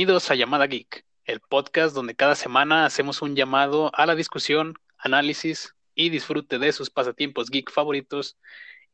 Bienvenidos 0.00 0.30
a 0.30 0.34
Llamada 0.34 0.66
Geek, 0.66 1.04
el 1.26 1.40
podcast 1.40 1.94
donde 1.94 2.14
cada 2.14 2.34
semana 2.34 2.86
hacemos 2.86 3.20
un 3.20 3.36
llamado 3.36 3.90
a 3.92 4.06
la 4.06 4.14
discusión, 4.14 4.72
análisis 4.96 5.74
y 5.94 6.08
disfrute 6.08 6.58
de 6.58 6.72
sus 6.72 6.88
pasatiempos 6.88 7.50
geek 7.50 7.70
favoritos. 7.70 8.38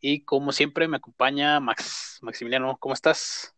Y 0.00 0.24
como 0.24 0.50
siempre 0.50 0.88
me 0.88 0.96
acompaña 0.96 1.60
Max. 1.60 2.18
Maximiliano, 2.22 2.76
¿cómo 2.80 2.92
estás? 2.92 3.54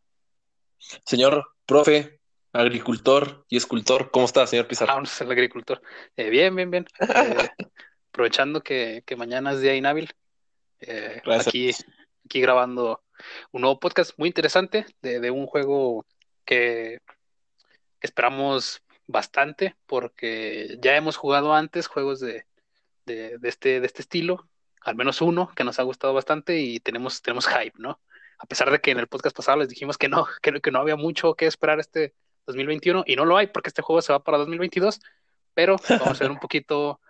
Señor 1.06 1.54
profe, 1.64 2.20
agricultor 2.52 3.46
y 3.48 3.56
escultor, 3.56 4.10
¿cómo 4.10 4.26
está, 4.26 4.46
señor 4.46 4.68
Pizarro? 4.68 4.92
Ah, 4.98 5.02
el 5.18 5.32
agricultor. 5.32 5.80
Eh, 6.18 6.28
bien, 6.28 6.54
bien, 6.54 6.70
bien. 6.70 6.86
Eh, 7.00 7.06
aprovechando 8.12 8.60
que, 8.60 9.02
mañana 9.16 9.52
es 9.52 9.62
día 9.62 9.74
inhábil, 9.74 10.12
eh, 10.80 11.22
aquí, 11.24 11.70
aquí 12.26 12.42
grabando 12.42 13.02
un 13.52 13.62
nuevo 13.62 13.80
podcast 13.80 14.10
muy 14.18 14.26
interesante 14.28 14.84
de, 15.00 15.30
un 15.30 15.46
juego 15.46 16.04
que, 16.44 16.98
esperamos 18.00 18.82
bastante 19.06 19.76
porque 19.86 20.78
ya 20.80 20.96
hemos 20.96 21.16
jugado 21.16 21.54
antes 21.54 21.86
juegos 21.86 22.20
de, 22.20 22.44
este, 23.42 23.80
de 23.80 23.86
este 23.86 24.02
estilo, 24.02 24.48
al 24.82 24.94
menos 24.94 25.20
uno 25.20 25.50
que 25.56 25.64
nos 25.64 25.78
ha 25.78 25.82
gustado 25.82 26.14
bastante 26.14 26.60
y 26.60 26.80
tenemos, 26.80 27.22
tenemos 27.22 27.46
hype, 27.46 27.78
¿no? 27.78 28.00
A 28.38 28.46
pesar 28.46 28.70
de 28.70 28.80
que 28.80 28.92
en 28.92 28.98
el 28.98 29.08
podcast 29.08 29.36
pasado 29.36 29.58
les 29.58 29.68
dijimos 29.68 29.98
que 29.98 30.08
no, 30.08 30.26
que, 30.42 30.60
que 30.60 30.70
no 30.70 30.80
había 30.80 30.96
mucho 30.96 31.34
que 31.34 31.46
esperar 31.46 31.80
este 31.80 32.14
2021 32.46 33.04
y 33.06 33.16
no 33.16 33.24
lo 33.24 33.36
hay 33.36 33.48
porque 33.48 33.68
este 33.68 33.82
juego 33.82 34.00
se 34.02 34.12
va 34.12 34.22
para 34.22 34.38
2022, 34.38 35.00
pero 35.54 35.76
vamos 35.88 36.20
a 36.20 36.24
ver 36.24 36.30
un 36.30 36.38
poquito, 36.38 37.00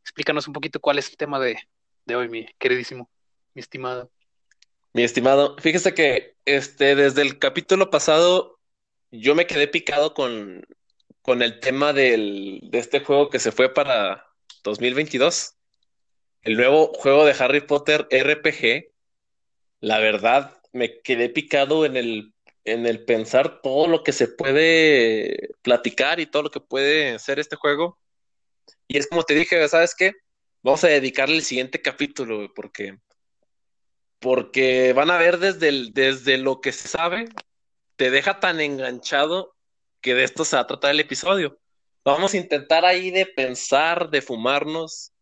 explícanos 0.00 0.46
un 0.46 0.52
poquito 0.52 0.80
cuál 0.80 0.98
es 0.98 1.08
el 1.10 1.16
tema 1.16 1.38
de, 1.38 1.58
de 2.04 2.16
hoy, 2.16 2.28
mi 2.28 2.46
queridísimo, 2.58 3.10
mi 3.54 3.60
estimado. 3.60 4.10
Mi 4.92 5.02
estimado, 5.02 5.56
fíjese 5.58 5.94
que 5.94 6.36
este, 6.44 6.94
desde 6.94 7.22
el 7.22 7.38
capítulo 7.38 7.90
pasado 7.90 8.53
yo 9.20 9.34
me 9.34 9.46
quedé 9.46 9.68
picado 9.68 10.14
con, 10.14 10.66
con 11.22 11.42
el 11.42 11.60
tema 11.60 11.92
del, 11.92 12.60
de 12.64 12.78
este 12.78 13.00
juego 13.00 13.30
que 13.30 13.38
se 13.38 13.52
fue 13.52 13.72
para 13.72 14.26
2022. 14.62 15.54
El 16.42 16.56
nuevo 16.56 16.92
juego 16.94 17.24
de 17.24 17.34
Harry 17.38 17.60
Potter 17.60 18.06
RPG. 18.10 18.92
La 19.80 19.98
verdad, 19.98 20.60
me 20.72 21.00
quedé 21.00 21.28
picado 21.28 21.86
en 21.86 21.96
el, 21.96 22.34
en 22.64 22.86
el 22.86 23.04
pensar 23.04 23.60
todo 23.62 23.86
lo 23.86 24.02
que 24.02 24.12
se 24.12 24.28
puede 24.28 25.50
platicar 25.62 26.20
y 26.20 26.26
todo 26.26 26.44
lo 26.44 26.50
que 26.50 26.60
puede 26.60 27.18
ser 27.18 27.38
este 27.38 27.56
juego. 27.56 27.98
Y 28.88 28.98
es 28.98 29.06
como 29.06 29.22
te 29.22 29.34
dije, 29.34 29.68
¿sabes 29.68 29.94
qué? 29.94 30.12
Vamos 30.62 30.82
a 30.84 30.88
dedicarle 30.88 31.36
el 31.36 31.42
siguiente 31.42 31.80
capítulo, 31.82 32.52
porque 32.54 32.98
porque 34.18 34.94
van 34.94 35.10
a 35.10 35.18
ver 35.18 35.38
desde, 35.38 35.90
desde 35.92 36.38
lo 36.38 36.62
que 36.62 36.72
se 36.72 36.88
sabe, 36.88 37.26
te 37.96 38.10
deja 38.10 38.40
tan 38.40 38.60
enganchado 38.60 39.54
que 40.00 40.14
de 40.14 40.24
esto 40.24 40.44
se 40.44 40.56
va 40.56 40.62
a 40.62 40.66
tratar 40.66 40.90
el 40.90 41.00
episodio. 41.00 41.58
Vamos 42.04 42.34
a 42.34 42.36
intentar 42.36 42.84
ahí 42.84 43.10
de 43.10 43.26
pensar, 43.26 44.10
de 44.10 44.20
fumarnos 44.20 45.12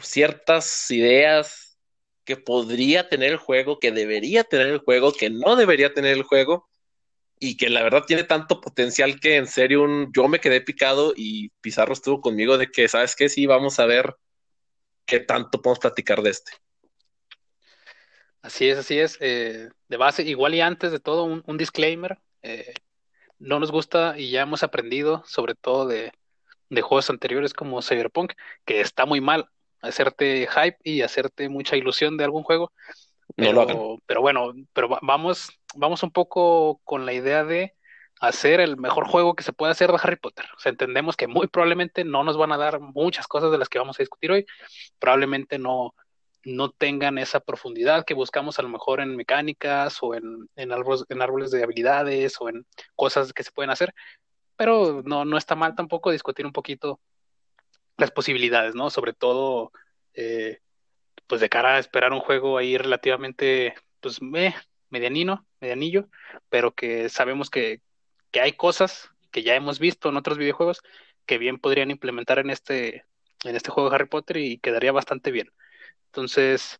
ciertas 0.00 0.90
ideas 0.90 1.78
que 2.24 2.36
podría 2.36 3.08
tener 3.08 3.32
el 3.32 3.36
juego, 3.36 3.78
que 3.78 3.92
debería 3.92 4.44
tener 4.44 4.68
el 4.68 4.78
juego, 4.78 5.12
que 5.12 5.30
no 5.30 5.56
debería 5.56 5.92
tener 5.92 6.16
el 6.16 6.22
juego, 6.22 6.68
y 7.38 7.56
que 7.56 7.68
la 7.68 7.82
verdad 7.82 8.04
tiene 8.06 8.24
tanto 8.24 8.60
potencial 8.60 9.20
que 9.20 9.36
en 9.36 9.46
serio 9.46 9.82
un, 9.82 10.10
yo 10.14 10.28
me 10.28 10.40
quedé 10.40 10.60
picado 10.60 11.12
y 11.16 11.50
Pizarro 11.60 11.92
estuvo 11.92 12.20
conmigo 12.20 12.58
de 12.58 12.70
que, 12.70 12.88
¿sabes 12.88 13.14
qué? 13.16 13.28
Sí, 13.28 13.46
vamos 13.46 13.78
a 13.78 13.86
ver 13.86 14.16
qué 15.04 15.20
tanto 15.20 15.60
podemos 15.60 15.80
platicar 15.80 16.22
de 16.22 16.30
este. 16.30 16.52
Así 18.44 18.68
es, 18.68 18.76
así 18.76 18.98
es. 18.98 19.16
Eh, 19.20 19.70
de 19.88 19.96
base, 19.96 20.22
igual 20.22 20.54
y 20.54 20.60
antes 20.60 20.92
de 20.92 21.00
todo, 21.00 21.24
un, 21.24 21.56
disclaimer. 21.56 22.18
Eh, 22.42 22.74
no 23.38 23.58
nos 23.58 23.72
gusta 23.72 24.18
y 24.18 24.30
ya 24.30 24.42
hemos 24.42 24.62
aprendido, 24.62 25.22
sobre 25.24 25.54
todo 25.54 25.86
de, 25.86 26.12
juegos 26.82 27.08
anteriores 27.08 27.54
como 27.54 27.80
Cyberpunk, 27.80 28.34
que 28.66 28.82
está 28.82 29.06
muy 29.06 29.22
mal 29.22 29.48
hacerte 29.80 30.46
hype 30.46 30.76
y 30.84 31.00
hacerte 31.00 31.48
mucha 31.48 31.76
ilusión 31.76 32.18
de 32.18 32.24
algún 32.24 32.42
juego. 32.42 32.70
Pero, 33.34 33.98
pero 34.04 34.20
bueno, 34.20 34.52
pero 34.74 34.90
vamos, 35.00 35.48
vamos 35.74 36.02
un 36.02 36.10
poco 36.10 36.82
con 36.84 37.06
la 37.06 37.14
idea 37.14 37.44
de 37.44 37.72
hacer 38.20 38.60
el 38.60 38.76
mejor 38.76 39.08
juego 39.08 39.34
que 39.34 39.42
se 39.42 39.54
puede 39.54 39.72
hacer 39.72 39.90
de 39.90 39.98
Harry 40.02 40.16
Potter. 40.16 40.44
O 40.54 40.60
sea, 40.60 40.68
entendemos 40.68 41.16
que 41.16 41.28
muy 41.28 41.46
probablemente 41.46 42.04
no 42.04 42.22
nos 42.24 42.36
van 42.36 42.52
a 42.52 42.58
dar 42.58 42.78
muchas 42.78 43.26
cosas 43.26 43.50
de 43.50 43.56
las 43.56 43.70
que 43.70 43.78
vamos 43.78 43.98
a 43.98 44.02
discutir 44.02 44.32
hoy. 44.32 44.44
Probablemente 44.98 45.58
no, 45.58 45.94
no 46.44 46.70
tengan 46.70 47.18
esa 47.18 47.40
profundidad 47.40 48.04
que 48.04 48.14
buscamos 48.14 48.58
a 48.58 48.62
lo 48.62 48.68
mejor 48.68 49.00
en 49.00 49.16
mecánicas 49.16 49.98
o 50.02 50.14
en, 50.14 50.48
en, 50.56 50.72
árboles, 50.72 51.04
en 51.08 51.22
árboles 51.22 51.50
de 51.50 51.62
habilidades 51.62 52.36
o 52.40 52.48
en 52.48 52.66
cosas 52.96 53.32
que 53.32 53.42
se 53.42 53.52
pueden 53.52 53.70
hacer, 53.70 53.94
pero 54.56 55.02
no, 55.04 55.24
no 55.24 55.36
está 55.36 55.54
mal 55.54 55.74
tampoco 55.74 56.10
discutir 56.10 56.46
un 56.46 56.52
poquito 56.52 57.00
las 57.96 58.10
posibilidades, 58.10 58.74
¿no? 58.74 58.90
Sobre 58.90 59.12
todo, 59.12 59.72
eh, 60.14 60.60
pues 61.26 61.40
de 61.40 61.48
cara 61.48 61.76
a 61.76 61.78
esperar 61.78 62.12
un 62.12 62.20
juego 62.20 62.58
ahí 62.58 62.76
relativamente, 62.76 63.74
pues, 64.00 64.20
medianino, 64.90 65.46
medianillo, 65.60 66.08
pero 66.48 66.72
que 66.74 67.08
sabemos 67.08 67.50
que, 67.50 67.80
que 68.30 68.40
hay 68.40 68.52
cosas 68.52 69.10
que 69.30 69.42
ya 69.42 69.54
hemos 69.54 69.78
visto 69.78 70.08
en 70.08 70.16
otros 70.16 70.38
videojuegos 70.38 70.82
que 71.26 71.38
bien 71.38 71.58
podrían 71.58 71.90
implementar 71.90 72.38
en 72.38 72.50
este, 72.50 73.04
en 73.44 73.56
este 73.56 73.70
juego 73.70 73.90
de 73.90 73.96
Harry 73.96 74.06
Potter 74.08 74.36
y 74.36 74.58
quedaría 74.58 74.92
bastante 74.92 75.30
bien. 75.30 75.50
Entonces, 76.14 76.78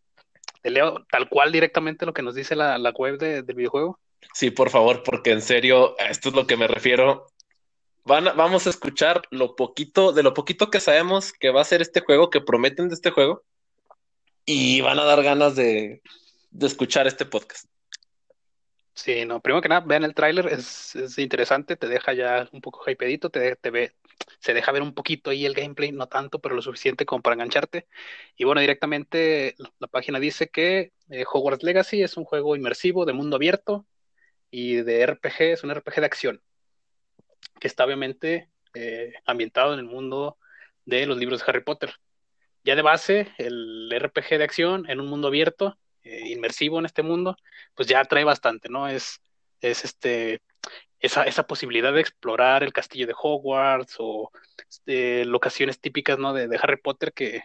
te 0.62 0.70
leo 0.70 1.04
tal 1.10 1.28
cual 1.28 1.50
directamente 1.50 2.06
lo 2.06 2.14
que 2.14 2.22
nos 2.22 2.36
dice 2.36 2.54
la, 2.54 2.78
web 2.96 3.18
del 3.18 3.42
videojuego. 3.42 3.98
Sí, 4.32 4.50
por 4.50 4.70
favor, 4.70 5.02
porque 5.02 5.32
en 5.32 5.42
serio, 5.42 5.96
esto 5.98 6.28
es 6.28 6.34
lo 6.36 6.46
que 6.46 6.56
me 6.56 6.68
refiero. 6.68 7.26
Van, 8.04 8.24
vamos 8.36 8.68
a 8.68 8.70
escuchar 8.70 9.22
lo 9.30 9.56
poquito, 9.56 10.12
de 10.12 10.22
lo 10.22 10.32
poquito 10.32 10.70
que 10.70 10.78
sabemos 10.78 11.32
que 11.32 11.50
va 11.50 11.60
a 11.60 11.64
ser 11.64 11.82
este 11.82 12.00
juego, 12.00 12.30
que 12.30 12.40
prometen 12.40 12.88
de 12.88 12.94
este 12.94 13.10
juego, 13.10 13.42
y 14.46 14.80
van 14.80 15.00
a 15.00 15.04
dar 15.04 15.22
ganas 15.24 15.56
de, 15.56 16.00
escuchar 16.60 17.08
este 17.08 17.26
podcast. 17.26 17.66
Sí, 18.94 19.24
no, 19.24 19.40
primero 19.40 19.60
que 19.60 19.68
nada, 19.68 19.84
vean 19.84 20.04
el 20.04 20.14
tráiler, 20.14 20.46
es, 20.46 20.94
interesante, 21.18 21.76
te 21.76 21.88
deja 21.88 22.12
ya 22.12 22.48
un 22.52 22.60
poco 22.60 22.88
hypedito, 22.88 23.28
te, 23.28 23.56
te, 23.56 23.70
ve, 23.70 23.92
se 24.38 24.54
deja 24.54 24.72
ver 24.72 24.82
un 24.82 24.94
poquito 24.94 25.30
ahí 25.30 25.46
el 25.46 25.54
gameplay, 25.54 25.92
no 25.92 26.06
tanto, 26.08 26.38
pero 26.40 26.54
lo 26.54 26.62
suficiente 26.62 27.06
como 27.06 27.22
para 27.22 27.34
engancharte. 27.34 27.86
Y 28.36 28.44
bueno, 28.44 28.60
directamente 28.60 29.54
la 29.78 29.86
página 29.88 30.20
dice 30.20 30.48
que 30.48 30.92
eh, 31.10 31.24
Hogwarts 31.30 31.64
Legacy 31.64 32.02
es 32.02 32.16
un 32.16 32.24
juego 32.24 32.56
inmersivo 32.56 33.04
de 33.04 33.12
mundo 33.12 33.36
abierto 33.36 33.86
y 34.50 34.76
de 34.76 35.06
RPG, 35.06 35.40
es 35.52 35.64
un 35.64 35.74
RPG 35.74 35.96
de 35.96 36.06
acción, 36.06 36.42
que 37.60 37.66
está 37.68 37.84
obviamente 37.84 38.50
eh, 38.74 39.14
ambientado 39.24 39.74
en 39.74 39.80
el 39.80 39.86
mundo 39.86 40.38
de 40.84 41.06
los 41.06 41.18
libros 41.18 41.40
de 41.40 41.50
Harry 41.50 41.62
Potter. 41.62 41.94
Ya 42.64 42.76
de 42.76 42.82
base, 42.82 43.32
el 43.38 43.90
RPG 43.90 44.38
de 44.38 44.44
acción 44.44 44.88
en 44.88 45.00
un 45.00 45.08
mundo 45.08 45.28
abierto, 45.28 45.78
eh, 46.02 46.28
inmersivo 46.28 46.78
en 46.78 46.86
este 46.86 47.02
mundo, 47.02 47.36
pues 47.74 47.88
ya 47.88 48.04
trae 48.04 48.24
bastante, 48.24 48.68
¿no? 48.68 48.88
Es, 48.88 49.20
es 49.60 49.84
este 49.84 50.40
esa, 51.04 51.24
esa 51.24 51.46
posibilidad 51.46 51.92
de 51.92 52.00
explorar 52.00 52.62
el 52.62 52.72
castillo 52.72 53.06
de 53.06 53.14
Hogwarts 53.16 53.96
o 53.98 54.32
este, 54.70 55.26
locaciones 55.26 55.78
típicas 55.78 56.18
¿no? 56.18 56.32
de, 56.32 56.58
Harry 56.62 56.78
Potter 56.78 57.12
que, 57.12 57.42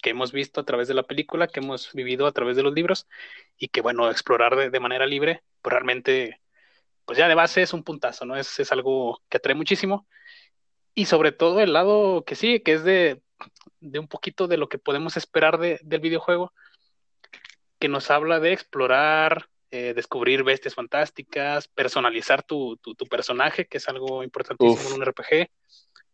que, 0.00 0.10
hemos 0.10 0.32
visto 0.32 0.60
a 0.60 0.64
través 0.64 0.88
de 0.88 0.94
la 0.94 1.02
película, 1.02 1.46
que 1.46 1.60
hemos 1.60 1.92
vivido 1.92 2.26
a 2.26 2.32
través 2.32 2.56
de 2.56 2.62
los 2.62 2.72
libros 2.72 3.06
y 3.58 3.68
que, 3.68 3.82
bueno, 3.82 4.10
explorar 4.10 4.70
de, 4.70 4.80
manera 4.80 5.04
libre, 5.06 5.42
pues 5.60 5.72
realmente, 5.74 6.40
pues 7.04 7.18
ya 7.18 7.28
de 7.28 7.34
base 7.34 7.60
es 7.60 7.74
un 7.74 7.84
puntazo, 7.84 8.24
¿no? 8.24 8.34
Es, 8.36 8.58
es 8.58 8.72
algo 8.72 9.20
que 9.28 9.36
atrae 9.36 9.54
muchísimo. 9.54 10.06
Y 10.94 11.06
sobre 11.06 11.32
todo 11.32 11.60
el 11.60 11.74
lado 11.74 12.24
que 12.24 12.34
sí, 12.34 12.60
que 12.60 12.74
es 12.74 12.84
de, 12.84 13.22
de 13.80 13.98
un 13.98 14.08
poquito 14.08 14.48
de 14.48 14.56
lo 14.56 14.68
que 14.68 14.78
podemos 14.78 15.18
esperar 15.18 15.58
de, 15.58 15.80
del 15.82 16.00
videojuego, 16.00 16.52
que 17.78 17.88
nos 17.88 18.10
habla 18.10 18.40
de 18.40 18.52
explorar 18.54 19.48
eh, 19.74 19.94
descubrir 19.94 20.42
bestias 20.42 20.74
fantásticas, 20.74 21.66
personalizar 21.66 22.42
tu, 22.42 22.78
personaje, 23.08 23.66
que 23.66 23.78
es 23.78 23.88
algo 23.88 24.22
importantísimo 24.22 24.90
en 24.90 24.96
un 24.96 25.06
RPG, 25.06 25.48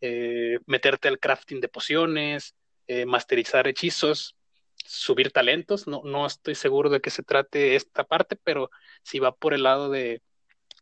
eh, 0.00 0.60
meterte 0.66 1.08
al 1.08 1.18
crafting 1.18 1.60
de 1.60 1.66
pociones, 1.66 2.54
eh, 2.86 3.04
masterizar 3.04 3.66
hechizos, 3.66 4.36
subir 4.76 5.32
talentos. 5.32 5.88
No, 5.88 6.02
no 6.04 6.24
estoy 6.24 6.54
seguro 6.54 6.88
de 6.88 7.00
qué 7.00 7.10
se 7.10 7.24
trate 7.24 7.74
esta 7.74 8.04
parte, 8.04 8.36
pero 8.36 8.70
si 9.02 9.18
va 9.18 9.34
por 9.34 9.52
el 9.54 9.64
lado 9.64 9.90
de, 9.90 10.22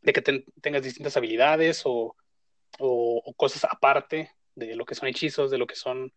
que 0.05 0.21
tengas 0.61 0.83
distintas 0.83 1.17
habilidades 1.17 1.81
o, 1.87 2.15
cosas 3.37 3.65
aparte 3.65 4.33
de 4.55 4.77
lo 4.77 4.85
que 4.85 4.95
son 4.95 5.09
hechizos, 5.09 5.51
de 5.51 5.57
lo 5.57 5.67
que 5.67 5.77
son 5.77 6.13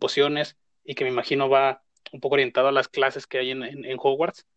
pociones, 0.00 0.56
y 0.84 0.96
que 0.96 1.04
me 1.04 1.10
imagino 1.10 1.48
va 1.48 1.84
un 2.10 2.18
poco 2.18 2.34
orientado 2.34 2.66
a 2.66 2.72
las 2.72 2.88
clases 2.88 3.28
que 3.28 3.38
hay 3.38 3.52
en 3.52 3.96
Hogwarts 4.00 4.44
pues 4.44 4.55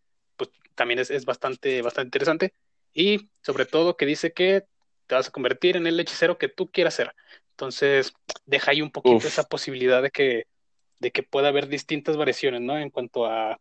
también 0.79 0.99
es, 0.99 1.25
bastante, 1.25 1.81
bastante 1.81 2.07
interesante. 2.07 2.53
Y 2.93 3.29
sobre 3.41 3.65
todo 3.65 3.97
que 3.97 4.05
dice 4.05 4.31
que 4.31 4.63
te 5.07 5.15
vas 5.15 5.27
a 5.27 5.31
convertir 5.31 5.75
en 5.75 5.85
el 5.87 5.99
hechicero 5.99 6.37
que 6.37 6.47
tú 6.47 6.71
quieras 6.71 6.93
ser. 6.93 7.13
Entonces, 7.51 8.13
deja 8.45 8.71
ahí 8.71 8.81
un 8.81 8.89
poquito 8.89 9.27
esa 9.27 9.43
posibilidad 9.43 10.01
de 10.01 10.09
que, 10.09 10.45
de 10.99 11.11
que 11.11 11.21
pueda 11.21 11.49
haber 11.49 11.67
distintas 11.67 12.15
variaciones, 12.15 12.61
¿no? 12.61 12.77
En 12.77 12.91
cuanto 12.91 13.25
a 13.25 13.59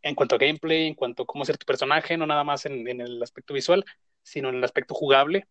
en 0.00 0.14
cuanto 0.14 0.36
a 0.36 0.38
gameplay, 0.38 0.86
en 0.86 0.94
cuanto 0.94 1.24
a 1.24 1.26
cómo 1.26 1.44
ser 1.44 1.58
tu 1.58 1.66
personaje, 1.66 2.16
no 2.16 2.26
nada 2.26 2.44
más 2.44 2.64
en, 2.64 2.86
el 2.88 3.22
aspecto 3.22 3.52
visual, 3.52 3.84
sino 4.22 4.48
en 4.48 4.54
el 4.56 4.64
aspecto 4.64 4.94
jugable. 4.94 5.46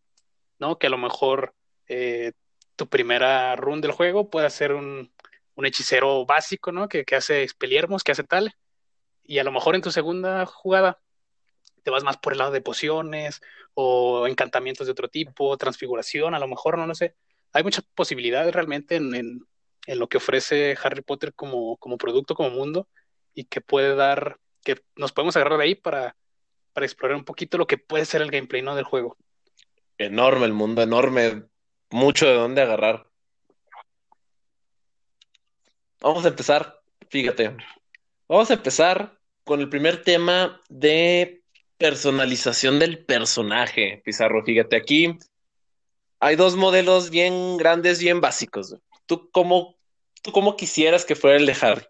¿no? 0.57 0.79
Que 0.79 0.88
a 0.88 0.89
lo 0.89 0.97
mejor 0.97 1.53
eh, 1.88 2.31
tu 2.75 2.88
primera 2.88 3.55
run 3.55 3.81
del 3.81 3.91
juego 3.91 4.29
puede 4.29 4.50
ser 4.50 4.73
un, 4.73 5.11
un 5.55 5.65
hechicero 5.65 6.25
básico, 6.25 6.71
¿no? 6.71 6.88
Que, 6.88 7.03
que 7.03 7.15
hace 7.15 7.43
expeliermos, 7.43 8.03
que 8.03 8.13
hace 8.13 8.23
tal. 8.23 8.55
Y 9.27 9.39
a 9.39 9.44
lo 9.44 9.51
mejor 9.51 9.75
en 9.75 9.81
tu 9.81 9.91
segunda 9.91 10.45
jugada 10.45 11.00
te 11.83 11.91
vas 11.91 12.03
más 12.03 12.18
por 12.18 12.33
el 12.33 12.39
lado 12.39 12.51
de 12.51 12.62
pociones 12.62 13.41
o 13.74 14.27
encantamientos 14.27 14.88
de 14.88 14.91
otro 14.91 15.09
tipo, 15.09 15.56
transfiguración, 15.57 16.33
a 16.33 16.39
lo 16.39 16.47
mejor, 16.47 16.77
no 16.77 16.88
lo 16.88 16.95
sé. 16.95 17.15
Hay 17.53 17.63
muchas 17.63 17.85
posibilidades 17.94 18.53
realmente 18.53 18.95
en, 18.95 19.13
en, 19.13 19.41
en 19.85 20.00
lo 20.00 20.09
que 20.09 20.18
ofrece 20.18 20.77
Harry 20.81 21.01
Potter 21.01 21.33
como, 21.33 21.77
como, 21.77 21.97
producto, 21.97 22.35
como 22.35 22.50
mundo, 22.50 22.88
y 23.33 23.45
que 23.45 23.62
puede 23.62 23.95
dar, 23.95 24.39
que 24.63 24.81
nos 24.95 25.12
podemos 25.12 25.35
agarrar 25.35 25.59
de 25.59 25.63
ahí 25.65 25.75
para, 25.75 26.18
para 26.74 26.85
explorar 26.85 27.18
un 27.18 27.24
poquito 27.24 27.57
lo 27.57 27.68
que 27.68 27.77
puede 27.77 28.06
ser 28.06 28.21
el 28.21 28.31
gameplay 28.31 28.62
¿no? 28.62 28.75
del 28.75 28.83
juego. 28.83 29.18
Enorme 29.97 30.45
el 30.45 30.53
mundo, 30.53 30.81
enorme, 30.81 31.44
mucho 31.89 32.25
de 32.27 32.33
dónde 32.33 32.62
agarrar. 32.62 33.07
Vamos 36.01 36.25
a 36.25 36.29
empezar, 36.29 36.81
fíjate, 37.09 37.56
vamos 38.27 38.51
a 38.51 38.56
empezar 38.56 39.16
con 39.47 39.61
el 39.61 39.69
primer 39.69 40.03
tema 40.03 40.61
de 40.69 41.41
personalización 41.77 42.77
del 42.77 43.03
personaje, 43.05 44.01
Pizarro. 44.05 44.44
Fíjate, 44.44 44.75
aquí 44.75 45.17
hay 46.19 46.35
dos 46.35 46.55
modelos 46.55 47.09
bien 47.09 47.57
grandes, 47.57 47.99
bien 47.99 48.21
básicos. 48.21 48.75
¿Tú 49.07 49.31
cómo, 49.31 49.75
tú 50.21 50.31
cómo 50.31 50.55
quisieras 50.55 51.05
que 51.05 51.15
fuera 51.15 51.38
el 51.38 51.45
de 51.45 51.57
Harry? 51.61 51.85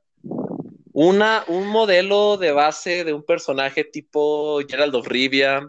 Una, 0.94 1.44
un 1.48 1.68
modelo 1.68 2.38
de 2.38 2.52
base 2.52 3.04
de 3.04 3.14
un 3.14 3.24
personaje 3.24 3.84
tipo 3.84 4.60
Gerald 4.68 4.96
of 4.96 5.08
Rivia, 5.08 5.68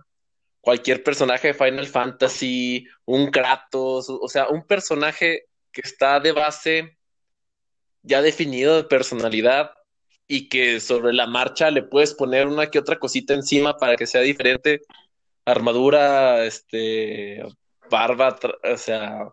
cualquier 0.60 1.02
personaje 1.02 1.48
de 1.48 1.54
Final 1.54 1.86
Fantasy, 1.86 2.86
un 3.06 3.30
Kratos, 3.30 4.08
o 4.10 4.28
sea, 4.28 4.48
un 4.48 4.66
personaje 4.66 5.46
que 5.72 5.80
está 5.82 6.20
de 6.20 6.32
base 6.32 6.98
ya 8.02 8.20
definido 8.20 8.76
de 8.76 8.84
personalidad 8.84 9.72
y 10.28 10.48
que 10.50 10.78
sobre 10.78 11.14
la 11.14 11.26
marcha 11.26 11.70
le 11.70 11.82
puedes 11.82 12.14
poner 12.14 12.46
una 12.46 12.70
que 12.70 12.78
otra 12.78 12.98
cosita 12.98 13.32
encima 13.32 13.78
para 13.78 13.96
que 13.96 14.06
sea 14.06 14.20
diferente. 14.20 14.82
Armadura, 15.46 16.44
este, 16.44 17.42
barba, 17.90 18.38
o 18.62 18.76
sea, 18.76 19.32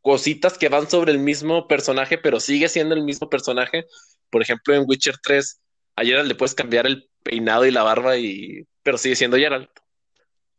cositas 0.00 0.58
que 0.58 0.68
van 0.68 0.90
sobre 0.90 1.12
el 1.12 1.20
mismo 1.20 1.68
personaje, 1.68 2.18
pero 2.18 2.40
sigue 2.40 2.68
siendo 2.68 2.96
el 2.96 3.04
mismo 3.04 3.30
personaje. 3.30 3.86
Por 4.28 4.42
ejemplo, 4.42 4.74
en 4.74 4.84
Witcher 4.88 5.16
3, 5.22 5.60
a 5.96 6.04
Geralt 6.04 6.28
le 6.28 6.34
puedes 6.34 6.54
cambiar 6.56 6.86
el 6.86 7.08
peinado 7.22 7.64
y 7.64 7.70
la 7.70 7.84
barba, 7.84 8.16
y... 8.16 8.66
pero 8.82 8.98
sigue 8.98 9.14
siendo 9.14 9.36
Geralt. 9.36 9.70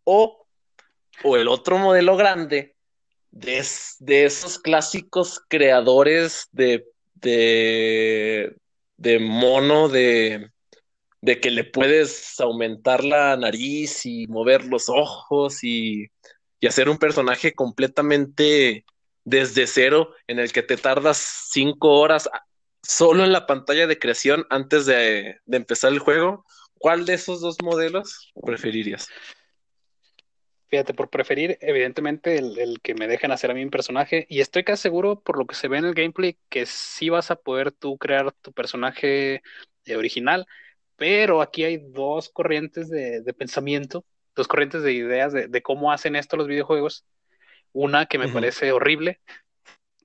O, 0.05 0.47
o 1.23 1.35
el 1.35 1.49
otro 1.49 1.77
modelo 1.77 2.15
grande 2.15 2.75
de, 3.31 3.61
de 3.99 4.25
esos 4.25 4.57
clásicos 4.57 5.41
creadores 5.49 6.47
de, 6.53 6.87
de, 7.15 8.55
de 8.97 9.19
mono 9.19 9.89
de, 9.89 10.51
de 11.21 11.39
que 11.39 11.51
le 11.51 11.63
puedes 11.63 12.39
aumentar 12.39 13.03
la 13.03 13.35
nariz 13.37 14.05
y 14.05 14.27
mover 14.27 14.65
los 14.65 14.89
ojos 14.89 15.63
y, 15.63 16.07
y, 16.59 16.67
hacer 16.67 16.89
un 16.89 16.97
personaje 16.97 17.53
completamente 17.53 18.85
desde 19.23 19.67
cero 19.67 20.13
en 20.27 20.39
el 20.39 20.51
que 20.51 20.63
te 20.63 20.77
tardas 20.77 21.47
cinco 21.49 21.99
horas 21.99 22.29
solo 22.83 23.23
en 23.23 23.31
la 23.31 23.47
pantalla 23.47 23.87
de 23.87 23.97
creación 23.99 24.45
antes 24.49 24.85
de, 24.85 25.39
de 25.45 25.57
empezar 25.57 25.91
el 25.91 25.99
juego. 25.99 26.45
¿Cuál 26.77 27.05
de 27.05 27.15
esos 27.15 27.41
dos 27.41 27.57
modelos 27.63 28.31
preferirías? 28.45 29.07
Fíjate, 30.75 30.93
por 30.93 31.09
preferir, 31.09 31.57
evidentemente, 31.61 32.37
el, 32.37 32.59
el, 32.59 32.81
que 32.81 32.95
me 32.95 33.07
dejen 33.07 33.31
hacer 33.31 33.49
a 33.49 33.53
mí 33.53 33.63
un 33.63 33.69
personaje. 33.69 34.25
Y 34.27 34.41
estoy 34.41 34.65
casi 34.65 34.81
seguro, 34.81 35.21
por 35.21 35.37
lo 35.37 35.47
que 35.47 35.55
se 35.55 35.69
ve 35.69 35.77
en 35.77 35.85
el 35.85 35.93
gameplay, 35.93 36.37
que 36.49 36.65
sí 36.65 37.07
vas 37.07 37.31
a 37.31 37.37
poder 37.37 37.71
tú 37.71 37.97
crear 37.97 38.33
tu 38.33 38.51
personaje 38.51 39.41
eh, 39.85 39.95
original. 39.95 40.45
Pero 40.97 41.41
aquí 41.41 41.63
hay 41.63 41.77
dos 41.77 42.27
corrientes 42.27 42.89
de, 42.89 43.21
de 43.21 43.33
pensamiento, 43.33 44.03
dos 44.35 44.49
corrientes 44.49 44.83
de 44.83 44.91
ideas 44.91 45.31
de, 45.31 45.47
de, 45.47 45.61
cómo 45.61 45.93
hacen 45.93 46.17
esto 46.17 46.35
los 46.35 46.49
videojuegos. 46.49 47.05
Una 47.71 48.05
que 48.05 48.17
me 48.17 48.25
uh 48.25 48.27
-huh. 48.27 48.33
parece 48.33 48.73
horrible, 48.73 49.21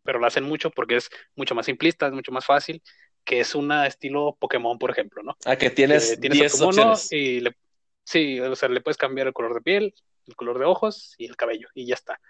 pero 0.05 0.21
lo 0.21 0.27
hacen 0.29 0.45
mucho 0.45 0.71
porque 0.71 0.99
es 0.99 1.11
mucho 1.35 1.57
más 1.57 1.67
simplista, 1.67 2.07
es 2.07 2.13
mucho 2.13 2.31
más 2.31 2.47
fácil, 2.47 2.81
que 3.25 3.41
es 3.41 3.57
una 3.57 3.89
estilo 3.89 4.37
Pokémon, 4.39 4.79
por 4.79 4.93
ejemplo, 4.93 5.25
¿no? 5.25 5.37
Ah, 5.45 5.57
que 5.57 5.71
tienes, 5.71 6.11
que 6.11 6.17
tienes 6.19 6.39
10 6.39 6.61
opciones. 6.61 7.13
y 7.13 7.41
le, 7.41 7.57
sí, 8.05 8.39
o 8.39 8.55
sea, 8.55 8.69
le 8.69 8.81
puedes 8.81 8.99
cambiar 8.99 9.27
el 9.27 9.33
color 9.33 9.55
de 9.55 9.63
piel, 9.63 9.95
el 10.31 10.37
color 10.37 10.59
de 10.59 10.65
ojos 10.65 11.15
y 11.19 11.27
el 11.27 11.37
cabello, 11.37 11.69
y 11.75 11.87
ya 11.87 11.95
está. 11.95 12.21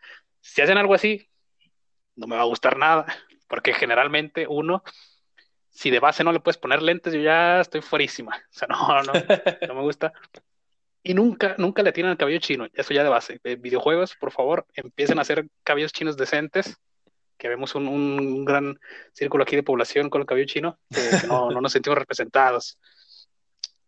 Si 0.40 0.60
hacen 0.62 0.78
algo 0.78 0.94
así, 0.94 1.28
no 2.16 2.26
me 2.26 2.36
va 2.36 2.42
a 2.42 2.46
gustar 2.46 2.76
nada, 2.76 3.06
porque 3.48 3.72
generalmente 3.72 4.46
uno, 4.48 4.82
si 5.68 5.90
de 5.90 6.00
base 6.00 6.24
no 6.24 6.32
le 6.32 6.40
puedes 6.40 6.58
poner 6.58 6.82
lentes, 6.82 7.12
yo 7.12 7.20
ya 7.20 7.60
estoy 7.60 7.82
fuerísima. 7.82 8.36
O 8.36 8.52
sea, 8.52 8.68
no, 8.68 9.02
no, 9.02 9.12
no 9.68 9.74
me 9.74 9.82
gusta. 9.82 10.12
Y 11.02 11.14
nunca, 11.14 11.54
nunca 11.56 11.82
le 11.82 11.92
tiran 11.92 12.10
el 12.10 12.18
cabello 12.18 12.40
chino, 12.40 12.66
eso 12.74 12.92
ya 12.92 13.02
de 13.02 13.08
base. 13.08 13.40
Eh, 13.44 13.56
videojuegos, 13.56 14.16
por 14.16 14.32
favor, 14.32 14.66
empiecen 14.74 15.18
a 15.18 15.22
hacer 15.22 15.48
cabellos 15.64 15.92
chinos 15.92 16.16
decentes, 16.16 16.76
que 17.38 17.48
vemos 17.48 17.74
un, 17.74 18.44
gran 18.44 18.78
círculo 19.14 19.44
aquí 19.44 19.56
de 19.56 19.62
población 19.62 20.10
con 20.10 20.20
el 20.20 20.26
cabello 20.26 20.46
chino, 20.46 20.78
que, 20.90 21.26
no 21.26 21.50
nos 21.50 21.72
sentimos 21.72 21.98
representados. 21.98 22.78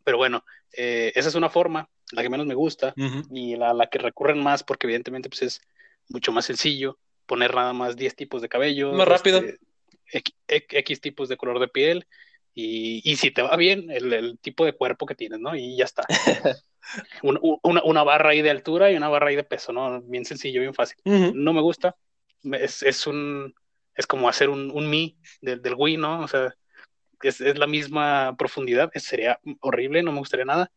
Pero 0.05 0.17
bueno, 0.17 0.43
eh, 0.73 1.13
esa 1.15 1.29
es 1.29 1.35
una 1.35 1.51
forma, 1.51 1.89
la 2.13 2.23
que 2.23 2.31
menos 2.31 2.47
me 2.47 2.55
gusta, 2.55 2.95
uh 2.97 3.01
-huh. 3.01 3.27
y 3.31 3.57
la, 3.57 3.73
la, 3.73 3.87
que 3.89 3.99
recurren 3.99 4.43
más, 4.43 4.63
porque 4.63 4.87
evidentemente 4.87 5.29
pues, 5.29 5.43
es 5.43 5.61
mucho 6.09 6.33
más 6.33 6.45
sencillo 6.45 6.99
poner 7.27 7.55
nada 7.55 7.73
más 7.73 7.97
10 7.97 8.15
tipos 8.17 8.43
de 8.43 8.49
cabello. 8.49 8.93
Más 8.93 9.09
rápido. 9.09 9.39
Este, 9.39 9.59
X, 10.07 10.35
X, 10.69 11.01
tipos 11.01 11.29
de 11.29 11.37
color 11.37 11.59
de 11.59 11.69
piel, 11.69 12.07
y, 12.55 13.01
y 13.11 13.17
si 13.17 13.31
te 13.31 13.41
va 13.41 13.57
bien, 13.57 13.91
el, 13.91 14.13
el, 14.13 14.39
tipo 14.39 14.65
de 14.67 14.75
cuerpo 14.75 15.07
que 15.07 15.15
tienes, 15.15 15.41
¿no? 15.41 15.57
Y 15.57 15.77
ya 15.77 15.85
está. 15.85 16.05
una, 17.23 17.41
una, 17.63 17.83
una, 17.83 18.03
barra 18.03 18.31
ahí 18.31 18.43
de 18.43 18.51
altura 18.51 18.91
y 18.91 18.97
una 18.97 19.09
barra 19.09 19.29
ahí 19.29 19.37
de 19.37 19.45
peso, 19.45 19.73
¿no? 19.73 20.03
Bien 20.03 20.27
sencillo, 20.27 20.61
bien 20.61 20.75
fácil. 20.75 20.99
Uh 21.05 21.13
-huh. 21.13 21.33
No 21.35 21.55
me 21.55 21.63
gusta. 21.63 21.97
Es, 22.43 22.83
es 22.83 23.07
un 23.07 23.55
es 23.95 24.07
como 24.07 24.29
hacer 24.29 24.49
un, 24.49 24.71
un 24.71 24.89
mi 24.89 25.17
del, 25.41 25.63
del 25.63 25.75
Wii, 25.75 25.97
¿no? 25.97 26.21
O 26.21 26.29
sea, 26.29 26.55
es, 27.23 27.41
es, 27.41 27.59
la 27.59 27.67
misma 27.67 28.35
profundidad, 28.37 28.91
sería 28.97 29.39
horrible, 29.61 30.03
no 30.03 30.13
me 30.13 30.19
gustaría 30.19 30.45
nada, 30.45 30.71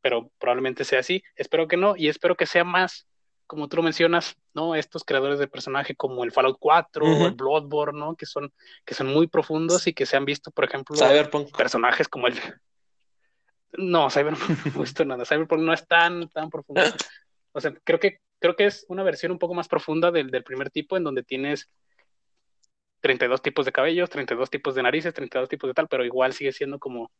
pero 0.00 0.30
probablemente 0.38 0.84
sea 0.84 1.00
así, 1.00 1.22
espero 1.36 1.68
que 1.68 1.76
no, 1.76 1.94
y 1.96 2.08
espero 2.08 2.36
que 2.36 2.46
sea 2.46 2.64
más, 2.64 3.06
como 3.46 3.68
tú 3.68 3.78
lo 3.78 3.82
mencionas, 3.82 4.36
¿no? 4.54 4.74
Estos 4.74 5.04
creadores 5.04 5.38
de 5.38 5.48
personaje 5.48 5.94
como 5.94 6.24
el 6.24 6.32
Fallout 6.32 6.58
4 6.60 7.04
uh 7.04 7.08
-huh. 7.08 7.22
o 7.22 7.26
el 7.26 7.34
Bloodborne, 7.34 7.98
¿no? 7.98 8.14
Que 8.14 8.26
son, 8.26 8.52
que 8.84 8.94
son 8.94 9.08
muy 9.08 9.26
profundos 9.26 9.86
y 9.86 9.94
que 9.94 10.06
se 10.06 10.16
han 10.16 10.24
visto, 10.24 10.50
por 10.50 10.64
ejemplo, 10.64 10.96
Cyberpunk. 10.96 11.56
personajes 11.56 12.08
como 12.08 12.26
el... 12.26 12.34
No, 13.72 14.10
Cyberpunk 14.10 14.48
no 14.66 14.72
gustó 14.80 15.04
nada, 15.04 15.24
Cyberpunk 15.24 15.60
no 15.60 15.72
es 15.72 15.86
tan, 15.86 16.28
tan 16.28 16.50
profundo. 16.50 16.82
O 17.52 17.60
sea, 17.60 17.72
creo 17.82 17.98
que, 17.98 18.20
creo 18.38 18.54
que 18.54 18.66
es 18.66 18.84
una 18.88 19.02
versión 19.02 19.32
un 19.32 19.38
poco 19.38 19.54
más 19.54 19.66
profunda 19.66 20.12
del, 20.12 20.30
del 20.30 20.44
primer 20.44 20.70
tipo, 20.70 20.96
en 20.96 21.02
donde 21.02 21.24
tienes 21.24 21.68
32 23.00 23.42
tipos 23.42 23.64
de 23.64 23.72
cabellos, 23.72 24.10
32 24.10 24.50
tipos 24.50 24.74
de 24.74 24.82
narices, 24.82 25.14
32 25.14 25.48
tipos 25.48 25.68
de 25.68 25.74
tal, 25.74 25.88
pero 25.88 26.04
igual 26.04 26.32
sigue 26.32 26.52
siendo 26.52 26.78
como, 26.78 27.10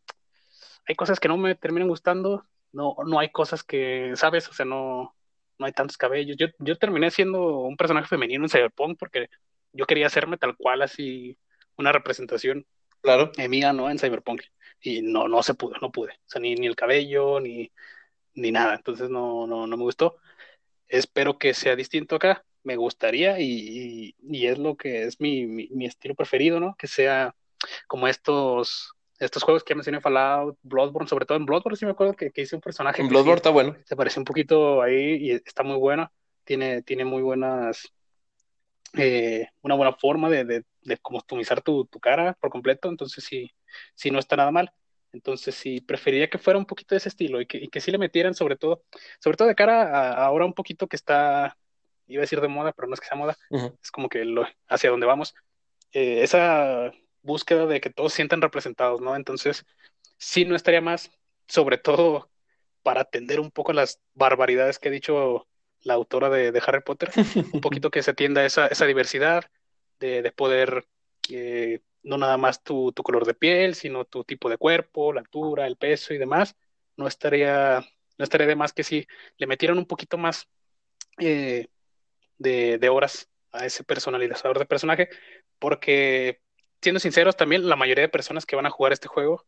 hay 0.86 0.94
cosas 0.94 1.18
que 1.20 1.28
no 1.28 1.36
me 1.36 1.54
terminan 1.54 1.88
gustando, 1.88 2.44
no, 2.72 2.96
no 3.06 3.18
hay 3.18 3.30
cosas 3.30 3.62
que, 3.62 4.12
¿sabes? 4.16 4.48
O 4.48 4.52
sea, 4.52 4.66
no, 4.66 5.14
no 5.58 5.66
hay 5.66 5.72
tantos 5.72 5.96
cabellos. 5.96 6.36
Yo, 6.38 6.46
yo 6.58 6.78
terminé 6.78 7.10
siendo 7.10 7.60
un 7.60 7.76
personaje 7.76 8.08
femenino 8.08 8.44
en 8.44 8.50
Cyberpunk 8.50 8.98
porque 8.98 9.28
yo 9.72 9.86
quería 9.86 10.06
hacerme 10.06 10.38
tal 10.38 10.56
cual 10.56 10.82
así 10.82 11.38
una 11.76 11.92
representación 11.92 12.66
claro. 13.00 13.32
Eh, 13.36 13.48
mía, 13.48 13.72
¿no? 13.72 13.90
En 13.90 13.98
Cyberpunk. 13.98 14.42
Y 14.80 15.02
no, 15.02 15.28
no 15.28 15.42
se 15.42 15.54
pudo, 15.54 15.74
no 15.80 15.90
pude. 15.90 16.12
O 16.12 16.28
sea, 16.28 16.40
ni, 16.40 16.54
ni 16.54 16.66
el 16.66 16.76
cabello, 16.76 17.40
ni, 17.40 17.72
ni 18.34 18.52
nada. 18.52 18.74
Entonces 18.74 19.10
no, 19.10 19.46
no, 19.46 19.66
no 19.66 19.76
me 19.76 19.82
gustó. 19.84 20.16
Espero 20.88 21.38
que 21.38 21.54
sea 21.54 21.76
distinto 21.76 22.16
acá 22.16 22.44
me 22.68 22.76
gustaría 22.76 23.40
y, 23.40 24.14
y, 24.20 24.38
y, 24.38 24.46
es 24.46 24.58
lo 24.58 24.76
que 24.76 25.04
es 25.04 25.20
mi, 25.20 25.46
mi, 25.46 25.68
mi, 25.70 25.86
estilo 25.86 26.14
preferido, 26.14 26.60
¿no? 26.60 26.74
Que 26.78 26.86
sea 26.86 27.34
como 27.86 28.08
estos, 28.08 28.92
estos 29.18 29.42
juegos 29.42 29.64
que 29.64 29.72
ya 29.72 29.76
mencioné, 29.76 30.00
Fallout, 30.00 30.58
Bloodborne, 30.62 31.08
sobre 31.08 31.26
todo 31.26 31.38
en 31.38 31.46
Bloodborne 31.46 31.76
sí 31.76 31.84
me 31.84 31.92
acuerdo 31.92 32.14
que, 32.14 32.30
que 32.30 32.42
hice 32.42 32.56
un 32.56 32.62
personaje. 32.62 33.02
En 33.02 33.08
Bloodborne 33.08 33.36
sí, 33.36 33.38
está 33.38 33.50
bueno. 33.50 33.76
Se 33.84 33.96
parece 33.96 34.20
un 34.20 34.24
poquito 34.24 34.82
ahí 34.82 35.16
y 35.16 35.30
está 35.32 35.62
muy 35.62 35.76
buena, 35.76 36.10
tiene, 36.44 36.82
tiene 36.82 37.04
muy 37.04 37.22
buenas, 37.22 37.92
eh, 38.94 39.48
una 39.62 39.74
buena 39.74 39.92
forma 39.92 40.28
de, 40.30 40.44
de, 40.44 40.64
de 40.82 40.96
customizar 40.98 41.62
tu, 41.62 41.86
tu, 41.86 41.98
cara 42.00 42.36
por 42.40 42.50
completo, 42.50 42.88
entonces 42.88 43.24
sí, 43.24 43.50
sí 43.94 44.10
no 44.10 44.18
está 44.18 44.36
nada 44.36 44.50
mal. 44.50 44.72
Entonces 45.12 45.54
sí, 45.54 45.80
preferiría 45.80 46.28
que 46.28 46.38
fuera 46.38 46.58
un 46.58 46.66
poquito 46.66 46.94
de 46.94 46.98
ese 46.98 47.08
estilo 47.08 47.40
y 47.40 47.46
que, 47.46 47.58
y 47.58 47.68
que 47.68 47.80
sí 47.80 47.90
le 47.90 47.98
metieran 47.98 48.34
sobre 48.34 48.56
todo, 48.56 48.82
sobre 49.20 49.36
todo 49.36 49.48
de 49.48 49.54
cara 49.54 49.82
a, 49.82 50.12
a 50.12 50.26
ahora 50.26 50.44
un 50.44 50.52
poquito 50.52 50.86
que 50.86 50.96
está 50.96 51.56
iba 52.08 52.20
a 52.20 52.22
decir 52.22 52.40
de 52.40 52.48
moda, 52.48 52.72
pero 52.72 52.88
no 52.88 52.94
es 52.94 53.00
que 53.00 53.06
sea 53.06 53.16
moda, 53.16 53.36
uh 53.50 53.58
-huh. 53.58 53.78
es 53.82 53.90
como 53.90 54.08
que 54.08 54.24
lo, 54.24 54.46
hacia 54.68 54.90
donde 54.90 55.06
vamos, 55.06 55.34
eh, 55.92 56.22
esa 56.22 56.90
búsqueda 57.28 57.66
de 57.66 57.80
que 57.80 57.90
todos 57.90 58.12
sientan 58.12 58.42
representados, 58.42 59.00
¿no? 59.00 59.14
Entonces, 59.14 59.64
sí 60.16 60.44
no 60.44 60.56
estaría 60.56 60.80
más, 60.80 61.12
sobre 61.46 61.78
todo 61.78 62.30
para 62.82 63.02
atender 63.02 63.38
un 63.38 63.50
poco 63.50 63.72
las 63.72 64.00
barbaridades 64.14 64.78
que 64.78 64.88
he 64.88 64.92
dicho 64.92 65.46
la 65.82 65.94
autora 65.94 66.28
de, 66.30 66.62
Harry 66.66 66.80
Potter, 66.82 67.10
un 67.52 67.60
poquito 67.60 67.90
que 67.90 68.02
se 68.02 68.10
atienda 68.10 68.44
esa, 68.44 68.66
esa 68.66 68.86
diversidad 68.86 69.44
de, 70.00 70.22
de 70.22 70.32
poder, 70.32 70.86
eh, 71.30 71.80
no 72.02 72.18
nada 72.18 72.36
más 72.36 72.62
tu, 72.62 72.92
tu, 72.92 73.02
color 73.02 73.26
de 73.26 73.34
piel, 73.34 73.74
sino 73.74 74.04
tu 74.04 74.24
tipo 74.24 74.48
de 74.48 74.56
cuerpo, 74.56 75.12
la 75.12 75.20
altura, 75.20 75.66
el 75.66 75.76
peso 75.76 76.14
y 76.14 76.18
demás. 76.18 76.56
No 76.96 77.06
estaría, 77.06 77.84
no 78.16 78.24
estaría 78.24 78.46
de 78.46 78.56
más 78.56 78.72
que 78.72 78.84
si 78.84 79.06
le 79.36 79.46
metieran 79.46 79.78
un 79.78 79.86
poquito 79.86 80.18
más 80.18 80.48
eh, 81.18 81.68
de, 82.38 82.78
de 82.78 82.88
horas 82.88 83.28
a 83.52 83.66
ese 83.66 83.84
personalizador 83.84 84.58
de 84.58 84.66
personaje, 84.66 85.08
porque 85.58 86.40
siendo 86.80 87.00
sinceros, 87.00 87.36
también 87.36 87.68
la 87.68 87.76
mayoría 87.76 88.02
de 88.02 88.08
personas 88.08 88.46
que 88.46 88.56
van 88.56 88.66
a 88.66 88.70
jugar 88.70 88.92
este 88.92 89.08
juego 89.08 89.44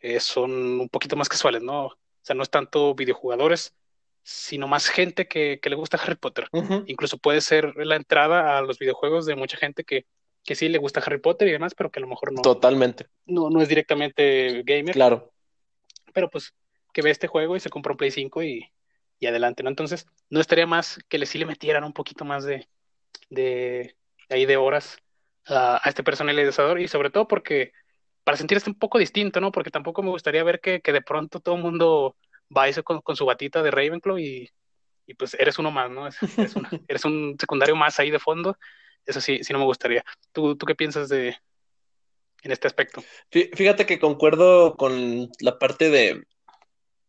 eh, 0.00 0.20
son 0.20 0.80
un 0.80 0.88
poquito 0.88 1.16
más 1.16 1.28
casuales, 1.28 1.62
¿no? 1.62 1.86
O 1.86 1.96
sea, 2.22 2.34
no 2.34 2.42
es 2.42 2.50
tanto 2.50 2.94
videojugadores, 2.94 3.74
sino 4.22 4.68
más 4.68 4.88
gente 4.88 5.26
que, 5.26 5.58
que 5.60 5.70
le 5.70 5.76
gusta 5.76 5.98
Harry 6.02 6.16
Potter. 6.16 6.48
Incluso 6.86 7.18
puede 7.18 7.40
ser 7.40 7.74
la 7.76 7.96
entrada 7.96 8.58
a 8.58 8.62
los 8.62 8.78
videojuegos 8.78 9.26
de 9.26 9.36
mucha 9.36 9.56
gente 9.56 9.84
que, 9.84 10.06
que 10.44 10.54
sí 10.54 10.68
le 10.68 10.78
gusta 10.78 11.00
Harry 11.00 11.18
Potter 11.18 11.48
y 11.48 11.52
demás, 11.52 11.74
pero 11.74 11.90
que 11.90 11.98
a 11.98 12.02
lo 12.02 12.08
mejor 12.08 12.32
no. 12.32 12.42
Totalmente. 12.42 13.06
No, 13.26 13.50
no 13.50 13.60
es 13.60 13.68
directamente 13.68 14.62
gamer. 14.64 14.94
Claro. 14.94 15.32
Pero 16.12 16.30
pues 16.30 16.54
que 16.92 17.02
ve 17.02 17.10
este 17.10 17.28
juego 17.28 17.56
y 17.56 17.60
se 17.60 17.70
compró 17.70 17.92
un 17.92 17.98
Play 17.98 18.10
5 18.10 18.42
y, 18.42 18.72
y 19.20 19.26
adelante, 19.26 19.62
¿no? 19.62 19.68
Entonces, 19.68 20.06
no 20.28 20.40
estaría 20.40 20.66
más 20.66 20.98
que 21.08 21.18
le 21.18 21.26
sí 21.26 21.38
le 21.38 21.46
metieran 21.46 21.84
un 21.84 21.92
poquito 21.92 22.24
más 22.24 22.44
de, 22.44 22.66
de 23.28 23.94
ahí 24.28 24.44
de 24.44 24.56
horas 24.56 24.98
a, 25.46 25.80
a 25.84 25.88
este 25.88 26.02
personalizador 26.02 26.80
y 26.80 26.88
sobre 26.88 27.10
todo 27.10 27.26
porque 27.28 27.72
para 28.24 28.36
sentirse 28.36 28.70
un 28.70 28.78
poco 28.78 28.98
distinto, 28.98 29.40
¿no? 29.40 29.52
Porque 29.52 29.70
tampoco 29.70 30.02
me 30.02 30.10
gustaría 30.10 30.44
ver 30.44 30.60
que, 30.60 30.80
que 30.80 30.92
de 30.92 31.02
pronto 31.02 31.40
todo 31.40 31.56
el 31.56 31.62
mundo 31.62 32.16
va 32.56 32.64
a 32.64 32.82
con, 32.82 33.00
con, 33.00 33.16
su 33.16 33.24
batita 33.24 33.62
de 33.62 33.70
Ravenclaw 33.70 34.18
y, 34.18 34.50
y, 35.06 35.14
pues 35.14 35.34
eres 35.34 35.58
uno 35.58 35.70
más, 35.70 35.90
¿no? 35.90 36.06
Eres, 36.06 36.56
una, 36.56 36.70
eres, 36.88 37.04
un 37.04 37.36
secundario 37.38 37.76
más 37.76 37.98
ahí 37.98 38.10
de 38.10 38.18
fondo. 38.18 38.56
Eso 39.06 39.20
sí, 39.20 39.42
sí 39.42 39.52
no 39.52 39.58
me 39.58 39.64
gustaría. 39.64 40.04
¿Tú, 40.32 40.56
tú 40.56 40.66
qué 40.66 40.74
piensas 40.74 41.08
de 41.08 41.36
en 42.42 42.52
este 42.52 42.66
aspecto? 42.66 43.02
Fíjate 43.30 43.86
que 43.86 43.98
concuerdo 43.98 44.76
con 44.76 45.28
la 45.40 45.58
parte 45.58 45.90
de, 45.90 46.22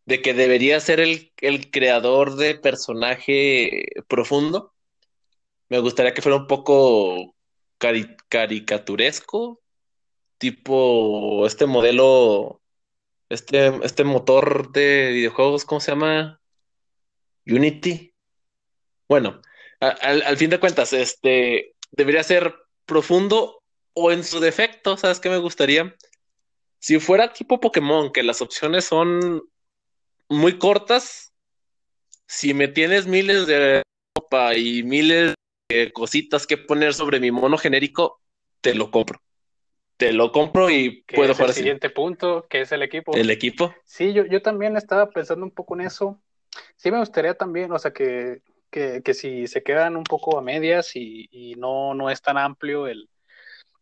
de 0.05 0.21
que 0.21 0.33
debería 0.33 0.79
ser 0.79 0.99
el, 0.99 1.31
el 1.37 1.69
creador 1.71 2.35
de 2.35 2.55
personaje 2.55 3.85
profundo. 4.07 4.73
Me 5.69 5.79
gustaría 5.79 6.13
que 6.13 6.21
fuera 6.21 6.37
un 6.37 6.47
poco 6.47 7.35
cari 7.81 8.15
caricaturesco, 8.29 9.59
tipo 10.37 11.47
este 11.47 11.65
modelo, 11.65 12.61
este, 13.27 13.73
este 13.83 14.03
motor 14.03 14.71
de 14.71 15.11
videojuegos, 15.13 15.65
¿cómo 15.65 15.81
se 15.81 15.91
llama? 15.91 16.39
Unity. 17.47 18.13
Bueno, 19.09 19.41
al, 19.79 20.21
al 20.21 20.37
fin 20.37 20.51
de 20.51 20.59
cuentas, 20.59 20.93
este 20.93 21.73
debería 21.89 22.23
ser 22.23 22.53
profundo 22.85 23.63
o 23.93 24.11
en 24.11 24.23
su 24.23 24.39
defecto, 24.39 24.95
¿sabes 24.95 25.19
qué 25.19 25.29
me 25.29 25.39
gustaría? 25.39 25.95
Si 26.79 26.99
fuera 26.99 27.33
tipo 27.33 27.59
Pokémon, 27.59 28.11
que 28.11 28.21
las 28.21 28.41
opciones 28.41 28.85
son 28.85 29.41
muy 30.29 30.59
cortas, 30.59 31.33
si 32.27 32.53
me 32.53 32.67
tienes 32.67 33.07
miles 33.07 33.47
de 33.47 33.81
ropa 34.15 34.55
y 34.55 34.83
miles 34.83 35.33
de 35.73 35.91
cositas 35.91 36.47
que 36.47 36.57
poner 36.57 36.93
sobre 36.93 37.19
mi 37.19 37.31
mono 37.31 37.57
genérico, 37.57 38.21
te 38.61 38.75
lo 38.75 38.91
compro. 38.91 39.21
Te 39.97 40.13
lo 40.13 40.31
compro 40.31 40.69
y 40.69 41.03
puedo 41.03 41.33
jugar 41.33 41.49
El 41.49 41.55
siguiente 41.55 41.89
punto, 41.89 42.47
que 42.49 42.61
es 42.61 42.71
el 42.71 42.81
equipo. 42.81 43.15
El 43.15 43.29
equipo. 43.29 43.73
Sí, 43.85 44.13
yo, 44.13 44.25
yo 44.25 44.41
también 44.41 44.75
estaba 44.75 45.09
pensando 45.09 45.45
un 45.45 45.51
poco 45.51 45.75
en 45.75 45.81
eso. 45.81 46.19
Sí 46.75 46.91
me 46.91 46.99
gustaría 46.99 47.35
también, 47.35 47.71
o 47.71 47.77
sea, 47.77 47.91
que, 47.91 48.41
que, 48.71 49.01
que 49.03 49.13
si 49.13 49.47
se 49.47 49.61
quedan 49.61 49.95
un 49.95 50.03
poco 50.03 50.37
a 50.37 50.41
medias 50.41 50.95
y, 50.95 51.27
y 51.31 51.55
no, 51.55 51.93
no 51.93 52.09
es 52.09 52.21
tan 52.21 52.37
amplio 52.37 52.87
el, 52.87 53.09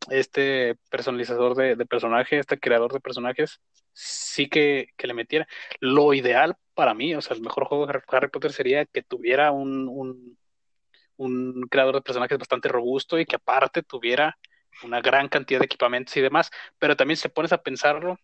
este 0.10 0.76
personalizador 0.90 1.56
de, 1.56 1.76
de 1.76 1.86
personajes, 1.86 2.40
este 2.40 2.60
creador 2.60 2.94
de 2.94 3.00
personajes, 3.00 3.60
sí 3.94 4.48
que, 4.48 4.90
que, 4.98 5.08
le 5.08 5.14
metiera. 5.14 5.48
Lo 5.80 6.14
ideal 6.14 6.56
para 6.74 6.94
mí, 6.94 7.14
o 7.16 7.22
sea, 7.22 7.36
el 7.36 7.42
mejor 7.42 7.66
juego 7.66 7.86
de 7.86 8.00
Harry 8.08 8.30
Potter 8.30 8.52
sería 8.52 8.86
que 8.86 9.04
tuviera 9.04 9.52
un, 9.52 9.88
un, 9.88 10.38
un 11.20 11.68
creador 11.70 11.96
de 11.96 12.02
personajes 12.02 12.38
bastante 12.38 12.70
robusto 12.70 13.20
y 13.20 13.26
que 13.26 13.36
aparte 13.36 13.84
tuviera 13.84 14.38
una 14.84 15.02
gran 15.02 15.28
cantidad 15.28 15.60
de 15.60 15.66
equipamientos 15.66 16.16
y 16.16 16.22
demás, 16.22 16.50
pero 16.78 16.96
también 16.96 17.18
si 17.18 17.24
te 17.24 17.30
pones 17.30 17.52
a 17.52 17.62
pensarlo, 17.62 18.18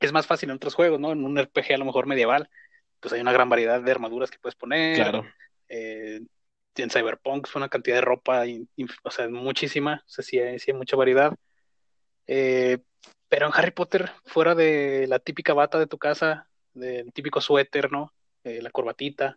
es 0.00 0.12
más 0.12 0.26
fácil 0.26 0.50
en 0.50 0.56
otros 0.56 0.74
juegos, 0.74 0.98
¿no? 0.98 1.12
En 1.12 1.24
un 1.24 1.38
RPG 1.38 1.74
a 1.74 1.78
lo 1.78 1.84
mejor 1.84 2.06
medieval, 2.06 2.48
pues 2.98 3.12
hay 3.12 3.20
una 3.20 3.32
gran 3.32 3.48
variedad 3.48 3.80
de 3.80 3.90
armaduras 3.90 4.30
que 4.30 4.38
puedes 4.38 4.56
poner. 4.56 4.96
Claro. 4.96 5.26
Eh, 5.68 6.20
en 6.76 6.90
Cyberpunk 6.90 7.46
es 7.46 7.54
una 7.54 7.68
cantidad 7.68 7.96
de 7.96 8.02
ropa, 8.02 8.44
o 9.04 9.10
sea, 9.10 9.28
muchísima, 9.28 10.02
o 10.06 10.08
sea, 10.08 10.24
sí 10.24 10.38
hay, 10.38 10.58
sí 10.58 10.70
hay 10.70 10.76
mucha 10.76 10.96
variedad. 10.96 11.34
Eh, 12.26 12.78
pero 13.28 13.46
en 13.46 13.52
Harry 13.54 13.70
Potter, 13.70 14.10
fuera 14.24 14.54
de 14.54 15.06
la 15.08 15.18
típica 15.18 15.52
bata 15.52 15.78
de 15.78 15.86
tu 15.86 15.98
casa, 15.98 16.48
del 16.72 17.12
típico 17.12 17.42
suéter, 17.42 17.92
¿no? 17.92 18.14
Eh, 18.44 18.62
la 18.62 18.70
corbatita, 18.70 19.36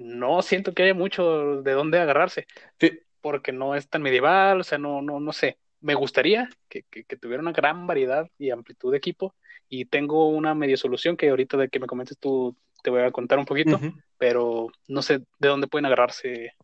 no 0.00 0.40
siento 0.40 0.72
que 0.72 0.84
haya 0.84 0.94
mucho 0.94 1.62
de 1.62 1.72
dónde 1.72 1.98
agarrarse. 1.98 2.46
Sí. 2.80 3.00
Porque 3.20 3.52
no 3.52 3.74
es 3.74 3.88
tan 3.88 4.00
medieval, 4.00 4.60
o 4.60 4.64
sea, 4.64 4.78
no, 4.78 5.02
no, 5.02 5.20
no 5.20 5.32
sé. 5.32 5.58
Me 5.80 5.94
gustaría 5.94 6.48
que, 6.68 6.84
que, 6.84 7.04
que, 7.04 7.16
tuviera 7.16 7.42
una 7.42 7.52
gran 7.52 7.86
variedad 7.86 8.28
y 8.38 8.50
amplitud 8.50 8.90
de 8.90 8.98
equipo. 8.98 9.34
Y 9.68 9.84
tengo 9.84 10.28
una 10.28 10.54
medio 10.54 10.76
solución 10.78 11.16
que 11.16 11.28
ahorita 11.28 11.58
de 11.58 11.68
que 11.68 11.80
me 11.80 11.86
comentes 11.86 12.18
tú 12.18 12.56
te 12.82 12.90
voy 12.90 13.02
a 13.02 13.10
contar 13.10 13.38
un 13.38 13.44
poquito, 13.44 13.76
uh 13.76 13.78
-huh. 13.80 14.02
pero 14.16 14.68
no 14.88 15.02
sé 15.02 15.18
de 15.38 15.48
dónde 15.48 15.68
pueden 15.68 15.84
agarrarse 15.84 16.54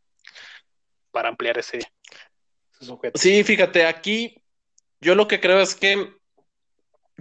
para 1.10 1.28
ampliar 1.28 1.58
ese, 1.58 1.78
ese 1.78 2.84
sujeto. 2.84 3.18
Sí, 3.18 3.44
fíjate, 3.44 3.84
aquí 3.84 4.42
yo 5.00 5.14
lo 5.14 5.28
que 5.28 5.40
creo 5.40 5.60
es 5.60 5.74
que 5.74 6.10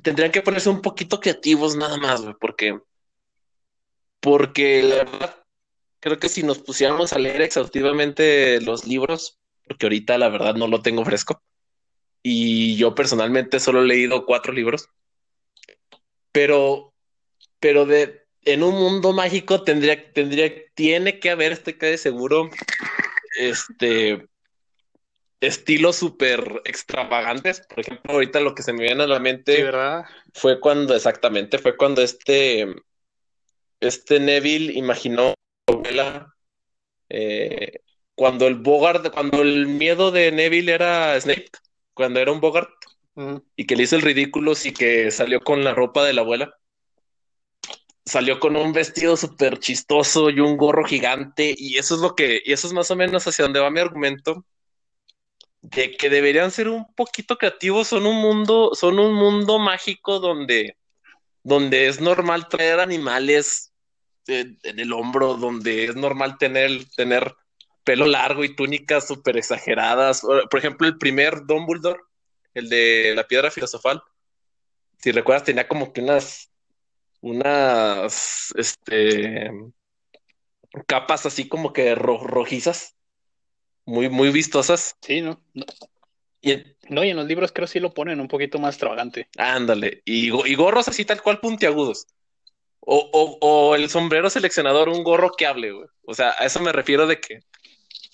tendrían 0.01 0.31
que 0.31 0.41
ponerse 0.41 0.69
un 0.69 0.81
poquito 0.81 1.19
creativos 1.19 1.75
nada 1.75 1.97
más, 1.97 2.23
porque 2.39 2.79
porque 4.21 4.81
la 4.81 4.95
verdad 5.03 5.44
creo 6.05 6.19
que 6.19 6.29
si 6.29 6.43
nos 6.43 6.59
pusiéramos 6.59 7.13
a 7.13 7.17
leer 7.17 7.41
exhaustivamente 7.41 8.61
los 8.61 8.85
libros, 8.85 9.39
porque 9.67 9.87
ahorita 9.87 10.19
la 10.19 10.29
verdad 10.29 10.53
no 10.53 10.67
lo 10.67 10.83
tengo 10.83 11.03
fresco, 11.03 11.41
y 12.21 12.75
yo 12.75 12.93
personalmente 12.93 13.59
solo 13.59 13.81
he 13.81 13.87
leído 13.87 14.27
cuatro 14.27 14.53
libros, 14.53 14.87
pero, 16.31 16.93
pero 17.59 17.87
de, 17.87 18.21
en 18.43 18.61
un 18.61 18.75
mundo 18.75 19.13
mágico 19.13 19.63
tendría, 19.63 20.13
tendría, 20.13 20.53
tiene 20.75 21.19
que 21.19 21.31
haber, 21.31 21.53
estoy 21.53 21.73
de 21.73 21.97
seguro, 21.97 22.51
este, 23.39 24.27
estilos 25.41 25.95
súper 25.95 26.61
extravagantes. 26.65 27.61
Por 27.61 27.79
ejemplo, 27.79 28.13
ahorita 28.13 28.41
lo 28.41 28.53
que 28.53 28.61
se 28.61 28.73
me 28.73 28.83
viene 28.83 29.01
a 29.01 29.07
la 29.07 29.19
mente 29.19 29.55
sí, 29.55 29.63
¿verdad? 29.63 30.05
fue 30.35 30.59
cuando, 30.59 30.95
exactamente, 30.95 31.57
fue 31.57 31.75
cuando 31.75 32.03
este, 32.03 32.67
este 33.79 34.19
Neville 34.19 34.71
imaginó 34.73 35.33
novela 35.67 36.35
eh, 37.09 37.81
cuando 38.15 38.47
el 38.47 38.55
Bogart, 38.55 39.11
cuando 39.13 39.41
el 39.41 39.67
miedo 39.67 40.11
de 40.11 40.31
Neville 40.31 40.73
era 40.73 41.19
Snape, 41.19 41.49
cuando 41.93 42.19
era 42.19 42.31
un 42.31 42.39
Bogart 42.39 42.69
uh 43.15 43.21
-huh. 43.21 43.43
y 43.55 43.65
que 43.65 43.75
le 43.75 43.83
hizo 43.83 43.95
el 43.95 44.01
ridículo 44.01 44.53
y 44.63 44.73
que 44.73 45.11
salió 45.11 45.41
con 45.41 45.63
la 45.63 45.73
ropa 45.73 46.03
de 46.03 46.13
la 46.13 46.21
abuela. 46.21 46.55
Salió 48.05 48.39
con 48.39 48.55
un 48.55 48.71
vestido 48.71 49.17
súper 49.17 49.59
chistoso 49.59 50.29
y 50.29 50.39
un 50.39 50.57
gorro 50.57 50.85
gigante, 50.85 51.55
y 51.57 51.77
eso 51.77 51.95
es 51.95 52.01
lo 52.01 52.15
que, 52.15 52.41
y 52.45 52.53
eso 52.53 52.67
es 52.67 52.73
más 52.73 52.91
o 52.91 52.95
menos 52.95 53.25
hacia 53.27 53.43
donde 53.45 53.59
va 53.59 53.71
mi 53.71 53.79
argumento, 53.79 54.45
de 55.61 55.97
que 55.97 56.09
deberían 56.09 56.51
ser 56.51 56.69
un 56.69 56.85
poquito 56.93 57.37
creativos, 57.37 57.87
son 57.87 58.05
un 58.05 58.17
mundo, 58.21 58.71
son 58.75 58.99
un 58.99 59.13
mundo 59.15 59.57
mágico 59.59 60.19
donde, 60.19 60.77
donde 61.43 61.87
es 61.87 61.99
normal 62.01 62.47
traer 62.49 62.79
animales 62.79 63.73
en, 64.27 64.59
en 64.63 64.79
el 64.79 64.93
hombro, 64.93 65.35
donde 65.35 65.85
es 65.85 65.95
normal 65.95 66.37
tener, 66.37 66.85
tener 66.95 67.35
pelo 67.83 68.07
largo 68.07 68.43
y 68.43 68.55
túnicas 68.55 69.07
súper 69.07 69.37
exageradas. 69.37 70.21
Por 70.21 70.59
ejemplo, 70.59 70.87
el 70.87 70.97
primer 70.97 71.45
Dumbledore, 71.45 71.99
el 72.53 72.67
de 72.69 73.13
la 73.15 73.25
piedra 73.27 73.51
filosofal, 73.51 74.01
si 74.99 75.11
recuerdas, 75.11 75.43
tenía 75.43 75.67
como 75.67 75.93
que 75.93 76.01
unas, 76.01 76.51
unas, 77.21 78.53
este, 78.57 79.51
capas 80.87 81.25
así 81.25 81.47
como 81.47 81.73
que 81.73 81.95
ro 81.95 82.17
rojizas, 82.17 82.95
muy, 83.85 84.09
muy 84.09 84.31
vistosas. 84.31 84.95
Sí, 85.01 85.21
¿no? 85.21 85.41
no. 85.53 85.65
Y 86.41 86.51
en, 86.51 86.77
no, 86.89 87.03
y 87.03 87.09
en 87.09 87.17
los 87.17 87.25
libros 87.27 87.51
creo 87.51 87.67
que 87.67 87.73
sí 87.73 87.79
lo 87.79 87.93
ponen 87.93 88.19
un 88.19 88.27
poquito 88.27 88.57
más 88.59 88.75
extravagante. 88.75 89.29
Ándale, 89.37 90.01
y, 90.05 90.27
y 90.27 90.55
gorros 90.55 90.87
así 90.87 91.05
tal 91.05 91.21
cual 91.21 91.39
puntiagudos. 91.39 92.07
O, 92.85 93.09
o, 93.11 93.37
o, 93.41 93.75
el 93.75 93.89
sombrero 93.89 94.29
seleccionador, 94.29 94.89
un 94.89 95.03
gorro 95.03 95.31
que 95.31 95.47
hable, 95.47 95.71
güey. 95.71 95.87
O 96.03 96.13
sea, 96.13 96.35
a 96.37 96.45
eso 96.45 96.59
me 96.59 96.71
refiero 96.71 97.07
de 97.07 97.19
que. 97.19 97.39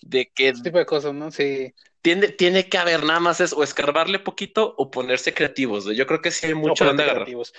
De 0.02 0.32
que. 0.34 0.50
Ese 0.50 0.64
tipo 0.64 0.78
de 0.78 0.86
cosas, 0.86 1.14
¿no? 1.14 1.30
Sí. 1.32 1.74
Tiene, 2.02 2.30
tiene 2.30 2.68
que 2.68 2.78
haber 2.78 3.04
nada 3.04 3.20
más 3.20 3.42
es 3.42 3.54
o 3.54 3.64
escarbarle 3.64 4.18
poquito 4.18 4.74
o 4.78 4.90
ponerse 4.90 5.34
creativos. 5.34 5.86
Güey. 5.86 5.98
Yo 5.98 6.08
creo 6.08 6.22
que 6.22 6.32
sí 6.32 6.48
hay 6.48 6.54
mucho 6.54 6.86
donde 6.86 7.04
agarrar. 7.04 7.24
Creativos. 7.24 7.54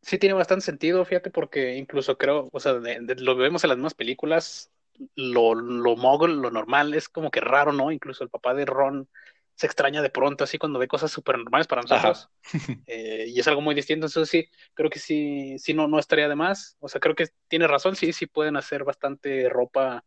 sí 0.00 0.18
tiene 0.18 0.34
bastante 0.34 0.64
sentido, 0.64 1.04
fíjate, 1.04 1.30
porque 1.30 1.76
incluso 1.76 2.16
creo, 2.16 2.48
o 2.50 2.58
sea, 2.58 2.72
lo 2.72 3.36
vemos 3.36 3.62
en 3.62 3.68
las 3.68 3.76
mismas 3.76 3.94
películas, 3.94 4.72
lo, 5.14 5.54
lo 5.54 5.96
mogul, 5.96 6.40
lo 6.40 6.50
normal, 6.50 6.94
es 6.94 7.08
como 7.08 7.30
que 7.30 7.40
raro, 7.40 7.72
¿no? 7.72 7.92
Incluso 7.92 8.24
el 8.24 8.30
papá 8.30 8.54
de 8.54 8.64
Ron 8.64 9.08
se 9.54 9.66
extraña 9.66 10.02
de 10.02 10.10
pronto, 10.10 10.44
así 10.44 10.58
cuando 10.58 10.78
ve 10.78 10.88
cosas 10.88 11.10
súper 11.10 11.36
normales 11.38 11.66
para 11.66 11.82
nosotros. 11.82 12.28
Eh, 12.86 13.26
y 13.28 13.40
es 13.40 13.48
algo 13.48 13.60
muy 13.60 13.74
distinto. 13.74 14.06
Entonces 14.06 14.28
sí, 14.28 14.48
creo 14.74 14.90
que 14.90 14.98
sí, 14.98 15.56
sí 15.58 15.72
no, 15.72 15.88
no 15.88 15.98
estaría 15.98 16.28
de 16.28 16.34
más. 16.34 16.76
O 16.80 16.88
sea, 16.88 17.00
creo 17.00 17.14
que 17.14 17.28
tiene 17.48 17.66
razón, 17.66 17.96
sí, 17.96 18.12
sí 18.12 18.26
pueden 18.26 18.56
hacer 18.56 18.84
bastante 18.84 19.48
ropa 19.48 20.04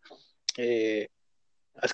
eh, 0.57 1.07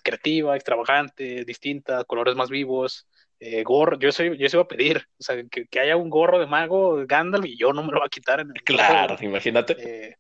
creativa, 0.03 0.55
extravagante, 0.55 1.45
distinta, 1.45 2.03
colores 2.03 2.35
más 2.35 2.49
vivos. 2.49 3.07
Eh, 3.39 3.63
gorro, 3.63 3.97
yo 3.97 4.11
soy, 4.11 4.37
yo 4.37 4.47
se 4.49 4.55
iba 4.55 4.63
a 4.63 4.67
pedir, 4.67 5.07
o 5.19 5.23
sea, 5.23 5.43
que, 5.49 5.65
que, 5.65 5.79
haya 5.79 5.97
un 5.97 6.11
gorro 6.11 6.37
de 6.37 6.45
mago 6.45 7.03
Gandalf 7.07 7.45
y 7.45 7.57
yo 7.57 7.73
no 7.73 7.83
me 7.83 7.91
lo 7.91 7.99
va 7.99 8.05
a 8.05 8.09
quitar 8.09 8.39
en 8.39 8.51
el 8.53 8.61
Claro, 8.61 9.15
imagínate. 9.19 9.75
Eh, 9.79 10.15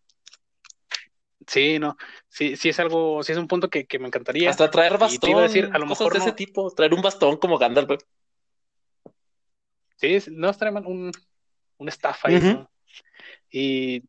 Sí, 1.47 1.79
no, 1.79 1.97
sí, 2.29 2.55
sí 2.55 2.69
es 2.69 2.79
algo, 2.79 3.23
sí 3.23 3.31
es 3.31 3.37
un 3.37 3.47
punto 3.47 3.69
que, 3.69 3.85
que 3.85 3.99
me 3.99 4.07
encantaría. 4.07 4.49
Hasta 4.49 4.69
traer 4.69 4.97
bastón, 4.97 5.39
a 5.39 5.41
decir, 5.41 5.69
a 5.73 5.79
lo 5.79 5.85
mejor 5.85 6.13
de 6.13 6.19
ese 6.19 6.33
tipo, 6.33 6.71
traer 6.71 6.93
un 6.93 7.01
bastón 7.01 7.37
como 7.37 7.57
Gandalf. 7.57 8.01
Sí, 9.95 10.17
no, 10.31 10.49
es 10.49 10.57
un, 10.61 11.11
un 11.77 11.89
staff 11.89 12.25
ahí, 12.25 12.39
¿no? 12.39 12.71
Y 13.51 14.03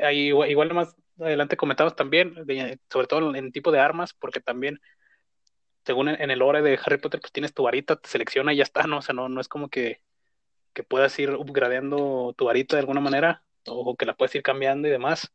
ahí, 0.00 0.28
igual, 0.28 0.74
más 0.74 0.96
adelante 1.20 1.56
comentamos 1.56 1.96
también, 1.96 2.34
sobre 2.90 3.06
todo 3.06 3.34
en 3.34 3.52
tipo 3.52 3.70
de 3.70 3.80
armas, 3.80 4.14
porque 4.14 4.40
también, 4.40 4.80
según 5.84 6.08
en, 6.08 6.30
el 6.30 6.38
lore 6.38 6.62
de 6.62 6.78
Harry 6.84 6.98
Potter, 6.98 7.20
pues 7.20 7.32
tienes 7.32 7.54
tu 7.54 7.62
varita, 7.62 7.96
te 7.96 8.08
selecciona 8.08 8.52
y 8.52 8.56
ya 8.56 8.62
está, 8.62 8.84
¿no? 8.84 8.98
O 8.98 9.02
sea, 9.02 9.14
no, 9.14 9.28
no 9.28 9.40
es 9.40 9.48
como 9.48 9.68
que, 9.68 10.02
que 10.72 10.82
puedas 10.82 11.16
ir 11.18 11.30
upgradeando 11.30 12.34
tu 12.36 12.46
varita 12.46 12.76
de 12.76 12.80
alguna 12.80 13.00
manera, 13.00 13.42
o 13.66 13.96
que 13.96 14.06
la 14.06 14.16
puedes 14.16 14.34
ir 14.34 14.42
cambiando 14.42 14.88
y 14.88 14.90
demás. 14.90 15.32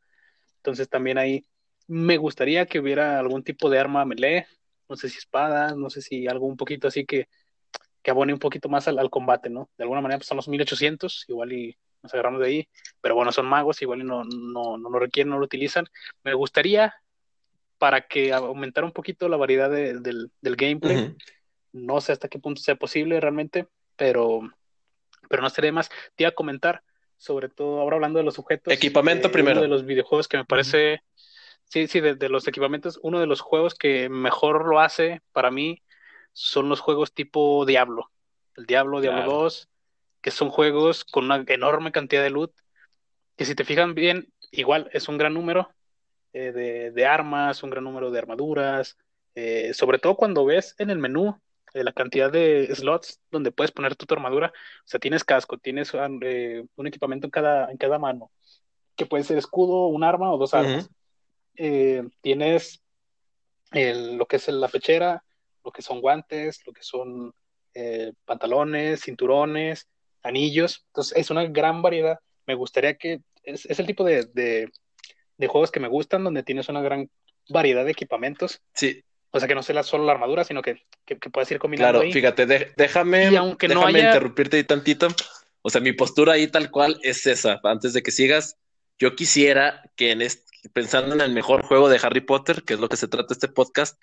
Entonces 0.63 0.87
también 0.87 1.17
ahí 1.17 1.45
me 1.87 2.15
gustaría 2.15 2.65
que 2.65 2.79
hubiera 2.79 3.19
algún 3.19 3.43
tipo 3.43 3.69
de 3.69 3.79
arma 3.79 4.05
melee, 4.05 4.47
no 4.87 4.95
sé 4.95 5.09
si 5.09 5.17
espada, 5.17 5.75
no 5.75 5.89
sé 5.89 6.01
si 6.01 6.25
algo 6.25 6.45
un 6.45 6.55
poquito 6.55 6.87
así 6.87 7.05
que, 7.05 7.27
que 8.01 8.11
abone 8.11 8.31
un 8.31 8.39
poquito 8.39 8.69
más 8.69 8.87
al, 8.87 9.09
combate, 9.09 9.49
¿no? 9.49 9.69
De 9.77 9.83
alguna 9.83 9.99
manera 9.99 10.19
pues 10.19 10.27
son 10.27 10.37
los 10.37 10.47
1800, 10.47 11.25
igual 11.27 11.51
y 11.51 11.77
nos 12.01 12.13
agarramos 12.13 12.39
de 12.39 12.47
ahí, 12.47 12.69
pero 13.01 13.13
bueno, 13.13 13.33
son 13.33 13.45
magos, 13.45 13.81
igual 13.81 14.01
y 14.01 14.03
no, 14.05 14.23
no, 14.23 14.77
no 14.77 14.89
lo 14.89 14.99
requieren, 14.99 15.31
no 15.31 15.37
lo 15.37 15.45
utilizan. 15.45 15.85
Me 16.23 16.33
gustaría 16.33 16.93
para 17.77 18.07
que 18.07 18.31
aumentara 18.31 18.87
un 18.87 18.93
poquito 18.93 19.27
la 19.27 19.35
variedad 19.35 19.69
del, 19.69 20.31
gameplay. 20.41 21.13
No 21.73 21.99
sé 21.99 22.13
hasta 22.13 22.29
qué 22.29 22.39
punto 22.39 22.61
sea 22.61 22.75
posible 22.75 23.19
realmente, 23.19 23.67
pero, 23.97 24.41
pero 25.27 25.41
no 25.41 25.47
estaría 25.49 25.73
más. 25.73 25.89
Te 26.15 26.23
iba 26.23 26.29
a 26.29 26.35
comentar, 26.35 26.83
sobre 27.17 27.49
todo 27.49 27.79
ahora 27.79 27.95
hablando 27.95 28.19
de 28.19 28.25
los 28.25 28.35
sujetos. 28.35 28.73
Equipamiento 28.73 29.31
primero. 29.31 29.59
Uno 29.59 29.61
de 29.63 29.67
los 29.67 29.85
videojuegos 29.85 30.27
que 30.27 30.37
me 30.37 30.45
parece, 30.45 31.01
sí, 31.65 31.87
sí, 31.87 31.99
de, 32.01 32.29
los 32.29 32.47
equipamientos, 32.47 32.99
uno 33.01 33.19
de 33.19 33.27
los 33.27 33.41
juegos 33.41 33.75
que 33.75 34.09
mejor 34.09 34.67
lo 34.67 34.79
hace 34.79 35.21
para 35.31 35.51
mí 35.51 35.81
son 36.33 36.69
los 36.69 36.79
juegos 36.79 37.13
tipo 37.13 37.65
Diablo. 37.65 38.11
El 38.55 38.65
Diablo, 38.65 39.01
Diablo 39.01 39.25
2, 39.25 39.69
que 40.21 40.31
son 40.31 40.49
juegos 40.49 41.03
con 41.05 41.25
una 41.25 41.43
enorme 41.47 41.91
cantidad 41.91 42.23
de 42.23 42.29
loot, 42.29 42.53
que 43.35 43.45
si 43.45 43.55
te 43.55 43.63
fijan 43.63 43.95
bien, 43.95 44.31
igual 44.51 44.89
es 44.93 45.07
un 45.07 45.17
gran 45.17 45.33
número 45.33 45.71
eh, 46.33 46.51
de, 46.51 46.91
de, 46.91 47.05
armas, 47.05 47.63
un 47.63 47.69
gran 47.71 47.83
número 47.83 48.11
de 48.11 48.19
armaduras, 48.19 48.97
eh, 49.35 49.73
sobre 49.73 49.97
todo 49.97 50.15
cuando 50.15 50.45
ves 50.45 50.75
en 50.77 50.89
el 50.91 50.99
menú 50.99 51.39
la 51.73 51.91
cantidad 51.91 52.31
de 52.31 52.73
slots 52.75 53.19
donde 53.31 53.51
puedes 53.51 53.71
poner 53.71 53.95
tu, 53.95 54.05
armadura. 54.13 54.53
O 54.79 54.87
sea, 54.87 54.99
tienes 54.99 55.23
casco, 55.23 55.57
tienes 55.57 55.91
eh, 56.21 56.65
un 56.75 56.87
equipamiento 56.87 57.27
en 57.27 57.31
cada, 57.31 57.71
en 57.71 57.77
cada 57.77 57.97
mano, 57.97 58.31
que 58.95 59.05
puede 59.05 59.23
ser 59.23 59.37
escudo, 59.37 59.87
un 59.87 60.03
arma 60.03 60.31
o 60.31 60.37
dos 60.37 60.53
armas. 60.53 60.89
Eh, 61.55 62.03
tienes 62.21 62.81
lo 63.71 64.27
que 64.27 64.35
es 64.35 64.47
la 64.49 64.67
pechera, 64.67 65.23
lo 65.63 65.71
que 65.71 65.81
son 65.81 65.99
guantes, 65.99 66.61
lo 66.67 66.73
que 66.73 66.83
son 66.83 67.33
eh, 67.73 68.13
pantalones, 68.25 69.01
cinturones, 69.01 69.87
anillos. 70.21 70.83
Entonces, 70.87 71.17
es 71.17 71.31
una 71.31 71.45
gran 71.45 71.81
variedad. 71.81 72.19
Me 72.45 72.53
gustaría 72.53 72.95
que 72.95 73.21
es, 73.43 73.65
el 73.65 73.87
tipo 73.87 74.03
de, 74.03 74.25
de, 74.33 74.69
de, 75.37 75.47
juegos 75.47 75.71
que 75.71 75.79
me 75.79 75.87
gustan, 75.87 76.23
donde 76.23 76.43
tienes 76.43 76.69
una 76.69 76.81
gran 76.81 77.09
variedad 77.49 77.83
de 77.83 77.91
equipamientos. 77.91 78.61
Sí. 78.73 79.03
O 79.35 79.39
sea, 79.39 79.47
que 79.47 79.55
no 79.55 79.63
sea 79.63 79.81
solo 79.81 80.05
la 80.05 80.11
armadura, 80.11 80.43
sino 80.43 80.61
que, 80.61 80.85
que, 81.05 81.15
puedas 81.15 81.49
ir 81.49 81.57
combinando. 81.57 82.01
Claro, 82.01 82.13
fíjate, 82.13 82.45
déjame, 82.77 83.31
déjame 83.57 83.99
interrumpirte 83.99 84.57
ahí 84.57 84.63
tantito. 84.63 85.07
O 85.63 85.71
sea, 85.71 85.81
mi 85.81 85.91
postura 85.91 86.33
ahí 86.33 86.47
tal 86.47 86.69
cual 86.69 86.99
es 87.01 87.25
esa. 87.25 87.59
Antes 87.63 87.93
de 87.93 88.03
que 88.03 88.11
sigas, 88.11 88.57
yo 88.99 89.15
quisiera 89.15 89.81
que 89.95 90.11
en 90.11 90.21
este, 90.21 90.69
pensando 90.69 91.15
en 91.15 91.21
el 91.21 91.33
mejor 91.33 91.63
juego 91.63 91.89
de 91.89 91.99
Harry 92.03 92.21
Potter, 92.21 92.61
que 92.61 92.75
es 92.75 92.79
lo 92.79 92.89
que 92.89 92.95
se 92.95 93.07
trata 93.07 93.33
este 93.33 93.47
podcast, 93.47 93.99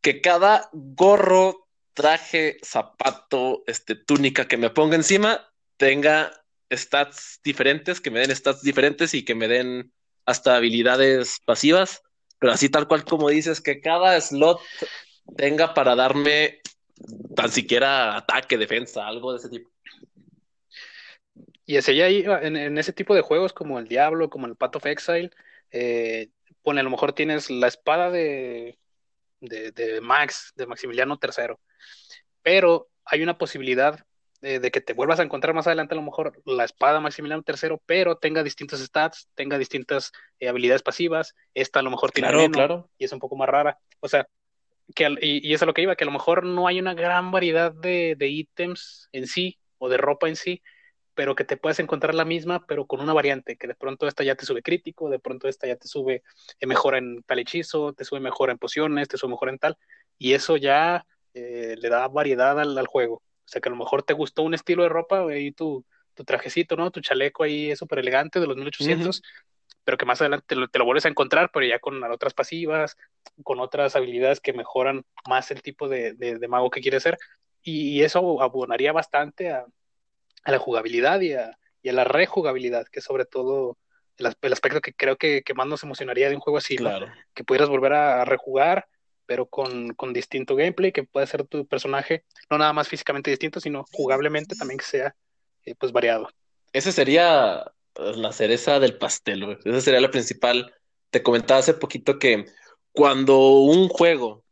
que 0.00 0.22
cada 0.22 0.70
gorro, 0.72 1.68
traje, 1.92 2.56
zapato, 2.64 3.62
este, 3.66 3.94
túnica 3.94 4.48
que 4.48 4.56
me 4.56 4.70
ponga 4.70 4.96
encima 4.96 5.46
tenga 5.76 6.32
stats 6.72 7.40
diferentes, 7.44 8.00
que 8.00 8.10
me 8.10 8.20
den 8.20 8.34
stats 8.34 8.62
diferentes 8.62 9.12
y 9.12 9.22
que 9.22 9.34
me 9.34 9.48
den 9.48 9.92
hasta 10.24 10.56
habilidades 10.56 11.40
pasivas 11.44 12.02
pero 12.38 12.52
así 12.52 12.68
tal 12.68 12.88
cual 12.88 13.04
como 13.04 13.28
dices, 13.28 13.60
que 13.60 13.80
cada 13.80 14.20
slot 14.20 14.60
tenga 15.36 15.74
para 15.74 15.94
darme 15.94 16.60
tan 17.34 17.50
siquiera 17.50 18.16
ataque, 18.16 18.56
defensa, 18.56 19.06
algo 19.06 19.32
de 19.32 19.38
ese 19.38 19.48
tipo. 19.48 19.70
Y 21.64 21.76
ese 21.76 21.96
ya 21.96 22.04
ahí, 22.06 22.24
en, 22.42 22.78
ese 22.78 22.92
tipo 22.92 23.14
de 23.14 23.22
juegos 23.22 23.52
como 23.52 23.78
el 23.78 23.88
Diablo, 23.88 24.30
como 24.30 24.46
el 24.46 24.56
Path 24.56 24.76
of 24.76 24.86
Exile, 24.86 25.30
eh, 25.72 26.30
a 26.64 26.72
lo 26.72 26.90
mejor 26.90 27.12
tienes 27.12 27.50
la 27.50 27.66
espada 27.66 28.10
de, 28.10 28.78
de, 29.40 29.72
de 29.72 30.00
Max, 30.00 30.52
de 30.56 30.66
Maximiliano 30.66 31.18
III, 31.20 31.56
pero 32.42 32.88
hay 33.04 33.22
una 33.22 33.38
posibilidad 33.38 34.05
de, 34.46 34.70
que 34.70 34.80
te 34.80 34.92
vuelvas 34.92 35.20
a 35.20 35.22
encontrar 35.22 35.54
más 35.54 35.66
adelante 35.66 35.94
a 35.94 35.96
lo 35.96 36.02
mejor 36.02 36.40
la 36.44 36.64
espada 36.64 37.00
Maximiliano 37.00 37.42
III, 37.46 37.76
pero 37.86 38.16
tenga 38.16 38.42
distintos 38.42 38.80
stats, 38.80 39.28
tenga 39.34 39.58
distintas 39.58 40.12
eh, 40.40 40.48
habilidades 40.48 40.82
pasivas, 40.82 41.34
esta 41.54 41.80
a 41.80 41.82
lo 41.82 41.90
mejor 41.90 42.12
tiene 42.12 42.28
claro, 42.28 42.50
claro. 42.50 42.90
y 42.98 43.04
es 43.04 43.12
un 43.12 43.18
poco 43.18 43.36
más 43.36 43.48
rara, 43.48 43.78
o 44.00 44.08
sea, 44.08 44.28
que, 44.94 45.04
y, 45.20 45.48
y, 45.48 45.54
eso 45.54 45.64
es 45.64 45.66
lo 45.66 45.74
que 45.74 45.82
iba, 45.82 45.96
que 45.96 46.04
a 46.04 46.06
lo 46.06 46.12
mejor 46.12 46.44
no 46.44 46.68
hay 46.68 46.78
una 46.78 46.94
gran 46.94 47.32
variedad 47.32 47.72
de, 47.72 48.14
de 48.16 48.28
ítems 48.28 49.08
en 49.12 49.26
sí, 49.26 49.58
o 49.78 49.88
de 49.88 49.96
ropa 49.96 50.28
en 50.28 50.36
sí, 50.36 50.62
pero 51.14 51.34
que 51.34 51.44
te 51.44 51.56
puedes 51.56 51.78
encontrar 51.80 52.14
la 52.14 52.24
misma, 52.24 52.66
pero 52.66 52.86
con 52.86 53.00
una 53.00 53.14
variante, 53.14 53.56
que 53.56 53.66
de 53.66 53.74
pronto 53.74 54.06
esta 54.06 54.22
ya 54.22 54.34
te 54.34 54.44
sube 54.44 54.62
crítico, 54.62 55.08
de 55.08 55.18
pronto 55.18 55.48
esta 55.48 55.66
ya 55.66 55.76
te 55.76 55.88
sube 55.88 56.22
eh, 56.60 56.66
mejor 56.66 56.94
en 56.94 57.22
tal 57.22 57.38
hechizo, 57.38 57.94
te 57.94 58.04
sube 58.04 58.20
mejor 58.20 58.50
en 58.50 58.58
pociones, 58.58 59.08
te 59.08 59.16
sube 59.16 59.30
mejor 59.30 59.48
en 59.48 59.58
tal, 59.58 59.78
y 60.18 60.34
eso 60.34 60.56
ya 60.58 61.06
eh, 61.32 61.76
le 61.78 61.88
da 61.88 62.06
variedad 62.08 62.60
al, 62.60 62.76
al, 62.76 62.86
juego. 62.86 63.22
O 63.46 63.48
sea, 63.48 63.60
que 63.60 63.68
a 63.68 63.72
lo 63.72 63.78
mejor 63.78 64.02
te 64.02 64.12
gustó 64.12 64.42
un 64.42 64.54
estilo 64.54 64.82
de 64.82 64.88
ropa, 64.88 65.20
ahí 65.20 65.52
tu, 65.52 65.84
tu 66.14 66.24
trajecito, 66.24 66.74
¿no? 66.74 66.90
Tu 66.90 67.00
chaleco 67.00 67.44
ahí 67.44 67.70
es 67.70 67.78
súper 67.78 68.00
elegante 68.00 68.40
de 68.40 68.46
los 68.48 68.56
1800, 68.56 69.22
pero 69.84 69.96
que 69.96 70.04
más 70.04 70.20
adelante 70.20 70.46
te 70.48 70.56
lo, 70.56 70.66
te 70.66 70.80
lo, 70.80 70.84
vuelves 70.84 71.06
a 71.06 71.10
encontrar, 71.10 71.50
pero 71.52 71.64
ya 71.64 71.78
con 71.78 72.02
otras 72.02 72.34
pasivas, 72.34 72.96
con 73.44 73.60
otras 73.60 73.94
habilidades 73.94 74.40
que 74.40 74.52
mejoran 74.52 75.04
más 75.28 75.52
el 75.52 75.62
tipo 75.62 75.88
de, 75.88 76.14
de, 76.14 76.38
de 76.38 76.48
mago 76.48 76.70
que 76.70 76.80
quieres 76.80 77.04
ser. 77.04 77.18
Y, 77.62 77.90
y, 77.90 78.02
eso 78.02 78.42
abonaría 78.42 78.92
bastante 78.92 79.50
a, 79.50 79.64
a 80.42 80.50
la 80.50 80.58
jugabilidad 80.58 81.20
y 81.20 81.34
a, 81.34 81.56
y 81.82 81.88
a, 81.88 81.92
la 81.92 82.04
rejugabilidad, 82.04 82.88
que 82.88 83.00
sobre 83.00 83.26
todo 83.26 83.78
el, 84.18 84.34
el 84.42 84.52
aspecto 84.52 84.80
que 84.80 84.92
creo 84.92 85.16
que, 85.16 85.42
que, 85.42 85.54
más 85.54 85.68
nos 85.68 85.84
emocionaría 85.84 86.28
de 86.28 86.34
un 86.34 86.40
juego 86.40 86.58
así, 86.58 86.76
claro. 86.76 87.06
¿no? 87.06 87.12
que 87.32 87.44
pudieras 87.44 87.68
volver 87.68 87.92
a, 87.92 88.22
a 88.22 88.24
rejugar 88.24 88.88
pero 89.26 89.46
con, 89.46 89.94
con, 89.94 90.12
distinto 90.12 90.56
gameplay, 90.56 90.92
que 90.92 91.04
puede 91.04 91.26
ser 91.26 91.44
tu 91.44 91.66
personaje, 91.66 92.24
no 92.50 92.58
nada 92.58 92.72
más 92.72 92.88
físicamente 92.88 93.30
distinto, 93.30 93.60
sino 93.60 93.84
jugablemente 93.92 94.56
también 94.56 94.78
que 94.78 94.84
sea 94.84 95.16
eh, 95.64 95.74
pues 95.74 95.92
variado. 95.92 96.28
Esa 96.72 96.92
sería 96.92 97.72
la 97.96 98.32
cereza 98.32 98.78
del 98.78 98.96
pastel, 98.98 99.44
güey. 99.44 99.58
Esa 99.64 99.80
sería 99.80 100.00
la 100.00 100.10
principal. 100.10 100.74
Te 101.10 101.22
comentaba 101.22 101.60
hace 101.60 101.74
poquito 101.74 102.18
que 102.18 102.46
cuando 102.92 103.38
un 103.60 103.88
juego 103.88 104.44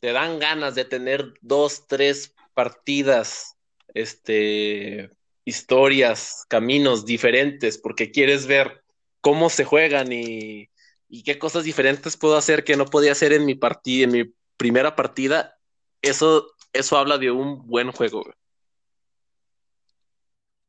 te 0.00 0.12
dan 0.12 0.38
ganas 0.38 0.74
de 0.74 0.84
tener 0.84 1.34
dos, 1.40 1.86
tres 1.86 2.34
partidas, 2.54 3.56
este, 3.94 5.10
historias, 5.44 6.44
caminos 6.48 7.04
diferentes, 7.04 7.78
porque 7.78 8.10
quieres 8.10 8.46
ver 8.46 8.82
cómo 9.20 9.50
se 9.50 9.64
juegan 9.64 10.12
y 10.12 10.70
y 11.10 11.24
qué 11.24 11.38
cosas 11.38 11.64
diferentes 11.64 12.16
puedo 12.16 12.36
hacer 12.36 12.62
que 12.62 12.76
no 12.76 12.86
podía 12.86 13.12
hacer 13.12 13.32
en 13.32 13.44
mi 13.44 13.56
partida, 13.56 14.04
en 14.04 14.12
mi 14.12 14.32
primera 14.56 14.94
partida, 14.94 15.58
eso, 16.02 16.54
eso 16.72 16.96
habla 16.96 17.18
de 17.18 17.32
un 17.32 17.66
buen 17.66 17.90
juego. 17.90 18.24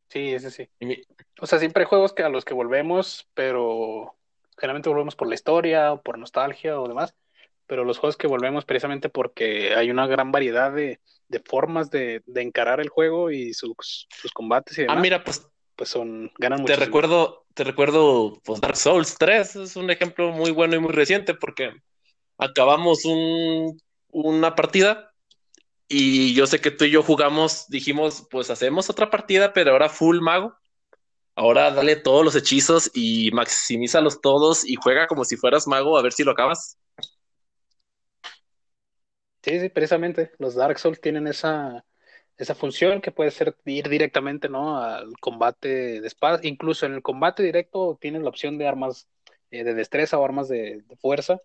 Sí, 0.09 0.33
ese 0.33 0.49
sí. 0.49 0.67
Mi... 0.79 0.97
O 1.39 1.45
sea, 1.45 1.59
siempre 1.59 1.83
hay 1.83 1.87
juegos 1.87 2.13
que 2.13 2.23
a 2.23 2.29
los 2.29 2.43
que 2.43 2.55
volvemos, 2.55 3.29
pero 3.35 4.17
generalmente 4.57 4.89
volvemos 4.89 5.15
por 5.15 5.27
la 5.27 5.35
historia, 5.35 5.93
o 5.93 6.01
por 6.01 6.17
nostalgia 6.17 6.79
o 6.81 6.87
demás, 6.87 7.15
pero 7.67 7.85
los 7.85 7.99
juegos 7.99 8.17
que 8.17 8.27
volvemos 8.27 8.65
precisamente 8.65 9.09
porque 9.09 9.75
hay 9.75 9.91
una 9.91 10.07
gran 10.07 10.31
variedad 10.31 10.73
de, 10.73 10.99
de 11.27 11.39
formas 11.39 11.91
de, 11.91 12.23
de, 12.25 12.41
encarar 12.41 12.79
el 12.79 12.89
juego 12.89 13.29
y 13.29 13.53
sus, 13.53 14.07
sus 14.09 14.31
combates 14.33 14.77
y 14.77 14.81
demás. 14.81 14.97
Ah, 14.97 15.01
mira, 15.01 15.23
pues 15.23 15.47
pues 15.81 15.89
son, 15.89 16.31
ganan 16.37 16.61
mucho. 16.61 16.75
Te 16.75 16.79
recuerdo, 16.79 17.43
te 17.55 17.63
recuerdo, 17.63 18.39
pues 18.45 18.61
Dark 18.61 18.77
Souls 18.77 19.15
3 19.17 19.55
es 19.55 19.75
un 19.75 19.89
ejemplo 19.89 20.29
muy 20.29 20.51
bueno 20.51 20.75
y 20.75 20.79
muy 20.79 20.91
reciente 20.91 21.33
porque 21.33 21.71
acabamos 22.37 23.03
un, 23.03 23.81
una 24.09 24.53
partida 24.53 25.11
y 25.87 26.35
yo 26.35 26.45
sé 26.45 26.61
que 26.61 26.69
tú 26.69 26.85
y 26.85 26.91
yo 26.91 27.01
jugamos, 27.01 27.65
dijimos, 27.67 28.27
pues 28.29 28.51
hacemos 28.51 28.91
otra 28.91 29.09
partida, 29.09 29.53
pero 29.53 29.71
ahora 29.71 29.89
full 29.89 30.19
mago. 30.19 30.53
Ahora 31.33 31.71
dale 31.71 31.95
todos 31.95 32.23
los 32.23 32.35
hechizos 32.35 32.91
y 32.93 33.31
maximízalos 33.31 34.21
todos 34.21 34.63
y 34.63 34.75
juega 34.75 35.07
como 35.07 35.25
si 35.25 35.35
fueras 35.35 35.65
mago 35.65 35.97
a 35.97 36.03
ver 36.03 36.13
si 36.13 36.23
lo 36.23 36.33
acabas. 36.33 36.77
Sí, 39.41 39.59
sí, 39.59 39.69
precisamente. 39.69 40.31
Los 40.37 40.53
Dark 40.53 40.77
Souls 40.77 41.01
tienen 41.01 41.25
esa, 41.25 41.83
esa 42.41 42.55
función 42.55 43.01
que 43.01 43.11
puede 43.11 43.29
ser 43.29 43.55
ir 43.65 43.87
directamente, 43.87 44.49
¿no? 44.49 44.81
Al 44.83 45.13
combate 45.19 46.01
de 46.01 46.07
espadas. 46.07 46.43
Incluso 46.43 46.87
en 46.87 46.95
el 46.95 47.03
combate 47.03 47.43
directo 47.43 47.99
tienes 48.01 48.23
la 48.23 48.29
opción 48.29 48.57
de 48.57 48.67
armas 48.67 49.07
eh, 49.51 49.63
de 49.63 49.75
destreza 49.75 50.17
o 50.17 50.25
armas 50.25 50.47
de, 50.47 50.83
fuerza. 50.99 51.39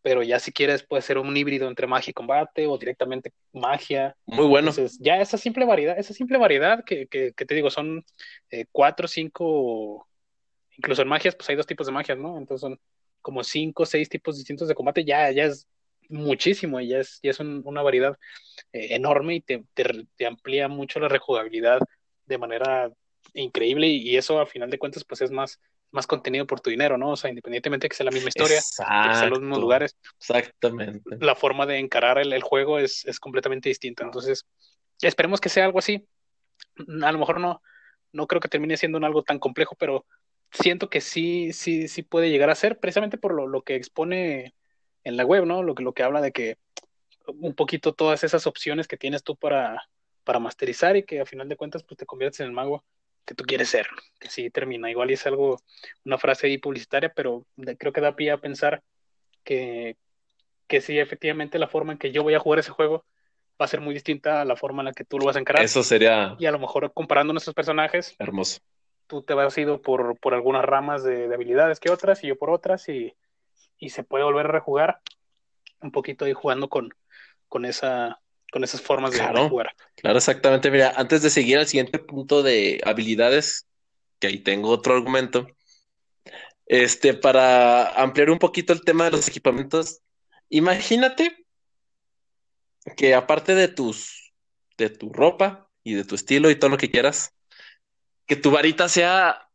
Pero 0.00 0.22
ya 0.22 0.38
si 0.38 0.52
quieres 0.52 0.82
puede 0.82 1.02
ser 1.02 1.18
un 1.18 1.36
híbrido 1.36 1.68
entre 1.68 1.86
magia 1.86 2.12
y 2.12 2.14
combate 2.14 2.66
o 2.66 2.78
directamente 2.78 3.34
magia. 3.52 4.16
Muy 4.24 4.46
bueno. 4.46 4.70
Entonces, 4.70 4.98
ya 5.00 5.20
esa 5.20 5.36
simple 5.36 5.66
variedad, 5.66 5.98
esa 5.98 6.14
simple 6.14 6.38
variedad 6.38 6.82
que, 6.82 7.06
que, 7.08 7.32
te 7.32 7.54
digo, 7.54 7.68
son 7.68 8.02
eh, 8.50 8.64
cuatro, 8.72 9.08
cinco, 9.08 10.08
incluso 10.78 11.02
en 11.02 11.08
magias, 11.08 11.34
pues 11.34 11.50
hay 11.50 11.56
dos 11.56 11.66
tipos 11.66 11.86
de 11.86 11.92
magias, 11.92 12.16
¿no? 12.16 12.38
Entonces 12.38 12.62
son 12.62 12.80
como 13.20 13.44
cinco, 13.44 13.84
seis 13.84 14.08
tipos 14.08 14.38
distintos 14.38 14.66
de 14.66 14.74
combate, 14.74 15.04
ya, 15.04 15.30
ya 15.30 15.44
es 15.44 15.66
muchísimo 16.08 16.80
y 16.80 16.88
ya 16.88 16.98
es, 16.98 17.20
ya 17.22 17.30
es 17.30 17.40
una 17.40 17.82
variedad 17.82 18.16
eh, 18.72 18.88
enorme 18.90 19.36
y 19.36 19.40
te, 19.40 19.64
te, 19.74 20.26
amplía 20.26 20.68
mucho 20.68 21.00
la 21.00 21.08
rejugabilidad 21.08 21.80
de 22.26 22.38
manera 22.38 22.90
increíble 23.34 23.88
y, 23.88 24.16
eso 24.16 24.40
a 24.40 24.46
final 24.46 24.70
de 24.70 24.78
cuentas 24.78 25.04
pues 25.04 25.20
es 25.22 25.30
más, 25.30 25.60
más 25.90 26.06
contenido 26.06 26.46
por 26.46 26.60
tu 26.60 26.70
dinero, 26.70 26.98
¿no? 26.98 27.10
O 27.10 27.16
sea, 27.16 27.30
independientemente 27.30 27.84
de 27.84 27.88
que 27.88 27.96
sea 27.96 28.04
la 28.04 28.12
misma 28.12 28.28
historia, 28.28 28.56
que 28.58 29.14
sean 29.14 29.30
los 29.30 29.40
mismos 29.40 29.58
lugares. 29.58 29.96
Exactamente. 30.18 31.16
La 31.20 31.34
forma 31.34 31.66
de 31.66 31.78
encarar 31.78 32.18
el, 32.18 32.32
el 32.32 32.42
juego 32.42 32.78
es, 32.78 33.04
es, 33.06 33.20
completamente 33.20 33.68
distinta. 33.68 34.04
Entonces, 34.04 34.44
esperemos 35.00 35.40
que 35.40 35.48
sea 35.48 35.64
algo 35.64 35.78
así. 35.78 36.06
A 37.02 37.12
lo 37.12 37.18
mejor 37.18 37.40
no, 37.40 37.62
no 38.12 38.26
creo 38.26 38.40
que 38.40 38.48
termine 38.48 38.76
siendo 38.76 38.98
un 38.98 39.04
algo 39.04 39.22
tan 39.22 39.38
complejo, 39.38 39.76
pero 39.78 40.06
siento 40.50 40.88
que 40.88 41.00
sí, 41.00 41.52
sí, 41.52 41.88
sí 41.88 42.02
puede 42.02 42.30
llegar 42.30 42.50
a 42.50 42.54
ser, 42.54 42.78
precisamente 42.78 43.18
por 43.18 43.34
lo, 43.34 43.46
lo 43.46 43.62
que 43.62 43.74
expone 43.74 44.54
en 45.06 45.16
la 45.16 45.24
web, 45.24 45.46
¿no? 45.46 45.62
Lo 45.62 45.76
que, 45.76 45.84
lo 45.84 45.92
que 45.92 46.02
habla 46.02 46.20
de 46.20 46.32
que 46.32 46.58
un 47.28 47.54
poquito 47.54 47.94
todas 47.94 48.24
esas 48.24 48.46
opciones 48.48 48.88
que 48.88 48.96
tienes 48.96 49.22
tú 49.22 49.36
para, 49.36 49.88
para 50.24 50.40
masterizar 50.40 50.96
y 50.96 51.04
que 51.04 51.20
a 51.20 51.26
final 51.26 51.48
de 51.48 51.56
cuentas 51.56 51.84
pues 51.84 51.96
te 51.96 52.06
conviertes 52.06 52.40
en 52.40 52.46
el 52.46 52.52
mago 52.52 52.84
que 53.24 53.34
tú 53.34 53.44
quieres 53.44 53.68
ser, 53.68 53.86
que 54.18 54.28
sí 54.28 54.50
termina. 54.50 54.90
Igual 54.90 55.10
es 55.10 55.24
algo, 55.26 55.60
una 56.04 56.18
frase 56.18 56.48
ahí 56.48 56.58
publicitaria, 56.58 57.12
pero 57.14 57.46
creo 57.78 57.92
que 57.92 58.00
da 58.00 58.16
pie 58.16 58.32
a 58.32 58.38
pensar 58.38 58.82
que, 59.44 59.96
que 60.66 60.80
sí, 60.80 60.98
efectivamente 60.98 61.60
la 61.60 61.68
forma 61.68 61.92
en 61.92 61.98
que 61.98 62.10
yo 62.10 62.24
voy 62.24 62.34
a 62.34 62.40
jugar 62.40 62.58
ese 62.58 62.72
juego 62.72 63.04
va 63.60 63.64
a 63.64 63.68
ser 63.68 63.80
muy 63.80 63.94
distinta 63.94 64.40
a 64.40 64.44
la 64.44 64.56
forma 64.56 64.82
en 64.82 64.86
la 64.86 64.92
que 64.92 65.04
tú 65.04 65.20
lo 65.20 65.26
vas 65.26 65.36
a 65.36 65.40
encarar. 65.40 65.62
Eso 65.62 65.84
sería. 65.84 66.34
Y 66.40 66.46
a 66.46 66.50
lo 66.50 66.58
mejor 66.58 66.92
comparando 66.92 67.32
nuestros 67.32 67.54
personajes. 67.54 68.16
Hermoso. 68.18 68.58
Tú 69.06 69.22
te 69.22 69.34
vas 69.34 69.56
ido 69.56 69.80
por, 69.82 70.18
por 70.18 70.34
algunas 70.34 70.64
ramas 70.64 71.04
de, 71.04 71.28
de 71.28 71.34
habilidades 71.34 71.78
que 71.78 71.90
otras 71.90 72.24
y 72.24 72.26
yo 72.26 72.36
por 72.36 72.50
otras 72.50 72.88
y 72.88 73.14
y 73.78 73.90
se 73.90 74.04
puede 74.04 74.24
volver 74.24 74.46
a 74.46 74.52
rejugar 74.52 75.00
un 75.80 75.90
poquito 75.90 76.24
ahí 76.24 76.32
jugando 76.32 76.68
con, 76.68 76.94
con, 77.48 77.64
esa, 77.64 78.20
con 78.50 78.64
esas 78.64 78.80
formas 78.80 79.12
de, 79.12 79.48
jugar. 79.48 79.74
Claro, 79.96 80.18
exactamente. 80.18 80.70
Mira, 80.70 80.92
antes 80.96 81.22
de 81.22 81.30
seguir 81.30 81.58
al 81.58 81.66
siguiente 81.66 81.98
punto 81.98 82.42
de 82.42 82.80
habilidades, 82.84 83.66
que 84.18 84.28
ahí 84.28 84.38
tengo 84.38 84.70
otro 84.70 84.94
argumento, 84.94 85.46
este, 86.66 87.14
para 87.14 87.90
ampliar 88.00 88.30
un 88.30 88.38
poquito 88.38 88.72
el 88.72 88.82
tema 88.82 89.04
de 89.04 89.12
los 89.12 89.28
equipamientos, 89.28 90.00
imagínate 90.48 91.46
que 92.96 93.14
aparte 93.14 93.54
de 93.54 93.68
tus, 93.68 94.32
de 94.76 94.90
tu 94.90 95.12
ropa 95.12 95.68
y 95.82 95.94
de 95.94 96.04
tu 96.04 96.14
estilo 96.14 96.50
y 96.50 96.56
todo 96.56 96.70
lo 96.70 96.78
que 96.78 96.90
quieras, 96.90 97.34
que 98.26 98.36
tu 98.36 98.50
varita 98.50 98.88
sea 98.88 99.45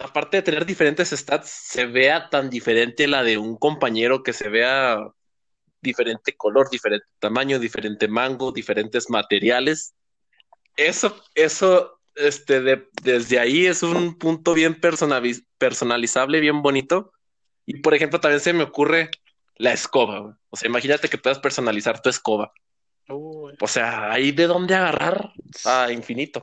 aparte 0.00 0.38
de 0.38 0.42
tener 0.42 0.66
diferentes 0.66 1.10
stats, 1.10 1.48
se 1.48 1.86
vea 1.86 2.28
tan 2.30 2.50
diferente 2.50 3.06
la 3.06 3.22
de 3.22 3.38
un 3.38 3.56
compañero 3.56 4.22
que 4.22 4.32
se 4.32 4.48
vea 4.48 4.98
diferente 5.82 6.36
color, 6.36 6.68
diferente 6.70 7.06
tamaño, 7.18 7.58
diferente 7.58 8.08
mango, 8.08 8.52
diferentes 8.52 9.10
materiales. 9.10 9.94
Eso, 10.76 11.22
eso, 11.34 12.00
este, 12.14 12.60
desde 13.02 13.38
ahí 13.38 13.66
es 13.66 13.82
un 13.82 14.18
punto 14.18 14.54
bien 14.54 14.80
personalizable, 14.80 16.40
bien 16.40 16.62
bonito. 16.62 17.12
Y 17.66 17.80
por 17.80 17.94
ejemplo, 17.94 18.20
también 18.20 18.40
se 18.40 18.52
me 18.52 18.64
ocurre 18.64 19.10
la 19.56 19.72
escoba. 19.72 20.38
O 20.48 20.56
sea, 20.56 20.68
imagínate 20.68 21.08
que 21.08 21.18
puedas 21.18 21.38
personalizar 21.38 22.00
tu 22.00 22.08
escoba. 22.08 22.52
O 23.08 23.66
sea, 23.66 24.12
hay 24.12 24.32
de 24.32 24.46
dónde 24.46 24.74
agarrar 24.74 25.32
a 25.64 25.90
infinito 25.92 26.42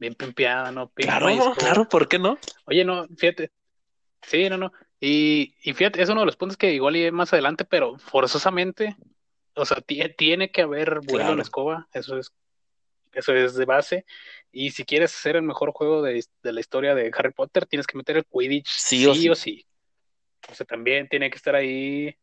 bien 0.00 0.14
pimpeada, 0.14 0.72
¿no? 0.72 0.88
claro, 0.88 1.54
claro, 1.56 1.88
¿por 1.88 2.08
qué 2.08 2.18
no? 2.18 2.38
Oye, 2.64 2.84
no, 2.84 3.06
fíjate. 3.16 3.52
Sí, 4.22 4.48
no, 4.48 4.56
no. 4.56 4.72
Y, 4.98 5.54
y 5.62 5.74
fíjate, 5.74 6.02
es 6.02 6.08
uno 6.08 6.20
de 6.20 6.26
los 6.26 6.36
puntos 6.36 6.56
que 6.56 6.72
igual 6.72 6.96
y 6.96 7.10
más 7.12 7.32
adelante, 7.32 7.64
pero 7.64 7.98
forzosamente, 7.98 8.96
o 9.54 9.64
sea, 9.64 9.78
tiene 9.80 10.50
que 10.50 10.62
haber 10.62 11.00
vuelo 11.00 11.30
en 11.30 11.36
la 11.36 11.42
escoba, 11.42 11.88
eso 11.92 12.18
es, 12.18 12.32
eso 13.12 13.34
es 13.34 13.54
de 13.54 13.64
base. 13.66 14.04
Y 14.52 14.70
si 14.70 14.84
quieres 14.84 15.14
hacer 15.14 15.36
el 15.36 15.42
mejor 15.42 15.72
juego 15.72 16.02
de, 16.02 16.24
la 16.42 16.60
historia 16.60 16.94
de 16.94 17.10
Harry 17.16 17.32
Potter, 17.32 17.66
tienes 17.66 17.86
que 17.86 17.96
meter 17.96 18.16
el 18.16 18.26
Quidditch 18.26 18.68
sí, 18.68 19.06
o, 19.06 19.34
sí. 19.34 19.64
o 20.50 20.54
sea, 20.54 20.66
también 20.66 21.08
tiene 21.08 21.30
que 21.30 21.36
estar 21.36 21.54
ahí, 21.54 22.16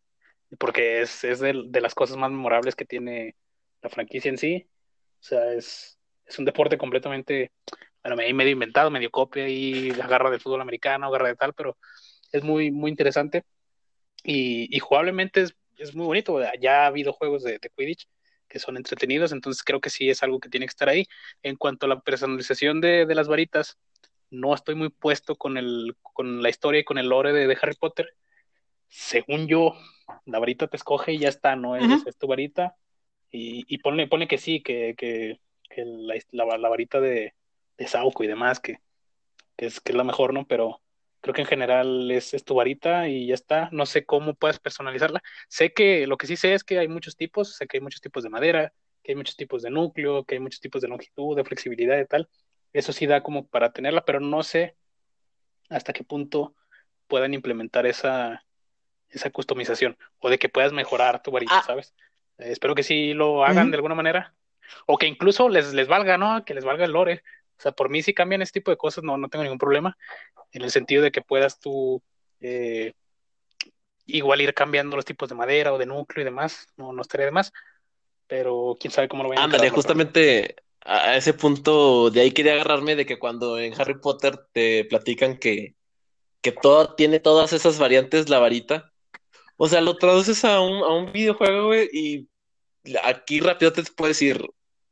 porque 0.59 1.01
es, 1.01 1.23
es 1.23 1.39
de, 1.39 1.63
de 1.67 1.81
las 1.81 1.95
cosas 1.95 2.17
más 2.17 2.31
memorables 2.31 2.75
que 2.75 2.85
tiene 2.85 3.35
la 3.81 3.89
franquicia 3.89 4.29
en 4.29 4.37
sí. 4.37 4.67
O 5.19 5.23
sea, 5.23 5.53
es, 5.53 5.96
es 6.27 6.39
un 6.39 6.45
deporte 6.45 6.77
completamente, 6.77 7.51
bueno, 8.03 8.17
medio 8.33 8.51
inventado, 8.51 8.91
medio 8.91 9.09
copia 9.09 9.47
y 9.47 9.91
agarra 9.91 10.29
de 10.29 10.39
fútbol 10.39 10.61
americano, 10.61 11.07
agarra 11.07 11.29
de 11.29 11.35
tal, 11.35 11.53
pero 11.53 11.77
es 12.31 12.43
muy, 12.43 12.71
muy 12.71 12.91
interesante 12.91 13.43
y, 14.23 14.75
y 14.75 14.79
jugablemente 14.79 15.41
es, 15.41 15.55
es, 15.77 15.95
muy 15.95 16.05
bonito. 16.05 16.39
Ya 16.59 16.83
ha 16.83 16.87
habido 16.87 17.13
juegos 17.13 17.43
de, 17.43 17.59
de, 17.59 17.69
Quidditch 17.75 18.07
que 18.49 18.59
son 18.59 18.77
entretenidos, 18.77 19.31
entonces 19.31 19.63
creo 19.63 19.81
que 19.81 19.89
sí 19.89 20.09
es 20.09 20.23
algo 20.23 20.39
que 20.39 20.49
tiene 20.49 20.65
que 20.65 20.71
estar 20.71 20.89
ahí. 20.89 21.05
En 21.43 21.55
cuanto 21.55 21.85
a 21.85 21.89
la 21.89 21.99
personalización 22.01 22.81
de, 22.81 23.05
de 23.05 23.15
las 23.15 23.27
varitas, 23.27 23.77
no 24.29 24.53
estoy 24.53 24.75
muy 24.75 24.89
puesto 24.89 25.35
con, 25.35 25.57
el, 25.57 25.95
con 26.01 26.41
la 26.41 26.49
historia 26.49 26.81
y 26.81 26.83
con 26.83 26.97
el 26.97 27.07
lore 27.07 27.33
de, 27.33 27.47
de 27.47 27.57
Harry 27.61 27.75
Potter. 27.75 28.13
Según 28.89 29.47
yo, 29.47 29.73
la 30.25 30.39
varita 30.39 30.67
te 30.67 30.77
escoge 30.77 31.13
y 31.13 31.19
ya 31.19 31.29
está, 31.29 31.55
¿no? 31.55 31.75
Es, 31.75 32.05
es 32.05 32.17
tu 32.17 32.27
varita. 32.27 32.75
Y, 33.31 33.65
y 33.67 33.79
pone, 33.79 34.07
pone 34.07 34.27
que 34.27 34.37
sí, 34.37 34.61
que, 34.61 34.95
que 34.97 35.39
que 35.69 35.84
la, 35.86 36.15
la, 36.32 36.69
varita 36.69 36.99
de, 36.99 37.34
de 37.77 37.88
Sauco 37.88 38.23
y 38.23 38.27
demás, 38.27 38.60
que, 38.60 38.80
que, 39.56 39.67
es, 39.67 39.80
que 39.82 39.91
es 39.91 39.97
la 39.97 40.03
mejor, 40.03 40.34
¿no? 40.34 40.45
Pero 40.47 40.82
creo 41.21 41.34
que 41.34 41.41
en 41.41 41.47
general 41.47 42.10
es, 42.12 42.34
es, 42.34 42.43
tu 42.43 42.56
varita 42.56 43.08
y 43.08 43.27
ya 43.27 43.34
está. 43.34 43.69
No 43.71 43.86
sé 43.86 44.06
cómo 44.06 44.34
puedes 44.34 44.60
personalizarla. 44.60 45.21
Sé 45.47 45.73
que 45.73 46.08
lo 46.08 46.17
que 46.17 46.27
sí 46.27 46.38
sé 46.38 46.53
es 46.53 46.63
que 46.63 46.80
hay 46.80 46.88
muchos 46.88 47.15
tipos, 47.15 47.56
sé 47.56 47.67
que 47.67 47.77
hay 47.77 47.82
muchos 47.82 48.01
tipos 48.01 48.23
de 48.23 48.30
madera, 48.30 48.73
que 49.03 49.12
hay 49.12 49.15
muchos 49.15 49.36
tipos 49.36 49.62
de 49.62 49.69
núcleo, 49.69 50.23
que 50.25 50.36
hay 50.36 50.39
muchos 50.39 50.60
tipos 50.60 50.82
de 50.82 50.88
longitud, 50.88 51.36
de 51.36 51.43
flexibilidad 51.43 51.99
y 51.99 52.06
tal. 52.06 52.30
Eso 52.73 52.93
sí 52.93 53.08
da 53.08 53.23
como 53.23 53.47
para 53.47 53.71
tenerla, 53.71 54.06
pero 54.06 54.19
no 54.19 54.43
sé 54.43 54.75
hasta 55.69 55.93
qué 55.93 56.03
punto 56.03 56.56
puedan 57.08 57.34
implementar 57.34 57.86
esa, 57.86 58.45
esa 59.10 59.30
customización 59.30 59.97
o 60.19 60.30
de 60.30 60.38
que 60.38 60.49
puedas 60.49 60.73
mejorar 60.73 61.21
tu 61.21 61.32
varita, 61.32 61.60
ah. 61.60 61.63
¿sabes? 61.65 61.93
Eh, 62.38 62.51
espero 62.51 62.75
que 62.75 62.84
sí 62.84 63.13
lo 63.13 63.43
hagan 63.43 63.71
de 63.71 63.77
alguna 63.77 63.95
manera. 63.95 64.36
O 64.86 64.97
que 64.97 65.08
incluso 65.08 65.49
les, 65.49 65.73
les 65.73 65.88
valga, 65.88 66.17
¿no? 66.17 66.43
Que 66.45 66.53
les 66.53 66.65
valga 66.65 66.86
el 66.86 66.91
lore. 66.91 67.23
O 67.58 67.62
sea, 67.62 67.71
por 67.71 67.89
mí 67.89 68.03
si 68.03 68.13
cambian 68.13 68.41
este 68.41 68.60
tipo 68.60 68.71
de 68.71 68.77
cosas, 68.77 69.03
no, 69.03 69.17
no 69.17 69.30
tengo 69.30 69.43
ningún 69.43 69.58
problema. 69.58 69.97
En 70.51 70.62
el 70.62 70.71
sentido 70.71 71.03
de 71.03 71.12
que 71.12 71.21
puedas 71.21 71.60
tú 71.60 72.01
eh, 72.39 72.93
igual 74.06 74.41
ir 74.41 74.53
cambiando 74.53 74.95
los 74.95 75.06
tipos 75.06 75.30
de 75.30 75.36
madera 75.36 75.73
o 75.73 75.77
de 75.77 75.86
núcleo 75.86 76.21
y 76.21 76.25
demás. 76.25 76.67
No, 76.77 76.93
no 76.93 77.01
estaría 77.01 77.25
de 77.25 77.32
más. 77.32 77.51
Pero 78.27 78.77
quién 78.80 78.91
sabe 78.91 79.08
cómo 79.08 79.23
lo 79.23 79.30
vayan 79.30 79.41
a 79.41 79.45
Ándale, 79.45 79.69
justamente 79.69 80.56
a 80.82 81.17
ese 81.17 81.34
punto 81.34 82.10
de 82.10 82.21
ahí 82.21 82.32
quería 82.32 82.53
agarrarme 82.53 82.95
de 82.95 83.06
que 83.06 83.19
cuando 83.19 83.60
en 83.60 83.80
Harry 83.80 83.99
Potter 83.99 84.38
te 84.53 84.86
platican 84.86 85.38
que, 85.38 85.75
que 86.41 86.51
todo 86.51 86.95
tiene 86.95 87.19
todas 87.19 87.53
esas 87.53 87.77
variantes 87.77 88.30
la 88.30 88.39
varita. 88.39 88.93
O 89.58 89.67
sea, 89.67 89.82
lo 89.82 89.97
traduces 89.97 90.45
a 90.45 90.62
un, 90.62 90.84
a 90.84 90.89
un 90.89 91.12
videojuego, 91.12 91.67
güey, 91.67 91.89
y 91.91 92.30
aquí 93.03 93.39
rápido 93.39 93.73
te 93.73 93.84
puedo 93.84 94.10
decir, 94.10 94.41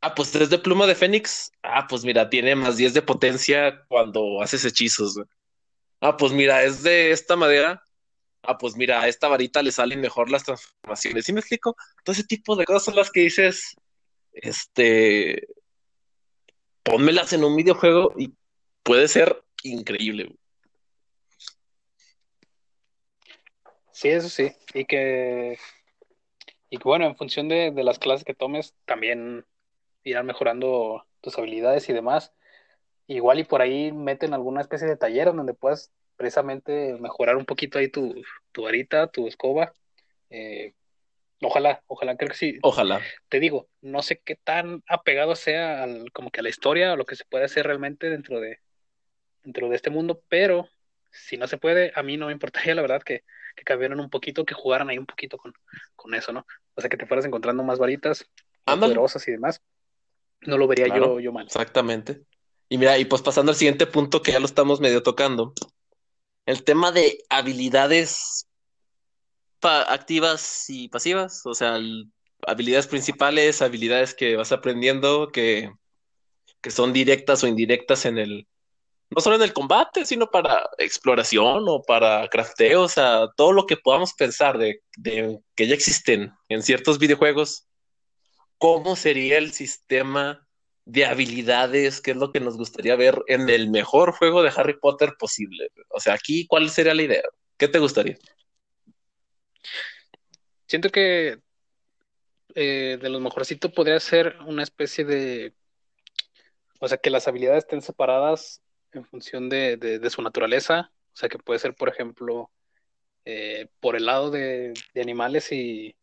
Ah, 0.01 0.13
pues 0.13 0.35
es 0.35 0.49
de 0.49 0.59
pluma 0.59 0.85
de 0.85 0.95
Fénix. 0.95 1.51
Ah, 1.63 1.87
pues 1.87 2.03
mira, 2.03 2.29
tiene 2.29 2.55
más 2.55 2.77
10 2.77 2.93
de 2.93 3.01
potencia 3.01 3.83
cuando 3.87 4.41
haces 4.41 4.63
hechizos. 4.65 5.19
Ah, 5.99 6.15
pues 6.17 6.31
mira, 6.31 6.63
es 6.63 6.83
de 6.83 7.11
esta 7.11 7.35
madera. 7.35 7.81
Ah, 8.43 8.57
pues 8.57 8.75
mira, 8.75 9.01
a 9.01 9.07
esta 9.07 9.27
varita 9.27 9.63
le 9.63 9.71
salen 9.71 10.01
mejor 10.01 10.29
las 10.29 10.43
transformaciones. 10.43 11.25
¿Sí 11.25 11.33
me 11.33 11.39
explico? 11.39 11.75
Todo 12.03 12.13
ese 12.13 12.23
tipo 12.23 12.55
de 12.55 12.65
cosas 12.65 12.83
son 12.83 12.95
las 12.95 13.09
que 13.09 13.21
dices, 13.21 13.75
este, 14.31 15.47
pónmelas 16.83 17.33
en 17.33 17.43
un 17.43 17.55
videojuego 17.55 18.13
y 18.17 18.33
puede 18.83 19.07
ser 19.07 19.43
increíble. 19.63 20.35
Sí, 23.91 24.09
eso 24.09 24.29
sí. 24.29 24.51
Y 24.75 24.85
que, 24.85 25.57
y 26.69 26.77
que 26.77 26.83
bueno, 26.83 27.05
en 27.05 27.15
función 27.15 27.47
de, 27.47 27.71
de 27.71 27.83
las 27.83 27.97
clases 27.97 28.23
que 28.23 28.35
tomes, 28.35 28.75
también 28.85 29.45
irán 30.05 30.25
mejorando 30.25 31.05
tus 31.19 31.37
habilidades 31.37 31.89
y 31.89 31.93
demás. 31.93 32.31
Igual 33.07 33.39
y 33.39 33.43
por 33.43 33.61
ahí 33.61 33.91
meten 33.91 34.33
alguna 34.33 34.61
especie 34.61 34.87
de 34.87 34.95
taller 34.95 35.33
donde 35.33 35.53
puedas 35.53 35.91
precisamente 36.15 36.93
mejorar 36.99 37.35
un 37.35 37.45
poquito 37.45 37.77
ahí 37.77 37.89
tu, 37.89 38.23
tu 38.51 38.63
varita, 38.63 39.07
tu 39.07 39.27
escoba. 39.27 39.73
Eh, 40.29 40.73
ojalá, 41.41 41.83
ojalá, 41.87 42.15
creo 42.15 42.29
que 42.29 42.37
sí. 42.37 42.59
Ojalá. 42.61 43.01
Te 43.27 43.39
digo, 43.39 43.67
no 43.81 44.01
sé 44.01 44.21
qué 44.23 44.35
tan 44.35 44.83
apegado 44.87 45.35
sea 45.35 45.83
al, 45.83 46.11
como 46.13 46.31
que 46.31 46.39
a 46.39 46.43
la 46.43 46.49
historia 46.49 46.93
o 46.93 46.95
lo 46.95 47.05
que 47.05 47.15
se 47.15 47.25
puede 47.25 47.45
hacer 47.45 47.65
realmente 47.65 48.09
dentro 48.09 48.39
de, 48.39 48.59
dentro 49.43 49.69
de 49.69 49.75
este 49.75 49.89
mundo, 49.89 50.21
pero 50.29 50.69
si 51.11 51.37
no 51.37 51.47
se 51.47 51.57
puede, 51.57 51.91
a 51.95 52.03
mí 52.03 52.17
no 52.17 52.27
me 52.27 52.33
importaría 52.33 52.75
la 52.75 52.81
verdad 52.81 53.01
que, 53.01 53.23
que 53.55 53.63
cambiaran 53.63 53.99
un 53.99 54.09
poquito, 54.09 54.45
que 54.45 54.53
jugaran 54.53 54.89
ahí 54.89 54.97
un 54.97 55.05
poquito 55.05 55.37
con, 55.37 55.53
con 55.95 56.13
eso, 56.13 56.31
¿no? 56.31 56.45
O 56.75 56.81
sea, 56.81 56.89
que 56.89 56.97
te 56.97 57.05
fueras 57.05 57.25
encontrando 57.25 57.63
más 57.63 57.79
varitas 57.79 58.29
más 58.65 58.77
poderosas 58.77 59.27
y 59.27 59.31
demás. 59.31 59.61
No 60.45 60.57
lo 60.57 60.67
vería 60.67 60.87
yo, 60.87 61.19
yo 61.19 61.31
mal. 61.31 61.45
Exactamente. 61.45 62.21
Y 62.69 62.77
mira, 62.77 62.97
y 62.97 63.05
pues 63.05 63.21
pasando 63.21 63.51
al 63.51 63.57
siguiente 63.57 63.85
punto 63.85 64.21
que 64.21 64.31
ya 64.31 64.39
lo 64.39 64.45
estamos 64.45 64.79
medio 64.79 65.03
tocando, 65.03 65.53
el 66.45 66.63
tema 66.63 66.91
de 66.91 67.23
habilidades 67.29 68.47
activas 69.61 70.65
y 70.69 70.89
pasivas, 70.89 71.45
o 71.45 71.53
sea, 71.53 71.79
habilidades 72.45 72.87
principales, 72.87 73.61
habilidades 73.61 74.13
que 74.13 74.35
vas 74.35 74.51
aprendiendo 74.51 75.29
que, 75.31 75.71
que 76.61 76.71
son 76.71 76.93
directas 76.93 77.43
o 77.43 77.47
indirectas 77.47 78.05
en 78.05 78.17
el, 78.17 78.47
no 79.09 79.21
solo 79.21 79.37
en 79.37 79.41
el 79.41 79.53
combate, 79.53 80.05
sino 80.05 80.29
para 80.29 80.69
exploración 80.77 81.65
o 81.67 81.81
para 81.81 82.27
crafteo, 82.27 82.83
o 82.83 82.89
sea, 82.89 83.27
todo 83.35 83.53
lo 83.53 83.65
que 83.65 83.77
podamos 83.77 84.13
pensar 84.13 84.57
de, 84.57 84.81
de 84.97 85.39
que 85.55 85.67
ya 85.67 85.73
existen 85.73 86.31
en 86.49 86.61
ciertos 86.61 86.99
videojuegos, 86.99 87.67
¿cómo 88.57 88.95
sería 88.95 89.37
el 89.37 89.51
sistema 89.53 90.45
de 90.85 91.05
habilidades, 91.05 91.99
qué 91.99 92.11
es 92.11 92.17
lo 92.17 92.31
que 92.31 92.39
nos 92.39 92.57
gustaría 92.57 92.95
ver 92.95 93.23
en 93.27 93.49
el 93.49 93.69
mejor 93.69 94.11
juego 94.11 94.43
de 94.43 94.51
Harry 94.55 94.77
Potter 94.79 95.15
posible. 95.17 95.71
O 95.89 95.99
sea, 95.99 96.13
aquí, 96.13 96.45
¿cuál 96.47 96.69
sería 96.69 96.93
la 96.93 97.01
idea? 97.01 97.23
¿Qué 97.57 97.67
te 97.67 97.79
gustaría? 97.79 98.17
Siento 100.67 100.89
que 100.89 101.39
eh, 102.53 102.99
de 103.01 103.09
los 103.09 103.21
mejorcitos 103.21 103.71
podría 103.71 103.99
ser 103.99 104.37
una 104.45 104.63
especie 104.63 105.05
de, 105.05 105.53
o 106.79 106.87
sea, 106.87 106.97
que 106.97 107.09
las 107.09 107.27
habilidades 107.27 107.63
estén 107.63 107.81
separadas 107.81 108.61
en 108.91 109.05
función 109.05 109.49
de, 109.49 109.99
su 110.11 110.21
naturaleza. 110.21 110.91
O 111.13 111.17
sea, 111.17 111.29
que 111.29 111.39
puede 111.39 111.59
ser, 111.59 111.73
por 111.73 111.89
ejemplo, 111.89 112.51
eh, 113.25 113.67
por 113.79 113.95
el 113.95 114.05
lado 114.05 114.29
de 114.29 114.73
animales 114.95 115.51
y, 115.51 115.95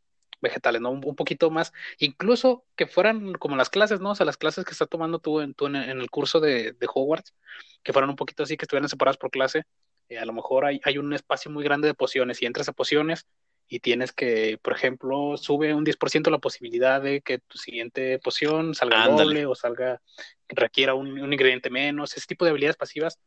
vegetales, 0.42 0.82
¿no? 0.82 0.90
Un, 0.90 1.16
poquito 1.16 1.50
más, 1.50 1.72
incluso 1.98 2.64
que 2.76 2.86
fueran 2.86 3.32
como 3.34 3.56
las 3.56 3.70
clases, 3.70 4.00
¿no? 4.00 4.10
O 4.10 4.14
sea, 4.14 4.26
las 4.26 4.36
clases 4.36 4.64
que 4.64 4.72
estás 4.72 4.88
tomando 4.88 5.18
tú 5.18 5.40
en, 5.40 5.54
en, 5.58 6.00
el 6.00 6.10
curso 6.10 6.40
de, 6.40 6.72
de, 6.72 6.86
Hogwarts, 6.92 7.34
que 7.82 7.92
fueran 7.92 8.10
un 8.10 8.16
poquito 8.16 8.42
así, 8.42 8.56
que 8.56 8.64
estuvieran 8.64 8.88
separadas 8.88 9.16
por 9.16 9.30
clase. 9.30 9.64
Eh, 10.08 10.18
a 10.18 10.26
lo 10.26 10.32
mejor 10.32 10.66
hay, 10.66 10.80
hay 10.84 10.98
un 10.98 11.12
espacio 11.14 11.50
muy 11.50 11.64
grande 11.64 11.88
de 11.88 11.94
pociones 11.94 12.42
y 12.42 12.46
entras 12.46 12.68
a 12.68 12.72
pociones 12.72 13.26
y 13.68 13.80
tienes 13.80 14.12
que, 14.12 14.58
por 14.60 14.74
ejemplo, 14.74 15.36
sube 15.38 15.72
un 15.72 15.86
10% 15.86 16.30
la 16.30 16.38
posibilidad 16.38 17.00
de 17.00 17.22
que 17.22 17.38
tu 17.38 17.56
siguiente 17.56 18.18
poción 18.18 18.74
salga 18.74 19.08
doble 19.08 19.46
o 19.46 19.54
salga, 19.54 20.02
requiera 20.48 20.92
un, 20.92 21.18
un, 21.18 21.32
ingrediente 21.32 21.70
menos, 21.70 22.14
ese 22.14 22.26
tipo 22.26 22.44
de 22.44 22.50
habilidades 22.50 22.76
pasivas 22.76 23.18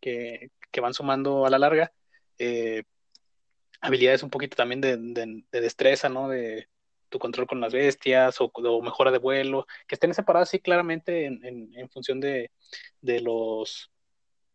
que, 0.00 0.50
que 0.70 0.80
van 0.82 0.92
sumando 0.92 1.46
a 1.46 1.50
la 1.50 1.58
larga. 1.58 1.92
Eh, 2.38 2.82
habilidades 3.80 4.22
un 4.22 4.30
poquito 4.30 4.56
también 4.56 4.80
de, 4.80 4.96
de, 4.96 5.60
destreza, 5.60 6.08
¿no? 6.08 6.28
De 6.28 6.68
tu 7.08 7.18
control 7.18 7.46
con 7.46 7.60
las 7.60 7.72
bestias 7.72 8.36
o, 8.40 8.50
mejora 8.82 9.10
de 9.10 9.18
vuelo, 9.18 9.66
que 9.86 9.94
estén 9.94 10.12
separadas 10.14 10.50
sí 10.50 10.58
claramente 10.58 11.26
en, 11.26 11.44
en, 11.44 11.88
función 11.88 12.20
de, 12.20 12.50
de 13.00 13.20
los 13.20 13.90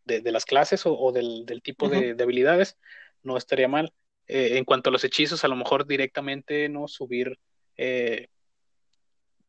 de, 0.04 0.32
las 0.32 0.44
clases 0.44 0.82
o, 0.84 1.12
del, 1.12 1.46
del, 1.46 1.62
tipo 1.62 1.88
de, 1.88 2.16
habilidades, 2.20 2.78
no 3.22 3.36
estaría 3.36 3.68
mal. 3.68 3.92
Eh, 4.26 4.58
en 4.58 4.64
cuanto 4.64 4.90
a 4.90 4.92
los 4.92 5.04
hechizos, 5.04 5.44
a 5.44 5.48
lo 5.48 5.56
mejor 5.56 5.86
directamente 5.86 6.68
no 6.68 6.88
subir, 6.88 7.38
eh, 7.76 8.28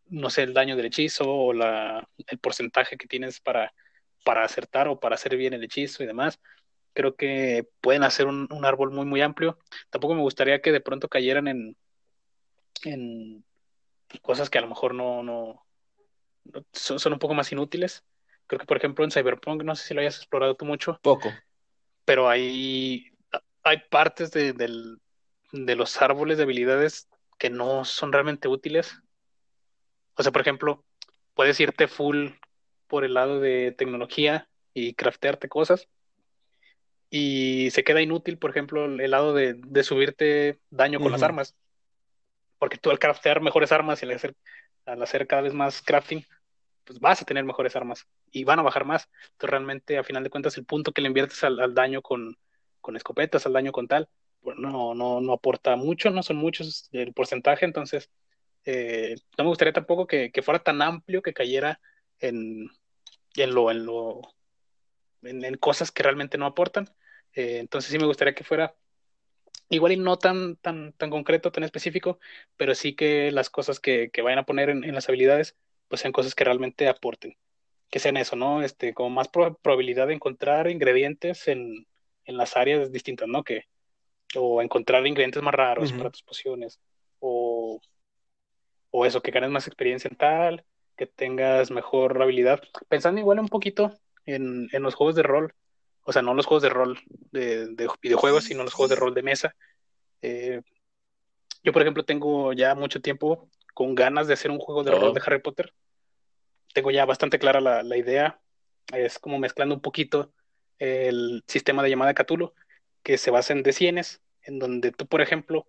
no 0.08 0.30
sé, 0.30 0.44
el 0.44 0.54
daño 0.54 0.76
del 0.76 0.86
hechizo 0.88 1.30
o 1.30 1.54
la, 1.54 2.08
el 2.28 2.40
porcentaje 2.40 2.98
que 2.98 3.08
tienes 3.08 3.40
para, 3.40 3.74
para 4.24 4.44
acertar 4.44 4.88
o 4.88 5.00
para 5.00 5.16
hacer 5.16 5.36
bien 5.36 5.54
el 5.54 5.64
hechizo 5.64 6.04
y 6.04 6.08
demás 6.08 6.40
creo 6.94 7.16
que 7.16 7.68
pueden 7.82 8.04
hacer 8.04 8.28
un, 8.28 8.48
árbol 8.64 8.92
muy, 8.92 9.06
muy 9.06 9.22
amplio. 9.22 9.58
Tampoco 9.90 10.16
me 10.16 10.22
gustaría 10.22 10.62
que 10.62 10.72
de 10.72 10.82
pronto 10.82 11.10
cayeran 11.10 11.48
en, 11.48 11.76
en 12.84 13.44
cosas 14.22 14.50
que 14.50 14.58
a 14.58 14.62
lo 14.62 14.68
mejor 14.68 14.94
no, 14.94 15.24
no, 15.24 15.66
son, 16.72 17.14
un 17.14 17.20
poco 17.20 17.34
más 17.34 17.52
inútiles. 17.52 18.04
Creo 18.48 18.60
que, 18.60 18.66
por 18.66 18.78
ejemplo, 18.78 19.04
en 19.04 19.12
Cyberpunk, 19.12 19.64
no 19.64 19.76
sé 19.76 19.88
si 19.88 19.94
lo 19.94 20.02
hayas 20.02 20.18
explorado 20.18 20.56
tú 20.56 20.66
mucho. 20.66 21.00
Poco. 21.02 21.32
Pero 22.06 22.30
hay, 22.30 23.12
hay 23.64 23.78
partes 23.90 24.32
de, 24.32 24.54
de 24.54 25.76
los 25.76 26.02
árboles 26.02 26.38
de 26.38 26.44
habilidades 26.44 27.08
que 27.38 27.50
no 27.50 27.86
son 27.86 28.12
realmente 28.12 28.48
útiles. 28.48 29.00
O 30.16 30.24
sea, 30.24 30.32
por 30.32 30.42
ejemplo, 30.42 30.84
puedes 31.34 31.60
irte 31.60 31.88
full 31.88 32.30
por 32.88 33.04
el 33.04 33.16
lado 33.16 33.40
de 33.40 33.74
tecnología 33.76 34.50
y 34.74 34.94
craftearte 34.94 35.50
cosas, 35.50 35.88
y 37.16 37.70
se 37.70 37.84
queda 37.84 38.02
inútil, 38.02 38.40
por 38.40 38.50
ejemplo, 38.50 38.86
el 38.86 39.12
lado 39.12 39.36
de, 39.36 39.84
subirte 39.84 40.58
daño 40.72 41.00
con 41.00 41.12
las 41.12 41.22
armas. 41.22 41.56
Porque 42.58 42.80
tú 42.80 42.90
al 42.90 42.98
craftear 42.98 43.40
mejores 43.40 43.72
armas 43.72 44.02
y 44.02 44.08
al 44.08 44.14
hacer, 44.14 44.34
al 44.88 45.00
hacer 45.04 45.28
cada 45.28 45.44
vez 45.44 45.54
más 45.54 45.84
crafting, 45.84 46.26
pues 46.84 47.00
vas 47.00 47.22
a 47.22 47.26
tener 47.26 47.44
mejores 47.44 47.76
armas 47.76 48.08
y 48.32 48.46
van 48.46 48.58
a 48.58 48.64
bajar 48.64 48.86
más. 48.86 49.12
Entonces 49.34 49.52
realmente, 49.52 50.00
a 50.00 50.04
final 50.04 50.24
de 50.24 50.32
cuentas, 50.32 50.58
el 50.58 50.66
punto 50.66 50.92
que 50.92 51.04
le 51.04 51.08
inviertes 51.08 51.44
al, 51.44 51.76
daño 51.76 52.02
con, 52.02 52.36
con, 52.82 52.96
escopetas, 52.96 53.46
al 53.46 53.54
daño 53.54 53.72
con 53.72 53.88
tal, 53.88 54.10
pues 54.42 54.58
no, 54.58 54.96
no, 54.96 55.22
no 55.22 55.34
aporta 55.34 55.76
mucho, 55.76 56.10
no 56.10 56.24
son 56.24 56.38
muchos 56.38 56.90
el 56.94 57.14
porcentaje, 57.14 57.64
entonces 57.64 58.10
eh, 58.66 59.18
no 59.38 59.44
me 59.44 59.50
gustaría 59.52 59.74
tampoco 59.74 60.08
que, 60.08 60.32
que, 60.32 60.42
fuera 60.42 60.64
tan 60.64 60.82
amplio 60.82 61.22
que 61.22 61.34
cayera 61.34 61.80
en, 62.18 62.72
en 63.36 63.54
lo, 63.54 63.70
en 63.70 63.86
lo 63.86 64.22
en, 65.22 65.56
cosas 65.58 65.92
que 65.92 66.02
realmente 66.02 66.40
no 66.40 66.48
aportan. 66.48 66.90
Eh, 67.36 67.58
entonces 67.60 67.92
sí 67.92 67.98
me 67.98 68.06
gustaría 68.06 68.36
que 68.36 68.44
fuera 68.44 68.76
igual 69.70 69.94
y 69.94 69.98
no 69.98 70.18
tan, 70.18 70.56
tan, 70.58 70.94
tan 70.94 71.10
concreto, 71.10 71.52
tan 71.52 71.64
específico, 71.64 72.20
pero 72.58 72.76
sí 72.76 72.96
que 72.96 73.32
las 73.32 73.50
cosas 73.50 73.80
que, 73.80 74.10
que 74.12 74.22
vayan 74.22 74.40
a 74.40 74.46
poner 74.46 74.70
en, 74.70 74.94
las 74.94 75.10
habilidades, 75.10 75.56
pues 75.88 76.02
sean 76.02 76.14
cosas 76.14 76.36
que 76.36 76.44
realmente 76.44 76.88
aporten. 76.88 77.36
Que 77.90 78.00
sean 78.00 78.18
eso, 78.18 78.36
¿no? 78.36 78.62
Este, 78.64 78.94
como 78.94 79.10
más 79.10 79.30
probabilidad 79.30 80.08
de 80.08 80.16
encontrar 80.16 80.70
ingredientes 80.70 81.48
en, 81.48 81.88
en, 82.26 82.38
las 82.38 82.58
áreas 82.58 82.92
distintas, 82.92 83.28
¿no? 83.28 83.44
Que, 83.44 83.66
o 84.36 84.62
encontrar 84.62 85.06
ingredientes 85.06 85.44
más 85.44 85.54
raros 85.54 85.92
para 85.94 86.10
tus 86.10 86.24
pociones, 86.24 86.80
o, 87.20 87.80
o 88.90 89.06
eso, 89.06 89.22
que 89.22 89.32
ganes 89.32 89.52
más 89.52 89.68
experiencia 89.68 90.08
en 90.08 90.18
tal, 90.18 90.66
que 90.98 91.06
tengas 91.06 91.70
mejor 91.70 92.20
habilidad. 92.22 92.62
Pensando 92.90 93.20
igual 93.20 93.40
un 93.40 93.48
poquito 93.48 93.94
en, 94.26 94.70
en 94.72 94.84
los 94.84 94.96
juegos 94.96 95.16
de 95.16 95.24
rol, 95.24 95.54
o 96.04 96.12
sea, 96.12 96.22
no 96.22 96.34
los 96.34 96.46
juegos 96.46 96.64
de 96.64 96.70
rol 96.70 97.00
de, 97.32 97.88
videojuegos, 98.02 98.46
sino 98.46 98.64
los 98.64 98.74
juegos 98.74 98.90
de 98.90 98.96
rol 98.96 99.14
de 99.14 99.24
mesa. 99.24 99.56
Eh, 100.22 100.62
yo, 101.64 101.72
por 101.72 101.82
ejemplo, 101.82 102.04
tengo 102.04 102.54
ya 102.54 102.76
mucho 102.76 103.02
tiempo 103.02 103.50
con 103.74 103.96
ganas 103.96 104.28
de 104.28 104.34
hacer 104.34 104.52
un 104.52 104.60
juego 104.60 104.84
de 104.84 104.92
rol 104.92 105.14
de 105.14 105.22
Harry 105.26 105.40
Potter. 105.40 105.74
Tengo 106.74 106.92
ya 106.92 107.06
bastante 107.06 107.40
clara 107.40 107.62
la, 107.62 107.84
la, 107.84 107.98
idea. 107.98 108.40
Es 108.94 109.18
como 109.20 109.40
mezclando 109.40 109.76
un 109.76 109.82
poquito 109.82 110.34
el 110.78 111.44
sistema 111.48 111.84
de 111.84 111.90
llamada 111.90 112.14
Cthulhu, 112.14 112.54
que 113.02 113.18
se 113.18 113.32
basa 113.32 113.54
en 113.54 113.64
D100, 113.64 114.20
en 114.44 114.60
donde 114.60 114.92
tú, 114.92 115.08
por 115.08 115.22
ejemplo, 115.22 115.68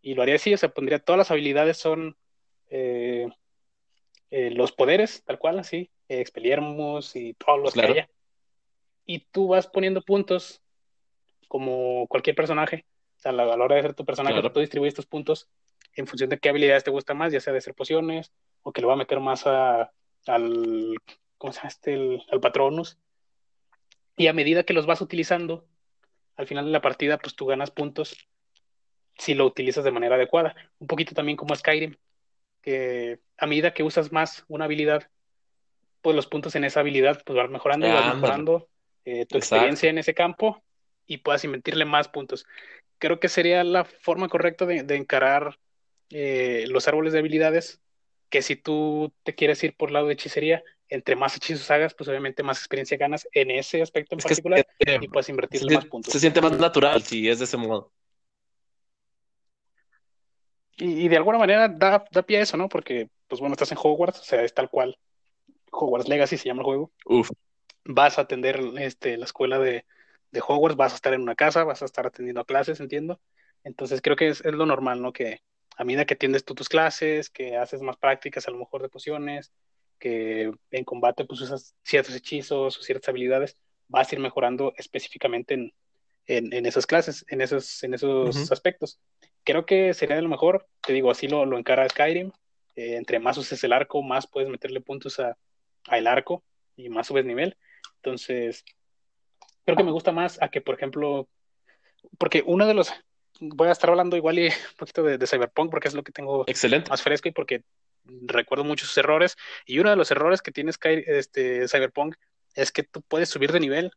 y 0.00 0.14
lo 0.14 0.22
haría 0.22 0.36
así, 0.36 0.54
o 0.54 0.58
sea, 0.58 0.68
pondría 0.68 0.98
todas 0.98 1.18
las 1.18 1.30
habilidades 1.30 1.76
son 1.76 2.16
eh, 2.68 3.28
eh, 4.30 4.50
los 4.50 4.72
poderes, 4.72 5.22
tal 5.24 5.38
cual, 5.38 5.58
así, 5.58 5.90
expeliermos 6.08 7.16
y 7.16 7.34
todos 7.34 7.60
los 7.60 7.74
que 7.74 7.82
haya 7.82 8.08
y 9.06 9.20
tú 9.30 9.48
vas 9.48 9.66
poniendo 9.66 10.02
puntos 10.02 10.62
como 11.48 12.06
cualquier 12.08 12.36
personaje. 12.36 12.86
O 13.16 13.20
sea, 13.20 13.30
a 13.30 13.34
la, 13.34 13.44
hora 13.44 13.74
de 13.74 13.80
hacer 13.80 13.94
tu 13.94 14.04
personaje, 14.04 14.40
tú 14.50 14.60
distribuyes 14.60 14.94
tus 14.94 15.06
puntos 15.06 15.48
en 15.94 16.06
función 16.06 16.30
de 16.30 16.38
qué 16.38 16.48
habilidades 16.48 16.84
te 16.84 16.90
gusta 16.90 17.14
más, 17.14 17.32
ya 17.32 17.40
sea 17.40 17.52
de 17.52 17.58
hacer 17.58 17.74
pociones 17.74 18.32
o 18.62 18.72
que 18.72 18.80
le 18.80 18.86
va 18.86 18.94
a 18.94 18.96
meter 18.96 19.20
más 19.20 19.46
a, 19.46 19.92
al, 20.26 20.96
¿cómo 21.38 21.52
se 21.52 21.58
llama 21.58 21.68
este? 21.68 22.22
al 22.30 22.40
Patronus. 22.40 22.98
Y 24.16 24.26
a 24.26 24.32
medida 24.32 24.64
que 24.64 24.72
los 24.72 24.86
vas 24.86 25.00
utilizando, 25.00 25.66
al 26.36 26.46
final 26.46 26.64
de 26.64 26.70
la 26.70 26.80
partida, 26.80 27.18
pues 27.18 27.34
tú 27.34 27.46
ganas 27.46 27.70
puntos 27.70 28.16
si 29.16 29.34
lo 29.34 29.44
utilizas 29.44 29.84
de 29.84 29.90
manera 29.90 30.16
adecuada. 30.16 30.54
Un 30.78 30.86
poquito 30.86 31.14
también 31.14 31.36
como 31.36 31.54
Skyrim, 31.54 31.96
que 32.62 33.20
a 33.36 33.46
medida 33.46 33.74
que 33.74 33.82
usas 33.82 34.12
más 34.12 34.44
una 34.48 34.64
habilidad, 34.64 35.10
pues 36.00 36.16
los 36.16 36.26
puntos 36.26 36.54
en 36.56 36.64
esa 36.64 36.80
habilidad 36.80 37.22
pues 37.24 37.36
vas 37.36 37.50
mejorando 37.50 37.86
y 37.86 37.92
vas 37.92 38.14
mejorando 38.14 38.68
eh, 39.04 39.26
tu 39.26 39.38
experiencia 39.38 39.90
en 39.90 39.98
ese 39.98 40.14
campo 40.14 40.62
y 41.06 41.18
puedas 41.18 41.44
invertirle 41.44 41.84
más 41.84 42.08
puntos. 42.08 42.46
Creo 42.98 43.20
que 43.20 43.28
sería 43.28 43.64
la 43.64 43.84
forma 43.84 44.28
correcta 44.28 44.64
de, 44.66 44.96
encarar 44.96 45.58
eh, 46.10 46.64
los 46.68 46.86
árboles 46.88 47.12
de 47.12 47.18
habilidades, 47.18 47.80
que 48.30 48.42
si 48.42 48.56
tú 48.56 49.12
te 49.24 49.34
quieres 49.34 49.62
ir 49.64 49.76
por 49.76 49.90
lado 49.90 50.06
de 50.06 50.14
hechicería, 50.14 50.62
entre 50.88 51.16
más 51.16 51.36
hechizos 51.36 51.70
hagas, 51.70 51.94
pues 51.94 52.08
obviamente 52.08 52.42
más 52.42 52.58
experiencia 52.58 52.96
ganas 52.98 53.26
en 53.32 53.50
ese 53.50 53.82
aspecto 53.82 54.14
en 54.14 54.20
particular 54.20 54.66
y 55.00 55.08
puedes 55.08 55.28
invertirle 55.28 55.74
más 55.74 55.86
puntos. 55.86 56.12
Se 56.12 56.20
siente 56.20 56.40
más 56.40 56.58
natural 56.58 57.02
si 57.02 57.28
es 57.28 57.38
de 57.38 57.46
ese 57.46 57.56
modo. 57.56 57.90
Y, 60.76 61.08
de 61.08 61.16
alguna 61.16 61.38
manera 61.38 61.68
da, 61.68 62.04
da, 62.10 62.22
pie 62.22 62.38
a 62.38 62.42
eso, 62.42 62.56
¿no? 62.56 62.68
Porque, 62.68 63.08
pues 63.28 63.40
bueno, 63.40 63.52
estás 63.54 63.70
en 63.72 63.78
Hogwarts, 63.80 64.20
o 64.20 64.24
sea, 64.24 64.42
es 64.42 64.52
tal 64.52 64.68
cual. 64.68 64.98
Hogwarts 65.70 66.08
Legacy 66.08 66.36
se 66.36 66.48
llama 66.48 66.62
el 66.62 66.64
juego. 66.64 66.92
Uf. 67.06 67.30
Vas 67.84 68.18
a 68.18 68.22
atender 68.22 68.60
este, 68.78 69.16
la 69.16 69.24
escuela 69.24 69.58
de, 69.58 69.84
de 70.30 70.42
Hogwarts, 70.46 70.76
vas 70.76 70.92
a 70.92 70.96
estar 70.96 71.14
en 71.14 71.22
una 71.22 71.34
casa, 71.34 71.64
vas 71.64 71.82
a 71.82 71.84
estar 71.84 72.06
atendiendo 72.06 72.44
clases, 72.44 72.80
entiendo. 72.80 73.20
Entonces 73.64 74.00
creo 74.02 74.16
que 74.16 74.28
es, 74.28 74.44
lo 74.44 74.66
normal, 74.66 75.02
¿no? 75.02 75.12
Que 75.12 75.40
a 75.76 75.84
medida 75.84 76.04
que 76.04 76.14
atiendes 76.14 76.44
tú 76.44 76.54
tus 76.54 76.68
clases, 76.68 77.30
que 77.30 77.56
haces 77.56 77.82
más 77.82 77.96
prácticas 77.96 78.46
a 78.48 78.50
lo 78.50 78.58
mejor 78.58 78.82
de 78.82 78.88
pociones, 78.88 79.52
que 79.98 80.52
en 80.70 80.84
combate 80.84 81.24
pues 81.24 81.40
usas 81.40 81.74
ciertos 81.82 82.14
hechizos 82.14 82.76
o 82.76 82.82
ciertas 82.82 83.08
habilidades, 83.08 83.56
vas 83.88 84.10
a 84.10 84.14
ir 84.14 84.20
mejorando 84.20 84.72
específicamente 84.76 85.54
en, 85.54 85.72
en, 86.26 86.66
esas 86.66 86.86
clases, 86.86 87.24
en 87.28 87.40
esos, 87.40 87.82
en 87.84 87.94
esos 87.94 88.50
aspectos. 88.50 88.98
Creo 89.44 89.66
que 89.66 89.94
sería 89.94 90.16
de 90.16 90.22
lo 90.22 90.28
mejor, 90.28 90.66
te 90.84 90.92
digo, 90.92 91.10
así 91.10 91.28
lo, 91.28 91.46
lo 91.46 91.58
encara 91.58 91.88
Skyrim. 91.88 92.32
Eh, 92.74 92.96
entre 92.96 93.18
más 93.18 93.36
uses 93.36 93.62
el 93.64 93.72
arco, 93.72 94.02
más 94.02 94.26
puedes 94.26 94.48
meterle 94.48 94.80
puntos 94.80 95.20
a, 95.20 95.36
el 95.90 96.06
arco 96.06 96.42
y 96.76 96.88
más 96.88 97.08
subes 97.08 97.24
nivel. 97.24 97.56
Entonces, 98.04 98.64
creo 99.64 99.76
que 99.76 99.84
me 99.84 99.92
gusta 99.92 100.10
más 100.10 100.40
a 100.42 100.48
que, 100.48 100.60
por 100.60 100.74
ejemplo, 100.74 101.28
porque 102.18 102.42
uno 102.44 102.66
de 102.66 102.74
los, 102.74 102.92
voy 103.40 103.68
a 103.68 103.72
estar 103.72 103.90
hablando 103.90 104.16
igual 104.16 104.38
y 104.38 104.46
un 104.48 104.76
poquito 104.76 105.04
de, 105.04 105.24
Cyberpunk 105.26 105.70
porque 105.70 105.88
es 105.88 105.94
lo 105.94 106.02
que 106.02 106.12
tengo 106.12 106.44
Excelente. 106.48 106.90
más 106.90 107.02
fresco 107.02 107.28
y 107.28 107.32
porque 107.32 107.62
recuerdo 108.04 108.64
muchos 108.64 108.96
errores. 108.98 109.36
Y 109.64 109.78
uno 109.78 109.90
de 109.90 109.96
los 109.96 110.10
errores 110.10 110.42
que 110.42 110.50
tienes 110.50 110.78
este, 110.82 111.68
Cyberpunk 111.68 112.16
es 112.54 112.72
que 112.72 112.82
tú 112.82 113.02
puedes 113.02 113.28
subir 113.28 113.52
de 113.52 113.60
nivel 113.60 113.92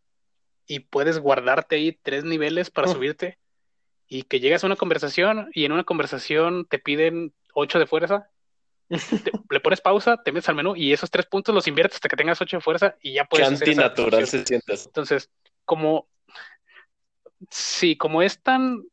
y 0.68 0.80
puedes 0.80 1.20
guardarte 1.20 1.76
ahí 1.76 1.98
tres 2.02 2.24
niveles 2.24 2.70
para 2.70 2.90
oh. 2.90 2.94
subirte 2.94 3.40
y 4.08 4.24
que 4.24 4.40
llegas 4.40 4.64
a 4.64 4.68
una 4.68 4.76
conversación 4.76 5.50
y 5.54 5.66
en 5.66 5.72
una 5.72 5.84
conversación 5.84 6.66
te 6.66 6.78
piden 6.78 7.34
ocho 7.54 7.80
de 7.80 7.88
fuerza 7.88 8.30
le 8.90 9.60
pones 9.60 9.82
pausa, 9.82 10.22
te 10.24 10.32
metes 10.32 10.50
al 10.50 10.56
menú 10.56 10.76
y 10.76 10.94
esos 10.94 11.10
tres 11.10 11.26
puntos 11.26 11.56
los 11.56 11.68
inviertes 11.68 11.96
hasta 11.96 12.10
que 12.10 12.16
tengas 12.16 12.42
ocho 12.42 12.58
de 12.58 12.62
fuerza 12.62 12.96
y 13.02 13.14
ya 13.14 13.26
puedes. 13.26 13.48
Qué 13.48 13.54
antinatural 13.56 14.28
se 14.28 14.46
sientes. 14.46 14.86
Entonces, 14.86 15.30
como 15.64 16.08
sí, 17.50 17.98
como 17.98 18.22
es 18.22 18.42
tan 18.42 18.84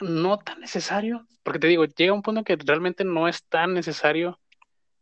no 0.00 0.38
tan 0.38 0.60
necesario, 0.60 1.26
porque 1.42 1.58
te 1.58 1.66
digo, 1.68 1.84
llega 1.84 2.12
un 2.12 2.22
punto 2.22 2.44
que 2.44 2.56
realmente 2.56 3.04
no 3.04 3.28
es 3.28 3.44
tan 3.44 3.74
necesario 3.74 4.40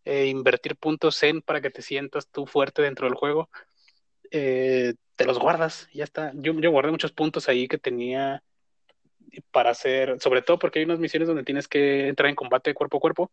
eh, 0.05 0.27
invertir 0.27 0.77
puntos 0.77 1.23
en 1.23 1.43
para 1.43 1.61
que 1.61 1.71
te 1.71 1.83
sientas 1.83 2.29
tú 2.29 2.47
fuerte 2.47 2.83
dentro 2.83 3.07
del 3.07 3.15
juego. 3.15 3.49
Eh, 4.31 4.95
te 5.17 5.25
los 5.25 5.39
guardas, 5.39 5.89
ya 5.93 6.05
está. 6.05 6.33
Yo, 6.35 6.53
yo 6.55 6.71
guardé 6.71 6.91
muchos 6.91 7.13
puntos 7.13 7.49
ahí 7.49 7.69
que 7.69 7.79
tenía 7.79 8.43
para 9.51 9.71
hacer, 9.71 10.21
sobre 10.21 10.43
todo 10.43 10.59
porque 10.59 10.79
hay 10.79 10.85
unas 10.85 10.99
misiones 10.99 11.29
donde 11.29 11.45
tienes 11.45 11.69
que 11.69 12.09
entrar 12.09 12.29
en 12.29 12.35
combate 12.35 12.75
cuerpo 12.75 12.99
a 12.99 13.01
cuerpo 13.01 13.31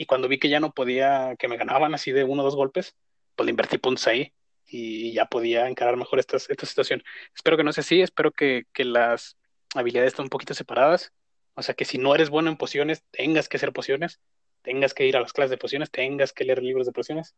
y 0.00 0.06
cuando 0.06 0.28
vi 0.28 0.38
que 0.38 0.48
ya 0.48 0.60
no 0.60 0.72
podía, 0.72 1.36
que 1.38 1.46
me 1.46 1.58
ganaban 1.58 1.92
así 1.92 2.10
de 2.10 2.24
uno 2.24 2.40
o 2.40 2.44
dos 2.46 2.56
golpes, 2.56 2.96
pues 3.36 3.44
le 3.44 3.50
invertí 3.50 3.76
puntos 3.76 4.06
ahí 4.06 4.32
y 4.64 5.12
ya 5.12 5.26
podía 5.26 5.68
encarar 5.68 5.98
mejor 5.98 6.18
esta, 6.18 6.38
esta 6.38 6.64
situación. 6.64 7.02
Espero 7.34 7.58
que 7.58 7.64
no 7.64 7.72
sea 7.74 7.82
así, 7.82 8.00
espero 8.00 8.32
que, 8.32 8.64
que 8.72 8.86
las 8.86 9.36
habilidades 9.74 10.12
estén 10.12 10.22
un 10.22 10.30
poquito 10.30 10.54
separadas. 10.54 11.12
O 11.52 11.60
sea, 11.60 11.74
que 11.74 11.84
si 11.84 11.98
no 11.98 12.14
eres 12.14 12.30
bueno 12.30 12.48
en 12.48 12.56
pociones, 12.56 13.04
tengas 13.10 13.46
que 13.46 13.58
hacer 13.58 13.74
pociones, 13.74 14.20
tengas 14.62 14.94
que 14.94 15.06
ir 15.06 15.18
a 15.18 15.20
las 15.20 15.34
clases 15.34 15.50
de 15.50 15.58
pociones, 15.58 15.90
tengas 15.90 16.32
que 16.32 16.46
leer 16.46 16.62
libros 16.62 16.86
de 16.86 16.92
pociones, 16.92 17.34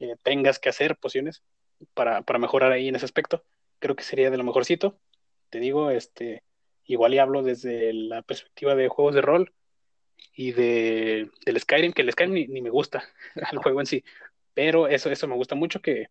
eh, 0.00 0.16
tengas 0.24 0.58
que 0.58 0.68
hacer 0.68 0.96
pociones 0.96 1.44
para, 1.94 2.22
para 2.22 2.40
mejorar 2.40 2.72
ahí 2.72 2.88
en 2.88 2.96
ese 2.96 3.04
aspecto. 3.04 3.44
Creo 3.78 3.94
que 3.94 4.02
sería 4.02 4.32
de 4.32 4.36
lo 4.36 4.42
mejorcito. 4.42 4.98
Te 5.48 5.60
digo, 5.60 5.90
este, 5.90 6.42
igual 6.86 7.14
y 7.14 7.18
hablo 7.18 7.44
desde 7.44 7.92
la 7.92 8.22
perspectiva 8.22 8.74
de 8.74 8.88
juegos 8.88 9.14
de 9.14 9.20
rol 9.20 9.54
y 10.34 10.52
de, 10.52 11.30
del 11.44 11.60
Skyrim, 11.60 11.92
que 11.92 12.02
el 12.02 12.12
Skyrim 12.12 12.52
ni, 12.52 12.60
me 12.60 12.70
gusta 12.70 13.04
el 13.52 13.58
juego 13.58 13.80
en 13.80 13.86
sí, 13.86 14.04
pero 14.54 14.88
eso, 14.88 15.10
eso 15.10 15.28
me 15.28 15.34
gusta 15.34 15.54
mucho 15.54 15.80
que, 15.80 16.08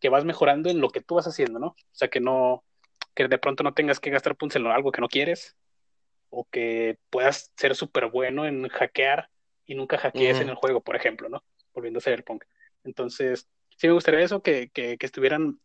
que 0.00 0.08
vas 0.08 0.24
mejorando 0.24 0.70
en 0.70 0.80
lo 0.80 0.90
que 0.90 1.00
tú 1.00 1.16
vas 1.16 1.26
haciendo, 1.26 1.58
¿no? 1.58 1.68
O 1.68 1.76
sea, 1.92 2.08
que 2.08 2.20
no, 2.20 2.64
que 3.14 3.28
de 3.28 3.38
pronto 3.38 3.62
no 3.62 3.74
tengas 3.74 4.00
que 4.00 4.10
gastar 4.10 4.36
puntos 4.36 4.56
en 4.56 4.66
algo 4.66 4.92
que 4.92 5.00
no 5.00 5.08
quieres, 5.08 5.56
o 6.30 6.46
que 6.50 6.96
puedas 7.10 7.52
ser 7.56 7.74
súper 7.74 8.06
bueno 8.06 8.46
en 8.46 8.68
hackear 8.68 9.28
y 9.66 9.74
nunca 9.74 9.98
hackees 9.98 10.40
en 10.40 10.48
el 10.48 10.54
juego, 10.54 10.80
por 10.80 10.96
ejemplo, 10.96 11.28
¿no? 11.28 11.44
Volviendo 11.74 11.98
a 11.98 12.02
Cyberpunk. 12.02 12.44
Entonces, 12.84 13.48
sí 13.76 13.86
me 13.86 13.92
gustaría 13.92 14.20
eso, 14.20 14.42
que, 14.42 14.70
que, 14.72 14.96
que 14.96 15.06
estuvieran, 15.06 15.60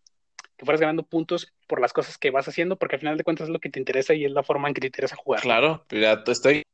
que 0.58 0.66
fueras 0.66 0.82
ganando 0.82 1.04
puntos 1.04 1.54
por 1.68 1.80
las 1.80 1.94
cosas 1.94 2.18
que 2.18 2.32
vas 2.32 2.48
haciendo, 2.48 2.78
porque 2.78 2.96
al 2.96 3.00
final 3.00 3.18
de 3.18 3.24
cuentas 3.24 3.48
es 3.48 3.54
lo 3.54 3.60
que 3.60 3.70
te 3.70 3.80
interesa 3.80 4.14
y 4.14 4.26
es 4.26 4.32
la 4.32 4.44
forma 4.44 4.68
en 4.68 4.74
que 4.74 4.82
te 4.82 4.88
interesa 4.88 5.16
jugar. 5.16 5.42
Claro, 5.42 5.86
ya 5.90 6.24
estoy 6.28 6.65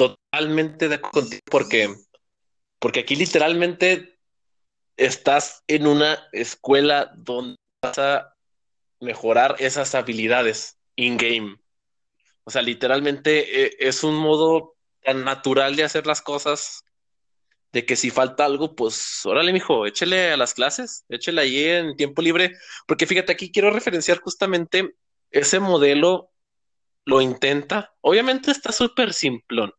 totalmente 0.00 0.88
de 0.88 0.94
acuerdo 0.94 1.20
contigo 1.20 1.42
porque, 1.50 1.94
porque 2.78 3.00
aquí 3.00 3.16
literalmente 3.16 4.18
estás 4.96 5.62
en 5.66 5.86
una 5.86 6.26
escuela 6.32 7.12
donde 7.16 7.56
vas 7.82 7.98
a 7.98 8.34
mejorar 8.98 9.56
esas 9.58 9.94
habilidades 9.94 10.78
in-game. 10.96 11.56
O 12.44 12.50
sea, 12.50 12.62
literalmente 12.62 13.66
eh, 13.66 13.76
es 13.78 14.02
un 14.02 14.16
modo 14.16 14.74
tan 15.02 15.22
natural 15.22 15.76
de 15.76 15.84
hacer 15.84 16.06
las 16.06 16.22
cosas 16.22 16.82
de 17.72 17.84
que 17.84 17.94
si 17.94 18.10
falta 18.10 18.46
algo, 18.46 18.74
pues 18.74 19.24
órale, 19.26 19.52
mijo, 19.52 19.86
échele 19.86 20.32
a 20.32 20.36
las 20.38 20.54
clases, 20.54 21.04
échele 21.10 21.42
ahí 21.42 21.64
en 21.64 21.96
tiempo 21.96 22.22
libre, 22.22 22.56
porque 22.86 23.06
fíjate, 23.06 23.32
aquí 23.32 23.52
quiero 23.52 23.70
referenciar 23.70 24.18
justamente 24.18 24.94
ese 25.30 25.60
modelo, 25.60 26.32
lo 27.04 27.20
intenta, 27.20 27.94
obviamente 28.00 28.50
está 28.50 28.72
súper 28.72 29.12
simplón, 29.12 29.72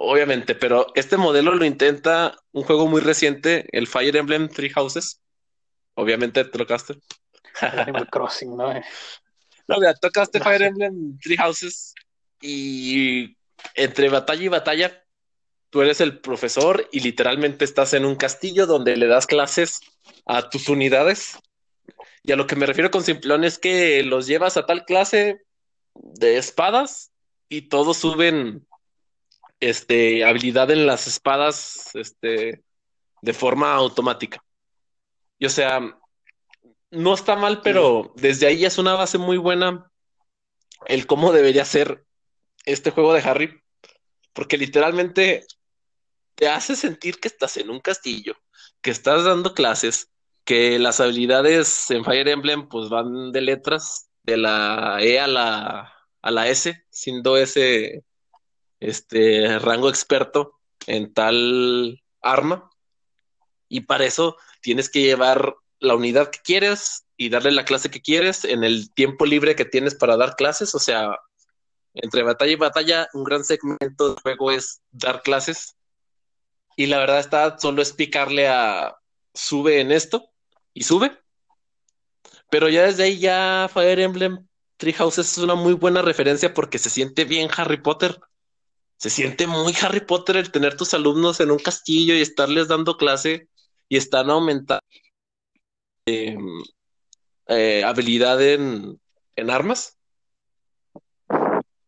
Obviamente, 0.00 0.54
pero 0.54 0.86
este 0.94 1.16
modelo 1.16 1.56
lo 1.56 1.64
intenta 1.64 2.36
un 2.52 2.62
juego 2.62 2.86
muy 2.86 3.00
reciente, 3.00 3.66
el 3.72 3.88
Fire 3.88 4.14
Emblem 4.14 4.48
Three 4.48 4.70
Houses. 4.70 5.20
Obviamente 5.94 6.44
te 6.44 6.56
tocaste. 6.56 6.94
Animal 7.60 8.08
Crossing, 8.12 8.56
¿no? 8.56 8.72
No, 9.66 9.76
mira, 9.76 9.94
tocaste 9.94 10.38
Fire 10.38 10.62
Emblem 10.62 11.18
Three 11.18 11.36
Houses 11.36 11.94
y 12.40 13.36
entre 13.74 14.08
batalla 14.08 14.44
y 14.44 14.46
batalla, 14.46 15.04
tú 15.68 15.82
eres 15.82 16.00
el 16.00 16.20
profesor 16.20 16.88
y 16.92 17.00
literalmente 17.00 17.64
estás 17.64 17.92
en 17.92 18.04
un 18.04 18.14
castillo 18.14 18.66
donde 18.66 18.96
le 18.96 19.08
das 19.08 19.26
clases 19.26 19.80
a 20.26 20.48
tus 20.48 20.68
unidades. 20.68 21.38
Y 22.22 22.30
a 22.30 22.36
lo 22.36 22.46
que 22.46 22.54
me 22.54 22.66
refiero 22.66 22.92
con 22.92 23.02
simplón 23.02 23.42
es 23.42 23.58
que 23.58 24.04
los 24.04 24.28
llevas 24.28 24.56
a 24.56 24.64
tal 24.64 24.84
clase 24.84 25.44
de 25.96 26.36
espadas 26.36 27.10
y 27.48 27.62
todos 27.62 27.96
suben 27.96 28.67
este, 29.60 30.24
habilidad 30.24 30.70
en 30.70 30.86
las 30.86 31.06
espadas 31.06 31.94
este, 31.94 32.62
de 33.22 33.32
forma 33.32 33.72
automática. 33.74 34.42
Y 35.38 35.46
o 35.46 35.50
sea, 35.50 35.80
no 36.90 37.14
está 37.14 37.36
mal, 37.36 37.60
pero 37.62 38.12
desde 38.16 38.46
ahí 38.46 38.64
es 38.64 38.78
una 38.78 38.94
base 38.94 39.18
muy 39.18 39.36
buena 39.36 39.90
el 40.86 41.06
cómo 41.06 41.32
debería 41.32 41.64
ser 41.64 42.04
este 42.64 42.90
juego 42.90 43.12
de 43.12 43.20
Harry, 43.20 43.62
porque 44.32 44.58
literalmente 44.58 45.44
te 46.34 46.48
hace 46.48 46.76
sentir 46.76 47.18
que 47.18 47.28
estás 47.28 47.56
en 47.56 47.70
un 47.70 47.80
castillo, 47.80 48.36
que 48.80 48.90
estás 48.90 49.24
dando 49.24 49.54
clases, 49.54 50.10
que 50.44 50.78
las 50.78 51.00
habilidades 51.00 51.90
en 51.90 52.04
Fire 52.04 52.28
Emblem 52.28 52.68
pues 52.68 52.88
van 52.88 53.32
de 53.32 53.40
letras, 53.40 54.08
de 54.22 54.36
la 54.36 54.98
E 55.00 55.18
a 55.18 55.26
la, 55.26 55.92
a 56.22 56.30
la 56.30 56.48
S, 56.48 56.84
siendo 56.90 57.36
ese 57.36 58.04
este 58.80 59.58
rango 59.58 59.88
experto 59.88 60.58
en 60.86 61.12
tal 61.12 62.02
arma. 62.22 62.70
Y 63.68 63.82
para 63.82 64.06
eso 64.06 64.36
tienes 64.60 64.88
que 64.88 65.02
llevar 65.02 65.54
la 65.80 65.94
unidad 65.94 66.30
que 66.30 66.40
quieres 66.42 67.06
y 67.16 67.28
darle 67.28 67.52
la 67.52 67.64
clase 67.64 67.90
que 67.90 68.00
quieres 68.00 68.44
en 68.44 68.64
el 68.64 68.92
tiempo 68.94 69.26
libre 69.26 69.56
que 69.56 69.64
tienes 69.64 69.94
para 69.94 70.16
dar 70.16 70.36
clases. 70.36 70.74
O 70.74 70.78
sea, 70.78 71.16
entre 71.94 72.22
batalla 72.22 72.52
y 72.52 72.56
batalla, 72.56 73.08
un 73.12 73.24
gran 73.24 73.44
segmento 73.44 74.14
del 74.14 74.22
juego 74.22 74.50
es 74.50 74.80
dar 74.90 75.22
clases. 75.22 75.76
Y 76.76 76.86
la 76.86 76.98
verdad 76.98 77.18
está, 77.18 77.58
solo 77.58 77.82
es 77.82 77.92
picarle 77.92 78.48
a 78.48 78.96
sube 79.34 79.80
en 79.80 79.92
esto 79.92 80.30
y 80.72 80.84
sube. 80.84 81.18
Pero 82.50 82.68
ya 82.68 82.84
desde 82.84 83.04
ahí 83.04 83.18
ya 83.18 83.68
Fire 83.72 84.00
Emblem 84.00 84.46
Treehouse 84.76 85.18
es 85.18 85.38
una 85.38 85.54
muy 85.54 85.74
buena 85.74 86.02
referencia 86.02 86.54
porque 86.54 86.78
se 86.78 86.88
siente 86.88 87.24
bien 87.24 87.50
Harry 87.56 87.78
Potter 87.78 88.20
se 88.98 89.10
siente 89.10 89.46
muy 89.46 89.74
Harry 89.82 90.00
Potter 90.00 90.36
el 90.36 90.50
tener 90.50 90.76
tus 90.76 90.92
alumnos 90.92 91.40
en 91.40 91.50
un 91.50 91.58
castillo 91.58 92.14
y 92.14 92.20
estarles 92.20 92.68
dando 92.68 92.96
clase 92.96 93.48
y 93.88 93.96
están 93.96 94.28
aumentando 94.28 94.82
em, 96.06 96.62
eh, 97.46 97.84
habilidad 97.84 98.42
en, 98.42 99.00
en 99.36 99.50
armas. 99.50 99.96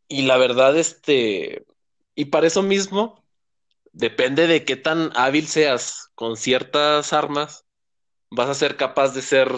Y 0.09 0.23
la 0.23 0.39
verdad, 0.39 0.77
este, 0.77 1.65
y 2.15 2.27
para 2.27 2.47
eso 2.47 2.63
mismo, 2.63 3.25
depende 3.93 4.47
de 4.47 4.65
qué 4.65 4.77
tan 4.77 5.11
hábil 5.17 5.47
seas 5.49 6.11
con 6.15 6.37
ciertas 6.37 7.13
armas, 7.13 7.65
vas 8.31 8.49
a 8.49 8.55
ser 8.55 8.77
capaz 8.77 9.15
de 9.15 9.23
ser 9.23 9.53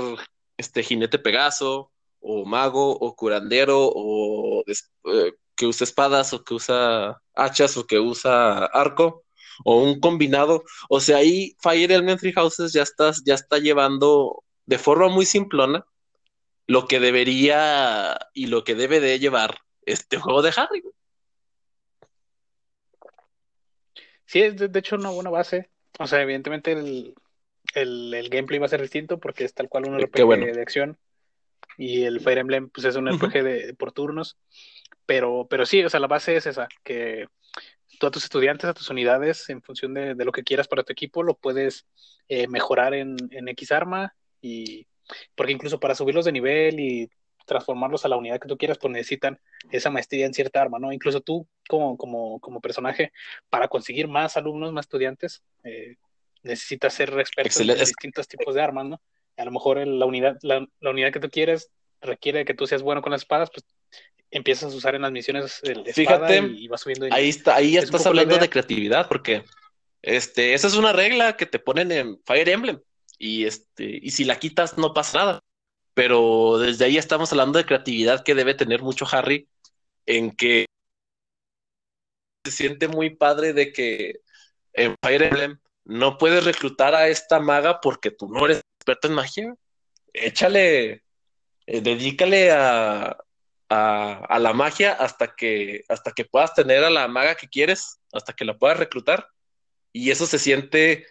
este 0.56 0.82
jinete 0.82 1.18
Pegaso, 1.18 1.90
o 2.20 2.44
mago, 2.44 2.92
o 2.92 3.14
curandero, 3.16 3.90
o 3.94 4.64
eh, 4.66 5.32
que 5.56 5.66
usa 5.66 5.84
espadas, 5.84 6.32
o 6.32 6.44
que 6.44 6.54
usa 6.54 7.21
hachas, 7.34 7.76
o 7.76 7.86
que 7.86 7.98
usa 7.98 8.66
arco, 8.66 9.24
o 9.64 9.82
un 9.82 10.00
combinado. 10.00 10.64
O 10.88 11.00
sea, 11.00 11.18
ahí 11.18 11.56
Fire 11.60 11.90
Elementary 11.92 12.32
Houses 12.32 12.72
ya 12.72 12.82
estás, 12.82 13.22
ya 13.24 13.34
está 13.34 13.58
llevando 13.58 14.44
de 14.66 14.78
forma 14.78 15.08
muy 15.08 15.26
simplona 15.26 15.84
lo 16.66 16.86
que 16.86 17.00
debería 17.00 18.18
y 18.32 18.46
lo 18.46 18.64
que 18.64 18.74
debe 18.74 19.00
de 19.00 19.18
llevar 19.18 19.58
este 19.84 20.18
juego 20.18 20.42
de 20.42 20.52
Harry. 20.56 20.82
Sí, 24.26 24.40
es 24.40 24.56
de, 24.56 24.78
hecho 24.78 24.96
una 24.96 25.10
buena 25.10 25.30
base. 25.30 25.68
O 25.98 26.06
sea, 26.06 26.22
evidentemente 26.22 26.72
el, 26.72 27.14
el, 27.74 28.28
gameplay 28.30 28.58
va 28.58 28.66
a 28.66 28.70
ser 28.70 28.80
distinto 28.80 29.18
porque 29.18 29.44
es 29.44 29.52
tal 29.52 29.68
cual 29.68 29.86
un 29.86 30.00
RPG 30.00 30.54
de 30.54 30.62
acción. 30.62 30.98
Y 31.76 32.04
el 32.04 32.20
Fire 32.20 32.38
Emblem 32.38 32.70
pues 32.70 32.86
es 32.86 32.96
un 32.96 33.08
RPG 33.08 33.42
de, 33.42 33.74
por 33.74 33.92
turnos. 33.92 34.38
Pero, 35.06 35.46
pero 35.48 35.66
sí, 35.66 35.82
o 35.84 35.90
sea, 35.90 36.00
la 36.00 36.06
base 36.06 36.36
es 36.36 36.46
esa, 36.46 36.68
que 36.84 37.26
tú 37.98 38.06
a 38.06 38.10
tus 38.10 38.24
estudiantes, 38.24 38.68
a 38.68 38.74
tus 38.74 38.90
unidades, 38.90 39.48
en 39.50 39.62
función 39.62 39.94
de, 39.94 40.14
lo 40.14 40.32
que 40.32 40.44
quieras 40.44 40.68
para 40.68 40.82
tu 40.82 40.92
equipo, 40.92 41.22
lo 41.22 41.34
puedes 41.34 41.86
eh, 42.28 42.48
mejorar 42.48 42.94
en, 42.94 43.16
en 43.30 43.48
X 43.48 43.72
arma 43.72 44.14
y 44.40 44.86
porque 45.34 45.52
incluso 45.52 45.80
para 45.80 45.94
subirlos 45.94 46.24
de 46.24 46.32
nivel 46.32 46.80
y 46.80 47.10
transformarlos 47.46 48.04
a 48.04 48.08
la 48.08 48.16
unidad 48.16 48.40
que 48.40 48.48
tú 48.48 48.56
quieras, 48.56 48.78
pues 48.78 48.92
necesitan 48.92 49.40
esa 49.70 49.90
maestría 49.90 50.26
en 50.26 50.34
cierta 50.34 50.60
arma, 50.60 50.78
¿no? 50.78 50.92
Incluso 50.92 51.20
tú 51.20 51.46
como, 51.68 51.96
como, 51.96 52.40
como 52.40 52.60
personaje, 52.60 53.12
para 53.50 53.68
conseguir 53.68 54.08
más 54.08 54.36
alumnos, 54.36 54.72
más 54.72 54.86
estudiantes, 54.86 55.42
eh, 55.64 55.96
necesitas 56.42 56.94
ser 56.94 57.18
experto 57.18 57.60
en 57.60 57.78
distintos 57.78 58.28
tipos 58.28 58.54
de 58.54 58.62
armas, 58.62 58.86
¿no? 58.86 59.02
A 59.36 59.44
lo 59.44 59.50
mejor 59.50 59.84
la 59.86 60.06
unidad, 60.06 60.38
la, 60.42 60.66
unidad 60.82 61.12
que 61.12 61.20
tú 61.20 61.30
quieres 61.30 61.70
requiere 62.00 62.44
que 62.44 62.54
tú 62.54 62.66
seas 62.66 62.82
bueno 62.82 63.02
con 63.02 63.12
las 63.12 63.22
espadas, 63.22 63.50
pues 63.50 63.64
empiezas 64.32 64.72
a 64.72 64.76
usar 64.76 64.96
en 64.96 65.02
las 65.02 65.12
misiones 65.12 65.60
el 65.62 65.84
Fíjate, 65.92 66.38
y, 66.38 66.66
vas 66.66 66.80
subiendo. 66.80 67.06
ahí 67.12 67.28
está, 67.28 67.54
ahí 67.54 67.72
ya 67.72 67.80
estás 67.80 68.04
hablando 68.06 68.36
de 68.36 68.50
creatividad, 68.50 69.06
porque 69.06 69.44
este, 70.02 70.54
esa 70.54 70.66
es 70.66 70.74
una 70.74 70.92
regla 70.92 71.36
que 71.36 71.46
te 71.46 71.60
ponen 71.60 71.92
en 71.92 72.18
Fire 72.24 72.48
Emblem. 72.48 72.80
Y 73.18 73.44
este, 73.44 74.00
y 74.02 74.10
si 74.10 74.24
la 74.24 74.40
quitas, 74.40 74.76
no 74.76 74.92
pasa 74.92 75.18
nada 75.18 75.40
pero 75.94 76.58
desde 76.58 76.86
ahí 76.86 76.96
estamos 76.96 77.32
hablando 77.32 77.58
de 77.58 77.66
creatividad 77.66 78.24
que 78.24 78.34
debe 78.34 78.54
tener 78.54 78.82
mucho 78.82 79.06
Harry, 79.10 79.48
en 80.06 80.30
que 80.32 80.66
se 82.44 82.52
siente 82.52 82.88
muy 82.88 83.10
padre 83.10 83.52
de 83.52 83.72
que 83.72 84.20
en 84.72 84.94
Fire 85.02 85.22
Emblem 85.22 85.58
no 85.84 86.18
puedes 86.18 86.44
reclutar 86.44 86.94
a 86.94 87.08
esta 87.08 87.40
maga 87.40 87.80
porque 87.80 88.10
tú 88.10 88.28
no 88.28 88.44
eres 88.46 88.62
experto 88.78 89.08
en 89.08 89.14
magia. 89.14 89.54
Échale, 90.12 91.04
eh, 91.66 91.80
dedícale 91.80 92.50
a, 92.50 93.16
a, 93.72 94.38
la 94.38 94.52
magia 94.52 94.92
hasta 94.92 95.34
que, 95.34 95.84
hasta 95.88 96.12
que 96.12 96.24
puedas 96.24 96.54
tener 96.54 96.84
a 96.84 96.90
la 96.90 97.08
maga 97.08 97.34
que 97.34 97.48
quieres, 97.48 98.00
hasta 98.12 98.32
que 98.32 98.44
la 98.44 98.58
puedas 98.58 98.78
reclutar. 98.78 99.28
Y 99.92 100.10
eso 100.10 100.26
se 100.26 100.38
siente 100.38 101.06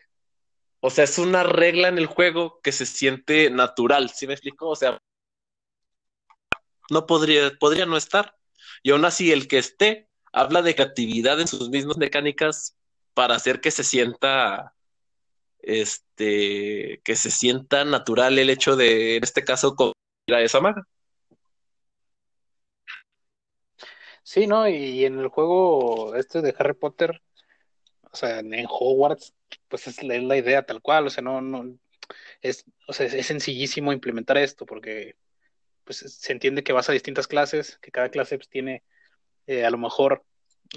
o 0.82 0.90
sea, 0.90 1.04
es 1.04 1.20
una 1.20 1.44
regla 1.44 1.88
en 1.88 2.00
el 2.00 2.08
juego 2.08 2.60
que 2.62 2.72
se 2.72 2.88
siente 2.88 3.52
natural, 3.52 4.10
¿sí 4.10 4.26
me 4.26 4.34
explico? 4.34 4.68
O 4.68 4.76
sea, 4.76 5.00
no 6.90 7.06
podría, 7.06 7.52
podría 7.60 7.86
no 7.86 7.98
estar. 7.98 8.36
Y 8.82 8.92
aún 8.92 9.06
así, 9.06 9.32
el 9.32 9.48
que 9.48 9.60
esté 9.60 10.10
habla 10.34 10.64
de 10.64 10.74
creatividad 10.76 11.40
en 11.40 11.48
sus 11.48 11.70
mismas 11.70 11.98
mecánicas 11.98 12.76
para 13.14 13.36
hacer 13.36 13.62
que 13.62 13.70
se 13.70 13.84
sienta, 13.84 14.74
este, 15.60 17.02
que 17.04 17.16
se 17.16 17.30
sienta 17.30 17.86
natural 17.86 18.40
el 18.40 18.50
hecho 18.50 18.76
de, 18.76 19.18
en 19.18 19.24
este 19.24 19.44
caso, 19.44 19.76
ir 20.26 20.36
a 20.36 20.42
esa 20.42 20.62
maga. 20.62 20.88
Sí, 24.32 24.48
¿no? 24.48 24.66
Y 24.70 25.04
en 25.04 25.20
el 25.20 25.28
juego 25.28 26.16
este 26.16 26.42
de 26.42 26.56
Harry 26.58 26.74
Potter, 26.74 27.22
o 28.14 28.16
sea, 28.16 28.40
en 28.40 28.66
Hogwarts, 28.70 29.34
pues 29.68 29.88
es 29.88 30.02
la, 30.04 30.38
idea 30.38 30.66
tal 30.66 30.82
cual, 30.82 31.08
o 31.08 31.10
sea, 31.10 31.22
no, 31.22 31.42
no, 31.42 31.78
es, 32.42 32.64
o 32.88 32.94
sea, 32.94 33.08
es 33.08 33.26
sencillísimo 33.26 33.92
implementar 33.92 34.38
esto 34.38 34.66
porque 34.66 35.18
pues 35.84 35.98
se 35.98 36.32
entiende 36.32 36.64
que 36.64 36.72
vas 36.72 36.90
a 36.90 36.94
distintas 36.94 37.28
clases, 37.28 37.78
que 37.82 37.92
cada 37.92 38.08
clase 38.08 38.38
pues, 38.38 38.48
tiene 38.48 38.84
eh, 39.48 39.66
a 39.66 39.70
lo 39.70 39.78
mejor 39.78 40.24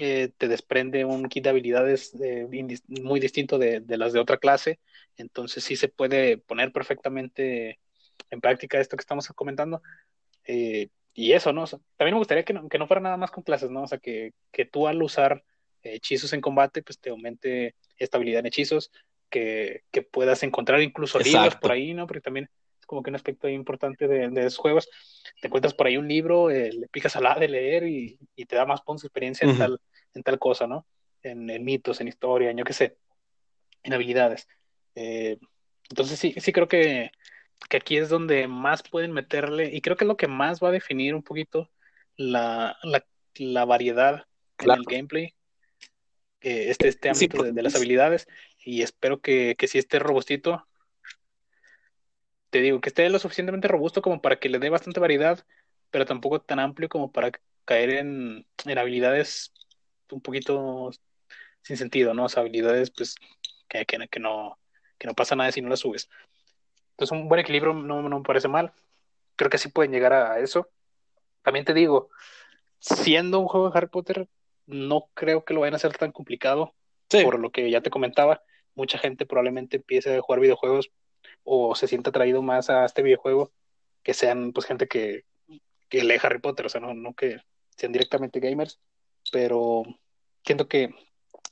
eh, 0.01 0.31
te 0.37 0.49
desprende 0.49 1.05
un 1.05 1.29
kit 1.29 1.45
de 1.45 1.51
habilidades 1.51 2.13
eh, 2.21 2.45
muy 2.89 3.21
distinto 3.21 3.57
de, 3.57 3.81
las 3.87 4.11
de 4.11 4.19
otra 4.19 4.37
clase, 4.37 4.81
entonces 5.15 5.63
sí 5.63 5.77
se 5.77 5.87
puede 5.87 6.39
poner 6.39 6.73
perfectamente 6.73 7.79
en 8.31 8.41
práctica 8.41 8.81
esto 8.81 8.97
que 8.97 9.01
estamos 9.01 9.29
comentando. 9.29 9.81
Y 11.17 11.31
eso, 11.31 11.53
¿no? 11.53 11.65
también 11.65 12.13
me 12.13 12.19
gustaría 12.19 12.43
que 12.43 12.51
no, 12.51 12.67
que 12.67 12.77
no 12.77 12.87
fuera 12.87 13.01
nada 13.01 13.15
más 13.15 13.31
con 13.31 13.41
clases, 13.41 13.71
¿no? 13.71 13.83
O 13.83 13.87
sea, 13.87 13.97
que, 13.99 14.33
que 14.51 14.65
tú 14.65 14.85
al 14.85 15.01
usar 15.01 15.45
hechizos 15.81 16.33
en 16.33 16.41
combate, 16.41 16.83
pues 16.83 16.99
te 16.99 17.09
aumente 17.09 17.75
estabilidad 17.97 18.41
en 18.41 18.47
hechizos, 18.47 18.91
que, 19.29 19.83
que 19.91 20.01
puedas 20.01 20.43
encontrar 20.43 20.81
incluso 20.81 21.17
libros 21.19 21.55
por 21.55 21.71
ahí, 21.71 21.93
¿no? 21.93 22.05
Porque 22.05 22.19
también 22.19 22.49
es 22.81 22.85
como 22.85 23.01
que 23.01 23.11
un 23.11 23.15
aspecto 23.15 23.47
importante 23.47 24.09
de, 24.09 24.27
de 24.29 24.41
esos 24.41 24.57
juegos. 24.57 24.89
Te 25.39 25.47
encuentras 25.47 25.73
por 25.73 25.87
ahí 25.87 25.95
un 25.95 26.09
libro, 26.09 26.51
eh, 26.51 26.73
le 26.73 26.87
picas 26.89 27.15
a 27.15 27.21
la 27.21 27.39
de 27.39 27.47
leer 27.47 27.87
y, 27.87 28.19
y, 28.35 28.45
te 28.45 28.57
da 28.57 28.65
más 28.65 28.81
puntos 28.81 29.03
de 29.03 29.07
experiencia 29.07 29.49
en, 29.49 29.57
tal, 29.57 29.79
en 30.13 30.21
tal 30.21 30.37
cosa, 30.37 30.67
¿no? 30.67 30.85
En, 31.23 31.45
mitos, 31.63 32.01
en 32.01 32.09
historia, 32.09 32.51
en 32.51 32.57
yo 32.57 32.65
qué 32.65 32.73
sé, 32.73 32.97
en 33.83 33.93
habilidades. 33.93 34.49
Eh, 34.95 35.37
entonces 35.89 36.19
sí, 36.19 36.35
sí 36.37 36.51
creo 36.51 36.67
que, 36.67 37.11
que 37.69 37.77
aquí 37.77 37.97
es 37.97 38.09
donde 38.09 38.47
más 38.47 38.83
pueden 38.83 39.11
meterle, 39.11 39.69
y 39.73 39.81
creo 39.81 39.97
que 39.97 40.05
es 40.05 40.07
lo 40.07 40.17
que 40.17 40.27
más 40.27 40.61
va 40.61 40.69
a 40.69 40.71
definir 40.71 41.15
un 41.15 41.23
poquito 41.23 41.69
la, 42.17 42.77
la, 42.83 43.05
la 43.35 43.65
variedad 43.65 44.25
en 44.59 44.71
el 44.71 44.83
gameplay 44.83 45.35
este, 46.45 46.87
este 46.87 47.09
ámbito 47.09 47.41
de, 47.43 47.63
las 47.63 47.75
habilidades 47.75 48.27
y 48.63 48.83
espero 48.83 49.19
que, 49.19 49.55
que 49.57 49.67
si 49.67 49.79
esté 49.79 49.99
robustito, 49.99 50.67
te 52.51 52.61
digo, 52.61 52.79
que 52.81 52.89
esté 52.89 53.09
lo 53.09 53.19
suficientemente 53.19 53.67
robusto 53.67 54.01
como 54.01 54.21
para 54.21 54.39
que 54.39 54.49
le 54.49 54.59
dé 54.59 54.69
bastante 54.69 54.99
variedad, 54.99 55.43
pero 55.89 56.05
tampoco 56.05 56.41
tan 56.41 56.59
amplio 56.59 56.87
como 56.87 57.11
para 57.11 57.31
caer 57.65 57.89
en, 57.91 58.45
en 58.65 58.77
habilidades 58.77 59.53
un 60.11 60.21
poquito 60.21 60.91
sin 61.63 61.77
sentido, 61.77 62.13
¿no? 62.13 62.25
O 62.25 62.29
sea, 62.29 62.41
habilidades 62.41 62.91
pues 62.91 63.15
que, 63.67 63.85
que, 63.85 64.07
que, 64.07 64.19
no, 64.19 64.59
que 64.99 65.07
no 65.07 65.15
pasa 65.15 65.35
nada 65.35 65.51
si 65.51 65.61
no 65.61 65.69
las 65.69 65.79
subes. 65.79 66.09
Entonces 66.95 67.11
un 67.11 67.27
buen 67.27 67.41
equilibrio 67.41 67.73
no, 67.73 68.01
no 68.01 68.19
me 68.19 68.25
parece 68.25 68.47
mal. 68.47 68.71
Creo 69.35 69.49
que 69.49 69.57
sí 69.57 69.69
pueden 69.69 69.91
llegar 69.91 70.13
a 70.13 70.39
eso. 70.39 70.69
También 71.43 71.65
te 71.65 71.73
digo, 71.73 72.09
siendo 72.79 73.39
un 73.39 73.47
juego 73.47 73.69
de 73.69 73.77
Harry 73.77 73.87
Potter, 73.87 74.29
no 74.65 75.09
creo 75.13 75.43
que 75.43 75.53
lo 75.53 75.59
vayan 75.59 75.73
a 75.73 75.77
hacer 75.77 75.97
tan 75.97 76.11
complicado, 76.11 76.73
por 77.09 77.39
lo 77.39 77.51
que 77.51 77.69
ya 77.69 77.81
te 77.81 77.89
comentaba, 77.89 78.41
mucha 78.73 78.97
gente 78.97 79.25
probablemente 79.25 79.77
empiece 79.77 80.17
a 80.17 80.21
jugar 80.21 80.39
videojuegos 80.39 80.91
o 81.43 81.75
se 81.75 81.87
sienta 81.87 82.09
atraído 82.09 82.41
más 82.41 82.69
a 82.69 82.85
este 82.85 83.03
videojuego 83.03 83.51
que 84.03 84.13
sean 84.13 84.53
pues 84.53 84.65
gente 84.65 84.87
que, 84.87 85.25
que 85.89 86.03
lee 86.03 86.19
Harry 86.21 86.39
Potter, 86.39 86.65
o 86.65 86.69
sea, 86.69 86.81
no, 86.81 86.93
no 86.93 87.13
que 87.13 87.39
sean 87.69 87.91
directamente 87.91 88.39
gamers, 88.39 88.79
pero 89.31 89.83
siento 90.43 90.67
que 90.67 90.93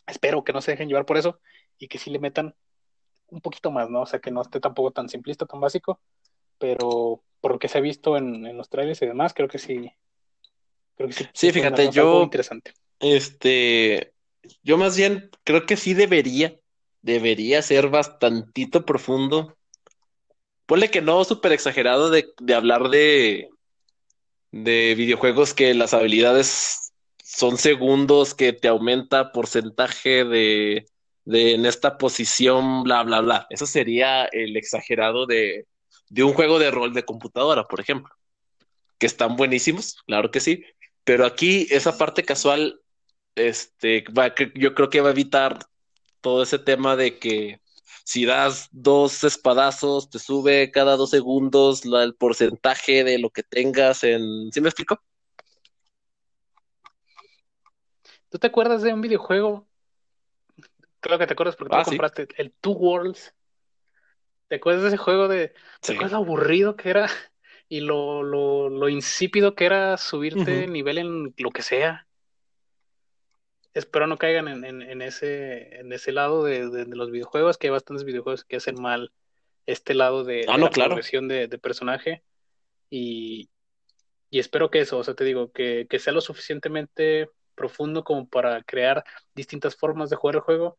espero 0.08 0.44
que 0.44 0.54
no 0.54 0.62
se 0.62 0.72
dejen 0.72 0.88
llevar 0.88 1.06
por 1.06 1.18
eso 1.18 1.40
y 1.78 1.88
que 1.88 1.98
sí 1.98 2.10
le 2.10 2.20
metan 2.20 2.56
un 3.30 3.42
poquito 3.42 3.72
más, 3.72 3.90
¿no? 3.90 4.02
O 4.02 4.06
sea, 4.06 4.20
que 4.20 4.32
no 4.32 4.42
esté 4.42 4.60
tampoco 4.60 4.92
tan 4.92 5.10
simplista, 5.10 5.46
tan 5.46 5.60
básico, 5.60 6.00
pero 6.58 7.22
por 7.42 7.54
lo 7.54 7.60
que 7.60 7.68
se 7.68 7.78
ha 7.78 7.82
visto 7.82 8.16
en, 8.16 8.46
en 8.46 8.58
los 8.58 8.70
trailers 8.70 9.02
y 9.02 9.08
demás, 9.08 9.34
creo 9.34 9.48
que 9.48 9.60
sí. 9.60 9.92
Creo 10.96 11.10
que 11.10 11.14
sí, 11.14 11.28
sí 11.34 11.52
fíjate, 11.52 11.90
yo. 11.90 12.24
Interesante. 12.24 12.74
Este, 13.00 14.14
yo 14.64 14.78
más 14.78 14.96
bien 14.96 15.30
creo 15.44 15.66
que 15.66 15.76
sí 15.76 15.94
debería, 15.94 16.58
debería 17.02 17.62
ser 17.62 17.90
bastantito 17.90 18.86
profundo. 18.86 19.58
Ponle 20.66 20.90
que 20.90 21.02
no 21.02 21.24
súper 21.26 21.52
exagerado 21.52 22.10
de, 22.10 22.34
hablar 22.56 22.90
de, 22.90 23.50
de 24.52 24.96
videojuegos 24.96 25.54
que 25.54 25.74
las 25.74 25.94
habilidades 25.94 26.94
son 27.24 27.58
segundos, 27.58 28.34
que 28.34 28.54
te 28.54 28.70
aumenta 28.70 29.32
porcentaje 29.32 30.24
de, 30.24 30.86
de 31.26 31.54
en 31.56 31.66
esta 31.66 31.98
posición, 31.98 32.84
bla, 32.84 33.04
bla, 33.04 33.22
bla. 33.22 33.48
Eso 33.50 33.66
sería 33.66 34.26
el 34.26 34.58
exagerado 34.58 35.26
de, 35.26 35.68
de 36.10 36.24
un 36.24 36.34
juego 36.34 36.60
de 36.60 36.72
rol 36.72 36.94
de 36.94 37.06
computadora, 37.06 37.64
por 37.66 37.80
ejemplo. 37.80 38.14
Que 38.98 39.06
están 39.06 39.36
buenísimos, 39.36 39.96
claro 40.06 40.32
que 40.32 40.40
sí. 40.40 40.64
Pero 41.04 41.26
aquí 41.26 41.68
esa 41.72 41.98
parte 41.98 42.24
casual 42.24 42.82
este, 43.36 44.04
va, 44.18 44.34
yo 44.56 44.74
creo 44.76 44.90
que 44.90 45.02
va 45.02 45.10
a 45.10 45.12
evitar 45.12 45.60
todo 46.22 46.44
ese 46.44 46.60
tema 46.60 46.96
de 46.96 47.20
que 47.20 47.60
si 48.06 48.26
das 48.26 48.68
dos 48.72 49.24
espadazos, 49.24 50.10
te 50.10 50.20
sube 50.20 50.72
cada 50.72 50.98
dos 50.98 51.10
segundos 51.10 51.86
el 51.86 52.16
porcentaje 52.16 53.04
de 53.04 53.18
lo 53.20 53.30
que 53.30 53.44
tengas 53.44 54.04
en... 54.04 54.52
¿Sí 54.52 54.62
me 54.62 54.70
explico? 54.70 55.02
¿Tú 58.30 58.40
te 58.40 58.48
acuerdas 58.48 58.82
de 58.82 58.94
un 58.94 59.02
videojuego? 59.02 59.68
Creo 61.04 61.20
que 61.20 61.28
te 61.28 61.34
acuerdas 61.34 61.56
porque 61.56 61.76
tú 61.76 61.78
ah, 61.78 61.84
compraste 61.86 62.28
el 62.38 62.52
Two 62.54 62.74
Worlds. 62.74 63.36
¿Te 64.48 64.56
acuerdas 64.56 64.82
de 64.82 64.88
ese 64.88 64.98
juego 64.98 65.28
de... 65.28 65.54
¿Te 65.82 65.94
acuerdas 65.94 66.14
lo 66.14 66.18
aburrido 66.18 66.76
que 66.76 66.90
era? 66.90 67.08
Y 67.70 67.80
lo, 67.80 68.24
lo, 68.24 68.70
lo 68.70 68.90
insípido 68.90 69.56
que 69.56 69.66
era 69.66 69.98
subirte 69.98 70.68
nivel 70.68 70.98
en 70.98 71.34
lo 71.38 71.52
que 71.52 71.62
sea 71.62 72.08
espero 73.74 74.08
no 74.08 74.18
caigan 74.18 74.48
en, 74.48 75.02
ese, 75.02 75.80
en 75.80 75.92
ese 75.94 76.12
lado 76.12 76.44
de, 76.44 76.86
los 76.88 77.12
videojuegos, 77.12 77.58
que 77.58 77.68
hay 77.68 77.72
bastantes 77.72 78.06
videojuegos 78.06 78.44
que 78.44 78.58
hacen 78.58 78.80
mal 78.80 79.12
este 79.66 79.94
lado 79.94 80.24
de, 80.24 80.46
ah, 80.48 80.58
la 80.58 80.70
progresión 80.70 81.28
de, 81.28 81.48
personaje. 81.58 82.24
Y, 82.90 83.50
espero 84.32 84.70
que 84.70 84.82
eso, 84.82 84.98
o 85.00 85.04
sea, 85.04 85.16
te 85.16 85.24
digo, 85.24 85.52
que, 85.52 85.88
sea 86.00 86.14
lo 86.14 86.22
suficientemente 86.22 87.30
profundo 87.56 88.04
como 88.04 88.28
para 88.28 88.64
crear 88.64 89.04
distintas 89.36 89.76
formas 89.76 90.10
de 90.10 90.16
jugar 90.16 90.36
el 90.36 90.42
juego, 90.42 90.78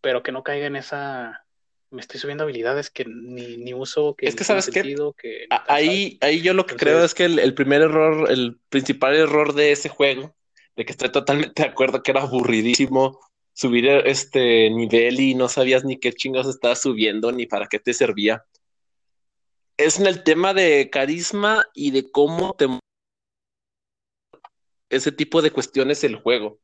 pero 0.00 0.22
que 0.22 0.32
no 0.32 0.42
caiga 0.42 0.66
en 0.66 0.76
esa... 0.76 1.44
Me 1.90 2.00
estoy 2.00 2.18
subiendo 2.18 2.44
habilidades 2.44 2.90
que 2.90 3.04
ni, 3.04 3.72
uso, 3.72 4.14
que 4.16 4.26
es 4.26 4.34
que 4.34 4.42
sabes 4.42 4.68
que 4.68 4.96
ahí, 5.68 6.18
ahí 6.20 6.42
yo 6.42 6.52
lo 6.52 6.66
que 6.66 6.74
creo 6.74 7.04
es 7.04 7.14
que 7.14 7.26
el 7.26 7.54
primer 7.54 7.82
error, 7.82 8.30
el 8.30 8.58
principal 8.68 9.14
error 9.14 9.54
de 9.54 9.70
ese 9.70 9.88
juego 9.88 10.34
de 10.76 10.84
que 10.84 10.92
estoy 10.92 11.10
totalmente 11.10 11.62
de 11.62 11.68
acuerdo 11.68 12.02
que 12.02 12.10
era 12.10 12.22
aburridísimo 12.22 13.18
subir 13.52 13.88
este 13.88 14.68
nivel 14.70 15.18
y 15.18 15.34
no 15.34 15.48
sabías 15.48 15.84
ni 15.84 15.98
qué 15.98 16.12
chingos 16.12 16.46
estabas 16.46 16.82
subiendo 16.82 17.32
ni 17.32 17.46
para 17.46 17.66
qué 17.66 17.78
te 17.78 17.94
servía. 17.94 18.44
Es 19.78 19.98
en 19.98 20.06
el 20.06 20.22
tema 20.22 20.52
de 20.52 20.90
carisma 20.90 21.66
y 21.74 21.90
de 21.90 22.10
cómo 22.10 22.52
te 22.52 22.66
ese 24.88 25.10
tipo 25.10 25.42
de 25.42 25.50
cuestiones 25.50 26.04
el 26.04 26.16
juego. 26.16 26.60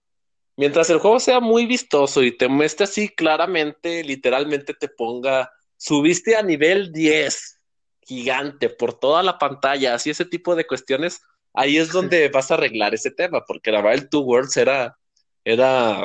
Mientras 0.62 0.88
el 0.90 1.00
juego 1.00 1.18
sea 1.18 1.40
muy 1.40 1.66
vistoso 1.66 2.22
y 2.22 2.36
te 2.36 2.46
muestre 2.46 2.84
así 2.84 3.08
claramente, 3.08 4.04
literalmente 4.04 4.74
te 4.74 4.86
ponga, 4.86 5.50
subiste 5.76 6.36
a 6.36 6.42
nivel 6.44 6.92
10, 6.92 7.58
gigante, 8.02 8.68
por 8.68 8.94
toda 8.96 9.24
la 9.24 9.38
pantalla, 9.38 9.94
así 9.94 10.10
ese 10.10 10.24
tipo 10.24 10.54
de 10.54 10.64
cuestiones, 10.64 11.20
ahí 11.52 11.78
es 11.78 11.90
donde 11.90 12.28
vas 12.32 12.52
a 12.52 12.54
arreglar 12.54 12.94
ese 12.94 13.10
tema, 13.10 13.42
porque 13.44 13.72
la 13.72 13.82
verdad 13.82 14.04
el 14.04 14.08
Two 14.08 14.20
Worlds 14.20 14.56
era, 14.56 14.96
era, 15.42 16.00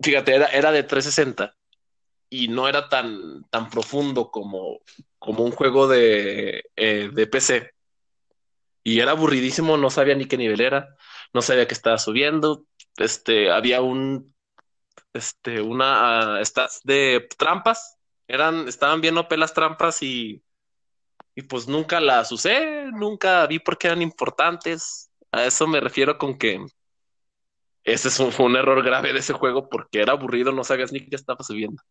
fíjate, 0.00 0.36
era, 0.36 0.46
era 0.46 0.70
de 0.70 0.84
360 0.84 1.56
y 2.30 2.46
no 2.46 2.68
era 2.68 2.88
tan, 2.88 3.42
tan 3.50 3.70
profundo 3.70 4.30
como, 4.30 4.82
como 5.18 5.42
un 5.42 5.50
juego 5.50 5.88
de, 5.88 6.62
eh, 6.76 7.10
de 7.12 7.26
PC. 7.26 7.72
Y 8.84 9.00
era 9.00 9.10
aburridísimo, 9.10 9.76
no 9.76 9.90
sabía 9.90 10.14
ni 10.14 10.26
qué 10.26 10.36
nivel 10.36 10.60
era, 10.60 10.96
no 11.34 11.42
sabía 11.42 11.66
que 11.68 11.74
estaba 11.74 11.98
subiendo. 11.98 12.64
Este, 12.96 13.50
había 13.50 13.82
un, 13.82 14.34
este, 15.14 15.60
una, 15.62 16.40
uh, 16.42 16.44
de 16.84 17.28
trampas, 17.38 17.98
eran, 18.28 18.68
estaban 18.68 19.00
bien 19.00 19.18
OP 19.18 19.36
las 19.38 19.54
trampas 19.54 20.02
y 20.02 20.42
y 21.34 21.42
pues 21.42 21.68
nunca 21.68 22.00
las 22.00 22.32
usé, 22.32 22.86
nunca 22.92 23.46
vi 23.46 23.58
por 23.60 23.78
qué 23.78 23.88
eran 23.88 24.02
importantes. 24.02 25.10
A 25.32 25.44
eso 25.44 25.66
me 25.66 25.80
refiero 25.80 26.18
con 26.18 26.36
que 26.36 26.60
ese 27.84 28.06
es 28.08 28.20
un, 28.20 28.30
un 28.38 28.56
error 28.56 28.84
grave 28.84 29.12
de 29.12 29.18
ese 29.20 29.32
juego 29.32 29.68
porque 29.68 30.00
era 30.00 30.12
aburrido, 30.12 30.52
no 30.52 30.62
sabías 30.64 30.92
ni 30.92 31.04
qué 31.06 31.16
estaba 31.16 31.42
subiendo. 31.44 31.82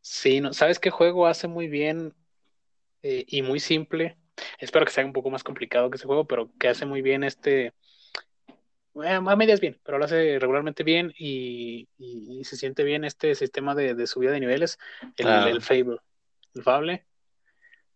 Sí, 0.00 0.40
no, 0.40 0.52
¿sabes 0.52 0.78
qué 0.78 0.90
juego 0.90 1.26
hace 1.26 1.48
muy 1.48 1.66
bien 1.68 2.14
eh, 3.02 3.24
y 3.28 3.42
muy 3.42 3.60
simple? 3.60 4.18
Espero 4.58 4.84
que 4.84 4.92
sea 4.92 5.04
un 5.04 5.12
poco 5.12 5.30
más 5.30 5.44
complicado 5.44 5.90
que 5.90 5.96
ese 5.96 6.06
juego, 6.06 6.26
pero 6.26 6.50
que 6.58 6.68
hace 6.68 6.86
muy 6.86 7.02
bien 7.02 7.24
este 7.24 7.72
a 9.02 9.36
medias 9.36 9.60
bien, 9.60 9.80
pero 9.82 9.98
lo 9.98 10.04
hace 10.04 10.38
regularmente 10.38 10.84
bien 10.84 11.12
y, 11.18 11.88
se 12.44 12.56
siente 12.56 12.84
bien 12.84 13.04
este 13.04 13.34
sistema 13.34 13.74
de, 13.74 14.06
subida 14.06 14.30
de 14.30 14.40
niveles, 14.40 14.78
el, 15.16 15.60
Fable, 15.62 15.98
el 16.54 16.62
Fable, 16.62 17.04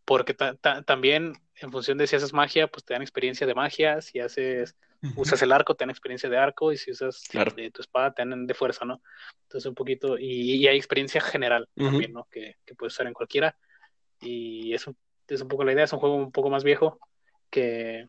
porque 0.05 0.35
también 0.35 1.35
en 1.57 1.71
función 1.71 1.99
de 1.99 2.07
si 2.07 2.17
haces 2.17 2.33
magia, 2.33 2.67
pues 2.67 2.85
te 2.85 2.95
dan 2.95 3.03
experiencia 3.03 3.47
de 3.47 3.55
magia, 3.55 4.01
si 4.01 4.21
haces, 4.21 4.77
usas 5.17 5.43
el 5.43 5.53
arco, 5.53 5.75
te 5.75 5.85
dan 5.85 5.91
experiencia 5.91 6.29
de 6.29 6.39
arco, 6.39 6.73
y 6.73 6.79
si 6.79 6.91
usas 6.91 7.23
de 7.55 7.71
tu 7.71 7.83
espada, 7.83 8.13
te 8.13 8.25
dan 8.25 8.47
de 8.47 8.55
fuerza, 8.55 8.85
¿no? 8.85 9.03
Entonces 9.43 9.69
un 9.69 9.75
poquito, 9.75 10.19
y, 10.19 10.67
hay 10.67 10.77
experiencia 10.77 11.21
general 11.21 11.69
también, 11.77 12.13
¿no? 12.13 12.27
Que, 12.31 12.57
que 12.65 12.75
puedes 12.75 12.95
usar 12.95 13.07
en 13.07 13.15
cualquiera, 13.15 13.57
y 14.21 14.73
es 14.73 14.87
un, 14.87 14.97
es 15.29 15.41
un 15.41 15.49
poco 15.49 15.65
la 15.65 15.73
idea, 15.73 15.85
es 15.85 15.93
un 15.93 16.01
juego 16.01 16.17
un 16.17 16.33
poco 16.33 16.51
más 16.51 16.65
viejo 16.65 16.99
que, 17.51 18.09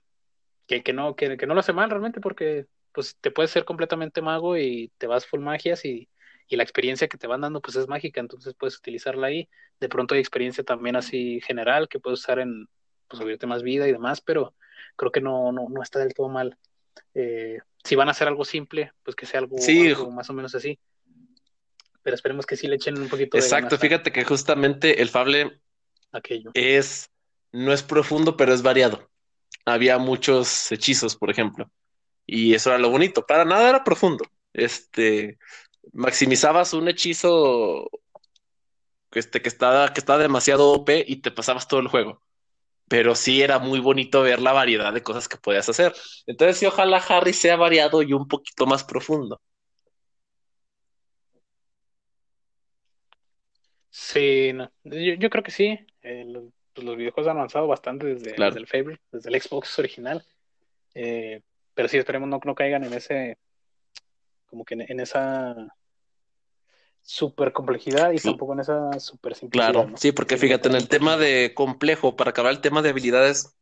que, 0.67 0.93
no, 0.93 1.15
que, 1.15 1.37
que, 1.37 1.47
no 1.47 1.53
lo 1.53 1.59
hace 1.59 1.73
mal 1.73 1.89
realmente 1.89 2.21
porque 2.21 2.65
pues 2.93 3.17
te 3.19 3.31
puedes 3.31 3.51
ser 3.51 3.65
completamente 3.65 4.21
mago 4.21 4.57
y 4.57 4.91
te 4.97 5.07
vas 5.07 5.25
full 5.25 5.41
magias 5.41 5.85
y, 5.85 6.09
la 6.51 6.63
experiencia 6.63 7.07
que 7.07 7.19
te 7.19 7.27
van 7.27 7.41
dando 7.41 7.61
pues 7.61 7.77
es 7.77 7.87
mágica, 7.87 8.19
entonces 8.19 8.55
puedes 8.55 8.75
utilizarla 8.75 9.27
ahí. 9.27 9.47
De 9.79 9.87
pronto 9.87 10.15
hay 10.15 10.19
experiencia 10.19 10.63
también 10.63 10.95
así 10.95 11.39
general 11.41 11.87
que 11.87 11.99
puedes 11.99 12.21
usar 12.21 12.39
en 12.39 12.67
pues 13.07 13.21
subirte 13.21 13.45
más 13.45 13.61
vida 13.61 13.87
y 13.87 13.91
demás, 13.91 14.19
pero 14.19 14.55
creo 14.95 15.11
que 15.11 15.21
no, 15.21 15.51
no, 15.51 15.67
no 15.69 15.83
está 15.83 15.99
del 15.99 16.15
todo 16.15 16.27
mal. 16.27 16.57
Eh, 17.13 17.59
si 17.83 17.95
van 17.95 18.07
a 18.07 18.11
hacer 18.11 18.27
algo 18.27 18.45
simple, 18.45 18.93
pues 19.03 19.15
que 19.15 19.27
sea 19.27 19.41
algo, 19.41 19.57
más 20.11 20.29
o 20.31 20.33
menos 20.33 20.55
así. 20.55 20.79
Pero 22.01 22.15
esperemos 22.15 22.47
que 22.47 22.55
sí 22.55 22.67
le 22.67 22.77
echen 22.77 22.97
un 22.99 23.09
poquito 23.09 23.37
Exacto, 23.37 23.77
fíjate 23.77 24.11
que 24.11 24.23
justamente 24.23 25.03
el 25.03 25.09
Fable 25.09 25.61
Aquello. 26.11 26.49
es 26.55 27.08
no 27.51 27.73
es 27.73 27.83
profundo, 27.83 28.37
pero 28.37 28.53
es 28.53 28.61
variado. 28.61 29.09
Había 29.65 29.97
muchos 29.97 30.71
hechizos, 30.71 31.15
por 31.15 31.29
ejemplo. 31.31 31.69
Y 32.25 32.53
eso 32.53 32.69
era 32.69 32.79
lo 32.79 32.89
bonito. 32.89 33.25
Para 33.25 33.45
nada 33.45 33.69
era 33.69 33.83
profundo. 33.83 34.25
Este, 34.53 35.39
maximizabas 35.93 36.73
un 36.73 36.87
hechizo 36.89 37.89
este, 39.11 39.41
que, 39.41 39.49
estaba, 39.49 39.93
que 39.93 39.99
estaba 39.99 40.19
demasiado 40.19 40.71
OP 40.71 41.05
y 41.07 41.17
te 41.17 41.31
pasabas 41.31 41.67
todo 41.67 41.79
el 41.79 41.87
juego. 41.87 42.21
Pero 42.89 43.15
sí 43.15 43.41
era 43.41 43.59
muy 43.59 43.79
bonito 43.79 44.21
ver 44.23 44.41
la 44.41 44.53
variedad 44.53 44.93
de 44.93 45.03
cosas 45.03 45.27
que 45.29 45.37
podías 45.37 45.69
hacer. 45.69 45.93
Entonces, 46.27 46.57
sí, 46.57 46.65
ojalá 46.65 46.97
Harry 46.97 47.33
sea 47.33 47.55
variado 47.57 48.01
y 48.03 48.13
un 48.13 48.27
poquito 48.27 48.65
más 48.67 48.83
profundo. 48.83 49.41
Sí, 53.91 54.51
yo, 54.83 55.29
creo 55.29 55.43
que 55.43 55.51
sí. 55.51 55.79
Pues, 56.79 56.87
los, 56.87 56.97
videojuegos 56.97 57.29
han 57.29 57.37
avanzado 57.37 57.67
bastante 57.67 58.07
desde, 58.07 58.35
el 58.35 58.67
Favorite, 58.67 59.01
desde 59.11 59.29
el 59.29 59.41
Xbox 59.41 59.77
original. 59.79 60.23
Eh, 60.95 61.41
pero 61.73 61.89
sí 61.89 61.97
esperemos 61.97 62.29
no, 62.29 62.39
no 62.43 62.55
caigan 62.55 62.85
en 62.85 62.93
ese, 62.93 63.37
como 64.45 64.63
que 64.63 64.75
en, 64.75 64.99
esa 64.99 65.55
super 67.01 67.51
complejidad 67.51 68.11
y 68.13 68.17
tampoco 68.17 68.53
en 68.53 68.61
esa 68.61 68.99
super 68.99 69.35
simplicidad. 69.35 69.73
Claro, 69.73 69.97
sí, 69.97 70.13
porque 70.13 70.37
fíjate, 70.37 70.69
en 70.69 70.75
el 70.75 70.87
tema 70.87 71.17
de 71.17 71.53
complejo, 71.53 72.15
para 72.15 72.31
acabar 72.31 72.51
el 72.51 72.61
tema 72.61 72.81
de 72.81 72.89
habilidades, 72.89 73.57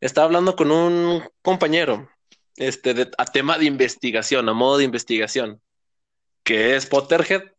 estaba 0.00 0.24
hablando 0.26 0.56
con 0.56 0.72
un 0.72 1.22
compañero, 1.42 2.10
este, 2.56 3.08
a 3.18 3.24
tema 3.24 3.56
de 3.56 3.66
investigación, 3.66 4.48
a 4.48 4.52
modo 4.52 4.78
de 4.78 4.84
investigación, 4.84 5.60
que 6.42 6.74
es 6.74 6.86
Potterhead 6.86 7.52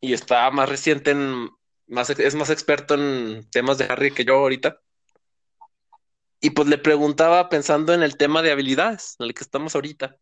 y 0.00 0.12
está 0.12 0.48
más 0.50 0.68
reciente 0.68 1.10
en, 1.10 1.48
es 1.86 2.34
más 2.34 2.50
experto 2.50 2.94
en 2.94 3.48
temas 3.50 3.78
de 3.78 3.84
Harry 3.84 4.10
que 4.10 4.24
yo 4.24 4.34
ahorita. 4.34 4.80
Y 6.40 6.50
pues 6.50 6.68
le 6.68 6.78
preguntaba 6.78 7.48
pensando 7.48 7.94
en 7.94 8.02
el 8.02 8.16
tema 8.16 8.42
de 8.42 8.52
habilidades, 8.52 9.16
en 9.18 9.26
el 9.26 9.34
que 9.34 9.44
estamos 9.44 9.74
ahorita, 9.74 10.16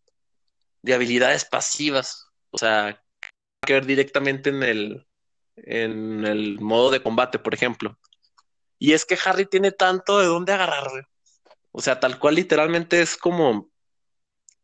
de 0.82 0.94
habilidades 0.94 1.44
pasivas, 1.44 2.28
o 2.50 2.58
sea, 2.58 3.02
que 3.66 3.72
ver 3.72 3.86
directamente 3.86 4.50
en 4.50 4.62
el, 4.62 5.06
en 5.56 6.24
el 6.24 6.60
modo 6.60 6.90
de 6.90 7.02
combate, 7.02 7.38
por 7.38 7.54
ejemplo. 7.54 7.98
Y 8.78 8.92
es 8.92 9.04
que 9.04 9.18
Harry 9.24 9.46
tiene 9.46 9.72
tanto 9.72 10.18
de 10.18 10.26
dónde 10.26 10.52
agarrar, 10.52 10.88
O 11.70 11.80
sea, 11.80 12.00
tal 12.00 12.18
cual 12.18 12.34
literalmente 12.34 13.00
es 13.00 13.16
como, 13.16 13.70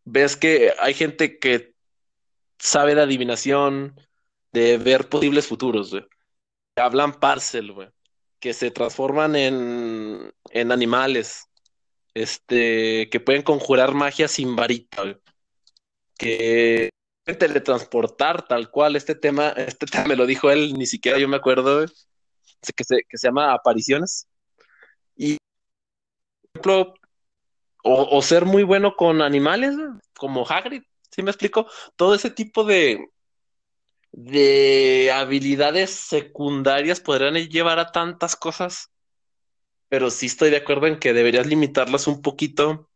ves 0.05 0.37
que 0.37 0.75
hay 0.79 0.95
gente 0.95 1.39
que 1.39 1.75
sabe 2.59 2.95
de 2.95 3.03
adivinación, 3.03 4.01
de 4.53 4.79
ver 4.79 5.09
posibles 5.09 5.47
futuros, 5.47 5.91
güey. 5.91 6.05
Hablan 6.79 7.15
parcel, 7.15 7.73
güey. 7.73 7.89
Que 8.41 8.53
se 8.53 8.71
transforman 8.71 9.35
en, 9.37 10.33
en 10.51 10.73
animales, 10.73 11.49
este, 12.15 13.09
que 13.11 13.21
pueden 13.21 13.43
conjurar 13.43 13.95
magia 13.95 14.29
sin 14.29 14.55
varita, 14.55 15.19
que 16.17 16.91
pueden 17.25 17.39
teletransportar 17.39 18.47
tal 18.47 18.71
cual. 18.71 18.97
Este 18.97 19.15
tema, 19.15 19.49
este 19.57 19.87
tema 19.87 20.05
me 20.07 20.17
lo 20.17 20.27
dijo 20.27 20.51
él, 20.51 20.75
ni 20.75 20.87
siquiera 20.87 21.19
yo 21.19 21.29
me 21.29 21.37
acuerdo, 21.37 21.85
que 21.87 22.85
se, 22.85 23.03
que 23.09 23.19
se 23.19 23.29
llama 23.29 23.53
apariciones. 23.53 24.29
Y, 25.17 25.37
por 26.53 26.73
ejemplo, 26.73 26.95
o, 27.83 28.23
ser 28.23 28.45
muy 28.45 28.63
bueno 28.63 28.95
con 28.97 29.23
animales, 29.23 29.75
como 30.17 30.47
Hagrid, 30.47 30.83
¿Sí 31.11 31.23
me 31.23 31.31
explico? 31.31 31.67
Todo 31.97 32.15
ese 32.15 32.31
tipo 32.31 32.65
de, 32.65 33.09
de 34.13 35.11
habilidades 35.13 35.91
secundarias 35.91 37.01
podrían 37.01 37.35
llevar 37.35 37.79
a 37.79 37.93
tantas 37.93 38.37
cosas, 38.37 38.91
pero 39.89 40.11
sí 40.11 40.27
estoy 40.27 40.51
de 40.51 40.59
acuerdo 40.59 40.87
en 40.87 40.99
que 40.99 41.13
deberías 41.13 41.47
limitarlas 41.47 42.07
un 42.07 42.23
poquito, 42.23 42.89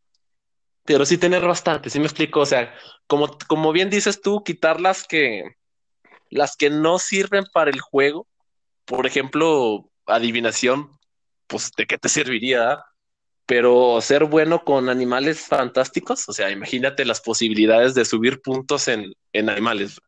pero 0.85 1.05
sí 1.05 1.17
tener 1.17 1.45
bastante, 1.45 1.89
¿sí 1.89 1.99
me 1.99 2.05
explico? 2.05 2.41
O 2.41 2.45
sea, 2.45 2.73
como, 3.07 3.37
como 3.47 3.71
bien 3.71 3.89
dices 3.89 4.21
tú, 4.21 4.43
quitar 4.43 4.81
las 4.81 5.05
que, 5.05 5.43
las 6.29 6.55
que 6.55 6.69
no 6.69 6.99
sirven 6.99 7.45
para 7.53 7.69
el 7.71 7.79
juego, 7.79 8.27
por 8.85 9.05
ejemplo, 9.07 9.89
adivinación, 10.05 10.91
pues 11.47 11.71
de 11.77 11.85
qué 11.85 11.97
te 11.97 12.09
serviría, 12.09 12.83
pero 13.45 14.01
ser 14.01 14.25
bueno 14.25 14.63
con 14.63 14.89
animales 14.89 15.41
fantásticos, 15.41 16.27
o 16.27 16.33
sea, 16.33 16.49
imagínate 16.49 17.05
las 17.05 17.21
posibilidades 17.21 17.93
de 17.93 18.05
subir 18.05 18.41
puntos 18.41 18.87
en, 18.87 19.13
en 19.31 19.49
animales. 19.49 19.99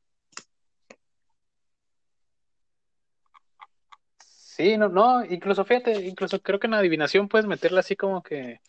Sí, 4.58 4.78
no, 4.78 4.88
no, 4.88 5.26
incluso 5.26 5.66
fíjate, 5.66 6.06
incluso 6.08 6.42
creo 6.42 6.60
que 6.60 6.68
en 6.68 6.76
adivinación 6.76 7.28
puedes 7.28 7.46
meterla 7.46 7.82
así 7.82 7.98
como 7.98 8.24
que 8.24 8.62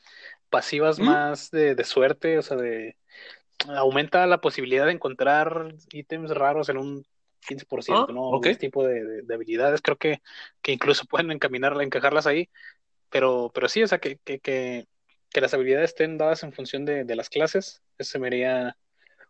pasivas 0.51 0.99
¿Mm? 0.99 1.01
más 1.01 1.51
de, 1.51 1.75
de 1.77 1.85
suerte, 1.85 2.39
o 2.39 2.43
sea, 2.43 2.57
de 2.59 2.97
aumenta 3.69 4.27
la 4.27 4.41
posibilidad 4.41 4.87
de 4.87 4.93
encontrar 4.93 5.75
ítems 5.93 6.31
raros 6.33 6.69
en 6.71 6.79
un 6.79 7.07
15%, 7.47 8.13
Ah, 8.13 8.13
¿no? 8.13 8.31
ok. 8.31 8.47
Algún 8.47 8.57
tipo 8.57 8.85
de, 8.87 9.05
de- 9.05 9.23
de 9.23 9.35
habilidades, 9.35 9.83
creo 9.83 9.99
que, 9.99 10.23
que 10.63 10.73
incluso 10.73 11.05
pueden 11.09 11.31
encaminarla, 11.33 11.85
encajarlas 11.85 12.27
ahí, 12.27 12.51
pero, 13.11 13.51
pero 13.55 13.69
sí, 13.69 13.83
o 13.83 13.89
sea, 13.89 13.99
que, 13.99 14.19
que, 14.19 14.41
que, 14.41 14.89
que 15.31 15.41
las 15.41 15.55
habilidades 15.55 15.91
estén 15.91 16.19
dadas 16.19 16.43
en 16.45 16.53
función 16.53 16.85
de, 16.85 17.05
de 17.05 17.17
las 17.17 17.31
clases, 17.31 17.83
eso 17.99 18.13
se 18.13 18.19
me 18.21 18.29
haría 18.29 18.77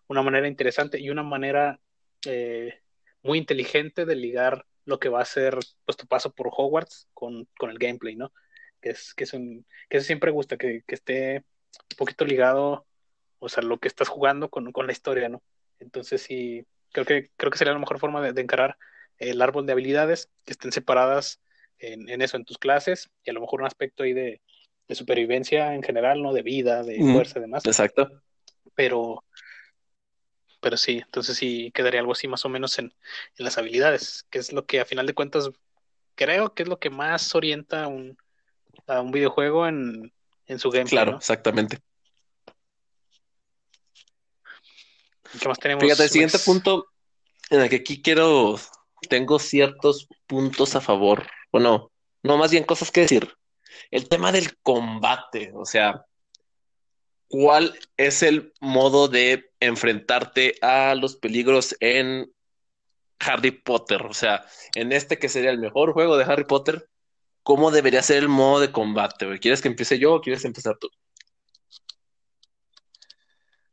una 0.08 0.22
manera 0.22 0.48
interesante 0.48 1.00
y 1.00 1.10
una 1.10 1.22
manera 1.22 1.80
eh, 2.26 2.80
muy 3.22 3.38
inteligente 3.38 4.04
de 4.06 4.16
ligar 4.16 4.66
lo 4.86 4.98
que 4.98 5.10
va 5.10 5.20
a 5.20 5.26
ser 5.26 5.58
pues, 5.84 5.96
tu 5.96 6.06
paso 6.06 6.32
por 6.32 6.48
Hogwarts 6.50 7.08
con, 7.12 7.46
con 7.58 7.70
el 7.70 7.78
gameplay, 7.78 8.16
¿no? 8.16 8.32
Que 8.80 8.90
es, 8.90 9.12
que 9.14 9.24
es 9.24 9.34
un, 9.34 9.66
que 9.90 9.98
eso 9.98 10.06
siempre 10.06 10.30
gusta, 10.30 10.56
que, 10.56 10.82
que 10.86 10.94
esté 10.94 11.44
un 11.90 11.96
poquito 11.98 12.24
ligado, 12.24 12.86
o 13.38 13.48
sea, 13.48 13.62
lo 13.62 13.78
que 13.78 13.88
estás 13.88 14.08
jugando 14.08 14.48
con, 14.48 14.72
con 14.72 14.86
la 14.86 14.92
historia, 14.92 15.28
¿no? 15.28 15.42
Entonces 15.80 16.22
sí, 16.22 16.66
creo 16.92 17.04
que, 17.04 17.30
creo 17.36 17.50
que 17.50 17.58
sería 17.58 17.74
la 17.74 17.80
mejor 17.80 17.98
forma 17.98 18.22
de, 18.22 18.32
de 18.32 18.40
encarar 18.40 18.78
el 19.18 19.42
árbol 19.42 19.66
de 19.66 19.72
habilidades, 19.72 20.30
que 20.44 20.52
estén 20.52 20.72
separadas 20.72 21.40
en, 21.78 22.08
en 22.08 22.22
eso, 22.22 22.36
en 22.36 22.44
tus 22.44 22.58
clases, 22.58 23.10
y 23.24 23.30
a 23.30 23.32
lo 23.32 23.40
mejor 23.40 23.60
un 23.60 23.66
aspecto 23.66 24.04
ahí 24.04 24.12
de, 24.12 24.40
de 24.88 24.94
supervivencia 24.94 25.74
en 25.74 25.82
general, 25.82 26.22
¿no? 26.22 26.32
De 26.32 26.42
vida, 26.42 26.82
de 26.82 26.98
fuerza 26.98 27.38
y 27.38 27.42
demás, 27.42 27.66
exacto. 27.66 28.08
pero 28.74 29.24
pero 30.66 30.76
sí, 30.76 30.98
entonces 30.98 31.36
sí 31.36 31.70
quedaría 31.72 32.00
algo 32.00 32.10
así 32.10 32.26
más 32.26 32.44
o 32.44 32.48
menos 32.48 32.76
en, 32.80 32.86
en 33.38 33.44
las 33.44 33.56
habilidades, 33.56 34.26
que 34.30 34.40
es 34.40 34.52
lo 34.52 34.66
que 34.66 34.80
a 34.80 34.84
final 34.84 35.06
de 35.06 35.14
cuentas 35.14 35.48
creo 36.16 36.54
que 36.54 36.64
es 36.64 36.68
lo 36.68 36.80
que 36.80 36.90
más 36.90 37.36
orienta 37.36 37.84
a 37.84 37.86
un, 37.86 38.18
a 38.88 39.00
un 39.00 39.12
videojuego 39.12 39.68
en, 39.68 40.12
en 40.46 40.58
su 40.58 40.72
gameplay, 40.72 41.04
Claro, 41.04 41.12
¿no? 41.12 41.18
exactamente. 41.18 41.78
¿Y 45.32 45.38
¿Qué 45.38 45.48
más 45.48 45.58
Fíjate, 45.60 46.04
el 46.04 46.10
tenemos, 46.10 46.10
siguiente 46.10 46.38
Max? 46.38 46.44
punto 46.44 46.86
en 47.50 47.60
el 47.60 47.68
que 47.68 47.76
aquí 47.76 48.02
quiero, 48.02 48.58
tengo 49.08 49.38
ciertos 49.38 50.08
puntos 50.26 50.74
a 50.74 50.80
favor. 50.80 51.28
Bueno, 51.52 51.92
no, 52.24 52.36
más 52.38 52.50
bien 52.50 52.64
cosas 52.64 52.90
que 52.90 53.02
decir. 53.02 53.32
El 53.90 54.08
tema 54.08 54.32
del 54.32 54.58
combate, 54.58 55.52
o 55.54 55.64
sea, 55.64 56.04
¿cuál 57.28 57.78
es 57.96 58.22
el 58.22 58.52
modo 58.60 59.08
de 59.08 59.50
enfrentarte 59.60 60.54
a 60.62 60.94
los 60.94 61.16
peligros 61.16 61.76
en 61.80 62.32
Harry 63.20 63.50
Potter? 63.50 64.02
O 64.02 64.14
sea, 64.14 64.44
en 64.74 64.92
este 64.92 65.18
que 65.18 65.28
sería 65.28 65.50
el 65.50 65.58
mejor 65.58 65.92
juego 65.92 66.16
de 66.16 66.24
Harry 66.24 66.44
Potter, 66.44 66.88
¿cómo 67.42 67.70
debería 67.70 68.02
ser 68.02 68.18
el 68.18 68.28
modo 68.28 68.60
de 68.60 68.72
combate? 68.72 69.26
güey? 69.26 69.38
¿Quieres 69.38 69.62
que 69.62 69.68
empiece 69.68 69.98
yo 69.98 70.14
o 70.14 70.20
quieres 70.20 70.44
empezar 70.44 70.76
tú? 70.78 70.88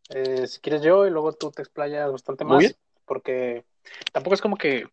Eh, 0.09 0.47
si 0.47 0.59
quieres 0.59 0.81
yo 0.81 1.07
y 1.07 1.09
luego 1.09 1.33
tú 1.33 1.51
te 1.51 1.61
explayas 1.61 2.11
bastante 2.11 2.43
Muy 2.43 2.59
bien. 2.59 2.71
más, 2.71 2.79
porque 3.05 3.65
tampoco 4.11 4.35
es 4.35 4.41
como 4.41 4.57
que, 4.57 4.87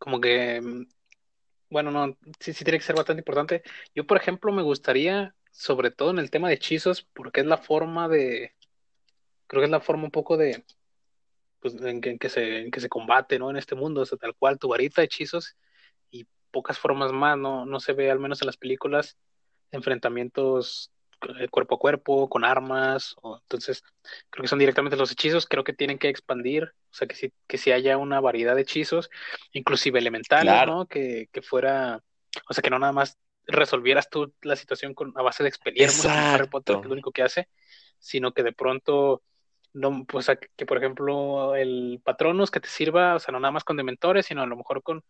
como 0.00 0.20
que, 0.20 0.60
mm, 0.60 0.86
bueno, 1.70 1.90
no, 1.90 2.16
sí, 2.40 2.52
sí 2.52 2.64
tiene 2.64 2.78
que 2.78 2.84
ser 2.84 2.96
bastante 2.96 3.20
importante. 3.20 3.62
Yo, 3.94 4.06
por 4.06 4.16
ejemplo, 4.16 4.52
me 4.52 4.62
gustaría, 4.62 5.34
sobre 5.54 5.92
todo 5.92 6.10
en 6.10 6.18
el 6.18 6.30
tema 6.30 6.48
de 6.48 6.54
hechizos, 6.54 7.02
porque 7.14 7.40
es 7.40 7.46
la 7.46 7.58
forma 7.58 8.08
de, 8.08 8.52
creo 9.46 9.60
que 9.60 9.66
es 9.66 9.70
la 9.70 9.80
forma 9.80 10.04
un 10.04 10.10
poco 10.10 10.36
de 10.36 10.64
pues, 11.60 11.74
en, 11.74 12.00
que, 12.00 12.10
en 12.10 12.18
que 12.18 12.28
se, 12.28 12.58
en 12.58 12.70
que 12.72 12.80
se 12.80 12.88
combate, 12.88 13.38
¿no? 13.38 13.50
En 13.50 13.56
este 13.56 13.76
mundo, 13.76 14.00
o 14.00 14.04
sea, 14.04 14.18
tal 14.18 14.34
cual, 14.34 14.58
tu 14.58 14.68
varita, 14.68 15.02
hechizos 15.02 15.56
y 16.10 16.26
pocas 16.50 16.76
formas 16.78 17.12
más, 17.12 17.38
¿no? 17.38 17.64
No 17.66 17.78
se 17.78 17.92
ve, 17.92 18.10
al 18.10 18.18
menos 18.18 18.42
en 18.42 18.46
las 18.46 18.56
películas, 18.56 19.16
enfrentamientos 19.70 20.90
eh, 21.38 21.46
cuerpo 21.48 21.76
a 21.76 21.78
cuerpo, 21.78 22.28
con 22.28 22.44
armas, 22.44 23.14
o, 23.22 23.38
entonces 23.38 23.84
creo 24.30 24.42
que 24.42 24.48
son 24.48 24.58
directamente 24.58 24.96
los 24.96 25.12
hechizos, 25.12 25.46
creo 25.46 25.62
que 25.62 25.72
tienen 25.72 25.98
que 25.98 26.08
expandir, 26.08 26.64
o 26.64 26.94
sea, 26.94 27.06
que 27.06 27.14
si, 27.14 27.32
que 27.46 27.58
si 27.58 27.70
haya 27.70 27.96
una 27.96 28.18
variedad 28.20 28.56
de 28.56 28.62
hechizos, 28.62 29.08
inclusive 29.52 30.00
elementales, 30.00 30.52
Claro. 30.52 30.74
¿no? 30.74 30.86
Que, 30.86 31.28
que 31.30 31.42
fuera, 31.42 32.02
o 32.48 32.52
sea, 32.52 32.60
que 32.60 32.70
no 32.70 32.80
nada 32.80 32.92
más 32.92 33.16
resolvieras 33.46 34.08
tú 34.10 34.32
la 34.42 34.56
situación 34.56 34.94
con, 34.94 35.12
a 35.16 35.22
base 35.22 35.42
de 35.42 35.48
expelliarmus, 35.48 36.02
como 36.02 36.34
Harry 36.34 36.48
Potter, 36.48 36.76
que 36.76 36.80
es 36.82 36.86
lo 36.86 36.92
Exacto. 36.92 36.92
único 36.92 37.12
que 37.12 37.22
hace, 37.22 37.48
sino 37.98 38.32
que 38.32 38.42
de 38.42 38.52
pronto 38.52 39.22
no, 39.72 40.04
pues 40.06 40.28
a- 40.28 40.36
que 40.36 40.66
por 40.66 40.78
ejemplo 40.78 41.54
el 41.56 42.00
Patronus 42.04 42.50
que 42.50 42.60
te 42.60 42.68
sirva, 42.68 43.16
o 43.16 43.18
sea, 43.18 43.32
no 43.32 43.40
nada 43.40 43.52
más 43.52 43.64
con 43.64 43.76
dementores, 43.76 44.26
sino 44.26 44.42
a 44.42 44.46
lo 44.46 44.56
mejor 44.56 44.82
con, 44.82 45.02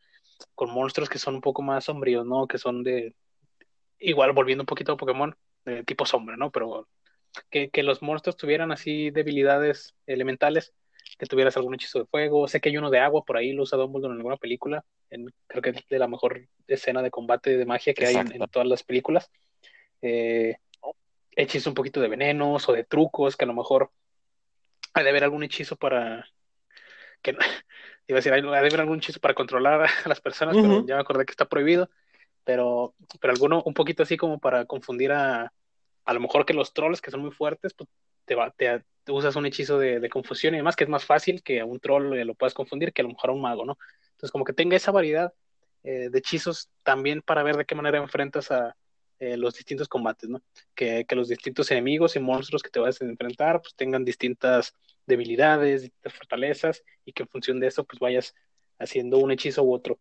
con 0.54 0.70
monstruos 0.70 1.08
que 1.08 1.18
son 1.18 1.36
un 1.36 1.40
poco 1.40 1.62
más 1.62 1.84
sombríos, 1.84 2.26
¿no? 2.26 2.46
Que 2.46 2.58
son 2.58 2.82
de, 2.82 3.14
igual 3.98 4.32
volviendo 4.32 4.62
un 4.62 4.66
poquito 4.66 4.92
a 4.92 4.96
Pokémon, 4.96 5.36
de 5.64 5.84
tipo 5.84 6.06
sombra, 6.06 6.36
¿no? 6.36 6.50
Pero 6.50 6.88
que, 7.50 7.70
que 7.70 7.82
los 7.82 8.02
monstruos 8.02 8.36
tuvieran 8.36 8.72
así 8.72 9.10
debilidades 9.10 9.94
elementales, 10.06 10.72
que 11.18 11.26
tuvieras 11.26 11.56
algún 11.56 11.74
hechizo 11.74 12.00
de 12.00 12.06
fuego, 12.06 12.48
sé 12.48 12.60
que 12.60 12.68
hay 12.68 12.76
uno 12.76 12.90
de 12.90 12.98
agua, 12.98 13.24
por 13.24 13.36
ahí 13.36 13.52
lo 13.52 13.62
usa 13.62 13.78
Dumbledore 13.78 14.12
en 14.12 14.18
alguna 14.18 14.36
película, 14.36 14.84
en, 15.10 15.32
creo 15.46 15.62
que 15.62 15.70
es 15.70 15.88
de 15.88 15.98
la 15.98 16.08
mejor 16.08 16.46
escena 16.66 17.02
de 17.02 17.10
combate 17.10 17.56
de 17.56 17.66
magia 17.66 17.94
que 17.94 18.06
hay 18.06 18.16
en, 18.16 18.46
todas 18.50 18.68
las 18.68 18.82
películas. 18.82 19.30
Eh, 20.02 20.56
hechizos 21.36 21.68
un 21.68 21.74
poquito 21.74 22.00
de 22.00 22.08
venenos 22.08 22.68
o 22.68 22.72
de 22.72 22.84
trucos, 22.84 23.36
que 23.36 23.44
a 23.44 23.48
lo 23.48 23.54
mejor 23.54 23.90
ha 24.92 25.02
de 25.02 25.10
haber 25.10 25.24
algún 25.24 25.42
hechizo 25.42 25.76
para 25.76 26.26
que 27.22 27.32
iba 28.08 28.16
a 28.16 28.20
decir, 28.20 28.32
hay 28.32 28.42
de 28.42 28.56
haber 28.56 28.80
algún 28.80 28.98
hechizo 28.98 29.20
para 29.20 29.34
controlar 29.34 29.82
a 30.04 30.08
las 30.08 30.20
personas, 30.20 30.56
pero 30.56 30.86
ya 30.86 30.96
me 30.96 31.00
acordé 31.00 31.24
que 31.24 31.32
está 31.32 31.46
prohibido. 31.46 31.90
Pero, 32.44 32.94
pero 33.20 33.32
alguno 33.32 33.62
un 33.64 33.72
poquito 33.72 34.02
así 34.02 34.18
como 34.18 34.38
para 34.38 34.66
confundir 34.66 35.12
a, 35.12 35.50
a 36.04 36.12
lo 36.12 36.20
mejor 36.20 36.44
que 36.44 36.52
los 36.52 36.74
trolls 36.74 37.00
que 37.00 37.10
son 37.10 37.22
muy 37.22 37.30
fuertes, 37.30 37.72
pues 37.72 37.88
te, 38.24 38.34
va, 38.34 38.50
te, 38.50 38.82
usas 39.08 39.36
un 39.36 39.46
hechizo 39.46 39.78
de, 39.78 40.08
confusión 40.08 40.54
y 40.54 40.58
demás, 40.58 40.76
que 40.76 40.84
es 40.84 40.90
más 40.90 41.04
fácil 41.04 41.42
que 41.42 41.60
a 41.60 41.64
un 41.64 41.80
troll 41.80 42.14
eh, 42.14 42.24
lo 42.24 42.34
puedas 42.34 42.54
confundir 42.54 42.92
que 42.92 43.02
a 43.02 43.04
lo 43.04 43.10
mejor 43.10 43.30
a 43.30 43.32
un 43.32 43.40
mago, 43.40 43.64
¿no? 43.64 43.78
Entonces, 44.12 44.30
como 44.30 44.44
que 44.44 44.52
tenga 44.52 44.76
esa 44.76 44.92
variedad 44.92 45.32
eh, 45.82 46.08
de 46.10 46.18
hechizos 46.18 46.70
también 46.82 47.22
para 47.22 47.42
ver 47.42 47.56
de 47.56 47.64
qué 47.64 47.74
manera 47.74 47.98
enfrentas 47.98 48.50
a 48.50 48.76
eh, 49.18 49.36
los 49.36 49.54
distintos 49.54 49.88
combates, 49.88 50.28
¿no? 50.28 50.42
Que, 50.74 51.04
que, 51.06 51.16
los 51.16 51.28
distintos 51.28 51.70
enemigos 51.70 52.16
y 52.16 52.20
monstruos 52.20 52.62
que 52.62 52.70
te 52.70 52.80
vas 52.80 53.00
a 53.00 53.04
enfrentar, 53.04 53.60
pues 53.60 53.74
tengan 53.74 54.04
distintas 54.04 54.74
debilidades, 55.06 55.82
distintas 55.82 56.14
fortalezas 56.14 56.82
y 57.04 57.12
que 57.12 57.22
en 57.24 57.28
función 57.28 57.60
de 57.60 57.68
eso, 57.68 57.84
pues 57.84 58.00
vayas 58.00 58.34
haciendo 58.78 59.18
un 59.18 59.30
hechizo 59.30 59.62
u 59.62 59.72
otro. 59.72 59.98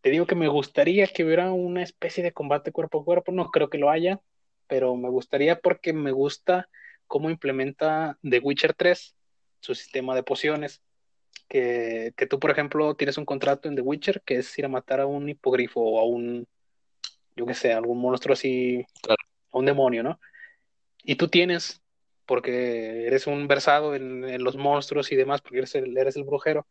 Te 0.00 0.10
digo 0.10 0.26
que 0.26 0.34
me 0.34 0.48
gustaría 0.48 1.06
que 1.06 1.24
hubiera 1.24 1.50
una 1.52 1.82
especie 1.82 2.22
de 2.22 2.32
combate 2.32 2.72
cuerpo 2.72 3.00
a 3.00 3.04
cuerpo, 3.04 3.32
no 3.32 3.50
creo 3.50 3.70
que 3.70 3.78
lo 3.78 3.90
haya, 3.90 4.20
pero 4.66 4.96
me 4.96 5.08
gustaría 5.08 5.60
porque 5.60 5.92
me 5.92 6.12
gusta 6.12 6.68
cómo 7.06 7.30
implementa 7.30 8.18
The 8.22 8.38
Witcher 8.38 8.74
3 8.74 9.14
su 9.60 9.74
sistema 9.74 10.14
de 10.14 10.22
pociones. 10.22 10.82
Que, 11.48 12.12
que, 12.16 12.26
tú, 12.26 12.38
por 12.38 12.50
ejemplo, 12.50 12.94
tienes 12.94 13.18
un 13.18 13.24
contrato 13.24 13.68
en 13.68 13.76
The 13.76 13.82
Witcher 13.82 14.22
que 14.24 14.38
es 14.38 14.58
ir 14.58 14.64
a 14.64 14.68
matar 14.68 15.00
a 15.00 15.06
un 15.06 15.28
hipogrifo 15.28 15.80
o 15.80 16.00
a 16.00 16.04
un, 16.04 16.46
yo 17.36 17.46
qué 17.46 17.54
sé, 17.54 17.72
algún 17.72 18.00
monstruo 18.00 18.32
así, 18.32 18.84
Claro. 19.02 19.22
a 19.52 19.58
un 19.58 19.66
demonio, 19.66 20.02
¿no? 20.02 20.20
Y 21.02 21.16
tú 21.16 21.28
tienes, 21.28 21.82
porque 22.26 23.06
eres 23.06 23.26
un 23.26 23.46
versado 23.46 23.94
en, 23.94 24.24
en 24.24 24.42
los 24.42 24.56
monstruos 24.56 25.12
y 25.12 25.16
demás, 25.16 25.42
porque 25.42 25.58
eres 25.58 25.74
el, 25.74 25.96
eres 25.98 26.16
el 26.16 26.24
brujero, 26.24 26.66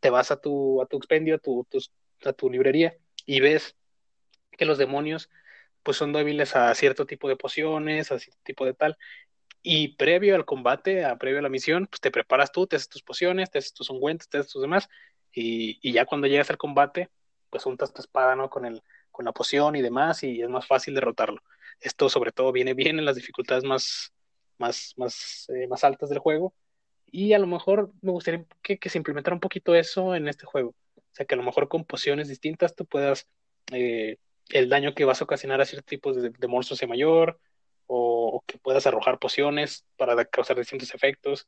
te 0.00 0.10
vas 0.10 0.30
a 0.30 0.40
tu, 0.40 0.80
a 0.82 0.86
tu 0.86 0.96
expendio, 0.96 1.36
a 1.36 1.38
tu, 1.38 1.66
tu, 1.68 1.78
a 2.24 2.32
tu 2.32 2.50
librería 2.50 2.96
y 3.26 3.40
ves 3.40 3.76
que 4.52 4.64
los 4.64 4.78
demonios 4.78 5.30
pues 5.82 5.96
son 5.96 6.12
débiles 6.12 6.54
a 6.54 6.74
cierto 6.74 7.06
tipo 7.06 7.28
de 7.28 7.36
pociones, 7.36 8.12
a 8.12 8.18
cierto 8.18 8.40
tipo 8.44 8.64
de 8.64 8.74
tal. 8.74 8.96
Y 9.62 9.96
previo 9.96 10.34
al 10.34 10.44
combate, 10.44 11.04
a 11.04 11.16
previo 11.16 11.38
a 11.38 11.42
la 11.42 11.48
misión, 11.48 11.86
pues 11.86 12.00
te 12.00 12.10
preparas 12.10 12.52
tú, 12.52 12.66
te 12.66 12.76
haces 12.76 12.88
tus 12.88 13.02
pociones, 13.02 13.50
te 13.50 13.58
haces 13.58 13.72
tus 13.72 13.90
ungüentos, 13.90 14.28
te 14.28 14.38
haces 14.38 14.52
tus 14.52 14.62
demás, 14.62 14.88
y, 15.32 15.78
y 15.82 15.92
ya 15.92 16.04
cuando 16.04 16.26
llegas 16.26 16.50
al 16.50 16.58
combate, 16.58 17.10
pues 17.50 17.66
untas 17.66 17.92
tu 17.92 18.02
espada, 18.02 18.34
¿no? 18.34 18.50
Con, 18.50 18.64
el, 18.66 18.82
con 19.12 19.24
la 19.24 19.32
poción 19.32 19.76
y 19.76 19.82
demás, 19.82 20.24
y 20.24 20.42
es 20.42 20.48
más 20.48 20.66
fácil 20.66 20.94
derrotarlo. 20.94 21.42
Esto 21.80 22.08
sobre 22.08 22.32
todo 22.32 22.50
viene 22.52 22.74
bien 22.74 22.98
en 22.98 23.04
las 23.04 23.16
dificultades 23.16 23.64
más, 23.64 24.12
más, 24.58 24.94
más, 24.96 25.48
eh, 25.50 25.68
más 25.68 25.84
altas 25.84 26.08
del 26.08 26.18
juego, 26.18 26.54
Y 27.10 27.34
a 27.34 27.38
lo 27.38 27.46
mejor 27.46 27.92
me 28.02 28.12
gustaría 28.12 28.46
que, 28.62 28.78
se 28.88 28.98
implementara 28.98 29.34
un 29.34 29.40
poquito 29.40 29.74
eso 29.74 30.14
en 30.16 30.28
este 30.28 30.46
juego. 30.46 30.70
O 30.96 31.14
sea, 31.14 31.26
que 31.26 31.34
a 31.34 31.38
lo 31.38 31.44
mejor 31.44 31.68
con 31.68 31.84
pociones 31.84 32.28
distintas 32.28 32.74
tú 32.74 32.86
puedas, 32.86 33.28
eh, 33.72 34.18
el 34.50 34.68
daño 34.68 34.94
que 34.94 35.04
vas 35.04 35.20
a 35.20 35.24
ocasionar 35.24 35.60
a 35.60 35.66
ciertos 35.66 35.86
tipos 35.86 36.16
de, 36.16 36.48
monstruos 36.48 36.78
sea 36.78 36.88
mayor, 36.88 37.38
o, 37.94 38.42
que 38.46 38.58
puedas 38.58 38.86
arrojar 38.86 39.18
pociones 39.18 39.84
para 39.96 40.24
causar 40.24 40.56
distintos 40.56 40.94
efectos. 40.94 41.46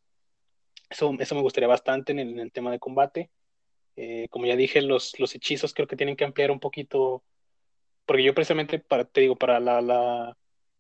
Eso, 0.91 1.15
eso 1.19 1.35
me 1.35 1.41
gustaría 1.41 1.69
bastante 1.69 2.13
en 2.13 2.39
el, 2.39 2.53
tema 2.53 2.71
de 2.71 2.79
combate. 2.79 3.31
Eh, 3.97 4.29
como 4.29 4.45
ya 4.47 4.57
dije, 4.57 4.83
los, 4.83 5.19
los 5.19 5.35
hechizos 5.35 5.73
creo 5.73 5.87
que 5.87 5.97
tienen 5.97 6.17
que 6.17 6.25
ampliar 6.25 6.51
un 6.51 6.61
poquito, 6.61 7.23
porque 8.05 8.23
yo 8.23 8.35
precisamente, 8.35 8.79
para, 8.79 9.05
te 9.05 9.23
digo, 9.23 9.37
para 9.37 9.59
la, 9.59 9.81
la 9.81 10.37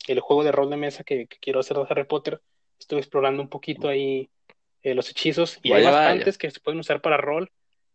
el 0.06 0.20
juego 0.20 0.44
de 0.44 0.52
rol 0.52 0.68
de 0.68 0.76
mesa 0.76 1.02
que, 1.02 1.26
quiero 1.26 1.60
hacer 1.60 1.76
de 1.78 1.86
Harry 1.88 2.04
Potter, 2.04 2.42
estuve 2.78 3.00
explorando 3.00 3.40
un 3.42 3.48
poquito 3.48 3.88
ahí 3.88 4.28
eh, 4.82 4.94
los 4.94 5.08
hechizos 5.10 5.58
y 5.62 5.72
hay 5.72 5.84
bastantes 5.84 6.36
que 6.36 6.50
se 6.50 6.60
pueden 6.60 6.80
usar 6.80 7.00
para 7.00 7.16
rol, 7.16 7.50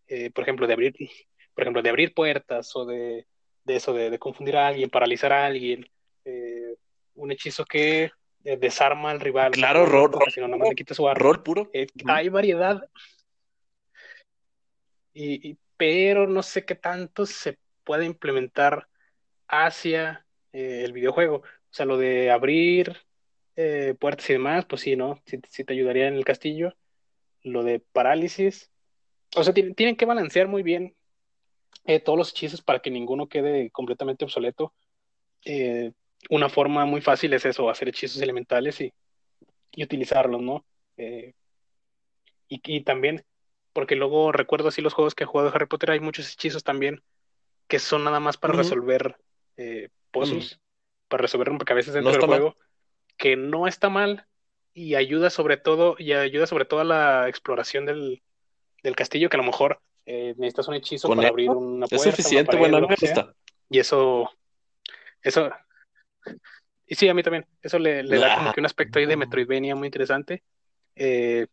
eh, 0.08 0.32
por 0.32 0.44
ejemplo, 0.44 0.66
de 0.66 0.74
abrir, 0.74 0.96
por 1.54 1.64
ejemplo, 1.64 1.84
de 1.84 1.90
abrir 1.90 2.16
puertas 2.16 2.76
o 2.76 2.86
de, 2.86 3.28
de 3.64 3.76
eso, 3.76 3.94
de, 3.94 4.18
confundir 4.18 4.58
a 4.58 4.68
alguien, 4.68 4.90
paralizar 4.90 5.32
a 5.32 5.46
alguien, 5.46 5.88
eh, 6.26 6.76
un 7.20 7.32
hechizo 7.32 7.66
que 7.66 8.12
desarma 8.44 9.12
al 9.12 9.20
rival. 9.20 9.52
Claro, 9.52 9.86
rol, 9.86 10.12
si 10.34 10.40
no, 10.40 10.48
le 10.48 10.76
quita 10.76 10.94
su 10.94 11.08
arma. 11.08 11.20
Rol 11.20 11.44
puro. 11.44 11.70
hay 12.06 12.30
variedad, 12.30 12.90
y, 15.14 15.58
pero 15.78 16.28
no 16.28 16.44
sé 16.44 16.66
qué 16.66 16.76
tanto 16.76 17.26
se 17.26 17.58
puede 17.84 18.06
implementar 18.06 18.88
hacia 19.48 20.26
el 20.52 20.94
videojuego. 20.94 21.38
O 21.38 21.74
sea, 21.74 21.86
lo 21.86 21.98
de 21.98 22.32
abrir 22.32 22.98
eh, 23.56 23.96
puertas 24.00 24.30
y 24.30 24.34
demás, 24.34 24.66
pues 24.66 24.82
sí, 24.82 24.96
¿no? 24.96 25.22
Sí, 25.26 25.64
te 25.64 25.74
ayudaría 25.74 26.08
en 26.08 26.16
el 26.16 26.26
castillo. 26.26 26.76
Lo 27.44 27.64
de 27.64 27.80
parálisis. 27.80 28.72
O 29.36 29.44
sea, 29.44 29.54
tienen, 29.54 29.96
que 29.96 30.06
balancear 30.06 30.48
muy 30.48 30.64
bien 30.64 30.96
eh, 31.86 32.00
todos 32.00 32.18
los 32.18 32.32
hechizos 32.32 32.62
para 32.62 32.80
que 32.80 32.90
ninguno 32.90 33.30
quede 33.30 33.70
completamente 33.72 34.26
obsoleto. 34.26 34.74
Eh, 36.24 36.28
una 36.30 36.50
forma 36.50 36.86
muy 36.86 37.02
fácil 37.02 37.34
es 37.34 37.46
eso, 37.46 37.70
hacer 37.70 37.90
hechizos 37.90 38.22
elementales 38.22 38.82
y, 38.82 38.94
utilizarlos, 39.82 40.42
¿no? 40.42 40.66
y, 42.50 42.82
también, 42.82 43.24
porque 43.72 43.96
luego 43.96 44.34
recuerdo 44.34 44.68
así 44.68 44.82
los 44.82 44.94
juegos 44.94 45.16
que 45.16 45.24
he 45.24 45.28
jugado 45.28 45.50
de 45.50 45.56
Harry 45.56 45.68
Potter, 45.68 45.92
hay 45.92 46.02
muchos 46.02 46.34
hechizos 46.34 46.64
también 46.64 47.02
que 47.68 47.80
son 47.80 48.04
nada 48.04 48.20
más 48.20 48.36
para 48.36 48.56
resolver 48.56 49.16
pozos 50.12 50.60
para 51.10 51.24
resolver 51.24 51.48
rompecabezas 51.50 51.94
dentro 51.94 52.14
del 52.14 52.22
juego, 52.22 52.56
que 53.18 53.36
no 53.36 53.68
está 53.68 53.90
mal 53.90 54.26
y 54.74 54.96
ayuda 54.96 55.30
sobre 55.30 55.58
todo, 55.58 55.96
y 55.98 56.14
ayuda 56.14 56.48
sobre 56.48 56.64
todo 56.64 56.80
a 56.80 56.86
la 56.86 57.28
exploración 57.28 57.86
del, 57.86 58.22
castillo, 58.96 59.30
que 59.30 59.36
a 59.36 59.42
lo 59.42 59.46
mejor 59.46 59.82
eh, 60.06 60.36
necesitas 60.38 60.68
un 60.70 60.76
hechizo 60.76 61.10
para 61.10 61.28
abrir 61.28 61.50
una 61.50 61.88
puerta. 61.88 62.10
Es 62.10 62.16
suficiente, 62.16 62.56
bueno, 62.56 62.80
me 62.80 62.96
gusta. 62.96 63.34
Y 63.70 63.80
eso, 63.80 64.32
eso, 65.22 65.52
y 66.86 66.96
sí, 66.96 67.08
a 67.08 67.14
mí 67.14 67.24
también, 67.24 67.46
eso 67.62 67.80
le, 67.80 68.04
da 68.04 68.36
como 68.36 68.54
que 68.54 68.60
un 68.60 68.66
aspecto 68.66 69.00
ahí 69.00 69.06
de 69.06 69.18
Metroidvania 69.18 69.76
muy 69.76 69.88
interesante. 69.88 70.44
Eh, 70.96 71.48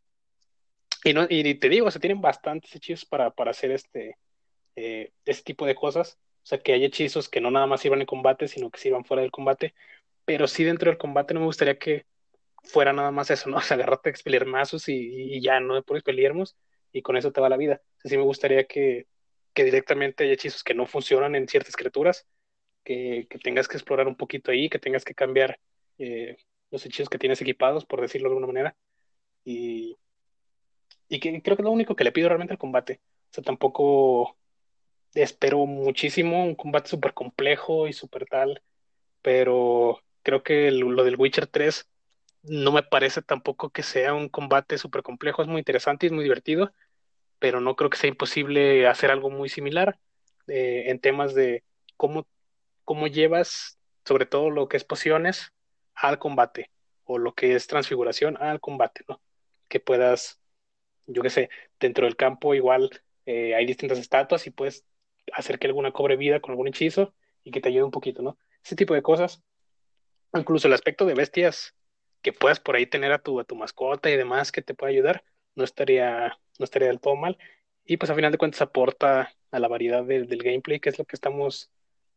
y, 1.04 1.12
no, 1.12 1.26
y 1.28 1.54
te 1.54 1.68
digo, 1.68 1.90
se 1.90 2.00
tienen 2.00 2.20
bastantes 2.20 2.74
hechizos 2.74 3.04
para, 3.04 3.30
para 3.30 3.50
hacer 3.50 3.70
este, 3.70 4.16
eh, 4.76 5.12
este 5.24 5.44
tipo 5.44 5.66
de 5.66 5.74
cosas. 5.74 6.18
O 6.42 6.46
sea, 6.48 6.58
que 6.58 6.72
hay 6.72 6.84
hechizos 6.84 7.28
que 7.28 7.40
no 7.40 7.50
nada 7.50 7.66
más 7.66 7.80
sirvan 7.80 8.00
en 8.00 8.06
combate, 8.06 8.48
sino 8.48 8.70
que 8.70 8.78
sirvan 8.78 9.04
fuera 9.04 9.22
del 9.22 9.32
combate. 9.32 9.74
Pero 10.24 10.46
sí 10.46 10.64
dentro 10.64 10.90
del 10.90 10.98
combate 10.98 11.34
no 11.34 11.40
me 11.40 11.46
gustaría 11.46 11.78
que 11.78 12.06
fuera 12.62 12.92
nada 12.92 13.10
más 13.10 13.30
eso, 13.30 13.48
¿no? 13.48 13.56
O 13.58 13.60
sea, 13.60 13.76
agarrarte 13.76 14.08
a 14.08 14.12
expelir 14.12 14.46
mazos 14.46 14.88
y, 14.88 15.40
ya, 15.40 15.60
no 15.60 15.82
por 15.82 15.96
expeliermos 15.96 16.56
y 16.92 17.02
con 17.02 17.16
eso 17.16 17.32
te 17.32 17.40
va 17.40 17.48
la 17.48 17.56
vida. 17.56 17.80
O 17.98 18.00
sea, 18.00 18.10
sí 18.10 18.16
me 18.16 18.22
gustaría 18.22 18.64
que, 18.64 19.06
directamente 19.54 20.24
hay 20.24 20.32
hechizos 20.32 20.62
que 20.62 20.74
no 20.74 20.86
funcionan 20.86 21.34
en 21.34 21.48
ciertas 21.48 21.76
criaturas, 21.76 22.26
que, 22.86 23.26
tengas 23.42 23.68
que 23.68 23.76
explorar 23.76 24.06
un 24.08 24.16
poquito 24.16 24.50
ahí, 24.50 24.70
que 24.70 24.78
tengas 24.78 25.04
que 25.04 25.14
cambiar 25.14 25.58
eh, 25.98 26.36
los 26.70 26.86
hechizos 26.86 27.08
que 27.10 27.18
tienes 27.18 27.42
equipados, 27.42 27.84
por 27.84 28.00
decirlo 28.00 28.28
de 28.28 28.34
alguna 28.34 28.46
manera. 28.46 28.76
Y, 29.44 29.98
y 31.08 31.20
que 31.20 31.42
creo 31.42 31.56
que 31.56 31.62
lo 31.62 31.70
único 31.70 31.96
que 31.96 32.04
le 32.04 32.12
pido 32.12 32.28
realmente 32.28 32.54
al 32.54 32.58
combate. 32.58 33.00
O 33.30 33.34
sea, 33.34 33.44
tampoco 33.44 34.36
espero 35.14 35.66
muchísimo, 35.66 36.44
un 36.44 36.54
combate 36.54 36.88
súper 36.88 37.12
complejo 37.14 37.88
y 37.88 37.92
súper 37.92 38.26
tal, 38.26 38.62
pero 39.22 40.00
creo 40.22 40.42
que 40.42 40.70
lo 40.70 41.04
del 41.04 41.16
Witcher 41.16 41.46
3 41.46 41.88
no 42.42 42.72
me 42.72 42.82
parece 42.82 43.22
tampoco 43.22 43.70
que 43.70 43.82
sea 43.82 44.14
un 44.14 44.28
combate 44.28 44.78
súper 44.78 45.02
complejo, 45.02 45.42
es 45.42 45.48
muy 45.48 45.58
interesante 45.58 46.06
y 46.06 46.08
es 46.08 46.12
muy 46.12 46.22
divertido, 46.22 46.72
pero 47.38 47.60
no 47.60 47.76
creo 47.76 47.90
que 47.90 47.98
sea 47.98 48.10
imposible 48.10 48.86
hacer 48.86 49.10
algo 49.10 49.30
muy 49.30 49.48
similar 49.48 49.98
eh, 50.46 50.84
en 50.86 51.00
temas 51.00 51.34
de 51.34 51.64
cómo, 51.96 52.26
cómo 52.86 53.08
llevas 53.08 53.78
sobre 54.06 54.24
todo 54.24 54.48
lo 54.48 54.68
que 54.68 54.78
es 54.78 54.84
pociones 54.84 55.52
al 55.94 56.18
combate 56.18 56.70
o 57.04 57.18
lo 57.18 57.34
que 57.34 57.54
es 57.54 57.66
transfiguración 57.66 58.38
al 58.38 58.60
combate, 58.60 59.04
¿no? 59.08 59.20
Que 59.68 59.80
puedas, 59.80 60.40
yo 61.06 61.20
qué 61.22 61.30
sé, 61.30 61.50
dentro 61.80 62.06
del 62.06 62.16
campo 62.16 62.54
igual 62.54 63.02
eh, 63.26 63.54
hay 63.54 63.66
distintas 63.66 63.98
estatuas 63.98 64.46
y 64.46 64.50
puedes 64.50 64.86
hacer 65.32 65.58
que 65.58 65.66
alguna 65.66 65.92
cobre 65.92 66.16
vida 66.16 66.40
con 66.40 66.52
algún 66.52 66.68
hechizo 66.68 67.12
y 67.42 67.50
que 67.50 67.60
te 67.60 67.68
ayude 67.68 67.82
un 67.82 67.90
poquito, 67.90 68.22
¿no? 68.22 68.38
Ese 68.64 68.76
tipo 68.76 68.94
de 68.94 69.02
cosas. 69.02 69.42
Incluso 70.32 70.68
el 70.68 70.74
aspecto 70.74 71.04
de 71.06 71.14
bestias 71.14 71.74
que 72.22 72.32
puedas 72.32 72.60
por 72.60 72.76
ahí 72.76 72.86
tener 72.86 73.12
a 73.12 73.18
tu, 73.18 73.40
a 73.40 73.44
tu 73.44 73.56
mascota 73.56 74.10
y 74.10 74.16
demás 74.16 74.52
que 74.52 74.62
te 74.62 74.74
pueda 74.74 74.90
ayudar, 74.92 75.24
no 75.56 75.64
estaría, 75.64 76.38
no 76.58 76.64
estaría 76.64 76.88
del 76.88 77.00
todo 77.00 77.16
mal. 77.16 77.36
Y 77.84 77.96
pues 77.96 78.10
a 78.10 78.14
final 78.14 78.30
de 78.30 78.38
cuentas 78.38 78.62
aporta 78.62 79.32
a 79.50 79.58
la 79.58 79.68
variedad 79.68 80.04
del 80.04 80.42
gameplay, 80.42 80.78
que 80.78 80.90
es 80.90 80.98
lo 80.98 81.04
que 81.04 81.16
estamos 81.16 81.70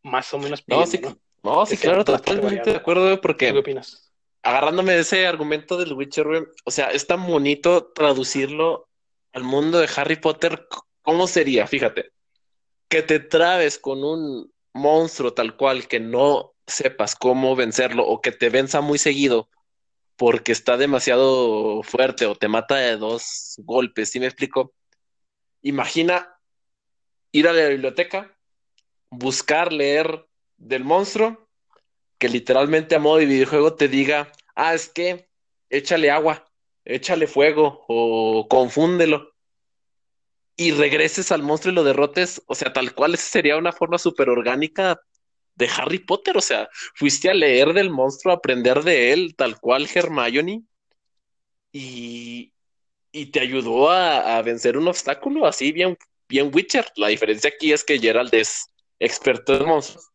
más 0.04 0.34
o 0.34 0.40
menos 0.40 0.62
pidiendo. 0.62 0.86
No, 0.86 0.92
sí, 1.12 1.18
¿no? 1.44 1.66
sí 1.66 1.78
claro, 1.78 2.06
totalmente 2.06 2.72
de 2.72 2.78
acuerdo, 2.78 3.20
porque... 3.22 3.52
¿Qué 3.52 3.60
opinas? 3.60 4.12
Agarrándome 4.42 4.94
de 4.94 5.02
ese 5.02 5.28
argumento 5.28 5.78
del 5.78 5.94
Witcher, 5.94 6.26
o 6.64 6.72
sea, 6.72 6.92
es 6.92 7.06
tan 7.06 7.28
bonito 7.28 7.92
traducirlo 7.94 8.88
al 9.34 9.44
mundo 9.44 9.80
de 9.80 9.90
Harry 9.96 10.16
Potter. 10.16 10.68
¿Cómo 11.02 11.28
sería? 11.28 11.68
Fíjate 11.68 12.12
que 12.90 13.04
te 13.04 13.20
trabes 13.20 13.78
con 13.78 14.04
un 14.04 14.52
monstruo 14.74 15.34
tal 15.34 15.56
cual 15.56 15.88
que 15.88 16.00
no 16.00 16.56
sepas 16.66 17.16
cómo 17.16 17.56
vencerlo 17.56 18.06
o 18.06 18.22
que 18.22 18.32
te 18.32 18.50
venza 18.50 18.82
muy 18.82 18.98
seguido 18.98 19.50
porque 20.16 20.52
está 20.52 20.76
demasiado 20.76 21.82
fuerte 21.84 22.26
o 22.26 22.36
te 22.36 22.50
mata 22.50 22.76
de 22.76 22.98
dos 22.98 23.56
golpes, 23.60 24.10
¿sí 24.10 24.20
me 24.20 24.26
explico? 24.26 24.74
Imagina 25.62 26.36
ir 27.32 27.48
a 27.48 27.54
la 27.54 27.70
biblioteca, 27.70 28.38
buscar, 29.10 29.74
leer 29.74 30.26
del 30.58 30.84
monstruo, 30.84 31.50
que 32.18 32.30
literalmente 32.30 32.96
a 32.96 33.00
modo 33.00 33.18
de 33.18 33.26
videojuego 33.26 33.76
te 33.76 33.88
diga, 33.88 34.32
ah, 34.56 34.74
es 34.74 34.90
que 34.90 35.30
échale 35.70 36.12
agua, 36.12 36.46
échale 36.86 37.28
fuego 37.28 37.86
o 37.88 38.48
confúndelo 38.50 39.34
y 40.60 40.72
regreses 40.72 41.32
al 41.32 41.42
monstruo 41.42 41.72
y 41.72 41.76
lo 41.76 41.84
derrotes, 41.86 42.42
o 42.46 42.54
sea, 42.54 42.74
tal 42.74 42.94
cual 42.94 43.18
sería 43.18 43.56
una 43.56 43.72
forma 43.72 43.98
súper 43.98 44.30
orgánica 44.30 45.00
de 45.56 45.70
Harry 45.78 46.00
Potter, 46.00 46.36
o 46.38 46.42
sea, 46.42 46.70
fuiste 46.96 47.30
a 47.30 47.34
leer 47.34 47.74
del 47.74 47.90
monstruo, 47.90 48.34
a 48.34 48.38
aprender 48.38 48.84
de 48.84 49.14
él, 49.14 49.36
tal 49.38 49.58
cual 49.60 49.88
Hermione, 49.94 50.64
y, 51.72 52.52
y 53.12 53.28
te 53.28 53.40
ayudó 53.40 53.90
a, 53.90 54.42
vencer 54.42 54.78
un 54.78 54.88
obstáculo 54.88 55.46
así 55.46 55.72
bien, 55.72 55.98
bien 56.28 56.52
Witcher. 56.54 56.86
La 56.96 57.08
diferencia 57.08 57.52
aquí 57.54 57.72
es 57.72 57.84
que 57.84 58.00
Gerald 58.00 58.34
es 58.34 58.68
experto 59.00 59.56
en 59.56 59.68
monstruos 59.68 60.10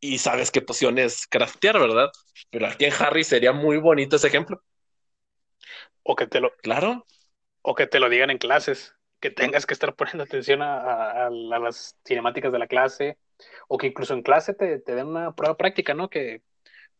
y 0.00 0.18
sabes 0.18 0.50
qué 0.50 0.60
pociones 0.60 1.26
craftear, 1.26 1.78
¿verdad? 1.78 2.10
Pero 2.50 2.66
aquí 2.66 2.84
en 2.84 2.92
Harry 2.98 3.24
sería 3.24 3.52
muy 3.52 3.78
bonito 3.78 4.16
ese 4.16 4.28
ejemplo. 4.28 4.62
O 6.02 6.14
que 6.14 6.26
te 6.26 6.40
lo. 6.40 6.54
Claro. 6.62 7.06
O 7.62 7.74
que 7.74 7.86
te 7.86 7.98
lo 7.98 8.08
digan 8.08 8.30
en 8.30 8.38
clases 8.38 8.96
que 9.20 9.30
tengas 9.30 9.66
que 9.66 9.74
estar 9.74 9.94
poniendo 9.94 10.24
atención 10.24 10.62
a, 10.62 11.30
las 11.30 11.96
cinemáticas 12.06 12.52
de 12.52 12.58
la 12.58 12.66
clase 12.66 13.18
o 13.68 13.78
que 13.78 13.88
incluso 13.88 14.14
en 14.14 14.22
clase 14.22 14.54
te, 14.54 14.78
den 14.78 15.06
una 15.06 15.34
prueba 15.34 15.56
práctica, 15.56 15.94
¿no? 15.94 16.08
Que 16.10 16.42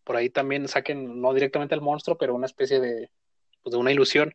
por 0.05 0.16
ahí 0.16 0.31
también 0.31 0.66
saquen, 0.68 1.20
no 1.20 1.35
directamente 1.35 1.74
al 1.74 1.81
monstruo, 1.83 2.16
pero 2.16 2.35
una 2.35 2.47
especie 2.47 2.81
de, 2.81 3.11
pues, 3.62 3.72
de 3.72 3.79
una 3.79 3.93
ilusión 3.93 4.35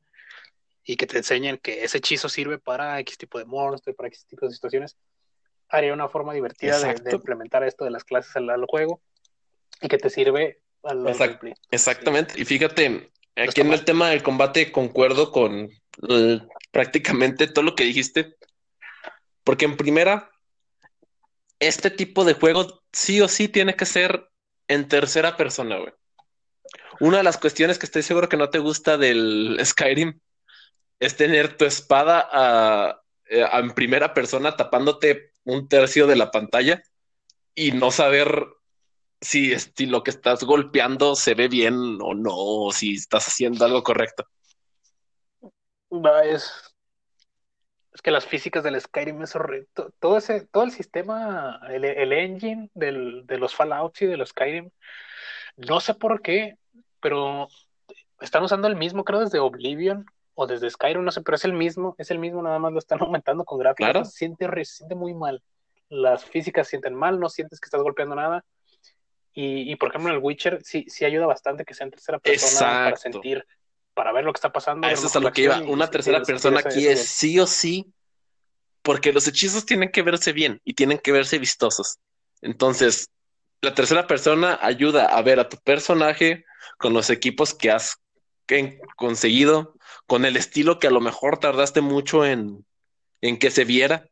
y 0.83 0.95
que 0.95 1.07
te 1.07 1.17
enseñen 1.17 1.57
que 1.57 1.83
ese 1.83 1.99
hechizo 1.99 2.29
sirve 2.29 2.59
para 2.59 2.99
X 2.99 3.17
tipo 3.17 3.39
de 3.39 3.45
monstruo, 3.45 3.95
para 3.95 4.07
X 4.07 4.25
tipo 4.25 4.45
de 4.45 4.53
situaciones. 4.53 4.97
Haría 5.71 5.93
una 5.93 6.09
forma 6.09 6.33
divertida 6.33 6.77
de, 6.79 7.11
implementar 7.11 7.63
esto 7.63 7.85
de 7.85 7.91
las 7.91 8.03
clases 8.03 8.35
al, 8.35 8.65
juego 8.65 9.01
y 9.81 9.87
que 9.87 9.97
te 9.97 10.09
sirve 10.09 10.61
al, 10.83 11.05
Exactamente. 11.71 12.33
Y 12.39 12.45
fíjate, 12.45 13.11
aquí 13.35 13.61
en 13.61 13.71
el 13.71 13.85
tema 13.85 14.09
del 14.09 14.21
combate 14.21 14.71
concuerdo 14.71 15.31
con 15.31 15.69
prácticamente 16.71 17.47
todo 17.47 17.63
lo 17.63 17.75
que 17.75 17.85
dijiste. 17.85 18.35
Porque 19.43 19.65
en 19.65 19.77
primera, 19.77 20.29
este 21.59 21.89
tipo 21.89 22.25
de 22.25 22.33
juego 22.33 22.83
sí 22.91 23.21
o 23.21 23.27
sí 23.27 23.47
tiene 23.47 23.75
que 23.75 23.85
ser 23.85 24.29
en 24.67 24.87
tercera 24.87 25.37
persona, 25.37 25.77
güey. 25.77 25.93
Una 26.99 27.17
de 27.17 27.23
las 27.23 27.37
cuestiones 27.37 27.79
que 27.79 27.85
estoy 27.85 28.03
seguro 28.03 28.29
que 28.29 28.37
no 28.37 28.49
te 28.49 28.59
gusta 28.59 28.97
del 28.97 29.59
Skyrim 29.63 30.19
es 30.99 31.15
tener 31.15 31.57
tu 31.57 31.65
espada 31.65 32.27
a, 32.31 33.01
eh, 33.25 33.43
a, 33.43 33.59
en 33.59 33.71
primera 33.71 34.13
persona 34.13 34.55
tapándote 34.55 35.30
un 35.43 35.67
tercio 35.67 36.07
de 36.07 36.15
la 36.15 36.31
pantalla 36.31 36.83
y 37.55 37.71
no 37.71 37.91
saber 37.91 38.45
si, 39.19 39.55
lo 39.85 40.03
que 40.03 40.11
estás 40.11 40.43
golpeando 40.43 41.15
se 41.15 41.35
ve 41.35 41.47
bien 41.47 41.99
o 42.01 42.13
no, 42.13 42.35
o 42.35 42.71
si 42.71 42.95
estás 42.95 43.27
haciendo 43.27 43.65
algo 43.65 43.83
correcto. 43.83 44.25
Es, 46.23 46.75
es 47.93 48.01
que 48.01 48.11
las 48.11 48.25
físicas 48.25 48.63
del 48.63 48.79
Skyrim 48.79 49.21
es 49.21 49.35
horrible. 49.35 49.67
Todo, 49.99 50.17
ese, 50.17 50.47
todo 50.47 50.63
el 50.63 50.71
sistema, 50.71 51.59
el, 51.69 51.83
el 51.85 52.13
engine 52.13 52.69
del, 52.73 53.25
de 53.27 53.37
los 53.37 53.53
Fallouts 53.53 54.01
y 54.01 54.05
de 54.07 54.17
los 54.17 54.29
Skyrim, 54.29 54.71
no 55.57 55.79
sé 55.79 55.93
por 55.93 56.21
qué, 56.21 56.57
pero 57.01 57.47
están 58.21 58.43
usando 58.43 58.67
el 58.67 58.75
mismo, 58.75 59.03
creo, 59.03 59.19
desde 59.19 59.39
Oblivion 59.39 60.05
o 60.41 60.47
desde 60.47 60.69
Skyrim, 60.69 61.03
no 61.03 61.11
sé, 61.11 61.21
pero 61.21 61.35
es 61.35 61.45
el 61.45 61.53
mismo, 61.53 61.95
es 61.99 62.09
el 62.09 62.17
mismo, 62.17 62.41
nada 62.41 62.57
más 62.57 62.73
lo 62.73 62.79
están 62.79 62.99
aumentando 63.01 63.45
con 63.45 63.59
gráficos. 63.59 63.91
Claro. 63.91 64.05
Siente, 64.05 64.47
siente 64.65 64.95
muy 64.95 65.13
mal. 65.13 65.41
Las 65.89 66.25
físicas 66.25 66.67
sienten 66.67 66.95
mal, 66.95 67.19
no 67.19 67.29
sientes 67.29 67.59
que 67.59 67.65
estás 67.65 67.81
golpeando 67.81 68.15
nada. 68.15 68.43
Y, 69.33 69.71
y 69.71 69.75
por 69.75 69.89
ejemplo, 69.89 70.09
en 70.09 70.15
el 70.17 70.23
Witcher 70.23 70.59
sí, 70.63 70.85
sí 70.87 71.05
ayuda 71.05 71.25
bastante 71.25 71.63
que 71.63 71.73
sea 71.73 71.85
en 71.85 71.91
tercera 71.91 72.19
persona 72.19 72.51
Exacto. 72.51 72.83
para 72.85 72.95
sentir, 72.97 73.45
para 73.93 74.11
ver 74.11 74.25
lo 74.25 74.33
que 74.33 74.37
está 74.37 74.51
pasando. 74.51 74.87
A 74.87 74.91
eso 74.91 75.07
es 75.07 75.15
a 75.15 75.19
lo 75.19 75.31
que 75.31 75.43
iba. 75.43 75.61
Una 75.61 75.89
tercera 75.89 76.21
persona 76.23 76.59
aquí 76.59 76.87
es 76.87 77.07
sí 77.07 77.39
o 77.39 77.45
sí, 77.45 77.93
porque 78.81 79.13
los 79.13 79.27
hechizos 79.27 79.65
tienen 79.65 79.91
que 79.91 80.01
verse 80.01 80.33
bien 80.33 80.59
y 80.63 80.73
tienen 80.73 80.97
que 80.97 81.11
verse 81.11 81.37
vistosos. 81.37 81.99
Entonces, 82.41 83.09
la 83.61 83.75
tercera 83.75 84.07
persona 84.07 84.57
ayuda 84.61 85.05
a 85.05 85.21
ver 85.21 85.39
a 85.39 85.47
tu 85.47 85.57
personaje 85.57 86.45
con 86.77 86.93
los 86.93 87.09
equipos 87.09 87.53
que 87.53 87.69
has 87.69 88.01
conseguido, 88.95 89.75
con 90.07 90.25
el 90.25 90.37
estilo 90.37 90.79
que 90.79 90.87
a 90.87 90.91
lo 90.91 91.01
mejor 91.01 91.39
tardaste 91.39 91.81
mucho 91.81 92.25
en, 92.25 92.65
en 93.21 93.37
que 93.39 93.51
se 93.51 93.65
viera. 93.65 94.09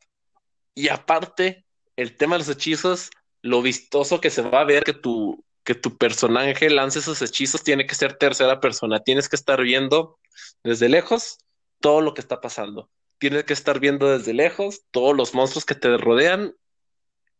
Y 0.75 0.89
aparte, 0.89 1.65
el 1.95 2.15
tema 2.15 2.35
de 2.35 2.39
los 2.39 2.49
hechizos 2.49 3.09
lo 3.41 3.61
vistoso 3.61 4.19
que 4.21 4.29
se 4.29 4.41
va 4.41 4.61
a 4.61 4.65
ver 4.65 4.83
que 4.83 4.93
tu, 4.93 5.43
que 5.63 5.75
tu 5.75 5.97
personaje 5.97 6.69
lance 6.69 6.99
esos 6.99 7.21
hechizos 7.21 7.63
tiene 7.63 7.85
que 7.85 7.95
ser 7.95 8.17
tercera 8.17 8.59
persona. 8.59 8.99
Tienes 8.99 9.29
que 9.29 9.35
estar 9.35 9.61
viendo 9.61 10.17
desde 10.63 10.89
lejos 10.89 11.39
todo 11.79 12.01
lo 12.01 12.13
que 12.13 12.21
está 12.21 12.41
pasando. 12.41 12.89
Tienes 13.17 13.43
que 13.43 13.53
estar 13.53 13.79
viendo 13.79 14.09
desde 14.09 14.33
lejos 14.33 14.81
todos 14.91 15.15
los 15.15 15.33
monstruos 15.33 15.65
que 15.65 15.75
te 15.75 15.97
rodean 15.97 16.55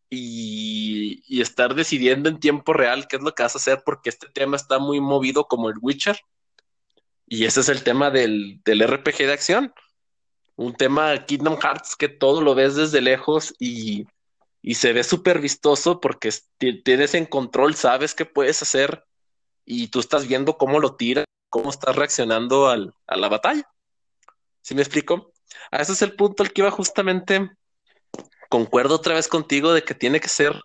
y, 0.10 1.24
y, 1.28 1.42
estar 1.42 1.76
decidiendo 1.76 2.30
en 2.30 2.40
tiempo 2.40 2.74
real 2.74 3.08
qué 3.08 3.18
es 3.18 3.22
lo 3.22 3.34
que 3.34 3.44
vas 3.44 3.56
a 3.56 3.60
hacer 3.60 3.84
porque 3.86 4.10
este 4.10 4.28
tema 4.28 4.58
está 4.58 4.80
muy 4.80 5.00
movido 5.00 5.46
como 5.46 5.70
el 5.70 5.76
Witcher. 5.80 6.20
Y 7.30 7.46
ese 7.46 7.62
es 7.62 7.70
el 7.70 7.84
tema 7.84 8.12
del, 8.12 8.60
del 8.66 8.86
RPG 8.86 9.20
de 9.20 9.34
acción. 9.34 9.74
Un 10.56 10.74
tema 10.74 11.26
Kingdom 11.26 11.58
Hearts 11.62 11.96
que 11.96 12.10
todo 12.10 12.42
lo 12.42 12.56
ves 12.56 12.76
desde 12.76 13.00
lejos 13.00 13.54
y 13.60 14.06
y 14.62 14.76
se 14.76 14.94
ve 14.94 15.04
súper 15.04 15.40
vistoso 15.40 16.00
porque 16.00 16.32
tienes 16.84 17.14
en 17.14 17.26
control, 17.26 17.76
sabes 17.76 18.14
qué 18.14 18.26
puedes 18.26 18.62
hacer 18.62 19.06
y 19.66 19.88
tú 19.88 20.00
estás 20.00 20.28
viendo 20.28 20.58
cómo 20.58 20.80
lo 20.80 20.96
tira, 20.96 21.26
cómo 21.50 21.70
estás 21.70 21.96
reaccionando 21.96 22.68
al, 22.68 22.94
a 23.08 23.18
la 23.18 23.30
batalla. 23.30 23.64
¿Sí 24.62 24.76
me 24.76 24.82
explico? 24.82 25.34
A 25.72 25.82
ese 25.82 25.94
es 25.94 26.02
el 26.02 26.16
punto 26.16 26.44
al 26.44 26.52
que 26.52 26.62
iba 26.62 26.72
justamente. 26.72 27.50
Concuerdo 28.50 28.96
otra 28.96 29.16
vez 29.16 29.28
contigo 29.28 29.72
de 29.74 29.84
que 29.84 29.94
tiene 29.94 30.20
que 30.20 30.28
ser 30.28 30.62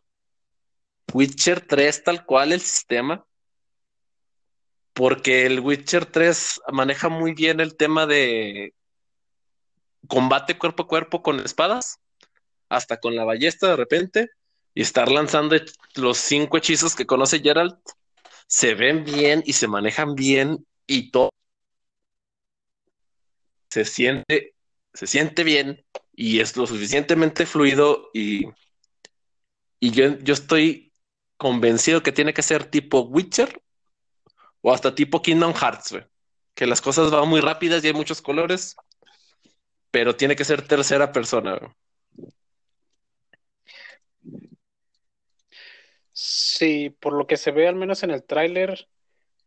Witcher 1.12 1.66
3 1.66 2.02
tal 2.02 2.24
cual 2.24 2.52
el 2.52 2.60
sistema. 2.60 3.24
Porque 4.95 5.45
el 5.45 5.61
Witcher 5.61 6.07
3 6.07 6.62
maneja 6.72 7.09
muy 7.09 7.34
bien 7.34 7.61
el 7.61 7.76
tema 7.76 8.07
de 8.07 8.74
combate 10.07 10.57
cuerpo 10.57 10.84
a 10.84 10.88
cuerpo 10.88 11.22
con 11.22 11.40
espadas 11.40 11.99
hasta 12.68 12.99
con 12.99 13.16
la 13.16 13.24
ballesta 13.24 13.68
de 13.68 13.76
repente 13.76 14.30
y 14.72 14.82
estar 14.82 15.11
lanzando 15.11 15.57
los 15.97 16.18
cinco 16.18 16.57
hechizos 16.57 16.95
que 16.95 17.07
conoce 17.07 17.40
Geralt, 17.40 17.78
se 18.47 18.74
ven 18.74 19.05
bien 19.05 19.42
y 19.47 19.53
se 19.55 19.68
manejan 19.68 20.14
bien 20.14 20.66
y 20.86 21.11
todo 21.11 21.30
se 23.70 23.84
siente, 23.84 24.55
se 24.92 25.07
siente 25.09 25.42
bien 25.42 25.84
y 26.14 26.38
es 26.38 26.57
lo 26.57 26.66
suficientemente 26.66 27.47
fluido 27.47 28.11
y, 28.14 28.45
y 29.80 29.90
yo, 29.90 30.16
yo 30.20 30.34
estoy 30.34 30.92
convencido 31.36 32.03
que 32.03 32.12
tiene 32.12 32.32
que 32.32 32.42
ser 32.42 32.66
tipo 32.66 33.01
Witcher 33.01 33.61
o 34.66 34.72
hasta 34.72 34.94
tipo 34.94 35.20
Kingdom 35.20 35.52
Hearts, 35.52 35.94
que 36.54 36.66
las 36.66 36.80
cosas 36.80 37.10
van 37.10 37.28
muy 37.28 37.42
rápidas 37.42 37.84
y 37.84 37.88
hay 37.88 37.92
muchos 37.92 38.22
colores, 38.22 38.74
pero 39.90 40.16
tiene 40.16 40.36
que 40.36 40.44
ser 40.44 40.66
tercera 40.66 41.12
persona. 41.12 41.60
Sí, 46.12 46.96
por 46.98 47.12
lo 47.12 47.26
que 47.26 47.36
se 47.36 47.50
ve 47.50 47.68
al 47.68 47.74
menos 47.74 48.02
en 48.04 48.10
el 48.10 48.24
tráiler, 48.24 48.88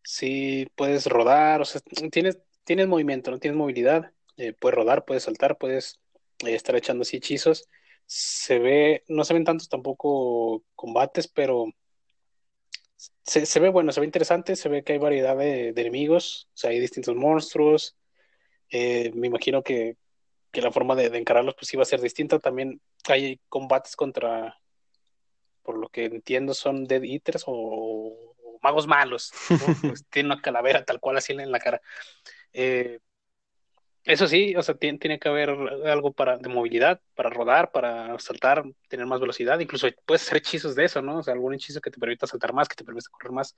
sí 0.03 0.67
puedes 0.75 1.07
rodar, 1.07 1.61
o 1.61 1.65
sea, 1.65 1.81
tienes, 2.11 2.37
tienes 2.63 2.87
movimiento, 2.87 3.31
no 3.31 3.39
tienes 3.39 3.57
movilidad, 3.57 4.11
eh, 4.37 4.53
puedes 4.53 4.75
rodar, 4.75 5.03
puedes 5.03 5.23
saltar, 5.23 5.57
puedes 5.57 5.99
eh, 6.45 6.53
estar 6.53 6.75
echando 6.75 7.01
así 7.01 7.17
hechizos. 7.17 7.67
Se 8.05 8.59
ve, 8.59 9.03
no 9.07 9.23
se 9.23 9.33
ven 9.33 9.45
tantos 9.45 9.67
tampoco 9.67 10.63
combates, 10.75 11.27
pero 11.27 11.73
se, 13.23 13.45
se 13.45 13.59
ve 13.59 13.69
bueno, 13.69 13.91
se 13.91 13.99
ve 13.99 14.05
interesante, 14.05 14.55
se 14.55 14.69
ve 14.69 14.83
que 14.83 14.93
hay 14.93 14.99
variedad 14.99 15.37
de, 15.37 15.73
de 15.73 15.81
enemigos, 15.81 16.49
o 16.53 16.57
sea, 16.57 16.71
hay 16.71 16.79
distintos 16.79 17.15
monstruos. 17.15 17.95
Eh, 18.69 19.11
me 19.13 19.27
imagino 19.27 19.63
que, 19.63 19.97
que 20.51 20.61
la 20.61 20.71
forma 20.71 20.95
de, 20.95 21.09
de, 21.09 21.17
encararlos 21.17 21.55
pues 21.55 21.73
iba 21.73 21.83
a 21.83 21.85
ser 21.85 22.01
distinta. 22.01 22.39
También 22.39 22.81
hay 23.07 23.39
combates 23.49 23.95
contra 23.95 24.57
por 25.67 25.77
lo 25.77 25.89
que 25.89 26.05
entiendo, 26.05 26.53
son 26.53 26.85
Dead 26.85 27.03
Eaters 27.03 27.43
o, 27.45 27.51
o 27.51 28.59
magos 28.63 28.87
malos. 28.87 29.33
¿no? 29.49 29.57
pues 29.81 30.05
tiene 30.09 30.27
una 30.27 30.41
calavera 30.41 30.85
tal 30.85 31.01
cual 31.01 31.17
así 31.17 31.33
en 31.33 31.51
la 31.51 31.59
cara. 31.59 31.81
Eh, 32.53 32.99
eso 34.07 34.25
sí, 34.27 34.55
o 34.55 34.63
sea, 34.63 34.75
tiene, 34.75 34.97
tiene, 34.99 35.19
que 35.19 35.27
haber 35.27 35.49
algo 35.49 36.13
para 36.13 36.37
de 36.37 36.47
movilidad, 36.47 37.01
para 37.13 37.29
rodar, 37.29 37.71
para 37.71 38.17
saltar, 38.19 38.63
tener 38.87 39.05
más 39.05 39.19
velocidad. 39.19 39.59
Incluso 39.59 39.87
puedes 40.05 40.23
hacer 40.23 40.37
hechizos 40.37 40.75
de 40.75 40.85
eso, 40.85 41.01
¿no? 41.01 41.17
O 41.17 41.23
sea, 41.23 41.33
algún 41.33 41.53
hechizo 41.53 41.81
que 41.81 41.91
te 41.91 41.99
permita 41.99 42.25
saltar 42.25 42.53
más, 42.53 42.69
que 42.69 42.75
te 42.75 42.85
permita 42.85 43.09
correr 43.11 43.33
más. 43.33 43.55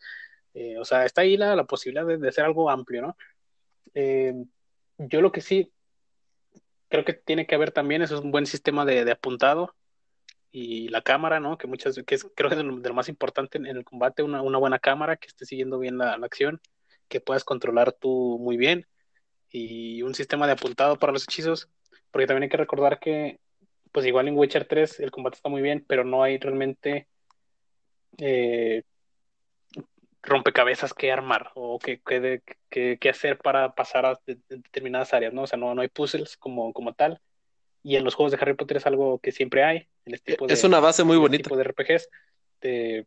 Eh, 0.56 0.78
o 0.80 0.86
sea, 0.86 1.06
está 1.06 1.22
ahí 1.22 1.38
la, 1.38 1.56
la 1.56 1.66
posibilidad 1.66 2.06
de, 2.06 2.18
de, 2.18 2.30
hacer 2.30 2.46
algo 2.46 2.70
amplio, 2.72 3.02
¿no? 3.04 3.18
Eh, 3.94 4.34
yo 4.98 5.22
lo 5.22 5.32
que 5.32 5.42
sí 5.42 5.72
creo 6.90 7.06
que 7.06 7.14
tiene 7.14 7.46
que 7.46 7.56
haber 7.56 7.72
también 7.72 8.02
eso 8.02 8.16
es 8.16 8.22
un 8.22 8.32
buen 8.32 8.48
sistema 8.48 8.86
de, 8.86 9.06
de 9.06 9.12
apuntado 9.12 9.76
y 10.52 10.88
la 10.90 11.04
cámara, 11.04 11.40
¿no? 11.40 11.60
Que 11.60 11.68
muchas, 11.68 11.96
que 11.96 12.18
creo 12.36 12.50
que 12.50 12.56
es 12.56 12.58
de 12.58 12.64
lo, 12.64 12.78
de 12.78 12.90
lo 12.90 12.96
más 12.96 13.08
importante 13.08 13.60
en, 13.60 13.68
en, 13.68 13.78
el 13.78 13.86
combate, 13.86 14.24
una, 14.24 14.42
una, 14.42 14.58
buena 14.58 14.80
cámara 14.80 15.16
que 15.18 15.28
esté 15.28 15.46
siguiendo 15.46 15.78
bien 15.78 16.00
la, 16.00 16.18
la, 16.18 16.26
acción, 16.26 16.60
que 17.08 17.22
puedas 17.22 17.44
controlar 17.44 17.92
tú 17.94 18.40
muy 18.42 18.58
bien 18.58 18.88
y 19.52 20.02
un 20.02 20.16
sistema 20.16 20.46
de 20.46 20.54
apuntado 20.54 20.98
para 20.98 21.14
los 21.14 21.24
hechizos, 21.24 21.70
porque 22.12 22.28
también 22.28 22.44
hay 22.44 22.50
que 22.50 22.58
recordar 22.58 23.00
que, 23.00 23.40
pues 23.92 24.06
igual 24.06 24.28
en 24.28 24.38
Witcher 24.38 24.66
3 24.66 25.00
el 25.00 25.12
combate 25.12 25.36
está 25.36 25.50
muy 25.50 25.62
bien, 25.62 25.84
pero 25.88 26.04
no 26.04 26.24
hay 26.24 26.38
realmente 26.38 27.08
eh, 28.18 28.84
rompecabezas 30.22 30.94
que 30.94 31.12
armar 31.12 31.52
o 31.56 31.80
que, 31.80 32.02
que, 32.02 32.42
que, 32.70 32.98
que, 33.00 33.10
hacer 33.10 33.38
para 33.38 33.74
pasar 33.74 34.06
a 34.06 34.20
determinadas 34.26 35.14
áreas, 35.14 35.34
¿no? 35.34 35.44
O 35.44 35.48
sea, 35.48 35.58
no, 35.58 35.74
no 35.74 35.82
hay 35.82 35.88
puzzles 35.88 36.38
como, 36.38 36.74
como 36.74 36.94
tal 36.94 37.22
y 37.84 37.96
en 37.96 38.04
los 38.04 38.16
juegos 38.16 38.32
de 38.32 38.38
Harry 38.42 38.54
Potter 38.54 38.78
es 38.78 38.86
algo 38.86 39.20
que 39.20 39.32
siempre 39.32 39.64
hay. 39.64 39.88
En 40.06 40.14
este 40.14 40.34
tipo 40.34 40.48
de, 40.48 40.54
es 40.54 40.64
una 40.64 40.80
base 40.80 41.04
muy 41.04 41.16
este 41.16 41.22
bonita. 41.22 41.44
Tipo 41.44 41.58
de 41.58 41.64
RPGs. 41.64 42.10
De... 42.62 43.06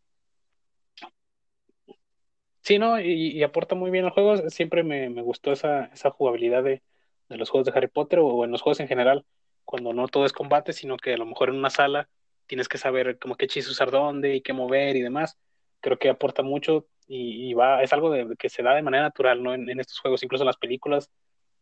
Sí, 2.63 2.79
¿no? 2.79 3.01
Y, 3.01 3.33
y, 3.33 3.43
aporta 3.43 3.75
muy 3.75 3.91
bien 3.91 4.05
al 4.05 4.13
juego. 4.13 4.49
Siempre 4.51 4.85
me, 4.85 5.11
me 5.11 5.23
gustó 5.23 5.53
esa, 5.53 5.87
esa 5.87 6.11
jugabilidad 6.11 6.63
de, 6.63 6.83
de, 7.29 7.37
los 7.37 7.51
juegos 7.51 7.67
de 7.67 7.77
Harry 7.77 7.89
Potter 7.89 8.21
o 8.21 8.45
en 8.45 8.53
los 8.53 8.63
juegos 8.63 8.79
en 8.81 8.89
general, 8.89 9.25
cuando 9.65 9.93
no 9.93 10.07
todo 10.09 10.27
es 10.27 10.33
combate, 10.33 10.73
sino 10.73 10.97
que 10.97 11.15
a 11.15 11.17
lo 11.17 11.27
mejor 11.27 11.49
en 11.49 11.57
una 11.57 11.71
sala 11.71 12.09
tienes 12.47 12.69
que 12.69 12.79
saber 12.79 13.19
como 13.19 13.37
qué 13.37 13.47
hechizo 13.47 13.71
usar 13.73 13.91
dónde 13.91 14.37
y 14.37 14.41
qué 14.43 14.53
mover 14.53 14.97
y 14.97 15.03
demás. 15.03 15.39
Creo 15.81 15.99
que 15.99 16.09
aporta 16.09 16.43
mucho 16.43 16.87
y, 17.09 17.53
va, 17.55 17.83
es 17.83 17.93
algo 17.93 18.11
de, 18.11 18.37
que 18.39 18.49
se 18.49 18.63
da 18.63 18.75
de 18.75 18.83
manera 18.83 19.03
natural, 19.05 19.43
¿no? 19.43 19.55
En, 19.55 19.69
estos 19.81 19.99
juegos, 19.99 20.23
incluso 20.23 20.45
en 20.45 20.47
las 20.47 20.57
películas, 20.57 21.11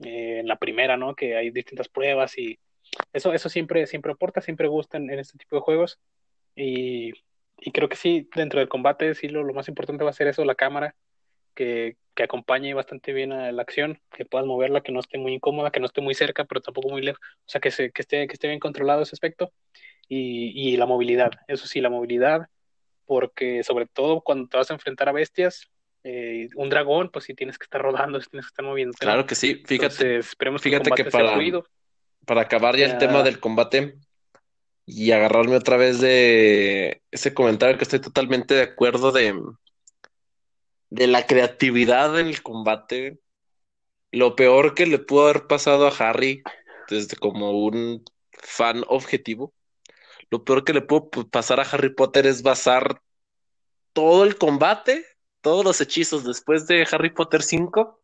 eh, 0.01 0.41
en 0.41 0.49
la 0.49 0.57
primera, 0.57 0.97
¿no? 0.97 1.15
Que 1.15 1.37
hay 1.37 1.51
distintas 1.51 1.89
pruebas 1.89 2.37
y 2.39 2.59
eso, 3.13 3.33
eso 3.33 3.49
siempre, 3.49 3.87
siempre 3.87 4.13
aporta, 4.13 4.41
siempre 4.43 4.69
gusta 4.69 4.99
en 4.99 5.11
este 5.11 5.39
tipo 5.39 5.57
de 5.57 5.63
juegos. 5.63 5.99
Y, 6.55 7.13
y, 7.61 7.73
creo 7.73 7.89
que 7.89 7.97
sí, 7.97 8.29
dentro 8.35 8.61
del 8.61 8.69
combate, 8.69 9.15
sí, 9.15 9.29
lo, 9.29 9.43
lo, 9.43 9.55
más 9.55 9.69
importante 9.69 10.05
va 10.05 10.11
a 10.11 10.15
ser 10.15 10.29
eso, 10.29 10.45
la 10.45 10.55
cámara, 10.55 10.95
que, 11.55 11.97
que 12.15 12.23
acompañe 12.23 12.75
bastante 12.75 13.13
bien 13.13 13.33
a 13.33 13.53
la 13.53 13.63
acción, 13.63 14.01
que 14.11 14.25
puedas 14.25 14.47
moverla, 14.47 14.83
que 14.83 14.93
no 14.93 15.01
esté 15.01 15.19
muy 15.19 15.35
incómoda, 15.35 15.71
que 15.71 15.81
no 15.81 15.87
esté 15.87 16.01
muy 16.01 16.15
cerca, 16.15 16.45
pero 16.45 16.61
tampoco 16.61 16.89
muy 16.89 17.03
lejos. 17.03 17.21
O 17.41 17.49
sea, 17.49 17.61
que, 17.61 17.71
se, 17.71 17.91
que, 17.91 18.03
esté, 18.03 18.27
que 18.27 18.33
esté 18.35 18.49
bien 18.49 18.61
controlado 18.61 19.03
ese 19.03 19.15
aspecto. 19.15 19.53
Y, 20.09 20.53
y 20.55 20.77
la 20.77 20.87
movilidad, 20.87 21.31
eso 21.47 21.67
sí, 21.67 21.81
la 21.81 21.91
movilidad, 21.91 22.49
porque 23.07 23.63
sobre 23.63 23.87
todo 23.87 24.21
cuando 24.23 24.49
te 24.49 24.57
vas 24.57 24.71
a 24.71 24.75
enfrentar 24.75 25.09
a 25.09 25.13
bestias, 25.13 25.69
Eh, 26.03 26.49
un 26.57 26.71
dragón, 26.71 27.11
pues 27.11 27.27
sí 27.27 27.35
tienes 27.35 27.59
que 27.59 27.65
estar 27.65 27.83
rodando, 27.83 28.19
tienes 28.21 28.47
que 28.47 28.53
estar 28.53 28.65
moviendo. 28.65 28.97
Claro 28.99 29.27
que 29.27 29.35
sí, 29.35 29.57
fíjate. 29.67 29.85
Entonces, 29.85 30.29
esperemos 30.29 30.63
fíjate 30.63 30.91
que, 30.93 31.05
para, 31.05 31.37
para 32.25 32.41
acabar 32.41 32.75
ya 32.75 32.87
el 32.87 32.97
tema 32.97 33.23
del 33.23 33.39
combate 33.39 33.99
y 34.93 35.13
agarrarme 35.13 35.57
otra 35.57 35.77
vez 35.77 36.01
de 36.01 37.03
ese 37.13 37.33
comentario 37.33 37.79
que 37.79 37.85
estoy 37.85 38.01
totalmente 38.01 38.55
de 38.55 38.63
acuerdo 38.63 39.13
de, 39.13 39.41
de 40.91 41.07
la 41.07 41.27
creatividad 41.27 42.19
en 42.19 42.27
el 42.27 42.43
combate. 42.43 43.21
Lo 44.11 44.35
peor 44.35 44.75
que 44.75 44.87
le 44.87 44.99
pudo 44.99 45.29
haber 45.29 45.47
pasado 45.47 45.87
a 45.87 45.91
Harry, 45.97 46.43
desde 46.89 47.17
como 47.17 47.53
un 47.53 48.05
fan 48.33 48.85
objetivo, 48.89 49.55
lo 50.29 50.45
peor 50.45 50.65
que 50.65 50.73
le 50.73 50.83
pudo 50.83 51.09
pasar 51.31 51.61
a 51.61 51.65
Harry 51.65 51.95
Potter 51.95 52.27
es 52.27 52.43
basar 52.43 53.01
todo 53.93 54.25
el 54.25 54.37
combate, 54.39 55.05
todos 55.41 55.65
los 55.65 55.81
hechizos 55.81 56.25
después 56.25 56.67
de 56.67 56.87
Harry 56.91 57.11
Potter 57.11 57.43
5 57.43 58.01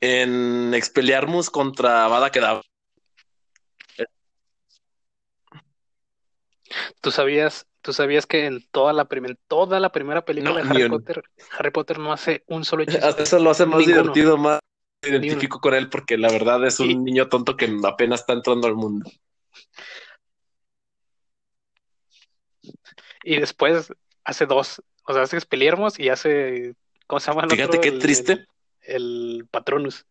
en 0.00 0.72
Expelliarmus 0.72 1.50
contra 1.50 2.04
Avada 2.04 2.30
Kedavra. 2.30 2.69
¿Tú 7.00 7.10
sabías, 7.10 7.66
tú 7.80 7.92
sabías 7.92 8.26
que 8.26 8.46
en 8.46 8.64
toda 8.70 8.92
la, 8.92 9.08
toda 9.48 9.80
la 9.80 9.90
primera 9.90 10.24
película 10.24 10.62
de 10.62 10.68
Harry 10.68 10.88
Potter, 10.88 11.22
Harry 11.58 11.70
Potter 11.70 11.98
no 11.98 12.12
hace 12.12 12.44
un 12.46 12.64
solo 12.64 12.84
hechizo? 12.84 13.08
Eso 13.18 13.38
lo 13.38 13.50
hace 13.50 13.66
más 13.66 13.84
divertido, 13.84 14.36
más 14.36 14.60
identifico 15.02 15.60
con 15.60 15.74
él 15.74 15.88
porque 15.88 16.18
la 16.18 16.30
verdad 16.30 16.64
es 16.66 16.78
un 16.80 17.04
niño 17.04 17.28
tonto 17.28 17.56
que 17.56 17.74
apenas 17.84 18.20
está 18.20 18.34
entrando 18.34 18.66
al 18.66 18.74
mundo. 18.74 19.10
Y 23.22 23.38
después 23.38 23.92
hace 24.24 24.46
dos, 24.46 24.82
o 25.04 25.12
sea, 25.12 25.22
hace 25.22 25.36
Expelliarmus 25.36 25.98
y 25.98 26.08
hace, 26.08 26.74
¿cómo 27.06 27.20
se 27.20 27.30
llama? 27.30 27.48
Fíjate 27.48 27.80
qué 27.80 27.92
triste. 27.92 28.46
El, 28.80 29.46
Patronus. 29.50 30.06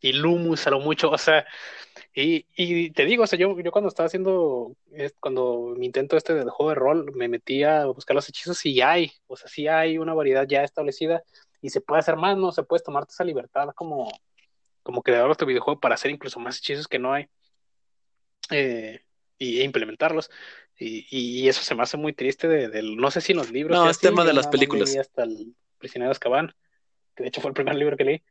Y 0.00 0.12
Lumus 0.12 0.66
a 0.66 0.70
lo 0.70 0.80
mucho, 0.80 1.10
o 1.10 1.18
sea, 1.18 1.46
y, 2.18 2.46
y, 2.56 2.90
te 2.92 3.04
digo, 3.04 3.24
o 3.24 3.26
sea, 3.26 3.38
yo, 3.38 3.60
yo 3.60 3.70
cuando 3.70 3.88
estaba 3.88 4.06
haciendo, 4.06 4.74
cuando 5.20 5.74
mi 5.76 5.84
intento 5.84 6.16
este 6.16 6.32
del 6.32 6.48
juego 6.48 6.70
de 6.70 6.74
rol, 6.74 7.12
me 7.14 7.28
metí 7.28 7.62
a 7.62 7.84
buscar 7.84 8.14
los 8.14 8.26
hechizos 8.26 8.64
y 8.64 8.80
hay, 8.80 9.12
o 9.26 9.36
sea, 9.36 9.48
sí 9.48 9.68
hay 9.68 9.98
una 9.98 10.14
variedad 10.14 10.46
ya 10.48 10.64
establecida 10.64 11.22
y 11.60 11.68
se 11.68 11.82
puede 11.82 12.00
hacer 12.00 12.16
más, 12.16 12.38
¿no? 12.38 12.52
Se 12.52 12.62
puede 12.62 12.82
tomarte 12.82 13.12
esa 13.12 13.22
libertad 13.22 13.68
como, 13.74 14.10
como 14.82 15.02
creador 15.02 15.28
de 15.28 15.32
este 15.32 15.44
videojuego 15.44 15.78
para 15.78 15.94
hacer 15.94 16.10
incluso 16.10 16.40
más 16.40 16.56
hechizos 16.56 16.88
que 16.88 16.98
no 16.98 17.12
hay 17.12 17.28
eh, 18.48 19.02
y, 19.36 19.60
e 19.60 19.64
implementarlos. 19.64 20.30
Y, 20.78 21.06
y, 21.10 21.48
eso 21.48 21.62
se 21.62 21.74
me 21.74 21.82
hace 21.82 21.98
muy 21.98 22.14
triste 22.14 22.48
de, 22.48 22.82
no 22.82 23.10
sé 23.10 23.20
si 23.20 23.32
en 23.32 23.38
los 23.38 23.50
libros. 23.50 23.76
No, 23.76 23.90
es 23.90 23.98
tema 23.98 24.24
de 24.24 24.32
las 24.32 24.48
películas. 24.48 24.96
Hasta 24.96 25.24
el 25.24 25.54
Prisionero 25.76 26.08
de 26.08 26.12
Azkaban, 26.12 26.54
que 27.14 27.24
de 27.24 27.28
hecho 27.28 27.42
fue 27.42 27.50
el 27.50 27.54
primer 27.54 27.74
libro 27.74 27.98
que 27.98 28.04
leí. 28.04 28.22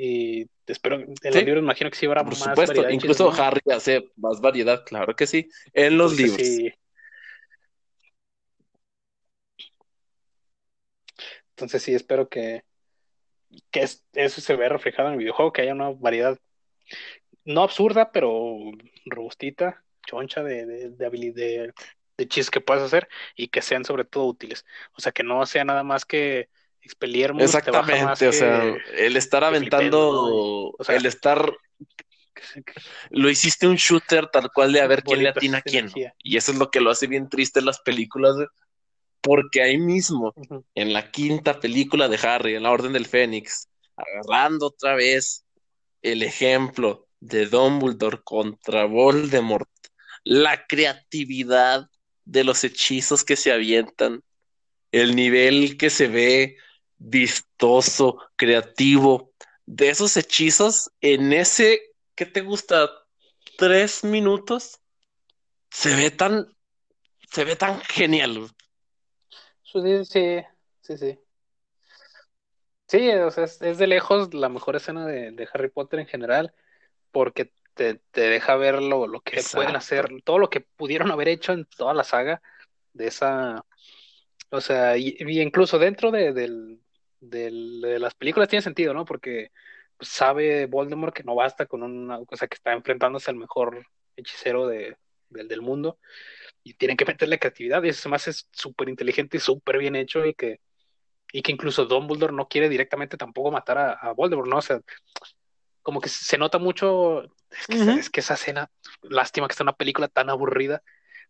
Y 0.00 0.48
espero, 0.64 1.00
en 1.00 1.16
los 1.24 1.44
libros 1.44 1.60
imagino 1.60 1.90
que 1.90 1.96
sí 1.96 2.06
habrá 2.06 2.22
Por 2.22 2.36
supuesto, 2.36 2.88
incluso 2.88 3.32
Harry 3.32 3.60
hace 3.68 4.08
más 4.14 4.40
variedad, 4.40 4.84
claro 4.84 5.16
que 5.16 5.26
sí, 5.26 5.48
en 5.72 5.98
los 5.98 6.16
libros. 6.16 6.40
Entonces 11.50 11.82
sí, 11.82 11.96
espero 11.96 12.28
que, 12.28 12.62
que 13.72 13.80
eso 14.12 14.40
se 14.40 14.54
vea 14.54 14.68
reflejado 14.68 15.08
en 15.08 15.14
el 15.14 15.18
videojuego, 15.18 15.52
que 15.52 15.62
haya 15.62 15.72
una 15.72 15.90
variedad 15.90 16.38
no 17.44 17.64
absurda, 17.64 18.12
pero 18.12 18.56
robustita, 19.04 19.82
choncha 20.06 20.44
de, 20.44 20.64
de, 20.64 20.90
de 20.90 21.06
habilidad, 21.06 21.74
de, 22.16 22.28
chistes 22.28 22.52
que 22.52 22.60
puedas 22.60 22.84
hacer 22.84 23.08
y 23.34 23.48
que 23.48 23.62
sean 23.62 23.84
sobre 23.84 24.04
todo 24.04 24.26
útiles. 24.26 24.64
O 24.96 25.00
sea, 25.00 25.10
que 25.10 25.24
no 25.24 25.44
sea 25.44 25.64
nada 25.64 25.82
más 25.82 26.04
que 26.04 26.50
expeliermos. 26.82 27.42
Exactamente, 27.42 28.28
o 28.28 28.32
sea, 28.32 28.74
el 28.96 29.16
estar 29.16 29.44
aventando, 29.44 30.74
el 30.88 31.06
estar... 31.06 31.52
Lo 33.10 33.28
hiciste 33.28 33.66
un 33.66 33.76
shooter 33.76 34.28
tal 34.28 34.50
cual 34.52 34.72
de 34.72 34.80
a 34.80 34.86
ver 34.86 35.02
quién 35.02 35.22
le 35.22 35.28
atina 35.28 35.58
a 35.58 35.62
quién. 35.62 35.90
Y 36.18 36.36
eso 36.36 36.52
es 36.52 36.58
lo 36.58 36.70
que 36.70 36.80
lo 36.80 36.90
hace 36.90 37.06
bien 37.06 37.28
triste 37.28 37.58
en 37.58 37.66
las 37.66 37.80
películas, 37.80 38.36
porque 39.20 39.62
ahí 39.62 39.76
mismo, 39.76 40.32
en 40.74 40.92
la 40.92 41.10
quinta 41.10 41.58
película 41.58 42.08
de 42.08 42.18
Harry, 42.22 42.54
en 42.54 42.62
la 42.62 42.70
Orden 42.70 42.92
del 42.92 43.06
Fénix, 43.06 43.68
agarrando 43.96 44.68
otra 44.68 44.94
vez 44.94 45.44
el 46.02 46.22
ejemplo 46.22 47.08
de 47.20 47.46
Dumbledore 47.46 48.20
contra 48.22 48.84
Voldemort, 48.84 49.68
la 50.22 50.66
creatividad 50.66 51.88
de 52.24 52.44
los 52.44 52.62
hechizos 52.62 53.24
que 53.24 53.34
se 53.34 53.50
avientan, 53.50 54.22
el 54.92 55.16
nivel 55.16 55.76
que 55.76 55.90
se 55.90 56.06
ve 56.06 56.56
vistoso, 56.98 58.18
creativo, 58.36 59.32
de 59.66 59.90
esos 59.90 60.16
hechizos 60.16 60.90
en 61.00 61.32
ese, 61.32 61.94
¿qué 62.14 62.26
te 62.26 62.40
gusta? 62.40 62.90
Tres 63.56 64.04
minutos, 64.04 64.80
se 65.70 65.94
ve 65.94 66.10
tan, 66.10 66.46
se 67.30 67.44
ve 67.44 67.56
tan 67.56 67.80
genial. 67.80 68.48
Sí, 69.62 70.04
sí, 70.04 70.40
sí, 70.80 70.96
sí. 70.96 71.18
o 73.20 73.30
sea, 73.30 73.44
es, 73.44 73.58
de 73.58 73.86
lejos 73.86 74.32
la 74.32 74.48
mejor 74.48 74.76
escena 74.76 75.06
de 75.06 75.48
Harry 75.52 75.68
Potter 75.68 76.00
en 76.00 76.06
general 76.06 76.54
porque 77.10 77.52
te, 77.78 78.00
deja 78.12 78.56
ver 78.56 78.82
lo, 78.82 79.06
lo 79.06 79.20
que 79.20 79.40
pueden 79.52 79.76
hacer, 79.76 80.08
todo 80.24 80.38
lo 80.38 80.50
que 80.50 80.60
pudieron 80.60 81.10
haber 81.10 81.28
hecho 81.28 81.52
en 81.52 81.64
toda 81.64 81.94
la 81.94 82.04
saga 82.04 82.42
de 82.92 83.06
esa, 83.06 83.64
o 84.50 84.60
sea, 84.60 84.96
y, 84.96 85.16
incluso 85.18 85.78
dentro 85.78 86.10
de, 86.10 86.78
de, 87.20 87.50
las 87.98 88.14
películas 88.14 88.48
tiene 88.48 88.62
sentido, 88.62 88.94
¿no? 88.94 89.04
Porque 89.04 89.50
pues, 89.96 90.10
sabe 90.10 90.66
Voldemort 90.66 91.14
que 91.14 91.24
no 91.24 91.34
basta 91.34 91.66
con 91.66 91.82
una 91.82 92.24
cosa 92.24 92.46
que 92.46 92.54
está 92.54 92.72
enfrentándose 92.72 93.30
al 93.30 93.36
mejor 93.36 93.86
hechicero 94.16 94.66
de, 94.66 94.96
del, 95.28 95.62
mundo 95.62 95.98
y 96.64 96.74
tienen 96.74 96.96
que 96.96 97.04
meterle 97.04 97.38
creatividad 97.38 97.82
y 97.82 97.88
eso 97.88 98.08
más 98.08 98.28
es 98.28 98.48
súper 98.52 98.88
inteligente 98.88 99.36
y 99.36 99.40
súper 99.40 99.78
bien 99.78 99.96
hecho 99.96 100.24
y 100.24 100.34
que 100.34 100.60
y 101.30 101.42
que 101.42 101.52
incluso 101.52 101.84
Dumbledore 101.84 102.32
no 102.32 102.48
quiere 102.48 102.70
directamente 102.70 103.18
tampoco 103.18 103.50
matar 103.50 103.76
a, 103.76 103.92
a 103.92 104.12
Voldemort, 104.12 104.48
¿no? 104.48 104.58
O 104.58 104.62
sea, 104.62 104.80
como 105.88 106.00
que 106.00 106.08
se 106.08 106.36
nota 106.36 106.58
mucho, 106.58 107.24
es 107.50 108.10
que, 108.10 108.20
esa 108.20 108.34
escena, 108.34 108.70
lástima 109.02 109.48
que 109.48 109.52
está 109.52 109.62
una 109.62 109.76
película 109.76 110.08
tan 110.08 110.28
aburrida 110.28 110.82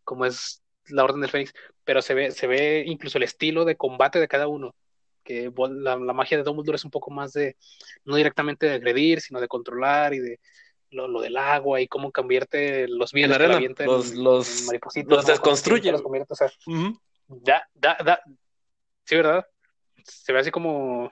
como 0.03 0.26
es 0.26 0.62
La 0.86 1.05
Orden 1.05 1.20
del 1.20 1.30
Fénix, 1.30 1.55
pero 1.84 2.03
se 2.03 2.14
ve, 2.14 2.30
se 2.32 2.47
ve 2.47 2.82
incluso 2.86 3.18
el 3.18 3.24
estilo 3.24 3.64
de 3.64 3.76
combate 3.76 4.18
de 4.18 4.28
cada 4.28 4.49
uno, 4.49 4.74
que 5.29 5.53
la, 5.83 5.99
magia 5.99 6.39
de 6.39 6.43
Dumbledore 6.43 6.76
es 6.76 6.87
un 6.87 6.91
poco 6.91 7.11
más 7.11 7.35
de, 7.35 7.55
no 8.07 8.16
directamente 8.16 8.64
de 8.64 8.76
agredir, 8.76 9.20
sino 9.20 9.43
de 9.43 9.47
controlar 9.47 10.14
y 10.14 10.20
de 10.20 10.41
lo, 10.91 11.20
del 11.20 11.37
agua 11.37 11.83
y 11.83 11.87
cómo 11.87 12.11
convierte 12.11 12.89
los 12.89 13.12
bienes 13.12 13.37
que 13.37 13.85
los, 13.85 14.14
los, 14.14 14.66
los 15.07 15.26
desconstruye. 15.26 15.93
Los 15.93 16.01
convierte, 16.01 16.33
o 16.33 16.37
sea, 16.37 16.51
da, 17.26 17.68
da, 17.74 17.99
da, 18.03 18.22
sí, 19.05 19.16
¿verdad? 19.16 19.47
Se 20.03 20.33
ve 20.33 20.39
así 20.39 20.51
como, 20.51 21.11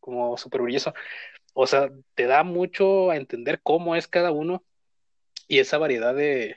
como 0.00 0.38
súper 0.38 0.62
brilloso. 0.62 0.94
O 1.52 1.66
sea, 1.66 1.90
te 2.14 2.24
da 2.24 2.44
mucho 2.44 3.10
a 3.10 3.16
entender 3.16 3.60
cómo 3.62 3.94
es 3.94 4.08
cada 4.08 4.30
uno 4.30 4.64
y 5.48 5.58
esa 5.58 5.76
variedad 5.76 6.14
de, 6.14 6.56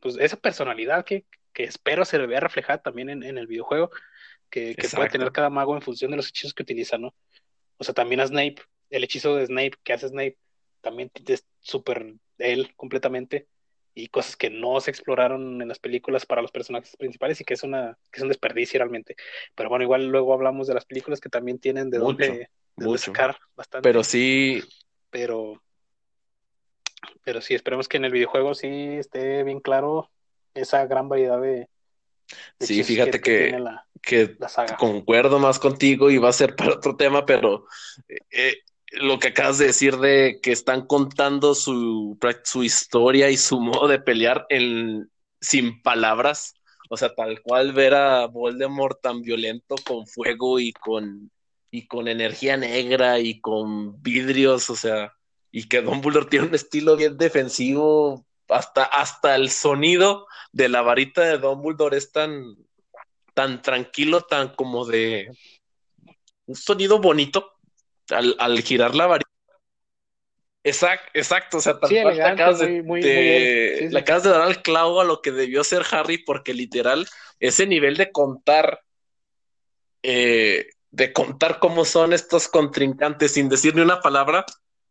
pues 0.00 0.18
esa 0.18 0.36
personalidad 0.36 1.06
que, 1.06 1.24
que 1.54 1.64
espero 1.64 2.04
se 2.04 2.18
vea 2.18 2.40
reflejada 2.40 2.82
también 2.82 3.08
en, 3.08 3.22
en 3.22 3.38
el 3.38 3.46
videojuego, 3.46 3.90
que, 4.50 4.74
que 4.74 4.88
puede 4.88 5.10
tener 5.10 5.32
cada 5.32 5.50
mago 5.50 5.74
en 5.74 5.82
función 5.82 6.10
de 6.10 6.16
los 6.16 6.28
hechizos 6.28 6.54
que 6.54 6.62
utiliza, 6.62 6.98
¿no? 6.98 7.14
O 7.76 7.84
sea, 7.84 7.94
también 7.94 8.20
a 8.20 8.26
Snape, 8.26 8.56
el 8.90 9.04
hechizo 9.04 9.36
de 9.36 9.46
Snape 9.46 9.72
que 9.82 9.92
hace 9.92 10.08
Snape, 10.08 10.36
también 10.80 11.10
es 11.26 11.46
súper 11.60 12.14
él 12.38 12.72
completamente 12.76 13.46
y 13.94 14.08
cosas 14.08 14.36
que 14.36 14.48
no 14.48 14.80
se 14.80 14.90
exploraron 14.90 15.60
en 15.60 15.68
las 15.68 15.80
películas 15.80 16.24
para 16.24 16.40
los 16.40 16.52
personajes 16.52 16.96
principales 16.96 17.40
y 17.40 17.44
que 17.44 17.54
es 17.54 17.64
una 17.64 17.98
que 18.12 18.18
es 18.18 18.22
un 18.22 18.28
desperdicio 18.28 18.78
realmente. 18.78 19.16
Pero 19.54 19.68
bueno, 19.68 19.82
igual 19.84 20.06
luego 20.06 20.32
hablamos 20.32 20.68
de 20.68 20.74
las 20.74 20.84
películas 20.84 21.20
que 21.20 21.28
también 21.28 21.58
tienen 21.58 21.90
de 21.90 21.98
dónde 21.98 22.48
mucho. 22.76 23.12
bastante. 23.56 23.82
Pero 23.82 24.04
sí. 24.04 24.62
Pero, 25.10 25.60
pero 27.24 27.40
sí, 27.40 27.54
esperemos 27.54 27.88
que 27.88 27.96
en 27.96 28.04
el 28.04 28.12
videojuego 28.12 28.54
sí 28.54 28.68
esté 28.68 29.42
bien 29.42 29.60
claro 29.60 30.10
esa 30.54 30.86
gran 30.86 31.08
variedad 31.08 31.40
de. 31.40 31.68
Sí, 32.60 32.82
fíjate 32.82 33.20
que, 33.20 33.56
que, 34.02 34.36
concuerdo 34.78 35.38
más 35.38 35.58
contigo 35.58 36.10
y 36.10 36.18
va 36.18 36.28
a 36.28 36.32
ser 36.32 36.56
para 36.56 36.74
otro 36.74 36.96
tema, 36.96 37.24
pero 37.26 37.66
eh, 38.30 38.58
lo 38.92 39.18
que 39.18 39.28
acabas 39.28 39.58
de 39.58 39.66
decir 39.66 39.96
de 39.98 40.40
que 40.42 40.52
están 40.52 40.86
contando 40.86 41.54
su, 41.54 42.18
su 42.44 42.64
historia 42.64 43.30
y 43.30 43.36
su 43.36 43.60
modo 43.60 43.88
de 43.88 44.00
pelear 44.00 44.46
en, 44.48 45.10
sin 45.40 45.82
palabras. 45.82 46.54
O 46.90 46.96
sea, 46.96 47.14
tal 47.14 47.42
cual 47.42 47.74
ver 47.74 47.94
a 47.94 48.26
Voldemort 48.26 48.98
tan 49.02 49.20
violento 49.20 49.74
con 49.84 50.06
fuego 50.06 50.58
y 50.58 50.72
con 50.72 51.30
y 51.70 51.86
con 51.86 52.08
energía 52.08 52.56
negra 52.56 53.18
y 53.18 53.40
con 53.40 54.00
vidrios, 54.02 54.70
o 54.70 54.76
sea, 54.76 55.12
y 55.50 55.68
que 55.68 55.82
Dumbledore 55.82 56.26
tiene 56.30 56.46
un 56.46 56.54
estilo 56.54 56.96
bien 56.96 57.16
defensivo, 57.16 58.26
hasta, 58.48 58.84
hasta 58.84 59.34
el 59.34 59.50
sonido 59.50 60.26
de 60.52 60.68
la 60.68 60.82
varita 60.82 61.22
de 61.22 61.38
Dumbledore 61.38 61.96
es 61.96 62.12
tan, 62.12 62.56
tan 63.34 63.62
tranquilo, 63.62 64.22
tan 64.22 64.54
como 64.54 64.84
de, 64.84 65.30
un 66.46 66.56
sonido 66.56 66.98
bonito 66.98 67.52
al, 68.10 68.34
al 68.38 68.60
girar 68.62 68.94
la 68.94 69.06
varita. 69.06 69.28
Exacto, 70.64 71.10
exacto, 71.14 71.56
o 71.58 71.60
sea, 71.60 71.78
tal 71.78 71.90
cual 72.02 72.16
te 72.16 72.22
acabas 72.22 72.58
de, 72.58 72.82
muy, 72.82 73.00
le 73.00 73.98
acabas 73.98 74.24
de 74.24 74.30
dar 74.30 74.42
al 74.42 74.60
clavo 74.60 75.00
a 75.00 75.04
lo 75.04 75.22
que 75.22 75.30
debió 75.30 75.62
ser 75.64 75.82
Harry, 75.92 76.18
porque 76.18 76.52
literal, 76.52 77.06
ese 77.38 77.66
nivel 77.66 77.96
de 77.96 78.10
contar, 78.10 78.80
eh, 80.02 80.70
de 80.90 81.12
contar 81.12 81.58
cómo 81.58 81.84
son 81.84 82.12
estos 82.12 82.48
contrincantes 82.48 83.32
sin 83.32 83.48
decir 83.48 83.74
ni 83.74 83.82
una 83.82 84.00
palabra, 84.00 84.44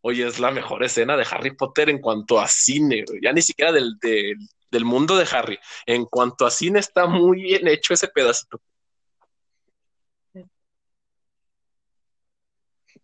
oye, 0.08 0.26
es 0.26 0.40
la 0.40 0.52
mejor 0.52 0.84
escena 0.84 1.18
de 1.18 1.26
Harry 1.30 1.56
Potter 1.56 1.90
en 1.90 2.00
cuanto 2.00 2.40
a 2.40 2.48
cine, 2.48 3.04
ya 3.22 3.34
ni 3.34 3.42
siquiera 3.42 3.72
del, 3.72 3.98
del 4.00 4.86
mundo 4.86 5.18
de 5.18 5.28
Harry, 5.32 5.60
en 5.86 6.06
cuanto 6.06 6.46
a 6.46 6.52
cine 6.52 6.80
está 6.80 7.08
muy 7.08 7.42
bien 7.42 7.68
hecho 7.68 7.94
ese 7.94 8.08
pedacito. 8.08 8.62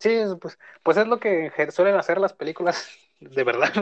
Sí, 0.00 0.18
pues, 0.40 0.58
pues 0.82 0.96
es 0.96 1.06
lo 1.06 1.20
que 1.20 1.50
suelen 1.70 1.94
hacer 1.94 2.18
las 2.18 2.32
películas 2.32 2.88
de 3.20 3.44
verdad, 3.44 3.72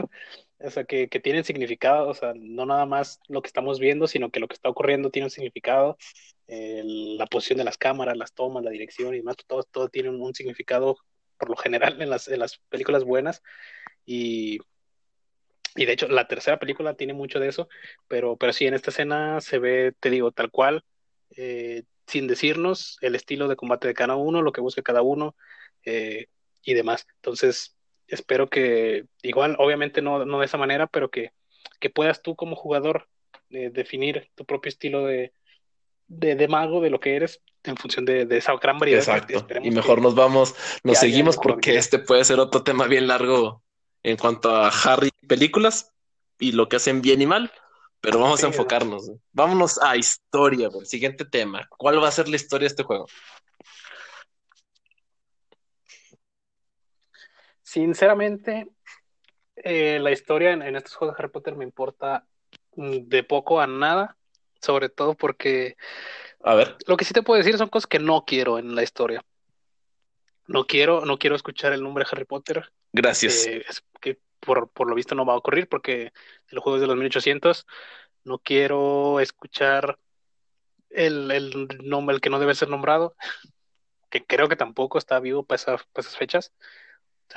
o 0.59 0.69
sea, 0.69 0.83
que, 0.85 1.09
que, 1.09 1.19
tienen 1.19 1.43
significado, 1.43 2.07
o 2.07 2.13
sea, 2.13 2.33
no 2.35 2.65
nada 2.65 2.85
más 2.85 3.19
lo 3.27 3.41
que 3.41 3.47
estamos 3.47 3.79
viendo, 3.79 4.07
sino 4.07 4.29
que 4.29 4.39
lo 4.39 4.47
que 4.47 4.53
está 4.53 4.69
ocurriendo 4.69 5.09
tiene 5.09 5.25
un 5.25 5.31
significado, 5.31 5.97
la 6.47 7.25
posición 7.27 7.57
de 7.57 7.63
las 7.63 7.77
cámaras, 7.77 8.17
las 8.17 8.33
tomas, 8.33 8.63
la 8.63 8.71
dirección 8.71 9.13
y 9.13 9.17
demás, 9.17 9.35
todo, 9.47 9.63
todo 9.63 9.89
tiene 9.89 10.09
un, 10.09 10.33
significado 10.33 10.97
por 11.43 11.49
lo 11.49 11.57
general 11.57 12.01
en 12.01 12.09
las, 12.09 12.29
en 12.29 12.39
las 12.39 12.59
películas 12.69 13.03
buenas 13.03 13.43
y, 14.05 14.59
y 15.75 15.85
de 15.85 15.91
hecho 15.91 16.07
la 16.07 16.25
tercera 16.25 16.57
película 16.57 16.93
tiene 16.93 17.13
mucho 17.13 17.37
de 17.41 17.49
eso, 17.49 17.67
pero, 18.07 18.37
pero 18.37 18.53
sí, 18.53 18.65
en 18.65 18.73
esta 18.73 18.91
escena 18.91 19.41
se 19.41 19.59
ve, 19.59 19.93
te 19.99 20.09
digo, 20.09 20.31
tal 20.31 20.51
cual, 20.51 20.85
eh, 21.35 21.83
sin 22.07 22.27
decirnos 22.27 22.97
el 23.01 23.15
estilo 23.15 23.49
de 23.49 23.57
combate 23.57 23.89
de 23.89 23.93
cada 23.93 24.15
uno, 24.15 24.41
lo 24.41 24.53
que 24.53 24.61
busca 24.61 24.81
cada 24.81 25.01
uno, 25.01 25.35
eh, 25.83 26.27
y 26.63 26.75
demás. 26.75 27.05
Entonces, 27.15 27.75
espero 28.07 28.49
que, 28.49 29.05
igual, 29.21 29.57
obviamente 29.59 30.01
no, 30.01 30.25
no 30.25 30.39
de 30.39 30.45
esa 30.45 30.57
manera, 30.57 30.87
pero 30.87 31.09
que, 31.09 31.33
que 31.81 31.89
puedas 31.89 32.21
tú 32.21 32.37
como 32.37 32.55
jugador 32.55 33.09
eh, 33.49 33.69
definir 33.69 34.29
tu 34.35 34.45
propio 34.45 34.69
estilo 34.69 35.05
de, 35.05 35.33
de, 36.07 36.47
mago, 36.47 36.79
de 36.79 36.89
lo 36.89 37.01
que 37.01 37.17
eres, 37.17 37.41
en 37.63 37.77
función 37.77 38.05
de, 38.05 38.27
esa 38.31 38.55
gran 38.57 38.77
variedad. 38.77 39.01
Exacto. 39.01 39.45
Y 39.63 39.71
mejor 39.71 40.01
nos 40.01 40.15
vamos, 40.15 40.55
nos 40.83 40.97
seguimos 40.97 41.37
porque 41.37 41.75
este 41.77 41.99
puede 41.99 42.23
ser 42.25 42.39
otro 42.39 42.63
tema 42.63 42.87
bien 42.87 43.07
largo 43.07 43.63
en 44.03 44.17
cuanto 44.17 44.53
a 44.55 44.67
Harry 44.69 45.09
películas 45.27 45.93
y 46.39 46.51
lo 46.51 46.67
que 46.67 46.75
hacen 46.75 47.01
bien 47.01 47.21
y 47.21 47.25
mal. 47.25 47.51
Pero 48.01 48.19
vamos 48.19 48.43
a 48.43 48.47
enfocarnos. 48.47 49.09
Vámonos 49.31 49.81
a 49.81 49.95
historia, 49.95 50.69
el 50.77 50.85
siguiente 50.85 51.23
tema. 51.23 51.65
¿Cuál 51.69 52.03
va 52.03 52.09
a 52.09 52.11
ser 52.11 52.27
la 52.27 52.35
historia 52.35 52.65
de 52.65 52.67
este 52.67 52.83
juego? 52.83 53.05
Sinceramente, 57.61 58.67
eh, 59.55 59.99
la 60.01 60.11
historia 60.11 60.51
en, 60.51 60.75
estos 60.75 60.95
juegos 60.95 61.15
de 61.15 61.23
Harry 61.23 61.31
Potter 61.31 61.55
me 61.55 61.63
importa 61.63 62.27
mm, 62.75 63.07
de 63.07 63.23
poco 63.23 63.61
a 63.61 63.67
nada, 63.67 64.17
sobre 64.61 64.89
todo 64.89 65.15
porque... 65.15 65.77
A 66.43 66.55
ver. 66.55 66.75
Lo 66.87 66.97
que 66.97 67.05
sí 67.05 67.13
te 67.13 67.23
puedo 67.23 67.37
decir 67.37 67.57
son 67.57 67.69
cosas 67.69 67.87
que 67.87 67.99
no 67.99 68.25
quiero 68.25 68.59
en 68.59 68.75
la 68.75 68.83
historia. 68.83 69.23
No 70.45 70.65
quiero, 70.65 71.05
no 71.05 71.17
quiero 71.17 71.35
escuchar 71.35 71.73
el 71.73 71.81
nombre 71.81 72.05
Harry 72.11 72.25
Potter. 72.25 72.71
Gracias. 72.91 73.47
Eh, 73.47 73.65
que 74.01 74.19
por, 74.39 74.69
por, 74.69 74.89
lo 74.89 74.95
visto 74.95 75.15
no 75.15 75.25
va 75.25 75.33
a 75.33 75.37
ocurrir 75.37 75.69
porque 75.69 76.11
el 76.49 76.59
juego 76.59 76.75
es 76.75 76.81
de 76.81 76.87
los 76.87 76.97
1800. 76.97 77.65
No 78.25 78.39
quiero 78.39 79.19
escuchar 79.19 79.97
el, 80.89 81.31
el 81.31 81.67
nombre, 81.83 82.15
el 82.15 82.21
que 82.21 82.29
no 82.29 82.39
debe 82.39 82.55
ser 82.55 82.69
nombrado, 82.69 83.15
que 84.09 84.25
creo 84.25 84.49
que 84.49 84.55
tampoco 84.55 84.97
está 84.97 85.19
vivo 85.19 85.43
para, 85.43 85.63
para 85.63 85.79
esas 85.97 86.17
fechas 86.17 86.51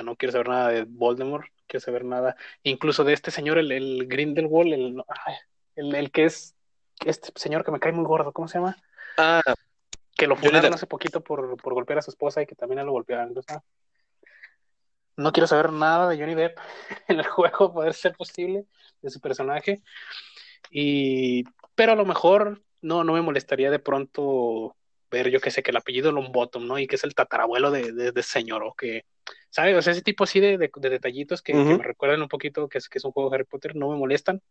no 0.03 0.15
quiero 0.15 0.31
saber 0.31 0.49
nada 0.49 0.69
de 0.69 0.83
Voldemort, 0.83 1.45
no 1.45 1.63
quiero 1.67 1.83
saber 1.83 2.05
nada, 2.05 2.35
incluso 2.63 3.03
de 3.03 3.13
este 3.13 3.31
señor, 3.31 3.57
el, 3.57 3.71
el 3.71 4.07
Grindelwald, 4.07 4.73
el, 4.73 5.03
el, 5.75 5.95
el, 5.95 6.11
que 6.11 6.25
es 6.25 6.55
este 7.05 7.31
señor 7.35 7.63
que 7.63 7.71
me 7.71 7.79
cae 7.79 7.91
muy 7.91 8.05
gordo, 8.05 8.31
¿cómo 8.31 8.47
se 8.47 8.59
llama? 8.59 8.77
Ah, 9.17 9.41
que 10.15 10.27
lo 10.27 10.35
funaron 10.35 10.73
hace 10.73 10.87
poquito 10.87 11.21
por, 11.21 11.57
por, 11.57 11.73
golpear 11.73 11.99
a 11.99 12.01
su 12.01 12.11
esposa 12.11 12.41
y 12.41 12.45
que 12.45 12.55
también 12.55 12.85
lo 12.85 12.91
golpearon. 12.91 13.33
no 15.15 15.31
quiero 15.31 15.47
saber 15.47 15.71
nada 15.71 16.09
de 16.09 16.17
Johnny 16.17 16.35
Depp 16.35 16.57
en 17.07 17.19
el 17.19 17.25
juego, 17.27 17.73
poder 17.73 17.93
ser 17.93 18.15
posible, 18.15 18.65
de 19.01 19.09
su 19.09 19.19
personaje. 19.19 19.81
Y, 20.71 21.43
pero 21.75 21.93
a 21.93 21.95
lo 21.95 22.05
mejor 22.05 22.61
no, 22.81 23.03
no 23.03 23.13
me 23.13 23.21
molestaría 23.21 23.71
de 23.71 23.79
pronto 23.79 24.75
ver, 25.09 25.29
yo 25.29 25.39
que 25.39 25.51
sé, 25.51 25.63
que 25.63 25.71
el 25.71 25.77
apellido 25.77 26.11
Longbottom, 26.11 26.67
¿no? 26.67 26.77
Y 26.79 26.87
que 26.87 26.95
es 26.95 27.03
el 27.03 27.15
tatarabuelo 27.15 27.71
de, 27.71 27.93
de, 27.93 28.11
de 28.11 28.23
señor, 28.23 28.63
o 28.63 28.73
que 28.73 29.05
¿sabes? 29.49 29.75
O 29.75 29.81
sea, 29.81 29.93
ese 29.93 30.01
tipo 30.01 30.23
así 30.23 30.39
de, 30.39 30.57
detallitos 30.57 31.41
que, 31.41 31.53
me 31.53 31.77
recuerdan 31.77 32.21
un 32.21 32.27
poquito 32.27 32.67
que 32.67 32.77
es, 32.77 32.89
que 32.89 32.97
es 32.97 33.05
un 33.05 33.11
juego 33.11 33.29
de 33.29 33.35
Harry 33.35 33.45
Potter 33.45 33.75
no 33.75 33.89
me 33.89 33.97
molestan. 33.97 34.41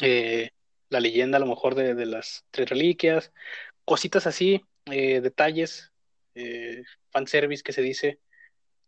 Eh, 0.00 0.50
la 0.96 1.00
leyenda 1.00 1.36
a 1.36 1.40
lo 1.40 1.46
mejor 1.46 1.74
de, 1.74 2.06
las 2.06 2.44
tres 2.50 2.70
reliquias, 2.70 3.32
cositas 3.84 4.26
así, 4.26 4.64
eh, 4.86 5.20
detalles, 5.20 5.92
eh, 6.34 6.84
fanservice 7.10 7.62
que 7.62 7.72
se 7.72 7.82
dice, 7.82 8.18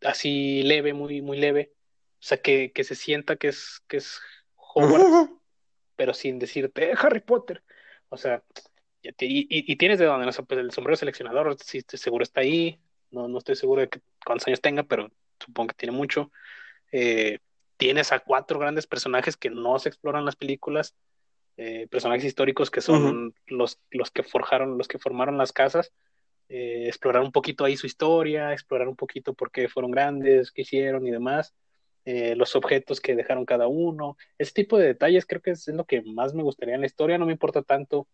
así 0.02 0.62
leve, 0.62 0.94
muy, 0.94 1.20
muy 1.20 1.38
leve. 1.38 1.72
O 2.14 2.22
sea, 2.22 2.38
que, 2.38 2.72
se 2.82 2.94
sienta 2.94 3.36
que 3.36 3.48
es, 3.48 3.82
que 3.88 3.98
es 3.98 4.20
Hogwarts, 4.56 5.30
pero 5.96 6.14
sin 6.14 6.38
decirte 6.38 6.92
Harry 6.98 7.20
Potter. 7.20 7.62
O 8.08 8.16
sea, 8.16 8.42
y, 9.02 9.12
y, 9.20 9.76
tienes 9.76 9.98
de 9.98 10.06
dónde, 10.06 10.26
no 10.26 10.32
pues 10.32 10.60
el 10.60 10.72
sombrero 10.72 10.96
seleccionador, 10.96 11.56
si 11.62 11.82
seguro 11.82 12.22
está 12.22 12.40
ahí, 12.40 12.80
no, 13.10 13.28
no 13.28 13.38
estoy 13.38 13.54
seguro 13.54 13.82
de 13.82 13.90
cuántos 14.24 14.46
años 14.48 14.60
tenga, 14.60 14.82
pero 14.82 15.10
supongo 15.38 15.68
que 15.68 15.74
tiene 15.74 15.96
mucho. 15.96 16.32
Eh, 16.90 17.38
tienes 17.76 18.12
a 18.12 18.20
cuatro 18.20 18.58
grandes 18.58 18.86
personajes 18.86 19.36
que 19.36 19.50
no 19.50 19.78
se 19.78 19.90
exploran 19.90 20.20
en 20.20 20.26
las 20.26 20.36
películas, 20.36 20.94
eh, 21.58 21.86
personajes 21.90 22.24
históricos 22.24 22.70
que 22.70 22.80
son 22.80 23.34
los, 23.46 23.78
los 23.90 24.10
que 24.10 24.22
forjaron, 24.22 24.78
los 24.78 24.88
que 24.88 24.98
formaron 24.98 25.36
las 25.36 25.52
casas, 25.52 25.92
eh, 26.48 26.84
explorar 26.86 27.22
un 27.22 27.32
poquito 27.32 27.64
ahí 27.64 27.76
su 27.76 27.86
historia, 27.86 28.54
explorar 28.54 28.88
un 28.88 28.96
poquito 28.96 29.34
por 29.34 29.50
qué 29.50 29.68
fueron 29.68 29.90
grandes, 29.90 30.50
qué 30.50 30.62
hicieron 30.62 31.06
y 31.06 31.10
demás, 31.10 31.54
los 32.06 32.56
objetos 32.56 33.02
que 33.02 33.14
dejaron 33.14 33.44
cada 33.44 33.66
uno, 33.66 34.16
ese 34.38 34.54
tipo 34.54 34.78
de 34.78 34.86
detalles 34.86 35.26
creo 35.26 35.42
que 35.42 35.50
es, 35.50 35.68
lo 35.68 35.84
que 35.84 36.00
más 36.00 36.32
me 36.32 36.42
gustaría 36.42 36.74
en 36.74 36.80
la 36.80 36.86
historia, 36.86 37.18
no 37.18 37.26
me 37.26 37.32
importa 37.32 37.60
tanto 37.60 38.08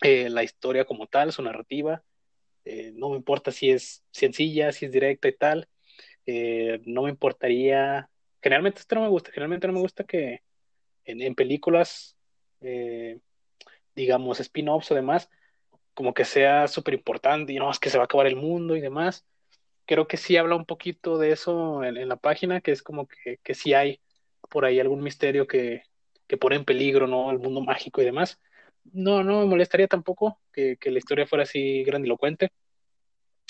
la 0.00 0.42
historia 0.42 0.86
como 0.86 1.06
tal, 1.06 1.30
su 1.30 1.42
narrativa, 1.42 2.02
eh, 2.70 2.92
no 2.94 3.08
me 3.08 3.16
importa 3.16 3.50
si 3.50 3.70
es 3.70 4.04
sencilla, 4.10 4.72
si 4.72 4.84
es 4.84 4.92
directa 4.92 5.26
y 5.26 5.32
tal, 5.32 5.68
eh, 6.26 6.82
no 6.84 7.04
me 7.04 7.08
importaría, 7.08 8.10
generalmente 8.42 8.80
esto 8.80 8.96
no 8.96 9.00
me 9.00 9.08
gusta, 9.08 9.30
generalmente 9.30 9.66
no 9.66 9.72
me 9.72 9.80
gusta 9.80 10.04
que 10.04 10.42
en, 11.06 11.34
películas, 11.34 12.17
eh, 12.60 13.20
digamos, 13.94 14.40
spin-offs 14.40 14.90
o 14.92 14.94
demás, 14.94 15.30
como 15.94 16.14
que 16.14 16.24
sea 16.24 16.68
súper 16.68 16.94
importante 16.94 17.52
y 17.52 17.56
no, 17.58 17.70
es 17.70 17.78
que 17.78 17.90
se 17.90 17.98
va 17.98 18.04
a 18.04 18.06
acabar 18.06 18.26
el 18.26 18.36
mundo 18.36 18.76
y 18.76 18.80
demás. 18.80 19.26
Creo 19.86 20.06
que 20.08 20.16
sí 20.16 20.36
habla 20.36 20.56
un 20.56 20.66
poquito 20.66 21.18
de 21.18 21.32
eso 21.32 21.84
en, 21.84 22.08
la 22.08 22.16
página, 22.16 22.60
que 22.60 22.72
es 22.72 22.82
como 22.82 23.06
que, 23.08 23.38
que 23.42 23.54
sí 23.54 23.74
hay 23.74 24.00
por 24.50 24.64
ahí 24.64 24.80
algún 24.80 25.02
misterio 25.02 25.46
que, 25.46 25.82
que 26.26 26.36
pone 26.36 26.56
en 26.56 26.64
peligro, 26.64 27.06
¿no? 27.06 27.30
El 27.30 27.38
mundo 27.38 27.60
mágico 27.62 28.02
y 28.02 28.04
demás 28.04 28.40
no, 28.92 29.22
no 29.22 29.40
me 29.40 29.46
molestaría 29.46 29.88
tampoco 29.88 30.40
que, 30.52 30.78
la 30.84 30.98
historia 30.98 31.26
fuera 31.26 31.44
así 31.44 31.84
grandilocuente. 31.84 32.50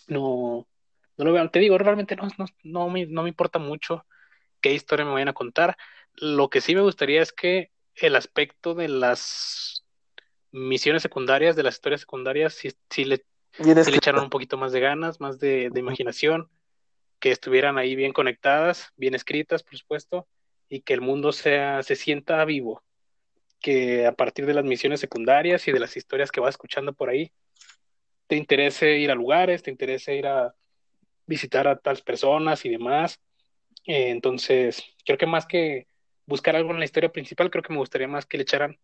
No, 0.07 0.67
no 1.17 1.25
lo 1.25 1.33
veo. 1.33 1.51
Te 1.51 1.59
digo, 1.59 1.79
realmente 1.79 2.17
no, 2.17 2.29
no, 2.39 2.47
no, 2.63 2.89
me, 2.89 3.07
no 3.07 3.23
me 3.23 3.29
importa 3.29 3.59
mucho 3.59 4.07
qué 4.61 4.73
historia 4.73 5.05
me 5.05 5.13
vayan 5.13 5.29
a 5.29 5.35
contar. 5.35 5.77
Lo 6.15 6.49
que 6.51 6.61
sí 6.61 6.75
me 6.75 6.81
gustaría 6.81 7.23
es 7.23 7.33
que 7.33 7.71
el 8.03 8.17
aspecto 8.17 8.75
de 8.75 8.89
las 8.89 9.85
misiones 10.51 11.03
secundarias, 11.03 11.57
de 11.57 11.63
las 11.63 11.75
historias 11.75 12.01
secundarias, 12.01 12.55
si, 12.55 13.05
le, 13.05 13.25
le 13.59 13.73
echaron 13.73 14.25
un 14.25 14.31
poquito 14.31 14.57
más 14.57 14.73
de 14.73 14.81
ganas, 14.81 15.21
más 15.21 15.39
de, 15.39 15.71
de, 15.71 15.81
imaginación, 15.81 16.49
que 17.19 17.31
estuvieran 17.31 17.79
ahí 17.79 17.97
bien 17.97 18.13
conectadas, 18.13 18.93
bien 18.97 19.15
escritas, 19.15 19.63
por 19.63 19.77
supuesto, 19.77 20.27
y 20.69 20.81
que 20.83 20.95
el 20.95 21.01
mundo 21.01 21.33
sea, 21.33 21.83
se 21.83 21.97
sienta 21.97 22.45
vivo, 22.45 22.83
que 23.61 24.07
a 24.07 24.13
partir 24.13 24.47
de 24.47 24.55
las 24.55 24.65
misiones 24.65 25.01
secundarias 25.01 25.67
y 25.67 25.73
de 25.73 25.81
las 25.81 25.97
historias 25.97 26.31
que 26.31 26.41
vas 26.41 26.51
escuchando 26.51 26.93
por 26.93 27.11
ahí, 27.11 27.33
te 28.29 28.37
interese 28.37 28.99
ir 28.99 29.11
a 29.11 29.15
lugares, 29.15 29.63
te 29.63 29.71
interese 29.71 30.15
ir 30.15 30.27
a 30.27 30.55
visitar 31.27 31.67
a 31.67 31.79
tales 31.79 32.03
personas 32.03 32.65
y 32.65 32.69
demás. 32.69 33.21
Eh, 33.87 34.11
entonces, 34.11 34.85
creo 35.05 35.19
que 35.19 35.27
más 35.27 35.47
que 35.47 35.88
buscar 36.29 36.55
algo 36.55 36.71
en 36.71 36.79
la 36.79 36.85
historia 36.85 37.11
principal, 37.11 37.51
creo 37.51 37.63
que 37.63 37.73
me 37.73 37.79
gustaría 37.79 38.07
más 38.07 38.27
que 38.27 38.37
le 38.37 38.43
echaran 38.43 38.79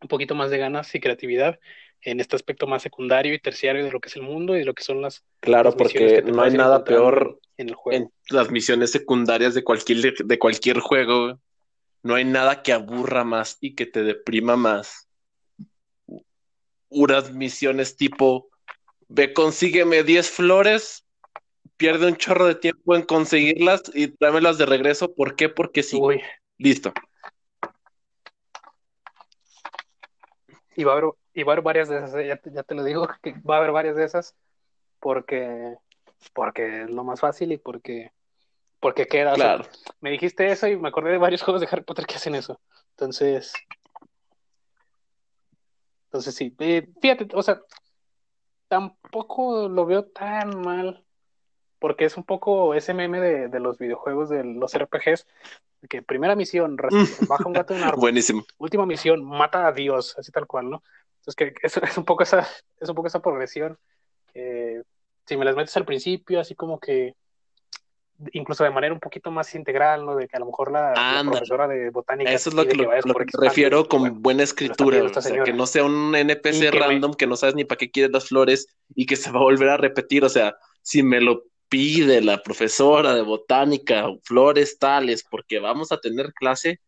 un 0.00 0.08
poquito 0.08 0.34
más 0.34 0.50
de 0.50 0.58
ganas 0.58 0.94
y 0.94 1.00
creatividad 1.00 1.58
en 2.02 2.20
este 2.20 2.36
aspecto 2.36 2.66
más 2.66 2.82
secundario 2.82 3.32
y 3.32 3.38
terciario 3.38 3.84
de 3.84 3.90
lo 3.90 3.98
que 3.98 4.10
es 4.10 4.16
el 4.16 4.22
mundo 4.22 4.54
y 4.54 4.60
de 4.60 4.66
lo 4.66 4.74
que 4.74 4.84
son 4.84 5.00
las. 5.00 5.24
Claro, 5.40 5.74
porque 5.74 6.22
no 6.22 6.42
hay 6.42 6.52
nada 6.52 6.84
peor 6.84 7.40
en, 7.56 7.70
el 7.70 7.74
juego. 7.74 7.98
en 7.98 8.12
las 8.28 8.50
misiones 8.50 8.92
secundarias 8.92 9.54
de 9.54 9.64
cualquier, 9.64 10.14
de 10.14 10.38
cualquier 10.38 10.80
juego 10.80 11.40
no 12.02 12.14
hay 12.14 12.24
nada 12.24 12.62
que 12.62 12.72
aburra 12.72 13.24
más 13.24 13.56
y 13.60 13.74
que 13.74 13.86
te 13.86 14.04
deprima 14.04 14.56
más. 14.56 15.08
Unas 16.88 17.32
misiones 17.32 17.96
tipo 17.96 18.48
ve, 19.08 19.32
consígueme 19.32 20.02
10 20.02 20.30
flores, 20.30 21.04
pierde 21.76 22.06
un 22.06 22.16
chorro 22.16 22.46
de 22.46 22.54
tiempo 22.54 22.94
en 22.94 23.02
conseguirlas 23.02 23.82
y 23.94 24.08
tráemelas 24.08 24.58
de 24.58 24.66
regreso. 24.66 25.14
¿Por 25.14 25.36
qué? 25.36 25.48
Porque. 25.48 25.82
Uy, 25.94 26.20
Listo. 26.58 26.92
y 30.78 30.84
va 30.84 30.92
a 30.92 30.96
haber, 30.98 31.10
y 31.32 31.42
va 31.42 31.52
a 31.52 31.54
haber 31.54 31.64
varias 31.64 31.88
de 31.88 31.96
esas, 31.96 32.14
eh, 32.16 32.26
ya, 32.26 32.36
te- 32.36 32.52
ya 32.52 32.62
te 32.62 32.74
lo 32.74 32.84
digo, 32.84 33.08
que 33.22 33.32
va 33.40 33.54
a 33.56 33.58
haber 33.58 33.72
varias 33.72 33.96
de 33.96 34.04
esas 34.04 34.36
porque, 35.00 35.76
porque 36.34 36.82
es 36.82 36.90
lo 36.90 37.02
más 37.02 37.18
fácil 37.20 37.50
y 37.52 37.56
porque, 37.56 38.12
porque 38.78 39.06
queda. 39.06 39.32
o 39.32 39.36
sea, 39.36 39.56
Claro. 39.56 39.70
me 40.00 40.10
dijiste 40.10 40.50
eso 40.50 40.68
y 40.68 40.76
me 40.76 40.88
acordé 40.88 41.12
de 41.12 41.18
varios 41.18 41.42
juegos 41.44 41.62
de 41.62 41.68
Harry 41.70 41.82
Potter 41.82 42.04
que 42.06 42.16
hacen 42.16 42.34
eso. 42.34 42.60
Entonces, 42.90 43.54
entonces 46.08 46.34
sí, 46.34 46.54
Eh, 46.58 46.86
fíjate, 47.00 47.26
o 47.32 47.42
sea, 47.42 47.60
tampoco 48.68 49.66
lo 49.68 49.86
veo 49.86 50.04
tan 50.06 50.62
mal 50.62 51.05
porque 51.78 52.04
es 52.04 52.16
un 52.16 52.24
poco 52.24 52.74
ese 52.74 52.94
meme 52.94 53.20
de, 53.20 53.48
de 53.48 53.60
los 53.60 53.78
videojuegos, 53.78 54.28
de 54.28 54.44
los 54.44 54.74
RPGs, 54.74 55.26
que 55.88 56.02
primera 56.02 56.34
misión, 56.34 56.76
baja 57.28 57.46
un 57.46 57.52
gato 57.52 57.74
de 57.74 57.80
un 57.80 57.86
árbol, 57.86 58.00
Buenísimo. 58.00 58.44
última 58.58 58.86
misión, 58.86 59.24
mata 59.24 59.66
a 59.66 59.72
Dios, 59.72 60.16
así 60.18 60.32
tal 60.32 60.46
cual, 60.46 60.70
¿no? 60.70 60.82
Entonces 61.20 61.34
que 61.36 61.54
es, 61.62 61.76
es 61.76 61.98
un 61.98 62.04
poco 62.04 62.22
esa, 62.22 62.46
es 62.80 62.88
un 62.88 62.94
poco 62.94 63.08
esa 63.08 63.20
progresión. 63.20 63.78
si 64.32 65.36
me 65.36 65.44
las 65.44 65.56
metes 65.56 65.76
al 65.76 65.84
principio, 65.84 66.40
así 66.40 66.54
como 66.54 66.78
que 66.78 67.14
incluso 68.32 68.64
de 68.64 68.70
manera 68.70 68.94
un 68.94 69.00
poquito 69.00 69.30
más 69.30 69.54
integral, 69.54 70.04
¿no? 70.04 70.16
De 70.16 70.26
que 70.28 70.36
a 70.36 70.40
lo 70.40 70.46
mejor 70.46 70.72
la, 70.72 71.22
profesora 71.24 71.68
de 71.68 71.90
botánica 71.90 72.30
Eso 72.32 72.50
es 72.50 72.54
lo 72.54 72.66
que, 72.66 72.74
lo, 72.74 72.88
que 72.90 73.24
refiero 73.38 73.86
con 73.86 74.00
bueno, 74.00 74.16
buena 74.18 74.42
escritura, 74.42 75.02
o 75.02 75.20
sea, 75.20 75.44
que 75.44 75.52
no 75.52 75.66
sea 75.66 75.84
un 75.84 76.14
NPC 76.14 76.60
me- 76.60 76.70
random 76.70 77.14
que 77.14 77.26
no 77.26 77.36
sabes 77.36 77.54
ni 77.54 77.64
para 77.64 77.78
qué 77.78 77.90
quieres 77.90 78.12
las 78.12 78.28
flores 78.28 78.68
y 78.94 79.06
que 79.06 79.16
se 79.16 79.30
va 79.30 79.40
a 79.40 79.44
volver 79.44 79.68
a 79.68 79.76
repetir, 79.76 80.24
o 80.24 80.28
sea, 80.28 80.56
si 80.82 81.02
me 81.02 81.20
lo 81.20 81.44
pide 81.68 82.20
la 82.20 82.42
profesora 82.42 83.14
de 83.14 83.22
botánica, 83.22 84.06
flores 84.22 84.78
tales, 84.78 85.24
porque 85.28 85.58
vamos 85.58 85.92
a 85.92 85.98
tener 85.98 86.32
clase, 86.32 86.80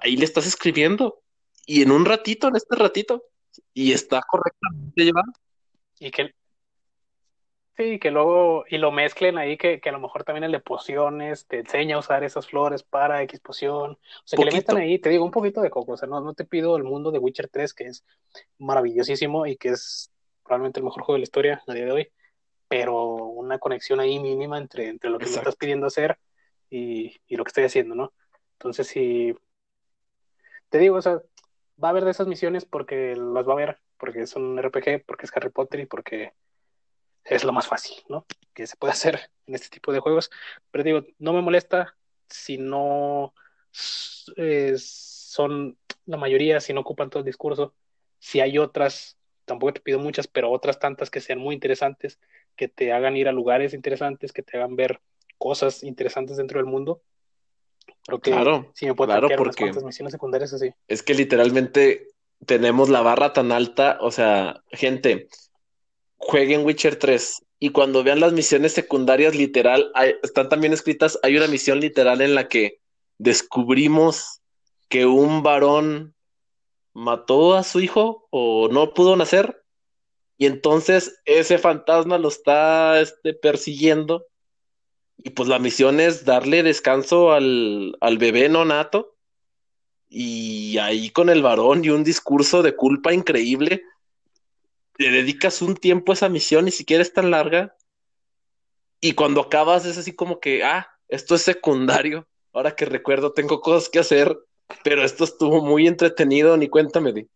ahí 0.00 0.16
le 0.16 0.24
estás 0.24 0.46
escribiendo 0.46 1.22
y 1.66 1.82
en 1.82 1.90
un 1.90 2.04
ratito, 2.04 2.48
en 2.48 2.56
este 2.56 2.76
ratito, 2.76 3.24
y 3.74 3.92
está 3.92 4.22
correctamente 4.26 5.04
llevado. 5.04 5.30
Y 6.00 6.10
que 6.10 6.32
sí, 7.76 7.98
que 7.98 8.10
luego, 8.10 8.64
y 8.68 8.78
lo 8.78 8.90
mezclen 8.90 9.36
ahí, 9.38 9.56
que, 9.56 9.80
que 9.80 9.88
a 9.88 9.92
lo 9.92 10.00
mejor 10.00 10.24
también 10.24 10.44
el 10.44 10.52
de 10.52 10.60
pociones 10.60 11.46
te 11.46 11.58
enseña 11.58 11.96
a 11.96 11.98
usar 11.98 12.24
esas 12.24 12.46
flores 12.46 12.82
para 12.82 13.22
X 13.22 13.40
poción. 13.40 13.92
O 13.92 13.98
sea, 14.24 14.38
que 14.38 14.44
le 14.44 14.52
metan 14.52 14.78
ahí, 14.78 14.98
te 14.98 15.10
digo, 15.10 15.24
un 15.24 15.30
poquito 15.30 15.60
de 15.60 15.70
coco. 15.70 15.92
O 15.92 15.96
sea, 15.96 16.08
no, 16.08 16.20
no 16.20 16.34
te 16.34 16.44
pido 16.44 16.76
el 16.76 16.84
mundo 16.84 17.10
de 17.10 17.18
Witcher 17.18 17.48
3, 17.48 17.74
que 17.74 17.84
es 17.84 18.04
maravillosísimo 18.58 19.46
y 19.46 19.56
que 19.56 19.70
es 19.70 20.10
probablemente 20.42 20.80
el 20.80 20.84
mejor 20.84 21.02
juego 21.02 21.14
de 21.14 21.20
la 21.20 21.24
historia 21.24 21.62
a 21.66 21.74
día 21.74 21.84
de 21.84 21.92
hoy, 21.92 22.08
pero 22.68 23.04
una 23.04 23.58
conexión 23.58 24.00
ahí 24.00 24.18
mínima 24.18 24.58
entre, 24.58 24.88
entre 24.88 25.10
lo 25.10 25.18
que 25.18 25.26
me 25.26 25.32
estás 25.32 25.56
pidiendo 25.56 25.86
hacer 25.86 26.18
y, 26.70 27.20
y 27.26 27.36
lo 27.36 27.44
que 27.44 27.48
estoy 27.48 27.64
haciendo, 27.64 27.94
¿no? 27.94 28.12
Entonces, 28.52 28.86
si 28.88 29.34
te 30.68 30.78
digo, 30.78 30.96
o 30.96 31.02
sea, 31.02 31.22
va 31.82 31.88
a 31.88 31.90
haber 31.90 32.04
de 32.04 32.10
esas 32.10 32.26
misiones 32.26 32.64
porque 32.64 33.16
las 33.16 33.46
va 33.46 33.52
a 33.52 33.54
haber, 33.54 33.80
porque 33.98 34.26
son 34.26 34.44
un 34.44 34.58
RPG, 34.58 35.04
porque 35.06 35.26
es 35.26 35.32
Harry 35.36 35.50
Potter 35.50 35.80
y 35.80 35.86
porque 35.86 36.34
es 37.24 37.44
lo 37.44 37.52
más 37.52 37.66
fácil, 37.66 37.96
¿no? 38.08 38.26
Que 38.54 38.66
se 38.66 38.76
puede 38.76 38.92
hacer 38.92 39.30
en 39.46 39.54
este 39.54 39.68
tipo 39.68 39.92
de 39.92 40.00
juegos. 40.00 40.30
Pero 40.70 40.84
digo, 40.84 41.02
no 41.18 41.32
me 41.32 41.42
molesta 41.42 41.96
si 42.28 42.58
no 42.58 43.34
eh, 44.36 44.74
son 44.76 45.78
la 46.06 46.16
mayoría, 46.16 46.60
si 46.60 46.72
no 46.72 46.80
ocupan 46.80 47.10
todo 47.10 47.20
el 47.20 47.26
discurso. 47.26 47.74
Si 48.18 48.40
hay 48.40 48.58
otras, 48.58 49.18
tampoco 49.44 49.74
te 49.74 49.80
pido 49.80 49.98
muchas, 49.98 50.26
pero 50.26 50.50
otras 50.50 50.78
tantas 50.78 51.10
que 51.10 51.20
sean 51.20 51.38
muy 51.38 51.54
interesantes, 51.54 52.18
que 52.58 52.68
te 52.68 52.92
hagan 52.92 53.16
ir 53.16 53.28
a 53.28 53.32
lugares 53.32 53.72
interesantes, 53.72 54.32
que 54.32 54.42
te 54.42 54.58
hagan 54.58 54.76
ver 54.76 55.00
cosas 55.38 55.82
interesantes 55.84 56.36
dentro 56.36 56.58
del 56.58 56.66
mundo. 56.66 57.00
Creo 58.04 58.20
que 58.20 58.32
Claro, 58.32 58.70
si 58.74 58.84
me 58.86 58.94
puedo 58.94 59.08
claro, 59.10 59.28
unas 59.28 59.38
porque- 59.38 59.72
misiones 59.84 60.12
secundarias 60.12 60.52
así. 60.52 60.70
Es 60.88 61.02
que 61.02 61.14
literalmente 61.14 62.08
tenemos 62.44 62.88
la 62.88 63.00
barra 63.00 63.32
tan 63.32 63.52
alta, 63.52 63.98
o 64.00 64.10
sea, 64.10 64.62
gente, 64.72 65.28
jueguen 66.16 66.64
Witcher 66.66 66.96
3 66.96 67.42
y 67.60 67.70
cuando 67.70 68.02
vean 68.02 68.20
las 68.20 68.32
misiones 68.32 68.72
secundarias, 68.72 69.34
literal, 69.36 69.90
hay- 69.94 70.16
están 70.22 70.48
también 70.48 70.72
escritas, 70.72 71.18
hay 71.22 71.36
una 71.36 71.46
misión 71.46 71.80
literal 71.80 72.20
en 72.20 72.34
la 72.34 72.48
que 72.48 72.80
descubrimos 73.18 74.40
que 74.88 75.06
un 75.06 75.42
varón 75.42 76.14
mató 76.92 77.54
a 77.54 77.62
su 77.62 77.80
hijo 77.80 78.26
o 78.30 78.68
no 78.68 78.94
pudo 78.94 79.14
nacer 79.16 79.62
y 80.38 80.46
entonces 80.46 81.20
ese 81.24 81.58
fantasma 81.58 82.16
lo 82.16 82.28
está 82.28 83.00
este, 83.00 83.34
persiguiendo 83.34 84.26
y 85.16 85.30
pues 85.30 85.48
la 85.48 85.58
misión 85.58 85.98
es 85.98 86.24
darle 86.24 86.62
descanso 86.62 87.32
al, 87.32 87.96
al 88.00 88.18
bebé 88.18 88.48
no 88.48 88.64
nato 88.64 89.16
y 90.08 90.78
ahí 90.78 91.10
con 91.10 91.28
el 91.28 91.42
varón 91.42 91.84
y 91.84 91.90
un 91.90 92.04
discurso 92.04 92.62
de 92.62 92.76
culpa 92.76 93.12
increíble, 93.12 93.82
le 94.96 95.10
dedicas 95.10 95.60
un 95.60 95.76
tiempo 95.76 96.12
a 96.12 96.14
esa 96.14 96.28
misión, 96.28 96.64
ni 96.64 96.70
siquiera 96.70 97.02
es 97.02 97.12
tan 97.12 97.30
larga, 97.30 97.76
y 99.00 99.12
cuando 99.12 99.42
acabas 99.42 99.84
es 99.84 99.98
así 99.98 100.14
como 100.14 100.40
que, 100.40 100.64
ah, 100.64 100.88
esto 101.08 101.34
es 101.34 101.42
secundario, 101.42 102.26
ahora 102.52 102.74
que 102.74 102.84
recuerdo 102.84 103.32
tengo 103.32 103.60
cosas 103.60 103.88
que 103.88 103.98
hacer, 103.98 104.36
pero 104.82 105.04
esto 105.04 105.24
estuvo 105.24 105.62
muy 105.62 105.86
entretenido, 105.86 106.56
ni 106.56 106.68
cuéntame 106.68 107.12
de. 107.12 107.28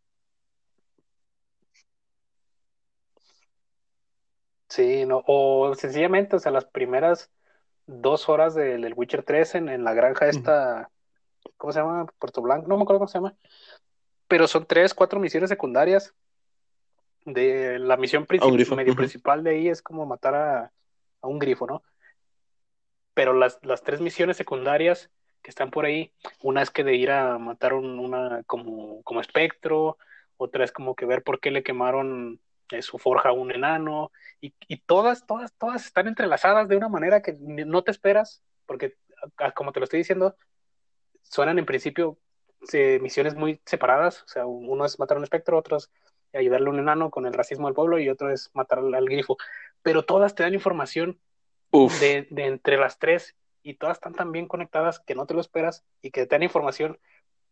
Sí, 4.73 5.05
no, 5.05 5.23
o 5.27 5.75
sencillamente, 5.75 6.37
o 6.37 6.39
sea, 6.39 6.51
las 6.51 6.65
primeras 6.65 7.31
dos 7.87 8.31
horas 8.31 8.55
del, 8.55 8.81
del 8.81 8.95
Witcher 8.97 9.23
3 9.23 9.57
en, 9.57 9.69
en 9.69 9.85
la 9.85 9.93
granja 9.93 10.29
esta, 10.29 10.91
¿cómo 11.59 11.75
se 11.75 11.81
llama? 11.81 12.07
Puerto 12.19 12.41
Blanco, 12.41 12.69
no 12.69 12.79
me 12.79 12.85
acuerdo 12.85 13.01
cómo 13.01 13.09
se 13.09 13.19
llama, 13.19 13.37
pero 14.29 14.49
son 14.49 14.65
tres, 14.65 14.95
cuatro 14.95 15.21
misiones 15.21 15.51
secundarias. 15.51 16.15
De 17.27 17.79
la 17.81 17.99
misión 17.99 18.25
principal, 18.25 18.75
medio 18.75 18.97
principal 18.97 19.45
de 19.45 19.51
ahí 19.51 19.69
es 19.69 19.83
como 19.83 20.07
matar 20.07 20.35
a, 20.35 20.73
a 21.21 21.29
un 21.29 21.39
grifo, 21.39 21.67
¿no? 21.67 21.83
Pero 23.13 23.35
las, 23.35 23.59
las 23.63 23.83
tres 23.83 24.01
misiones 24.01 24.39
secundarias 24.39 25.11
que 25.43 25.51
están 25.51 25.71
por 25.71 25.85
ahí, 25.85 26.15
una 26.41 26.63
es 26.63 26.71
que 26.71 26.83
de 26.83 26.97
ir 26.97 27.11
a 27.11 27.37
matar 27.37 27.75
un, 27.75 27.99
una 27.99 28.43
como, 28.45 29.03
como 29.03 29.21
espectro, 29.21 29.99
otra 30.39 30.65
es 30.65 30.73
como 30.73 30.95
que 30.95 31.05
ver 31.05 31.23
por 31.23 31.41
qué 31.41 31.51
le 31.51 31.63
quemaron 31.63 32.41
su 32.81 32.99
forja 32.99 33.29
a 33.31 33.33
un 33.33 33.53
enano, 33.53 34.11
y, 34.41 34.55
y 34.69 34.79
todas, 34.79 35.27
todas, 35.27 35.53
todas 35.59 35.85
están 35.85 36.09
entrelazadas 36.09 36.69
de 36.69 36.77
una 36.77 36.89
manera 36.89 37.21
que 37.21 37.37
no 37.39 37.83
te 37.83 37.91
esperas, 37.91 38.43
porque 38.65 38.97
a- 39.37 39.53
como 39.53 39.73
te 39.73 39.81
lo 39.81 39.85
estoy 39.85 39.99
diciendo, 39.99 40.37
suenan 41.23 41.59
en 41.59 41.67
principio 41.67 42.19
eh, 42.73 42.99
misiones 43.03 43.35
muy 43.35 43.61
separadas, 43.67 44.23
o 44.23 44.29
sea, 44.29 44.47
uno 44.47 44.85
es 44.85 44.99
matar 44.99 45.17
a 45.17 45.19
un 45.19 45.25
espectro, 45.25 45.59
otro 45.59 45.77
es 45.77 45.91
ayudarle 46.33 46.69
a 46.69 46.71
un 46.71 46.79
enano 46.79 47.11
con 47.11 47.27
el 47.27 47.35
racismo 47.35 47.67
del 47.67 47.75
pueblo 47.75 47.99
y 47.99 48.09
otro 48.09 48.31
es 48.31 48.51
matar 48.55 48.79
al, 48.79 48.95
al 48.95 49.05
grifo, 49.07 49.37
pero 49.83 50.05
todas 50.05 50.35
te 50.35 50.45
dan 50.45 50.55
información 50.55 51.19
de 52.01 52.29
entre 52.37 52.77
las 52.77 52.99
tres 52.99 53.35
y 53.63 53.75
todas 53.75 53.97
están 53.97 54.15
tan 54.15 54.31
bien 54.33 54.47
conectadas 54.47 55.01
que 55.01 55.15
no 55.15 55.27
te 55.27 55.35
lo 55.35 55.41
esperas 55.41 55.85
y 56.03 56.11
que 56.11 56.27
te 56.27 56.35
dan 56.35 56.43
información 56.43 56.99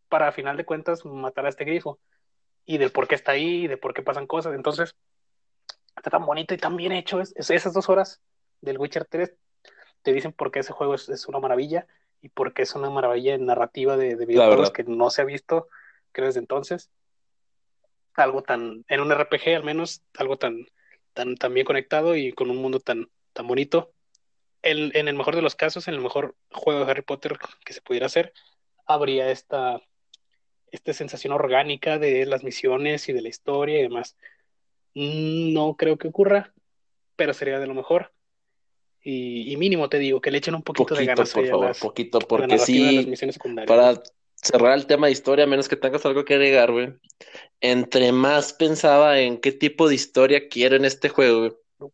para 0.08 0.28
a 0.28 0.32
final 0.32 0.56
de 0.56 0.64
cuentas 0.64 1.04
matar 1.04 1.46
a 1.46 1.48
este 1.48 1.64
grifo 1.64 1.98
y 2.66 2.78
del 2.78 2.92
por 2.92 3.08
qué 3.08 3.14
está 3.14 3.32
ahí 3.32 3.64
y 3.64 3.66
de 3.68 3.76
por 3.76 3.94
qué 3.94 4.02
pasan 4.02 4.26
cosas. 4.26 4.54
Entonces, 4.54 4.94
está 5.96 6.10
tan 6.10 6.24
bonito 6.26 6.54
y 6.54 6.58
tan 6.58 6.76
bien 6.76 6.92
hecho. 6.92 7.20
Es, 7.20 7.32
es- 7.36 7.50
esas 7.50 7.72
dos 7.74 7.88
horas 7.88 8.20
del 8.60 8.78
Witcher 8.78 9.04
3 9.04 9.34
te 10.02 10.12
dicen 10.12 10.32
por 10.32 10.50
qué 10.50 10.60
ese 10.60 10.72
juego 10.72 10.94
es, 10.94 11.08
es 11.08 11.26
una 11.26 11.40
maravilla 11.40 11.86
y 12.22 12.28
por 12.30 12.52
qué 12.54 12.62
es 12.62 12.74
una 12.74 12.90
maravilla 12.90 13.34
en 13.34 13.46
narrativa 13.46 13.96
de, 13.96 14.16
de 14.16 14.26
videojuegos 14.26 14.70
que 14.72 14.84
no 14.84 15.10
se 15.10 15.22
ha 15.22 15.24
visto, 15.24 15.68
creo, 16.12 16.26
desde 16.26 16.40
entonces. 16.40 16.90
Algo 18.14 18.42
tan, 18.42 18.84
en 18.88 19.00
un 19.00 19.12
RPG 19.12 19.56
al 19.56 19.64
menos, 19.64 20.02
algo 20.18 20.36
tan, 20.36 20.66
tan, 21.14 21.36
tan 21.36 21.54
bien 21.54 21.64
conectado 21.64 22.16
y 22.16 22.32
con 22.32 22.50
un 22.50 22.58
mundo 22.58 22.80
tan, 22.80 23.08
tan 23.32 23.46
bonito 23.46 23.92
el- 24.62 24.92
en 24.94 25.08
el 25.08 25.14
mejor 25.14 25.36
de 25.36 25.42
los 25.42 25.54
casos, 25.54 25.88
en 25.88 25.94
el 25.94 26.00
mejor 26.00 26.36
juego 26.50 26.84
de 26.84 26.90
Harry 26.90 27.02
Potter 27.02 27.38
que 27.64 27.72
se 27.72 27.80
pudiera 27.80 28.06
hacer, 28.06 28.32
habría 28.84 29.30
esta, 29.30 29.80
esta 30.70 30.92
sensación 30.92 31.32
orgánica 31.32 31.98
de 31.98 32.26
las 32.26 32.44
misiones 32.44 33.08
y 33.08 33.12
de 33.12 33.22
la 33.22 33.28
historia 33.28 33.78
y 33.78 33.82
demás. 33.82 34.16
Mm, 34.94 35.52
No 35.52 35.74
creo 35.76 35.98
que 35.98 36.08
ocurra, 36.08 36.52
pero 37.16 37.34
sería 37.34 37.58
de 37.58 37.66
lo 37.66 37.74
mejor. 37.74 38.12
Y, 39.02 39.50
y 39.52 39.56
mínimo 39.56 39.88
te 39.88 39.98
digo, 39.98 40.20
que 40.20 40.30
le 40.30 40.38
echen 40.38 40.54
un 40.54 40.62
poquito 40.62 40.94
de 40.94 41.06
ganas 41.06 41.32
por 41.32 41.46
favor, 41.46 41.68
las- 41.68 41.78
poquito, 41.78 42.18
porque 42.18 42.58
sí, 42.58 43.10
para 43.66 44.02
cerrar 44.34 44.74
el 44.76 44.86
tema 44.86 45.06
de 45.06 45.12
historia, 45.12 45.44
a 45.44 45.48
menos 45.48 45.68
que 45.68 45.76
tengas 45.76 46.04
algo 46.04 46.24
que 46.24 46.34
agregar, 46.34 46.70
güey. 46.70 46.92
Entre 47.62 48.12
más 48.12 48.52
pensaba 48.52 49.20
en 49.20 49.38
qué 49.38 49.52
tipo 49.52 49.88
de 49.88 49.94
historia 49.94 50.48
quiero 50.48 50.76
en 50.76 50.84
este 50.84 51.08
juego, 51.08 51.38
güey, 51.78 51.90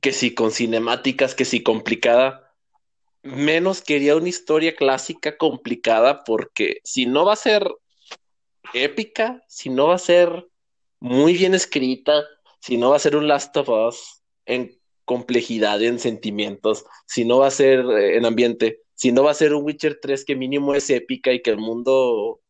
que 0.00 0.12
si 0.12 0.34
con 0.34 0.50
cinemáticas, 0.50 1.34
que 1.34 1.44
si 1.44 1.62
complicada, 1.62 2.54
menos 3.22 3.82
quería 3.82 4.16
una 4.16 4.28
historia 4.28 4.74
clásica 4.76 5.36
complicada, 5.36 6.24
porque 6.24 6.80
si 6.84 7.06
no 7.06 7.24
va 7.24 7.32
a 7.34 7.36
ser 7.36 7.68
épica, 8.72 9.42
si 9.48 9.70
no 9.70 9.88
va 9.88 9.94
a 9.94 9.98
ser 9.98 10.46
muy 11.00 11.34
bien 11.34 11.54
escrita, 11.54 12.24
si 12.60 12.76
no 12.76 12.90
va 12.90 12.96
a 12.96 13.00
ser 13.00 13.16
un 13.16 13.28
Last 13.28 13.56
of 13.56 13.68
Us 13.68 14.22
en 14.46 14.78
complejidad, 15.04 15.82
en 15.82 15.98
sentimientos, 15.98 16.84
si 17.06 17.24
no 17.24 17.38
va 17.38 17.46
a 17.46 17.50
ser 17.50 17.80
eh, 17.80 18.16
en 18.16 18.26
ambiente, 18.26 18.82
si 18.94 19.12
no 19.12 19.22
va 19.22 19.30
a 19.30 19.34
ser 19.34 19.54
un 19.54 19.64
Witcher 19.64 19.98
3 20.00 20.24
que 20.24 20.36
mínimo 20.36 20.74
es 20.74 20.90
épica 20.90 21.32
y 21.32 21.40
que 21.40 21.50
el 21.50 21.58
mundo 21.58 22.40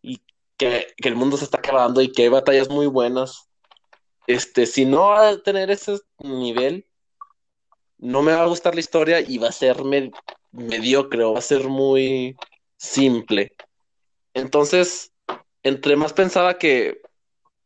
y 0.00 0.22
que, 0.56 0.86
que 0.96 1.08
el 1.08 1.16
mundo 1.16 1.36
se 1.36 1.44
está 1.44 1.58
acabando 1.58 2.00
y 2.00 2.12
que 2.12 2.22
hay 2.22 2.28
batallas 2.28 2.70
muy 2.70 2.86
buenas. 2.86 3.48
Este, 4.26 4.66
si 4.66 4.84
no 4.84 5.08
va 5.08 5.28
a 5.28 5.42
tener 5.42 5.70
ese 5.70 5.98
nivel, 6.18 6.86
no 7.98 8.22
me 8.22 8.32
va 8.32 8.42
a 8.42 8.46
gustar 8.46 8.74
la 8.74 8.80
historia 8.80 9.20
y 9.20 9.38
va 9.38 9.48
a 9.48 9.52
ser 9.52 9.76
mediocre 10.52 11.24
va 11.24 11.38
a 11.38 11.42
ser 11.42 11.68
muy 11.68 12.36
simple. 12.76 13.52
Entonces, 14.34 15.12
entre 15.62 15.96
más 15.96 16.12
pensaba 16.12 16.58
que, 16.58 17.00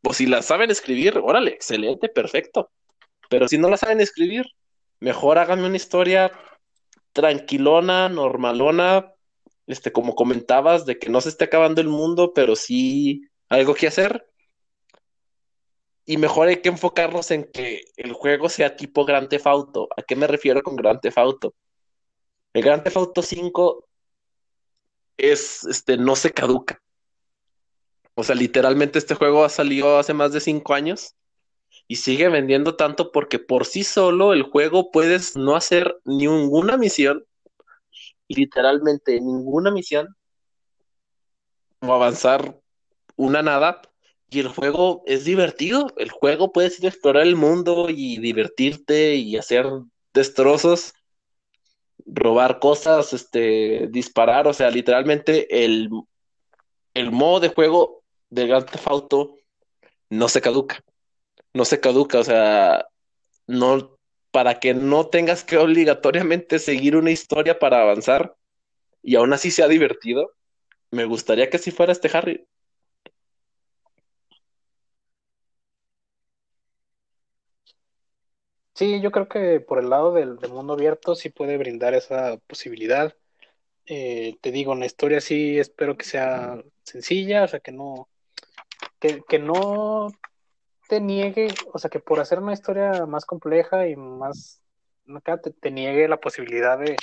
pues 0.02 0.16
si 0.18 0.26
la 0.26 0.42
saben 0.42 0.70
escribir, 0.70 1.18
órale, 1.18 1.50
excelente, 1.52 2.08
perfecto. 2.08 2.70
Pero 3.28 3.48
si 3.48 3.58
no 3.58 3.68
la 3.68 3.76
saben 3.76 4.00
escribir, 4.00 4.46
mejor 5.00 5.38
háganme 5.38 5.66
una 5.66 5.76
historia 5.76 6.32
tranquilona, 7.12 8.08
normalona, 8.08 9.12
este, 9.66 9.92
como 9.92 10.14
comentabas, 10.14 10.86
de 10.86 10.98
que 10.98 11.08
no 11.10 11.20
se 11.20 11.28
esté 11.30 11.44
acabando 11.44 11.80
el 11.80 11.88
mundo, 11.88 12.32
pero 12.34 12.56
sí 12.56 13.22
algo 13.48 13.74
que 13.74 13.88
hacer. 13.88 14.26
Y 16.04 16.16
mejor 16.16 16.48
hay 16.48 16.60
que 16.60 16.70
enfocarnos 16.70 17.30
en 17.30 17.44
que 17.44 17.84
el 17.96 18.12
juego 18.12 18.48
sea 18.48 18.76
tipo 18.76 19.04
Grand 19.04 19.28
Theft 19.28 19.46
Auto. 19.46 19.88
¿A 19.96 20.02
qué 20.02 20.16
me 20.16 20.26
refiero 20.26 20.62
con 20.62 20.76
Grand 20.76 21.00
Theft 21.00 21.18
Auto? 21.18 21.54
El 22.52 22.62
Grand 22.62 22.82
Theft 22.82 22.96
Auto 22.96 23.22
5 23.22 23.86
es, 25.16 25.64
este, 25.64 25.96
no 25.96 26.16
se 26.16 26.32
caduca. 26.32 26.82
O 28.20 28.22
sea, 28.22 28.34
literalmente 28.34 28.98
este 28.98 29.14
juego 29.14 29.46
ha 29.46 29.48
salido 29.48 29.98
hace 29.98 30.12
más 30.12 30.30
de 30.34 30.40
cinco 30.40 30.74
años 30.74 31.16
y 31.88 31.96
sigue 31.96 32.28
vendiendo 32.28 32.76
tanto 32.76 33.12
porque 33.12 33.38
por 33.38 33.64
sí 33.64 33.82
solo 33.82 34.34
el 34.34 34.42
juego 34.42 34.90
puedes 34.90 35.36
no 35.36 35.56
hacer 35.56 35.96
ninguna 36.04 36.76
misión, 36.76 37.24
literalmente 38.28 39.18
ninguna 39.22 39.70
misión, 39.70 40.14
o 41.80 41.94
avanzar 41.94 42.60
una 43.16 43.40
nada, 43.40 43.80
y 44.28 44.40
el 44.40 44.48
juego 44.48 45.02
es 45.06 45.24
divertido. 45.24 45.86
El 45.96 46.10
juego 46.10 46.52
puedes 46.52 46.78
ir 46.78 46.84
a 46.84 46.88
explorar 46.90 47.22
el 47.22 47.36
mundo 47.36 47.86
y 47.88 48.18
divertirte 48.18 49.14
y 49.14 49.38
hacer 49.38 49.66
destrozos, 50.12 50.92
robar 52.04 52.58
cosas, 52.58 53.14
este, 53.14 53.88
disparar, 53.90 54.46
o 54.46 54.52
sea, 54.52 54.70
literalmente 54.70 55.64
el, 55.64 55.88
el 56.92 57.12
modo 57.12 57.40
de 57.40 57.48
juego 57.48 57.99
de 58.30 58.46
Grand 58.46 58.66
Theft 58.68 58.86
no 60.10 60.28
se 60.28 60.40
caduca. 60.40 60.82
No 61.54 61.64
se 61.64 61.80
caduca, 61.80 62.20
o 62.20 62.24
sea, 62.24 62.86
no 63.46 63.98
para 64.30 64.60
que 64.60 64.74
no 64.74 65.08
tengas 65.08 65.44
que 65.44 65.58
obligatoriamente 65.58 66.58
seguir 66.58 66.96
una 66.96 67.10
historia 67.10 67.58
para 67.58 67.82
avanzar 67.82 68.36
y 69.02 69.16
aún 69.16 69.32
así 69.32 69.50
sea 69.50 69.68
divertido. 69.68 70.32
Me 70.90 71.04
gustaría 71.04 71.50
que 71.50 71.56
así 71.58 71.70
fuera 71.72 71.92
este 71.92 72.10
Harry. 72.16 72.46
Sí, 78.74 79.00
yo 79.02 79.10
creo 79.10 79.28
que 79.28 79.60
por 79.60 79.78
el 79.78 79.90
lado 79.90 80.12
del, 80.14 80.38
mundo 80.50 80.72
abierto 80.72 81.14
sí 81.14 81.28
puede 81.28 81.58
brindar 81.58 81.94
esa 81.94 82.38
posibilidad. 82.46 83.14
Eh, 83.86 84.38
te 84.42 84.52
digo, 84.52 84.74
la 84.76 84.86
historia 84.86 85.20
sí 85.20 85.58
espero 85.58 85.96
que 85.96 86.06
sea 86.06 86.62
sencilla, 86.84 87.44
o 87.44 87.48
sea, 87.48 87.60
que 87.60 87.72
no, 87.72 88.09
que, 89.00 89.38
no 89.38 90.08
te 90.88 91.00
niegue, 91.00 91.48
o 91.72 91.78
sea, 91.78 91.90
que 91.90 92.00
por 92.00 92.20
hacer 92.20 92.38
una 92.38 92.52
historia 92.52 93.06
más 93.06 93.24
compleja 93.24 93.88
y 93.88 93.96
más, 93.96 94.60
te, 95.42 95.50
te 95.50 95.70
niegue 95.70 96.08
la 96.08 96.20
posibilidad 96.20 96.78
de, 96.78 96.96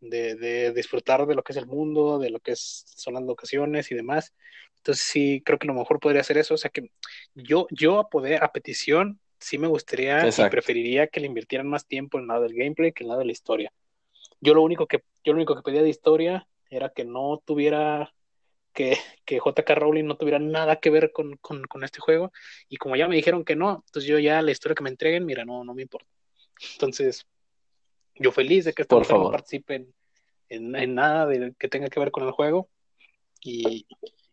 de, 0.00 0.72
disfrutar 0.72 1.26
de 1.26 1.34
lo 1.34 1.42
que 1.42 1.52
es 1.52 1.58
el 1.58 1.66
mundo, 1.66 2.18
de 2.18 2.30
lo 2.30 2.40
que 2.40 2.52
es, 2.52 2.84
son 2.96 3.14
las 3.14 3.22
locaciones 3.22 3.90
y 3.90 3.94
demás. 3.94 4.34
Entonces 4.78 5.04
sí, 5.04 5.42
creo 5.44 5.58
que 5.58 5.66
lo 5.66 5.74
mejor 5.74 6.00
podría 6.00 6.24
ser 6.24 6.38
eso. 6.38 6.54
O 6.54 6.58
sea 6.58 6.70
que 6.70 6.90
yo, 7.34 7.66
yo 7.70 8.00
a 8.00 8.08
poder, 8.08 8.42
a 8.42 8.52
petición, 8.52 9.20
sí 9.38 9.58
me 9.58 9.68
gustaría 9.68 10.28
y 10.28 10.50
preferiría 10.50 11.06
que 11.06 11.20
le 11.20 11.26
invirtieran 11.26 11.68
más 11.68 11.86
tiempo 11.86 12.18
en 12.18 12.22
el 12.22 12.28
lado 12.28 12.42
del 12.42 12.54
gameplay 12.54 12.92
que 12.92 13.04
en 13.04 13.06
el 13.06 13.08
lado 13.08 13.20
de 13.20 13.26
la 13.26 13.32
historia. 13.32 13.72
Yo 14.40 14.54
lo 14.54 14.62
único 14.62 14.86
que, 14.86 15.02
yo 15.22 15.32
lo 15.32 15.36
único 15.36 15.54
que 15.54 15.62
pedía 15.62 15.82
de 15.82 15.90
historia 15.90 16.46
era 16.70 16.90
que 16.90 17.04
no 17.04 17.42
tuviera 17.44 18.14
que, 18.72 18.96
que 19.24 19.38
JK 19.38 19.68
Rowling 19.74 20.04
no 20.04 20.16
tuviera 20.16 20.38
nada 20.38 20.76
que 20.76 20.90
ver 20.90 21.12
con, 21.12 21.38
este 21.82 22.00
juego. 22.00 22.32
Y 22.68 22.76
como 22.76 22.96
ya 22.96 23.08
me 23.08 23.16
dijeron 23.16 23.44
que 23.44 23.56
no, 23.56 23.82
entonces 23.86 24.04
yo 24.04 24.18
ya 24.18 24.42
la 24.42 24.50
historia 24.50 24.74
que 24.74 24.82
me 24.82 24.90
entreguen, 24.90 25.26
mira, 25.26 25.44
no, 25.44 25.64
no 25.64 25.74
me 25.74 25.82
importa. 25.82 26.08
Entonces, 26.74 27.26
yo 28.14 28.32
feliz 28.32 28.64
de 28.64 28.72
que 28.72 28.82
esta 28.82 28.96
no 28.96 29.30
participe 29.30 29.86
en, 30.48 30.94
nada 30.94 31.26
de, 31.26 31.54
que 31.58 31.68
tenga 31.68 31.88
que 31.88 32.00
ver 32.00 32.10
con 32.10 32.24
el 32.24 32.32
juego. 32.32 32.68
Y, 33.42 33.86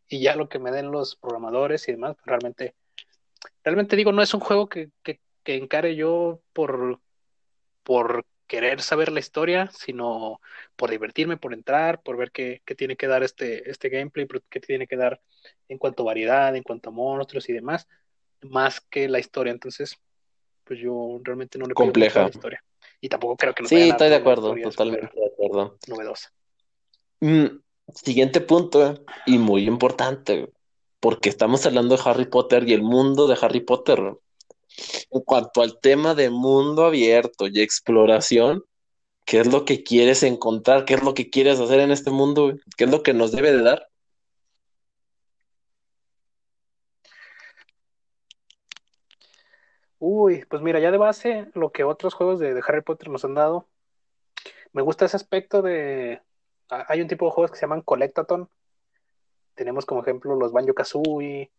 ya 0.09 0.35
lo 0.35 0.47
que 0.47 0.59
me 0.59 0.71
den 0.71 0.91
los 0.91 1.17
programadores 1.17 1.87
y 1.87 1.91
demás, 1.91 2.15
pues 2.15 2.25
realmente, 2.25 2.75
realmente 3.63 3.97
digo, 3.97 4.13
no 4.13 4.21
es 4.21 4.33
un 4.33 4.39
juego 4.39 4.69
que, 4.69 4.89
que, 5.03 5.19
que 5.43 5.55
encare 5.55 5.97
yo 5.97 6.39
por, 6.53 7.01
por 7.83 8.25
querer 8.47 8.81
saber 8.81 9.11
la 9.11 9.19
historia, 9.19 9.69
sino 9.73 10.39
por 10.75 10.89
divertirme, 10.89 11.37
por 11.37 11.53
entrar, 11.53 12.01
por 12.01 12.17
ver 12.17 12.31
qué, 12.31 12.61
tiene 12.77 12.95
que 12.95 13.07
dar 13.07 13.23
este, 13.23 13.69
este 13.69 13.89
gameplay, 13.89 14.27
qué 14.49 14.59
tiene 14.59 14.87
que 14.87 14.95
dar 14.95 15.21
en 15.67 15.77
cuanto 15.77 16.03
a 16.03 16.07
variedad, 16.07 16.55
en 16.55 16.63
cuanto 16.63 16.89
a 16.89 16.93
monstruos 16.93 17.47
y 17.49 17.53
demás, 17.53 17.87
más 18.41 18.81
que 18.81 19.07
la 19.07 19.19
historia. 19.19 19.51
Entonces, 19.51 19.97
pues 20.63 20.79
yo 20.79 21.19
realmente 21.23 21.57
no 21.59 21.65
le 21.65 21.73
Compleja. 21.73 22.23
la 22.23 22.29
historia. 22.29 22.63
Y 23.01 23.09
tampoco 23.09 23.37
creo 23.37 23.53
que 23.53 23.63
no 23.63 23.69
Sí, 23.69 23.89
estoy 23.89 24.09
de 24.09 24.15
acuerdo, 24.15 24.55
totalmente 24.55 25.11
de 25.13 25.27
acuerdo. 25.27 25.77
Novedosa. 25.87 26.31
Mm, 27.19 27.59
siguiente 27.93 28.41
punto, 28.41 29.05
y 29.25 29.37
muy 29.37 29.67
importante, 29.67 30.51
porque 30.99 31.29
estamos 31.29 31.65
hablando 31.65 31.95
de 31.95 32.01
Harry 32.05 32.25
Potter 32.25 32.67
y 32.67 32.73
el 32.73 32.81
mundo 32.81 33.27
de 33.27 33.37
Harry 33.41 33.61
Potter 33.61 34.17
en 35.11 35.21
cuanto 35.21 35.61
al 35.61 35.79
tema 35.79 36.15
de 36.15 36.29
mundo 36.29 36.85
abierto 36.85 37.47
y 37.47 37.61
exploración, 37.61 38.63
¿qué 39.25 39.39
es 39.41 39.47
lo 39.51 39.65
que 39.65 39.83
quieres 39.83 40.23
encontrar? 40.23 40.85
¿Qué 40.85 40.95
es 40.95 41.03
lo 41.03 41.13
que 41.13 41.29
quieres 41.29 41.59
hacer 41.59 41.79
en 41.81 41.91
este 41.91 42.11
mundo? 42.11 42.53
¿Qué 42.77 42.85
es 42.85 42.91
lo 42.91 43.03
que 43.03 43.13
nos 43.13 43.31
debe 43.31 43.51
de 43.51 43.63
dar? 43.63 43.89
Uy, 49.99 50.45
pues 50.49 50.61
mira, 50.61 50.79
ya 50.79 50.91
de 50.91 50.97
base, 50.97 51.49
lo 51.53 51.71
que 51.71 51.83
otros 51.83 52.13
juegos 52.13 52.39
de, 52.39 52.61
Harry 52.67 52.81
Potter 52.81 53.09
nos 53.09 53.25
han 53.25 53.33
dado, 53.33 53.67
me 54.73 54.81
gusta 54.81 55.05
ese 55.05 55.17
aspecto 55.17 55.61
de... 55.61 56.21
Hay 56.69 57.01
un 57.01 57.07
tipo 57.07 57.25
de 57.25 57.31
juegos 57.31 57.51
que 57.51 57.57
se 57.57 57.61
llaman 57.61 57.81
Collectathon. 57.81 58.49
Tenemos 59.55 59.85
como 59.85 60.01
ejemplo 60.01 60.35
los 60.35 60.51
Banjo 60.51 60.73
Kazooie, 60.73 61.51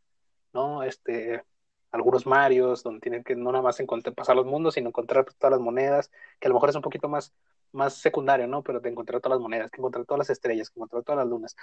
¿no? 0.53 0.83
Este, 0.83 1.45
algunos 1.91 2.27
Marios, 2.27 2.83
donde 2.83 3.01
tienen 3.01 3.25
que 3.25 3.35
no 3.35 3.51
nada 3.51 3.63
más 3.63 3.81
encontrar, 3.81 4.15
pasar 4.15 4.37
los 4.37 4.47
mundos, 4.47 4.75
sino 4.75 4.89
encontrar 4.89 5.25
todas 5.39 5.53
las 5.53 5.61
monedas, 5.61 6.11
que 6.39 6.47
a 6.47 6.51
lo 6.51 6.55
mejor 6.55 6.71
es 6.71 6.77
un 6.77 6.83
poquito 6.83 7.09
más, 7.09 7.33
más 7.73 7.95
secundario, 7.95 8.47
¿no? 8.47 8.63
Pero 8.63 8.81
de 8.81 8.91
encontrar 8.91 9.21
todas 9.21 9.37
las 9.37 9.43
monedas, 9.43 9.71
que 9.71 9.81
encontrar 9.81 10.05
todas 10.05 10.19
las 10.19 10.31
estrellas, 10.31 10.71
que 10.71 10.79
encontrar 10.79 11.03
todas 11.03 11.19
las 11.19 11.29
lunas. 11.29 11.57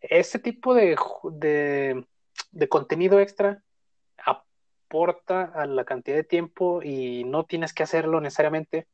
Ese 0.00 0.38
tipo 0.38 0.74
de, 0.74 0.96
de, 2.50 2.68
contenido 2.68 3.20
extra 3.20 3.62
aporta 4.24 5.44
a 5.44 5.66
la 5.66 5.84
cantidad 5.84 6.16
de 6.16 6.24
tiempo 6.24 6.82
y 6.82 7.24
no 7.24 7.44
tienes 7.44 7.72
que 7.72 7.82
hacerlo 7.82 8.20
necesariamente. 8.20 8.86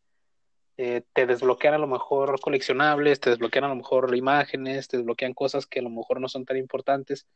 Eh, 0.77 1.03
te 1.13 1.27
desbloquean 1.27 1.75
a 1.75 1.79
lo 1.79 1.89
mejor 1.89 2.41
coleccionables, 2.41 3.19
te 3.19 3.31
desbloquean 3.31 3.65
a 3.65 3.69
lo 3.69 3.75
mejor 3.75 4.15
imágenes, 4.15 4.87
te 4.87 4.99
desbloquean 4.99 5.35
cosas 5.35 5.67
que 5.67 5.81
a 5.81 5.83
lo 5.83 5.91
mejor 5.91 6.21
no 6.21 6.29
son 6.29 6.45
tan 6.45 6.57
importantes 6.57 7.27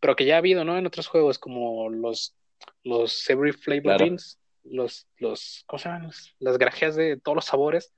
pero 0.00 0.16
que 0.16 0.24
ya 0.24 0.36
ha 0.36 0.38
habido, 0.38 0.64
¿no? 0.64 0.78
En 0.78 0.86
otros 0.86 1.06
juegos 1.08 1.38
como 1.38 1.88
los, 1.90 2.34
los 2.84 3.28
Every 3.28 3.52
Flavor 3.52 3.98
Beans, 3.98 4.38
los, 4.64 5.06
los, 5.16 5.64
¿cómo 5.66 5.78
se 5.78 5.88
llaman? 5.88 6.10
Las 6.38 6.58
grajeas 6.58 6.96
de 6.96 7.16
todos 7.16 7.36
los 7.36 7.44
sabores 7.44 7.92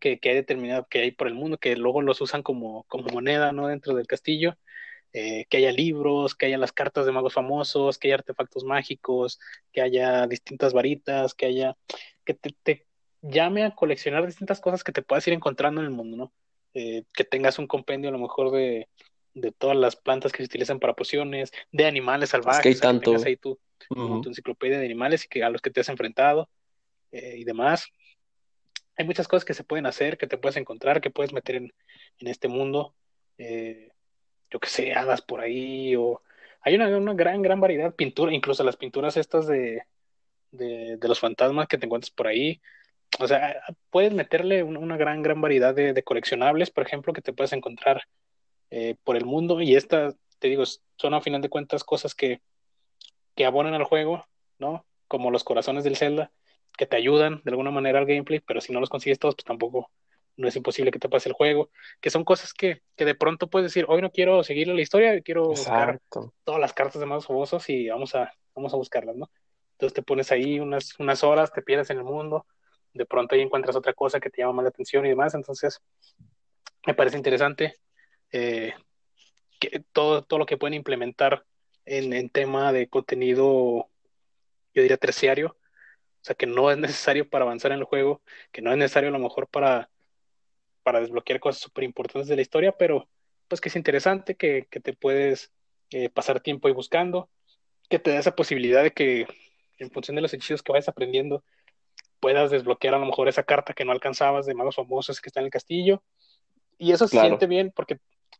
que, 0.00 0.18
que 0.18 0.30
hay 0.30 0.34
determinado, 0.36 0.86
que 0.88 1.00
hay 1.00 1.10
por 1.10 1.26
el 1.26 1.34
mundo, 1.34 1.58
que 1.58 1.76
luego 1.76 2.02
los 2.02 2.20
usan 2.20 2.42
como, 2.42 2.84
como 2.84 3.08
moneda, 3.08 3.52
¿no? 3.52 3.68
Dentro 3.68 3.94
del 3.94 4.06
castillo. 4.06 4.56
Eh, 5.12 5.46
que 5.50 5.56
haya 5.56 5.72
libros, 5.72 6.36
que 6.36 6.46
haya 6.46 6.56
las 6.56 6.70
cartas 6.70 7.04
de 7.04 7.10
magos 7.10 7.34
famosos, 7.34 7.98
que 7.98 8.06
haya 8.06 8.14
artefactos 8.14 8.62
mágicos, 8.62 9.40
que 9.72 9.80
haya 9.80 10.28
distintas 10.28 10.72
varitas, 10.72 11.34
que 11.34 11.46
haya, 11.46 11.76
que 12.24 12.34
te, 12.34 12.54
te 12.62 12.86
llame 13.20 13.64
a 13.64 13.74
coleccionar 13.74 14.24
distintas 14.24 14.60
cosas 14.60 14.84
que 14.84 14.92
te 14.92 15.02
puedas 15.02 15.26
ir 15.26 15.34
encontrando 15.34 15.80
en 15.80 15.88
el 15.88 15.92
mundo, 15.92 16.16
¿no? 16.16 16.32
Eh, 16.74 17.02
que 17.12 17.24
tengas 17.24 17.58
un 17.58 17.66
compendio 17.66 18.10
a 18.10 18.12
lo 18.12 18.20
mejor 18.20 18.52
de, 18.52 18.88
de 19.34 19.52
todas 19.52 19.76
las 19.76 19.96
plantas 19.96 20.32
que 20.32 20.38
se 20.38 20.44
utilizan 20.44 20.80
para 20.80 20.94
pociones, 20.94 21.52
de 21.72 21.86
animales 21.86 22.30
salvajes. 22.30 22.62
que 22.62 22.68
hay 22.70 22.74
tanto. 22.76 23.14
ahí 23.24 23.36
tu, 23.36 23.58
enciclopedia 24.26 24.78
de 24.78 24.86
animales 24.86 25.24
y 25.24 25.28
que 25.28 25.42
a 25.42 25.50
los 25.50 25.62
que 25.62 25.70
te 25.70 25.80
has 25.80 25.88
enfrentado 25.88 26.48
eh, 27.12 27.36
y 27.38 27.44
demás. 27.44 27.88
Hay 28.96 29.06
muchas 29.06 29.28
cosas 29.28 29.44
que 29.44 29.54
se 29.54 29.64
pueden 29.64 29.86
hacer, 29.86 30.18
que 30.18 30.26
te 30.26 30.36
puedes 30.36 30.56
encontrar, 30.56 31.00
que 31.00 31.10
puedes 31.10 31.32
meter 31.32 31.56
en, 31.56 31.72
en 32.18 32.28
este 32.28 32.48
mundo. 32.48 32.94
Eh, 33.38 33.88
yo 34.50 34.58
que 34.60 34.68
sé, 34.68 34.92
hadas 34.92 35.22
por 35.22 35.40
ahí 35.40 35.96
o, 35.96 36.20
hay 36.62 36.74
una, 36.74 36.88
una 36.96 37.14
gran, 37.14 37.42
gran 37.42 37.60
variedad 37.60 37.86
de 37.86 37.92
pintura, 37.92 38.34
incluso 38.34 38.64
las 38.64 38.76
pinturas 38.76 39.16
estas 39.16 39.46
de, 39.46 39.84
de, 40.50 40.96
de, 40.98 41.08
los 41.08 41.20
fantasmas 41.20 41.68
que 41.68 41.78
te 41.78 41.86
encuentras 41.86 42.10
por 42.10 42.26
ahí. 42.26 42.60
O 43.18 43.26
sea, 43.26 43.62
puedes 43.90 44.12
meterle 44.12 44.62
una, 44.62 44.78
una 44.78 44.96
gran, 44.96 45.22
gran 45.22 45.40
variedad 45.40 45.74
de, 45.74 45.92
de, 45.92 46.02
coleccionables, 46.02 46.70
por 46.70 46.84
ejemplo, 46.86 47.12
que 47.12 47.22
te 47.22 47.32
puedes 47.32 47.52
encontrar 47.52 48.02
eh, 48.70 48.96
por 49.04 49.16
el 49.16 49.24
mundo. 49.24 49.60
Y 49.60 49.74
estas, 49.74 50.16
te 50.38 50.48
digo, 50.48 50.64
son 50.96 51.14
a 51.14 51.20
final 51.20 51.40
de 51.40 51.48
cuentas 51.48 51.84
cosas 51.84 52.14
que, 52.14 52.40
que 53.34 53.44
abonan 53.44 53.74
al 53.74 53.84
juego, 53.84 54.26
¿no? 54.58 54.84
Como 55.08 55.30
los 55.30 55.44
corazones 55.44 55.84
del 55.84 55.96
Zelda, 55.96 56.30
que 56.76 56.86
te 56.86 56.96
ayudan 56.96 57.42
de 57.44 57.50
alguna 57.50 57.70
manera 57.70 57.98
al 57.98 58.06
gameplay, 58.06 58.40
pero 58.40 58.60
si 58.60 58.72
no 58.72 58.80
los 58.80 58.90
consigues 58.90 59.18
todos, 59.18 59.34
pues 59.34 59.44
tampoco 59.44 59.90
no 60.36 60.48
es 60.48 60.56
imposible 60.56 60.90
que 60.90 60.98
te 60.98 61.08
pase 61.08 61.28
el 61.28 61.34
juego, 61.34 61.70
que 62.00 62.10
son 62.10 62.24
cosas 62.24 62.54
que, 62.54 62.82
que 62.96 63.04
de 63.04 63.14
pronto 63.14 63.48
puedes 63.48 63.70
decir, 63.70 63.84
hoy 63.88 64.00
no 64.00 64.10
quiero 64.10 64.42
seguir 64.42 64.68
la 64.68 64.80
historia, 64.80 65.20
quiero 65.20 65.50
Exacto. 65.50 66.20
buscar 66.20 66.30
todas 66.44 66.60
las 66.60 66.72
cartas 66.72 67.00
de 67.00 67.06
más 67.06 67.26
famosos 67.26 67.68
y 67.68 67.88
vamos 67.88 68.14
a, 68.14 68.32
vamos 68.54 68.72
a 68.72 68.76
buscarlas, 68.76 69.16
¿no? 69.16 69.30
Entonces 69.72 69.94
te 69.94 70.02
pones 70.02 70.32
ahí 70.32 70.60
unas, 70.60 70.98
unas 70.98 71.22
horas, 71.24 71.52
te 71.52 71.62
pierdes 71.62 71.90
en 71.90 71.98
el 71.98 72.04
mundo, 72.04 72.46
de 72.92 73.06
pronto 73.06 73.34
ahí 73.34 73.42
encuentras 73.42 73.76
otra 73.76 73.92
cosa 73.92 74.20
que 74.20 74.30
te 74.30 74.42
llama 74.42 74.54
más 74.54 74.64
la 74.64 74.68
atención 74.70 75.04
y 75.06 75.10
demás, 75.10 75.34
entonces 75.34 75.80
me 76.86 76.94
parece 76.94 77.16
interesante 77.16 77.76
eh, 78.32 78.74
que 79.58 79.82
todo, 79.92 80.22
todo 80.24 80.38
lo 80.38 80.46
que 80.46 80.56
pueden 80.56 80.74
implementar 80.74 81.44
en, 81.84 82.12
en 82.12 82.30
tema 82.30 82.72
de 82.72 82.88
contenido, 82.88 83.88
yo 84.74 84.82
diría 84.82 84.96
terciario, 84.96 85.48
o 85.48 86.22
sea, 86.24 86.34
que 86.34 86.46
no 86.46 86.70
es 86.70 86.78
necesario 86.78 87.28
para 87.28 87.44
avanzar 87.44 87.72
en 87.72 87.78
el 87.78 87.84
juego, 87.84 88.22
que 88.52 88.62
no 88.62 88.70
es 88.70 88.78
necesario 88.78 89.08
a 89.08 89.12
lo 89.12 89.18
mejor 89.18 89.48
para, 89.48 89.90
para 90.82 91.00
desbloquear 91.00 91.40
cosas 91.40 91.62
súper 91.62 91.84
importantes 91.84 92.28
de 92.28 92.36
la 92.36 92.42
historia, 92.42 92.72
pero 92.72 93.08
pues 93.48 93.60
que 93.60 93.68
es 93.68 93.76
interesante, 93.76 94.36
que, 94.36 94.66
que 94.70 94.80
te 94.80 94.92
puedes 94.92 95.52
eh, 95.90 96.08
pasar 96.08 96.40
tiempo 96.40 96.68
ahí 96.68 96.74
buscando, 96.74 97.28
que 97.88 97.98
te 97.98 98.12
da 98.12 98.20
esa 98.20 98.36
posibilidad 98.36 98.82
de 98.82 98.92
que 98.92 99.26
en 99.78 99.90
función 99.90 100.14
de 100.14 100.22
los 100.22 100.32
hechizos 100.32 100.62
que 100.62 100.72
vayas 100.72 100.88
aprendiendo, 100.88 101.42
puedas 102.20 102.50
desbloquear 102.50 102.94
a 102.94 102.98
lo 102.98 103.06
mejor 103.06 103.28
esa 103.28 103.42
carta 103.42 103.72
que 103.72 103.84
no 103.84 103.92
alcanzabas 103.92 104.46
de 104.46 104.54
magos 104.54 104.76
famosos 104.76 105.20
que 105.20 105.30
está 105.30 105.40
en 105.40 105.46
el 105.46 105.52
castillo. 105.52 106.02
Y 106.78 106.92
eso 106.92 107.06
se 107.08 107.12
Claro. 107.12 107.28
siente 107.28 107.46
bien 107.46 107.72
porque 107.74 107.98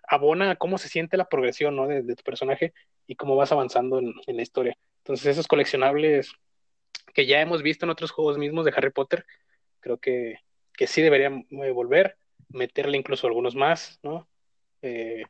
abona 0.08 0.50
a 0.52 0.56
cómo 0.56 0.78
se 0.78 0.88
siente 0.88 1.16
la 1.16 1.28
progresión 1.28 1.76
¿no? 1.76 1.86
de, 1.86 2.02
de 2.02 2.14
tu 2.16 2.22
personaje 2.22 2.72
y 3.06 3.16
cómo 3.16 3.36
vas 3.36 3.52
avanzando 3.52 3.98
en, 3.98 4.12
en 4.26 4.36
la 4.36 4.42
historia. 4.42 4.76
Entonces 4.98 5.26
esos 5.26 5.46
coleccionables 5.46 6.32
que 7.14 7.26
ya 7.26 7.40
hemos 7.40 7.62
visto 7.62 7.84
en 7.86 7.90
otros 7.90 8.10
juegos 8.10 8.38
mismos 8.38 8.64
de 8.64 8.72
Harry 8.76 8.90
Potter, 8.90 9.24
creo 9.80 9.98
que, 9.98 10.36
que 10.74 10.86
sí 10.86 11.02
deberían 11.02 11.46
eh, 11.50 11.70
volver, 11.72 12.16
meterle 12.48 12.96
incluso 12.96 13.26
algunos 13.26 13.54
más, 13.54 13.98
¿no? 14.02 14.28
Eh, 14.82 15.24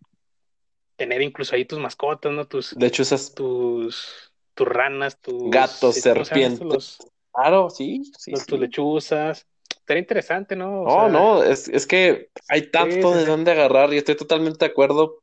tener 0.96 1.22
incluso 1.22 1.54
ahí 1.54 1.64
tus 1.64 1.78
mascotas, 1.78 2.32
¿no? 2.32 2.46
Tus, 2.46 2.74
De 2.76 2.86
hecho, 2.86 3.02
esas 3.02 3.34
tus, 3.34 4.32
tus 4.54 4.68
ranas, 4.68 5.18
tus 5.20 5.50
gatos, 5.50 5.96
eh, 5.96 6.12
¿cómo 6.12 6.24
se 6.24 6.34
llaman 6.34 6.52
estos? 6.52 6.84
serpientes. 6.96 7.12
Claro, 7.32 7.70
sí, 7.70 8.02
sí, 8.18 8.32
los- 8.32 8.40
sí. 8.40 8.46
tus 8.46 8.58
lechuzas. 8.60 9.46
Estaría 9.80 10.00
interesante, 10.00 10.56
¿no? 10.56 10.82
O 10.84 10.88
No, 10.88 10.90
sea, 10.90 11.08
no, 11.08 11.42
es, 11.44 11.68
es 11.68 11.86
que 11.86 12.30
hay 12.48 12.70
tanto 12.70 13.12
sí, 13.12 13.14
de 13.14 13.24
sí. 13.24 13.26
dónde 13.26 13.52
agarrar 13.52 13.92
y 13.92 13.98
estoy 13.98 14.16
totalmente 14.16 14.64
de 14.64 14.70
acuerdo. 14.70 15.22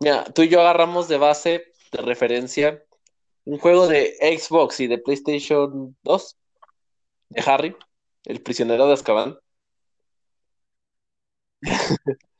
Mira, 0.00 0.24
tú 0.34 0.42
y 0.42 0.48
yo 0.50 0.60
agarramos 0.60 1.08
de 1.08 1.18
base, 1.18 1.64
de 1.92 2.02
referencia, 2.02 2.84
un 3.44 3.58
juego 3.58 3.88
de 3.88 4.16
Xbox 4.38 4.80
y 4.80 4.88
de 4.88 4.98
PlayStation 4.98 5.96
2 6.02 6.38
de 7.30 7.42
Harry, 7.46 7.76
el 8.24 8.42
prisionero 8.42 8.86
de 8.88 8.94
Azkaban, 8.94 9.38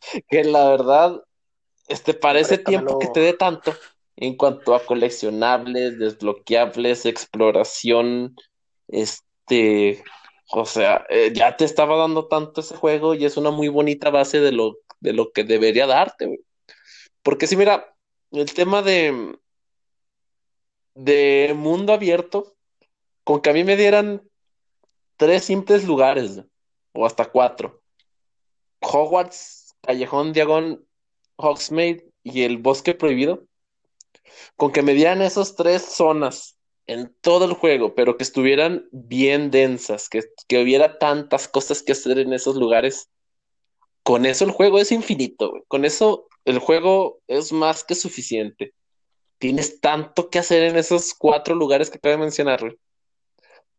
que 0.28 0.44
la 0.44 0.68
verdad, 0.70 1.22
este, 1.88 2.14
para 2.14 2.40
ese 2.40 2.58
tiempo 2.58 2.98
que 2.98 3.08
te 3.08 3.20
dé 3.20 3.34
tanto, 3.34 3.74
en 4.16 4.36
cuanto 4.36 4.74
a 4.74 4.84
coleccionables, 4.84 5.98
desbloqueables, 5.98 7.06
exploración, 7.06 8.36
este, 8.88 10.04
o 10.50 10.66
sea, 10.66 11.06
eh, 11.08 11.32
ya 11.34 11.56
te 11.56 11.64
estaba 11.64 11.96
dando 11.96 12.28
tanto 12.28 12.60
ese 12.60 12.76
juego 12.76 13.14
y 13.14 13.24
es 13.24 13.36
una 13.36 13.50
muy 13.50 13.68
bonita 13.68 14.10
base 14.10 14.40
de 14.40 14.52
lo, 14.52 14.78
de 15.00 15.12
lo 15.12 15.32
que 15.32 15.44
debería 15.44 15.86
darte. 15.86 16.40
Porque 17.22 17.46
si 17.46 17.56
mira, 17.56 17.96
el 18.30 18.52
tema 18.52 18.82
de, 18.82 19.38
de 20.94 21.54
mundo 21.56 21.92
abierto, 21.92 22.54
con 23.24 23.40
que 23.40 23.50
a 23.50 23.52
mí 23.54 23.64
me 23.64 23.76
dieran 23.76 24.22
tres 25.16 25.44
simples 25.44 25.84
lugares, 25.84 26.42
o 26.92 27.06
hasta 27.06 27.24
cuatro. 27.30 27.82
Hogwarts, 28.80 29.74
Callejón 29.80 30.32
Diagon, 30.32 30.86
Hogsmeade 31.36 32.04
y 32.22 32.42
el 32.42 32.58
Bosque 32.58 32.94
Prohibido, 32.94 33.46
con 34.56 34.72
que 34.72 34.82
me 34.82 34.94
dieran 34.94 35.22
esas 35.22 35.56
tres 35.56 35.82
zonas 35.82 36.58
en 36.86 37.14
todo 37.20 37.46
el 37.46 37.52
juego, 37.54 37.94
pero 37.94 38.16
que 38.16 38.24
estuvieran 38.24 38.88
bien 38.92 39.50
densas, 39.50 40.08
que, 40.08 40.22
que 40.48 40.62
hubiera 40.62 40.98
tantas 40.98 41.48
cosas 41.48 41.82
que 41.82 41.92
hacer 41.92 42.18
en 42.18 42.32
esos 42.32 42.56
lugares, 42.56 43.08
con 44.02 44.26
eso 44.26 44.44
el 44.44 44.50
juego 44.50 44.78
es 44.78 44.92
infinito. 44.92 45.64
Con 45.68 45.84
eso 45.84 46.28
el 46.44 46.58
juego 46.58 47.20
es 47.26 47.52
más 47.52 47.84
que 47.84 47.94
suficiente. 47.94 48.74
Tienes 49.38 49.80
tanto 49.80 50.30
que 50.30 50.38
hacer 50.38 50.62
en 50.64 50.76
esos 50.76 51.14
cuatro 51.14 51.54
lugares 51.54 51.90
que 51.90 51.98
acabo 51.98 52.12
de 52.12 52.22
mencionar, 52.22 52.60
güey. 52.60 52.76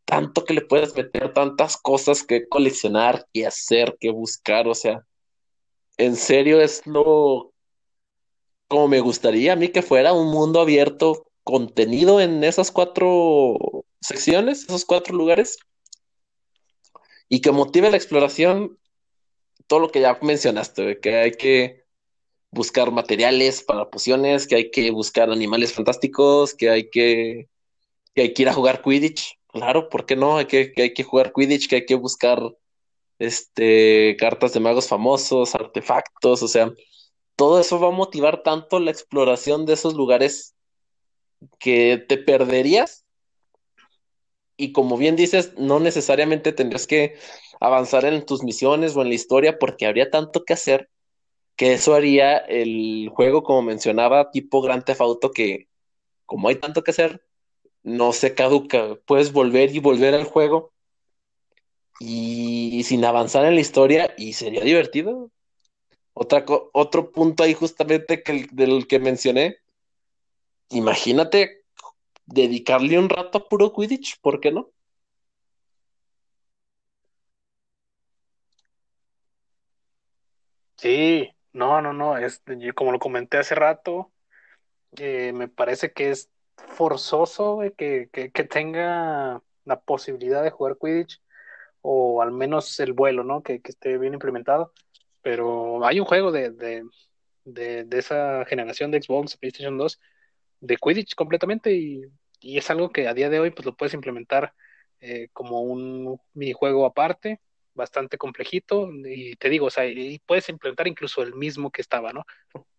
Tanto 0.03 0.44
que 0.44 0.53
le 0.53 0.61
puedes 0.61 0.95
meter, 0.95 1.34
tantas 1.34 1.77
cosas 1.77 2.23
que 2.23 2.48
coleccionar, 2.48 3.26
que 3.34 3.48
hacer, 3.48 3.98
que 3.99 4.11
buscar, 4.11 4.68
o 4.68 4.76
sea, 4.76 5.03
en 5.98 6.15
serio 6.15 6.61
es 6.61 6.86
lo 6.86 7.52
como 8.68 8.88
me 8.88 8.99
gustaría 8.99 9.53
a 9.53 9.56
mí 9.56 9.69
que 9.69 9.82
fuera 9.82 10.14
un 10.14 10.32
mundo 10.32 10.60
abierto 10.60 11.27
contenido 11.45 12.19
en 12.19 12.43
esas 12.43 12.72
cuatro 12.72 13.85
secciones, 14.01 14.63
esos 14.63 14.84
cuatro 14.84 15.15
lugares, 15.15 15.57
y 17.30 17.39
que 17.39 17.51
motive 17.51 17.91
la 17.91 17.97
exploración, 17.97 18.77
todo 19.67 19.80
lo 19.80 19.91
que 19.91 20.01
ya 20.01 20.17
mencionaste, 20.22 20.99
que 20.99 21.15
hay 21.15 21.31
que 21.31 21.85
buscar 22.51 22.91
materiales 22.91 23.63
para 23.63 23.89
pociones, 23.89 24.47
que 24.47 24.55
hay 24.55 24.72
que 24.72 24.89
buscar 24.91 25.30
animales 25.30 25.72
fantásticos, 25.72 26.53
que 26.55 26.69
hay 26.69 26.89
que, 26.89 27.47
que 28.15 28.23
hay 28.23 28.34
que 28.34 28.41
ir 28.41 28.49
a 28.49 28.53
jugar 28.53 28.81
Quidditch. 28.81 29.38
Claro, 29.47 29.89
¿por 29.89 30.05
qué 30.05 30.15
no? 30.15 30.38
Hay 30.38 30.45
que, 30.45 30.73
que 30.73 30.81
hay 30.84 30.93
que 30.93 31.03
jugar 31.03 31.31
Quidditch, 31.31 31.69
que 31.69 31.76
hay 31.77 31.85
que 31.85 31.95
buscar 31.95 32.39
este, 33.19 34.17
cartas 34.17 34.53
de 34.53 34.59
magos 34.59 34.88
famosos, 34.88 35.53
artefactos, 35.53 36.41
o 36.41 36.47
sea, 36.47 36.73
todo 37.35 37.59
eso 37.59 37.80
va 37.80 37.89
a 37.89 37.91
motivar 37.91 38.41
tanto 38.43 38.80
la 38.80 38.91
exploración 38.91 39.65
de 39.65 39.73
esos 39.73 39.93
lugares 39.93 40.55
que 41.60 41.98
te 42.07 42.18
perderías 42.18 43.06
y 44.57 44.72
como 44.72 44.98
bien 44.98 45.16
dices, 45.16 45.53
no 45.57 45.80
necesariamente 45.80 46.53
tendrías 46.53 46.88
que 46.88 47.16
avanzar 47.60 48.06
en 48.06 48.26
tus 48.26 48.44
misiones 48.44 48.95
o 48.95 49.02
en 49.02 49.10
la 49.10 49.16
historia 49.16 49.60
porque 49.60 49.86
habría 49.86 50.10
tanto 50.10 50.45
que 50.45 50.53
hacer 50.53 50.90
que 51.57 51.74
eso 51.74 51.95
haría 51.95 52.38
el 52.38 53.10
juego, 53.14 53.44
como 53.44 53.64
mencionaba, 53.64 54.32
tipo 54.32 54.62
Grand 54.62 54.84
Theft 54.86 55.02
que 55.36 55.70
como 56.26 56.49
hay 56.49 56.56
tanto 56.57 56.84
que 56.84 56.91
hacer, 56.91 57.24
no 57.84 58.14
se 58.14 58.36
caduca, 58.36 58.98
puedes 59.06 59.34
volver 59.34 59.76
y 59.76 59.80
volver 59.80 60.16
al 60.16 60.26
juego 60.26 60.74
y, 61.99 62.84
sin 62.84 63.06
avanzar 63.06 63.45
en 63.45 63.56
la 63.56 63.62
historia 63.62 64.14
y 64.18 64.34
sería 64.34 64.64
divertido. 64.64 65.32
Otra 66.14 66.45
otro 66.74 67.12
punto 67.12 67.44
ahí 67.44 67.53
justamente 67.53 68.24
que 68.24 68.32
el- 68.34 68.48
del 68.52 68.88
que 68.88 68.99
mencioné, 68.99 69.57
imagínate 70.70 71.64
dedicarle 72.26 73.00
un 73.00 73.10
rato 73.10 73.38
a 73.40 73.48
puro 73.50 73.72
Quidditch, 73.74 74.20
¿por 74.22 74.40
qué 74.40 74.52
no? 74.52 74.72
Sí, 80.78 81.30
no, 81.54 81.82
no, 81.82 81.94
no, 81.94 82.18
es, 82.18 82.44
como 82.76 82.92
lo 82.92 83.00
comenté 83.00 83.38
hace 83.38 83.56
rato, 83.56 84.12
eh, 84.98 85.34
me 85.34 85.48
parece 85.48 85.94
que 85.94 86.12
es 86.12 86.30
forzoso 86.56 87.60
que, 87.78 88.10
que, 88.12 88.30
tenga 88.46 89.42
la 89.66 89.82
posibilidad 89.82 90.44
de 90.44 90.52
jugar 90.52 90.78
Quidditch 90.80 91.22
o 91.82 92.22
al 92.22 92.32
menos 92.32 92.80
el 92.80 92.94
vuelo, 92.94 93.24
¿no? 93.24 93.44
Que, 93.44 93.62
que 93.62 93.72
esté 93.72 93.98
bien 93.98 94.14
implementado. 94.14 94.74
Pero 95.22 95.86
hay 95.86 96.00
un 96.00 96.06
juego 96.06 96.32
de, 96.32 96.52
de, 96.52 96.84
de, 97.46 97.86
de 97.86 98.00
esa 98.00 98.46
generación 98.46 98.92
de 98.92 99.02
Xbox, 99.02 99.38
PlayStation 99.38 99.78
2, 99.78 100.00
de 100.60 100.77
Quidditch 100.77 101.15
completamente 101.15 101.73
y, 101.73 102.03
y 102.40 102.57
es 102.57 102.69
algo 102.69 102.91
que 102.91 103.07
a 103.07 103.14
día 103.14 103.30
de 103.30 103.40
hoy 103.40 103.52
pues 103.52 103.65
lo 103.65 103.76
puedes 103.76 103.94
implementar 103.94 104.53
eh, 105.02 105.30
como 105.34 105.61
un 105.61 106.19
minijuego 106.34 106.86
aparte, 106.86 107.41
bastante 107.73 108.18
complejito 108.18 108.90
y 108.91 109.36
te 109.36 109.49
digo, 109.49 109.68
o 109.68 109.69
sea, 109.69 109.86
y 109.86 110.19
puedes 110.26 110.48
implementar 110.49 110.88
incluso 110.88 111.22
el 111.22 111.36
mismo 111.36 111.72
que 111.72 111.82
estaba, 111.82 112.14
¿no? 112.14 112.26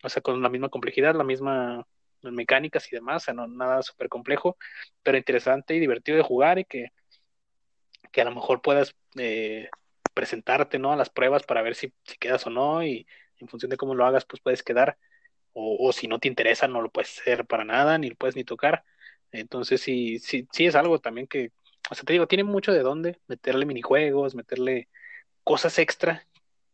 O 0.03 0.09
sea, 0.09 0.23
con 0.23 0.43
la 0.43 0.49
misma 0.49 0.69
complejidad, 0.69 1.15
la 1.15 1.25
misma 1.25 1.87
mecánicas 2.23 2.91
y 2.91 2.97
demás, 2.97 3.23
o 3.23 3.25
sea, 3.27 3.35
no 3.35 3.47
nada 3.47 3.83
súper 3.83 4.09
complejo, 4.09 4.57
pero 5.03 5.19
interesante 5.19 5.75
y 5.75 5.81
divertido 5.81 6.17
de 6.17 6.25
jugar 6.25 6.59
y 6.59 6.65
que, 6.65 6.89
que 8.11 8.21
a 8.23 8.25
lo 8.25 8.35
mejor 8.35 8.63
puedas 8.63 8.95
eh, 9.17 9.69
presentarte, 10.15 10.79
¿no? 10.79 10.93
A 10.93 10.97
las 10.97 11.11
pruebas 11.11 11.43
para 11.45 11.63
ver 11.63 11.75
si, 11.75 11.93
si 12.05 12.17
quedas 12.19 12.47
o 12.47 12.51
no 12.51 12.83
y 12.83 13.07
en 13.39 13.49
función 13.49 13.71
de 13.71 13.77
cómo 13.77 13.95
lo 13.95 14.07
hagas, 14.07 14.25
pues 14.25 14.41
puedes 14.43 14.63
quedar 14.63 14.97
o, 15.59 15.93
si 15.93 16.07
no 16.07 16.19
te 16.19 16.29
interesa 16.29 16.69
no 16.69 16.83
lo 16.83 16.91
puedes 16.91 17.19
hacer 17.19 17.47
para 17.47 17.65
nada, 17.65 17.97
ni 17.97 18.11
lo 18.11 18.17
puedes 18.17 18.37
ni 18.37 18.45
tocar. 18.45 18.85
Entonces 19.33 19.81
sí, 19.81 20.19
sí, 20.19 20.47
sí 20.53 20.67
es 20.67 20.75
algo 20.75 20.99
también 20.99 21.27
que, 21.27 21.51
o 21.91 21.95
sea, 21.95 22.05
te 22.05 22.13
digo, 22.13 22.27
tiene 22.27 22.45
mucho 22.45 22.73
de 22.73 22.81
dónde 22.81 23.19
meterle 23.27 23.65
minijuegos, 23.65 24.35
meterle 24.35 24.89
cosas 25.45 25.79
extra 25.79 26.27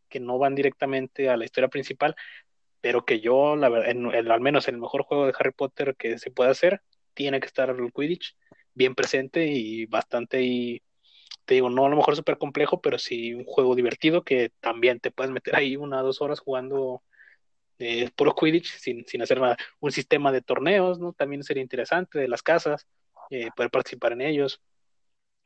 que 0.08 0.18
no 0.20 0.38
van 0.38 0.56
directamente 0.56 1.30
a 1.30 1.36
la 1.36 1.44
historia 1.44 1.68
principal, 1.68 2.16
pero 2.80 3.04
que 3.04 3.20
yo, 3.20 3.54
la 3.56 3.68
verdad, 3.68 4.32
al 4.32 4.40
menos 4.40 4.66
en 4.66 4.74
el 4.74 4.80
mejor 4.80 5.04
juego 5.04 5.26
de 5.26 5.34
Harry 5.38 5.52
Potter 5.52 5.94
que 5.96 6.18
se 6.18 6.32
puede 6.32 6.50
hacer, 6.50 6.82
tiene 7.14 7.38
que 7.40 7.46
estar 7.46 7.70
el 7.70 7.92
Quidditch 7.92 8.36
bien 8.74 8.94
presente 8.96 9.46
y 9.46 9.86
bastante 9.86 10.42
y 10.42 10.82
te 11.44 11.54
digo, 11.54 11.70
no 11.70 11.86
a 11.86 11.88
lo 11.88 11.96
mejor 11.96 12.16
súper 12.16 12.36
complejo, 12.36 12.80
pero 12.80 12.98
sí 12.98 13.34
un 13.34 13.44
juego 13.44 13.76
divertido 13.76 14.22
que 14.24 14.50
también 14.60 15.00
te 15.00 15.12
puedes 15.12 15.32
meter 15.32 15.54
ahí 15.56 15.76
una 15.76 16.00
o 16.00 16.04
dos 16.04 16.20
horas 16.20 16.40
jugando 16.40 17.02
eh, 17.78 18.10
puro 18.14 18.34
Quidditch 18.34 18.78
sin, 18.78 19.04
sin 19.06 19.22
hacer 19.22 19.40
nada. 19.40 19.56
Un 19.80 19.92
sistema 19.92 20.32
de 20.32 20.42
torneos, 20.42 20.98
¿no? 20.98 21.12
También 21.12 21.42
sería 21.42 21.62
interesante, 21.62 22.18
de 22.18 22.28
las 22.28 22.42
casas, 22.42 22.86
eh, 23.30 23.48
poder 23.56 23.70
participar 23.70 24.12
en 24.12 24.22
ellos. 24.22 24.60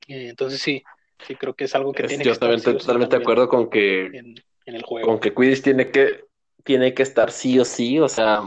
Eh, 0.09 0.29
entonces 0.29 0.61
sí, 0.61 0.83
sí 1.27 1.35
creo 1.35 1.55
que 1.55 1.65
es 1.65 1.75
algo 1.75 1.93
que 1.93 2.05
tiene 2.05 2.25
yo 2.25 2.31
que 2.31 2.33
estar. 2.33 2.51
Yo 2.51 2.79
totalmente 2.79 3.17
de 3.17 3.23
acuerdo 3.23 3.49
con 3.49 3.71
que, 3.71 4.07
en, 4.07 4.35
en, 4.67 4.75
el 4.75 4.83
juego. 4.83 5.07
Con 5.07 5.21
que 5.21 5.35
Quidditch 5.35 5.63
tiene 5.63 5.91
que, 5.91 6.25
tiene 6.65 6.95
que 6.95 7.03
estar 7.03 7.31
sí 7.31 7.59
o 7.59 7.65
sí, 7.65 7.99
o 8.01 8.09
sea, 8.09 8.43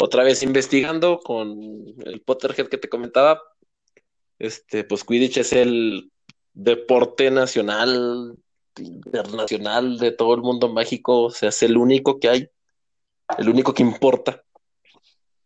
otra 0.00 0.22
vez 0.24 0.42
investigando 0.42 1.18
con 1.18 1.58
el 2.04 2.22
Potterhead 2.22 2.68
que 2.68 2.78
te 2.78 2.88
comentaba, 2.88 3.40
este, 4.38 4.84
pues 4.84 5.04
Quidditch 5.04 5.38
es 5.38 5.52
el 5.52 6.10
deporte 6.52 7.30
nacional, 7.30 8.36
internacional 8.78 9.98
de 9.98 10.12
todo 10.12 10.34
el 10.34 10.40
mundo 10.40 10.72
mágico, 10.72 11.24
o 11.24 11.30
sea, 11.30 11.50
es 11.50 11.62
el 11.62 11.76
único 11.76 12.18
que 12.18 12.28
hay, 12.28 12.48
el 13.38 13.48
único 13.48 13.74
que 13.74 13.82
importa. 13.82 14.42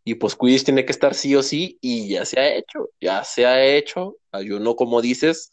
Y 0.05 0.17
pues 0.17 0.37
Quidditch 0.37 0.65
tiene 0.65 0.85
que 0.85 0.93
estar 0.93 1.15
sí 1.15 1.35
o 1.35 1.43
sí, 1.43 1.79
y 1.81 2.09
ya 2.11 2.25
se 2.25 2.39
ha 2.39 2.55
hecho, 2.55 2.91
ya 3.01 3.25
se 3.25 3.47
ha 3.47 3.65
hecho. 3.65 4.17
Hay 4.33 4.51
uno, 4.51 4.77
como 4.77 5.01
dices, 5.01 5.53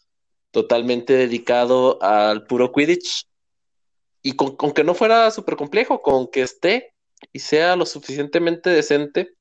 totalmente 0.52 1.14
dedicado 1.14 2.02
al 2.04 2.46
puro 2.46 2.72
Quidditch, 2.72 3.28
y 4.24 4.34
con, 4.34 4.56
que 4.74 4.84
no 4.84 4.94
fuera 4.94 5.32
súper 5.32 5.56
complejo, 5.56 6.02
con 6.02 6.28
que 6.28 6.42
esté 6.42 6.94
y 7.32 7.40
sea 7.40 7.76
lo 7.76 7.86
suficientemente 7.86 8.70
decente, 8.70 9.34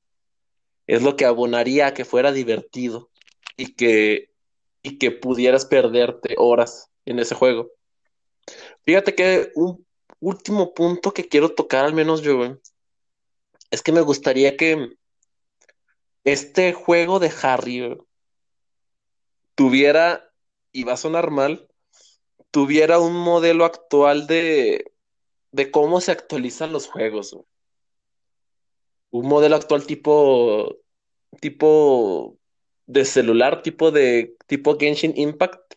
es 0.87 1.01
lo 1.01 1.15
que 1.15 1.25
abonaría 1.25 1.87
a 1.87 1.93
que 1.93 2.05
fuera 2.05 2.31
divertido 2.31 3.09
y 3.57 3.73
que, 3.73 4.31
y 4.81 4.97
que 4.97 5.11
pudieras 5.11 5.65
perderte 5.65 6.35
horas 6.37 6.89
en 7.05 7.19
ese 7.19 7.35
juego. 7.35 7.69
Fíjate 8.83 9.13
que 9.13 9.51
un 9.55 9.85
último 10.19 10.73
punto 10.73 11.13
que 11.13 11.27
quiero 11.27 11.49
tocar, 11.49 11.85
al 11.85 11.93
menos 11.93 12.21
yo, 12.21 12.59
es 13.71 13.81
que 13.81 13.91
me 13.91 14.01
gustaría 14.01 14.57
que 14.57 14.89
este 16.23 16.73
juego 16.73 17.19
de 17.19 17.31
Harry 17.41 17.97
tuviera, 19.55 20.31
y 20.71 20.83
va 20.83 20.93
a 20.93 20.97
sonar 20.97 21.31
mal, 21.31 21.67
tuviera 22.51 22.99
un 22.99 23.15
modelo 23.15 23.65
actual 23.65 24.27
de, 24.27 24.91
de 25.51 25.71
cómo 25.71 26.01
se 26.01 26.11
actualizan 26.11 26.73
los 26.73 26.87
juegos. 26.87 27.37
Un 29.09 29.27
modelo 29.27 29.55
actual 29.55 29.85
tipo, 29.85 30.77
tipo 31.39 32.37
de 32.85 33.05
celular, 33.05 33.61
tipo 33.61 33.91
de 33.91 34.35
tipo 34.47 34.77
Genshin 34.77 35.13
Impact. 35.15 35.75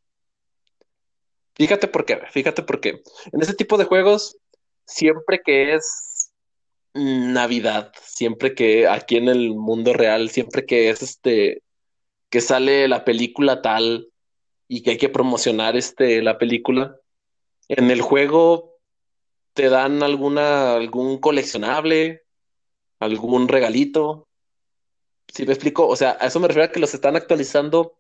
Fíjate 1.55 1.87
por 1.87 2.05
qué, 2.05 2.19
fíjate 2.33 2.63
por 2.63 2.81
qué. 2.81 3.03
En 3.33 3.41
ese 3.41 3.55
tipo 3.55 3.79
de 3.79 3.85
juegos, 3.85 4.37
siempre 4.85 5.41
que 5.45 5.75
es 5.75 6.14
Navidad, 6.95 7.93
siempre 8.03 8.55
que 8.55 8.87
aquí 8.89 9.17
en 9.17 9.29
el 9.29 9.55
mundo 9.55 9.93
real, 9.93 10.31
siempre 10.31 10.65
que 10.65 10.91
es 10.91 11.03
este, 11.03 11.63
que 12.31 12.41
sale 12.41 12.89
la 12.89 13.05
película 13.05 13.63
tal, 13.63 14.09
y 14.69 14.83
que 14.83 14.91
hay 14.91 14.99
que 14.99 15.09
promocionar 15.09 15.77
este, 15.77 16.23
la 16.23 16.39
película. 16.39 16.97
En 17.69 17.91
el 17.91 18.01
juego 18.01 18.79
te 19.53 19.69
dan 19.69 20.03
alguna, 20.03 20.75
algún 20.75 21.19
coleccionable, 21.19 22.25
algún 22.99 23.49
regalito. 23.49 24.29
¿Sí 25.33 25.47
me 25.47 25.53
explico? 25.53 25.87
O 25.87 25.97
sea, 25.97 26.17
a 26.21 26.27
eso 26.27 26.41
me 26.41 26.49
refiero 26.49 26.69
a 26.69 26.73
que 26.73 26.81
los 26.81 26.95
están 26.95 27.17
actualizando 27.17 27.97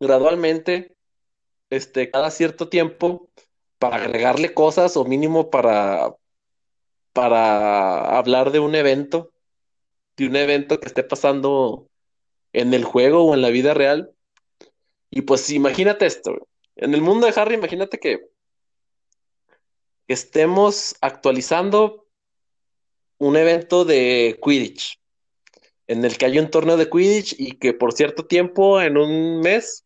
gradualmente, 0.00 0.96
este, 1.70 2.10
cada 2.10 2.30
cierto 2.30 2.68
tiempo, 2.68 3.30
para 3.78 3.96
agregarle 3.96 4.54
cosas 4.54 4.96
o 4.96 5.04
mínimo 5.04 5.50
para, 5.50 6.14
para 7.14 8.18
hablar 8.18 8.50
de 8.50 8.58
un 8.58 8.74
evento, 8.74 9.32
de 10.16 10.26
un 10.26 10.36
evento 10.36 10.80
que 10.80 10.88
esté 10.88 11.02
pasando 11.04 11.88
en 12.52 12.74
el 12.74 12.84
juego 12.84 13.24
o 13.24 13.34
en 13.34 13.40
la 13.40 13.48
vida 13.48 13.72
real. 13.72 14.12
Y 15.10 15.22
pues 15.22 15.48
imagínate 15.50 16.06
esto, 16.06 16.48
en 16.76 16.92
el 16.92 17.00
mundo 17.00 17.26
de 17.26 17.40
Harry, 17.40 17.54
imagínate 17.54 17.98
que 17.98 18.28
estemos 20.08 20.96
actualizando 21.00 22.06
un 23.18 23.36
evento 23.36 23.84
de 23.84 24.38
Quidditch, 24.42 25.00
en 25.86 26.04
el 26.04 26.18
que 26.18 26.26
hay 26.26 26.38
un 26.38 26.50
torneo 26.50 26.76
de 26.76 26.90
Quidditch 26.90 27.36
y 27.38 27.52
que 27.58 27.74
por 27.74 27.92
cierto 27.92 28.26
tiempo, 28.26 28.80
en 28.80 28.96
un 28.96 29.40
mes, 29.40 29.84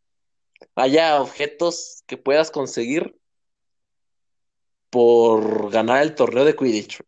haya 0.75 1.21
objetos 1.21 2.03
que 2.07 2.17
puedas 2.17 2.51
conseguir 2.51 3.15
por 4.91 5.71
ganar 5.71 6.03
el 6.03 6.15
torneo 6.15 6.45
de 6.47 6.57
Quidditch. 6.57 7.03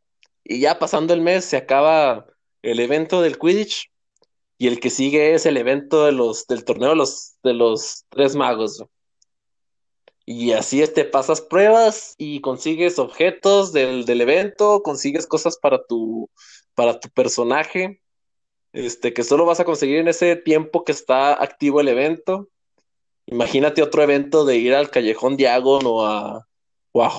Y 0.44 0.60
ya 0.60 0.78
pasando 0.78 1.14
el 1.14 1.20
mes 1.20 1.44
se 1.44 1.56
acaba 1.56 2.26
el 2.62 2.80
evento 2.80 3.22
del 3.22 3.38
Quidditch 3.38 3.90
y 4.58 4.66
el 4.66 4.80
que 4.80 4.90
sigue 4.90 5.34
es 5.34 5.46
el 5.46 5.56
evento 5.56 6.04
de 6.04 6.12
los, 6.12 6.46
del 6.46 6.64
torneo 6.64 6.90
de 6.90 6.96
los, 6.96 7.36
de 7.42 7.54
los 7.54 8.04
tres 8.10 8.36
magos. 8.36 8.84
Y 10.26 10.52
así 10.52 10.82
este, 10.82 11.04
pasas 11.04 11.40
pruebas 11.40 12.14
y 12.18 12.40
consigues 12.40 12.98
objetos 12.98 13.72
del, 13.72 14.20
evento, 14.20 14.82
consigues 14.82 15.26
cosas 15.26 15.58
para 15.58 15.82
tu, 15.84 16.30
para 16.74 17.00
tu 17.00 17.08
personaje, 17.08 18.00
este, 18.72 19.12
que 19.12 19.24
solo 19.24 19.44
vas 19.44 19.60
a 19.60 19.64
conseguir 19.64 19.96
en 19.96 20.08
ese 20.08 20.36
tiempo 20.36 20.84
que 20.84 20.92
está 20.92 21.42
activo 21.42 21.80
el 21.80 21.88
evento. 21.88 22.48
Imagínate 23.26 23.82
otro 23.82 24.02
evento 24.02 24.44
de 24.44 24.56
ir 24.58 24.74
al 24.74 24.90
Callejón 24.90 25.36
Diagon 25.36 25.82
o 25.86 26.06
a, 26.06 26.46
o 26.92 27.02
a 27.02 27.10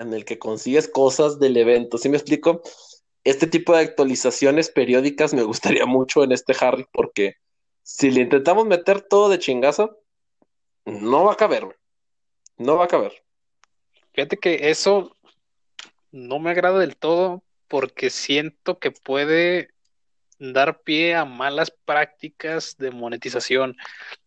en 0.00 0.12
el 0.12 0.24
que 0.24 0.38
consigues 0.38 0.88
cosas 0.88 1.38
del 1.38 1.56
evento. 1.56 1.98
¿Sí 1.98 2.08
me 2.08 2.16
explico? 2.16 2.62
este 3.24 3.46
tipo 3.46 3.74
de 3.74 3.82
actualizaciones 3.82 4.70
periódicas 4.70 5.34
me 5.34 5.42
gustaría 5.42 5.86
mucho 5.86 6.24
en 6.24 6.32
este 6.32 6.54
Harry, 6.60 6.86
porque 6.92 7.36
si 7.82 8.10
le 8.10 8.22
intentamos 8.22 8.66
meter 8.66 9.02
todo 9.02 9.28
de 9.28 9.38
chingazo, 9.38 9.98
no 10.84 11.24
va 11.24 11.34
a 11.34 11.36
caber, 11.36 11.78
no 12.56 12.76
va 12.76 12.84
a 12.84 12.88
caber. 12.88 13.12
Fíjate 14.12 14.38
que 14.38 14.70
eso 14.70 15.16
no 16.10 16.38
me 16.38 16.50
agrada 16.50 16.78
del 16.78 16.96
todo 16.96 17.42
porque 17.68 18.10
siento 18.10 18.78
que 18.78 18.90
puede 18.90 19.70
dar 20.38 20.80
pie 20.80 21.14
a 21.14 21.24
malas 21.24 21.70
prácticas 21.84 22.76
de 22.76 22.90
monetización. 22.90 23.76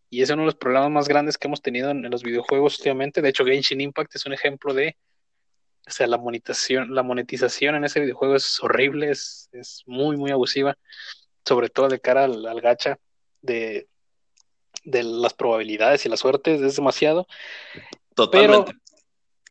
Y 0.10 0.22
es 0.22 0.30
uno 0.30 0.44
de 0.44 0.46
los 0.48 0.56
problemas 0.56 0.92
más 0.92 1.08
grandes 1.08 1.38
que 1.38 1.48
hemos 1.48 1.62
tenido 1.62 1.90
en, 1.90 2.10
los 2.10 2.24
videojuegos 2.24 2.78
últimamente. 2.78 3.22
De 3.22 3.30
hecho, 3.30 3.44
Genshin 3.44 3.82
Impact 3.82 4.16
es 4.16 4.26
un 4.26 4.34
ejemplo 4.34 4.74
de 4.74 4.96
o 5.86 5.92
sea, 5.92 6.08
la 6.08 6.18
monetización, 6.18 6.96
la 6.96 7.04
monetización 7.04 7.76
en 7.76 7.84
ese 7.84 8.00
videojuego 8.00 8.36
es 8.36 8.62
horrible, 8.64 9.12
es, 9.12 9.50
muy, 9.86 10.16
muy 10.16 10.32
abusiva, 10.32 10.78
sobre 11.46 11.70
todo 11.70 11.90
de 11.90 12.00
cara 12.00 12.24
al, 12.24 12.62
gacha 12.62 13.00
de, 13.42 13.88
de, 14.84 15.04
las 15.04 15.34
probabilidades 15.34 16.06
y 16.06 16.10
la 16.10 16.18
suerte, 16.18 16.56
es 16.56 16.76
demasiado. 16.76 17.28
Totalmente. 18.16 18.74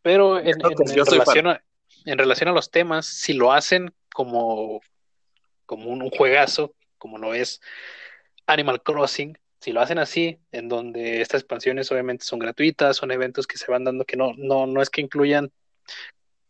Pero, 0.03 0.39
en, 0.39 0.59
relación 0.59 1.49
a, 1.49 1.63
en, 2.07 2.19
relación 2.19 2.49
a, 2.49 2.53
los 2.53 2.71
temas, 2.71 3.07
si 3.07 3.35
lo 3.35 3.53
hacen 3.53 3.95
como, 4.13 4.81
como 5.67 5.91
un, 5.91 6.11
juegazo, 6.11 6.75
como 6.99 7.19
lo 7.19 7.35
es 7.35 7.61
Animal 8.47 8.83
Crossing, 8.83 9.39
si 9.61 9.71
lo 9.71 9.81
hacen 9.81 9.99
así, 9.99 10.41
en 10.51 10.69
donde 10.69 11.21
estas 11.21 11.43
expansiones 11.43 11.93
obviamente 11.93 12.25
son 12.25 12.41
gratuitas, 12.41 12.97
son 12.97 13.13
eventos 13.13 13.47
que 13.47 13.59
se 13.59 13.71
van 13.71 13.85
dando 13.85 14.05
que 14.05 14.17
no, 14.17 14.33
no, 14.37 14.67
no 14.67 14.83
es 14.83 14.91
que 14.91 15.03
incluyan 15.03 15.53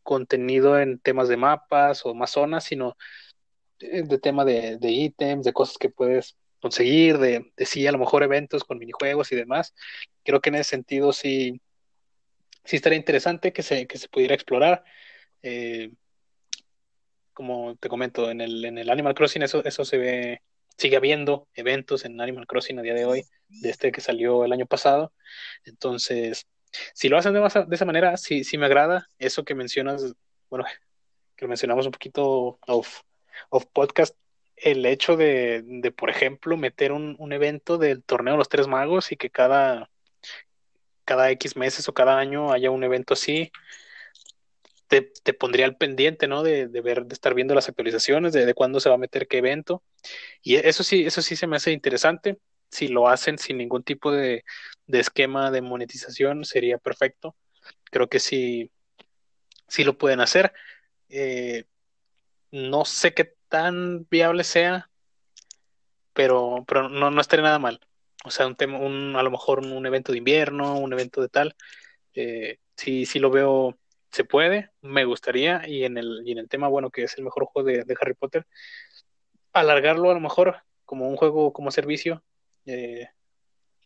contenido 0.03 0.79
en 0.81 0.99
temas 0.99 1.29
de 1.29 1.37
mapas 1.37 2.05
o 2.05 2.15
más 2.15 2.31
zonas, 2.31 2.65
sino 2.65 2.97
de, 3.79 4.19
tema 4.19 4.45
de, 4.45 4.79
ítems, 4.83 5.45
de 5.45 5.53
cosas 5.53 5.79
que 5.79 5.91
puedes 5.91 6.37
conseguir, 6.61 7.19
de, 7.19 7.53
de 7.57 7.67
sí, 7.67 7.87
a 7.87 7.93
lo 7.93 7.99
mejor 7.99 8.23
eventos 8.23 8.65
con 8.65 8.79
minijuegos 8.79 9.33
y 9.33 9.37
demás. 9.37 9.75
Creo 10.25 10.41
que 10.41 10.51
en 10.51 10.57
ese 10.57 10.71
sentido 10.71 11.13
sí, 11.13 11.61
sí 12.65 12.77
estaría 12.77 12.99
interesante 12.99 13.53
que 13.53 13.63
se, 13.63 13.87
que 13.87 13.99
se 13.99 14.09
pudiera 14.09 14.35
explorar. 14.35 14.85
Eh, 15.43 15.93
como 17.33 17.77
te 17.77 17.89
comento, 17.89 18.31
en 18.31 18.41
el, 18.41 18.65
en 18.65 18.79
el 18.79 18.91
Animal 18.91 19.15
Crossing 19.15 19.43
eso, 19.43 19.65
eso 19.65 19.85
se 19.85 19.99
ve, 19.99 20.43
sigue 20.77 20.97
habiendo 20.97 21.49
eventos 21.55 22.05
en 22.05 22.21
Animal 22.21 22.47
Crossing 22.47 22.79
a 22.79 22.83
día 22.83 22.95
de 22.95 23.05
hoy, 23.05 23.25
de 23.49 23.71
este 23.71 23.91
que 23.93 24.01
salió 24.01 24.45
el 24.45 24.53
año 24.53 24.67
pasado. 24.67 25.13
Entonces, 25.65 26.47
si 26.95 27.09
lo 27.09 27.19
hacen 27.19 27.35
de, 27.35 27.47
esa 27.71 27.85
manera, 27.85 28.17
sí, 28.17 28.45
sí 28.45 28.59
me 28.59 28.67
agrada. 28.67 29.09
Eso 29.19 29.45
que 29.45 29.55
mencionas, 29.55 30.15
bueno, 30.51 30.65
que 31.37 31.47
mencionamos 31.47 31.87
un 31.87 31.93
poquito 31.93 32.59
off, 32.67 33.01
of 33.51 33.67
podcast 33.67 34.17
el 34.57 34.87
hecho 34.87 35.17
de, 35.17 35.63
de 35.65 35.91
por 35.93 36.11
ejemplo, 36.11 36.57
meter 36.57 36.93
un, 36.93 37.17
un, 37.19 37.33
evento 37.33 37.79
del 37.79 38.03
torneo 38.05 38.35
de 38.35 38.39
los 38.39 38.49
tres 38.49 38.69
magos 38.69 39.11
y 39.11 39.17
que 39.17 39.31
cada, 39.31 39.91
cada 41.05 41.31
X 41.31 41.57
meses 41.57 41.89
o 41.89 41.95
cada 41.95 42.19
año 42.19 42.53
haya 42.53 42.71
un 42.71 42.85
evento 42.85 43.15
así, 43.15 43.51
te, 44.87 45.01
te 45.23 45.33
pondría 45.33 45.65
al 45.67 45.77
pendiente, 45.77 46.29
¿no? 46.29 46.43
De, 46.43 46.69
de, 46.69 46.81
ver, 46.81 47.07
de 47.07 47.15
estar 47.15 47.35
viendo 47.35 47.55
las 47.55 47.69
actualizaciones, 47.69 48.33
de, 48.33 48.47
de 48.47 48.55
cuándo 48.55 48.79
se 48.79 48.89
va 48.89 48.97
a 48.97 48.99
meter 48.99 49.27
qué 49.27 49.39
evento. 49.39 49.83
Y 50.43 50.57
eso 50.57 50.85
sí, 50.85 51.05
eso 51.07 51.23
sí 51.23 51.35
se 51.35 51.47
me 51.47 51.57
hace 51.57 51.73
interesante. 51.73 52.39
Si 52.71 52.89
lo 52.89 53.09
hacen 53.09 53.39
sin 53.39 53.59
ningún 53.59 53.83
tipo 53.83 54.13
de, 54.13 54.45
de 54.87 55.01
esquema 55.01 55.51
de 55.51 55.63
monetización, 55.63 56.45
sería 56.45 56.79
perfecto. 56.79 57.37
Creo 57.85 58.09
que 58.09 58.21
sí, 58.21 58.71
lo 59.79 59.99
pueden 59.99 60.21
hacer. 60.21 60.53
Eh, 61.09 61.65
no 62.51 62.85
sé 62.85 63.15
qué 63.15 63.35
tan 63.49 64.07
viable 64.11 64.45
sea, 64.45 64.91
pero, 66.13 66.65
pero 66.67 66.89
no, 66.89 67.11
no 67.11 67.21
estaría 67.21 67.45
nada 67.45 67.59
mal. 67.59 67.81
O 68.25 68.31
sea, 68.31 68.47
un 68.47 68.57
tema, 68.57 68.79
un, 68.79 69.17
a 69.17 69.23
lo 69.23 69.31
mejor 69.31 69.61
un, 69.61 69.87
evento 69.87 70.13
de 70.13 70.19
invierno, 70.19 70.79
un 70.79 70.93
evento 70.93 71.21
de 71.23 71.29
tal. 71.29 71.57
Eh, 72.15 72.59
sí, 72.77 73.07
sí 73.07 73.19
lo 73.19 73.31
veo, 73.31 73.79
se 74.11 74.25
puede, 74.25 74.71
me 74.83 75.05
gustaría. 75.05 75.63
Y 75.69 75.85
en 75.85 75.99
el, 75.99 76.23
y 76.25 76.33
en 76.33 76.39
el 76.39 76.49
tema, 76.49 76.69
bueno, 76.69 76.91
que 76.91 77.05
es 77.05 77.19
el 77.19 77.25
mejor 77.25 77.47
juego 77.47 77.69
de, 77.69 77.85
de 77.85 77.97
Harry 78.01 78.15
Potter, 78.15 78.47
alargarlo 79.53 80.11
a 80.11 80.15
lo 80.15 80.21
mejor 80.21 80.63
como 80.85 81.09
un 81.09 81.17
juego 81.17 81.53
como 81.53 81.71
servicio, 81.71 82.23
eh, 82.67 83.09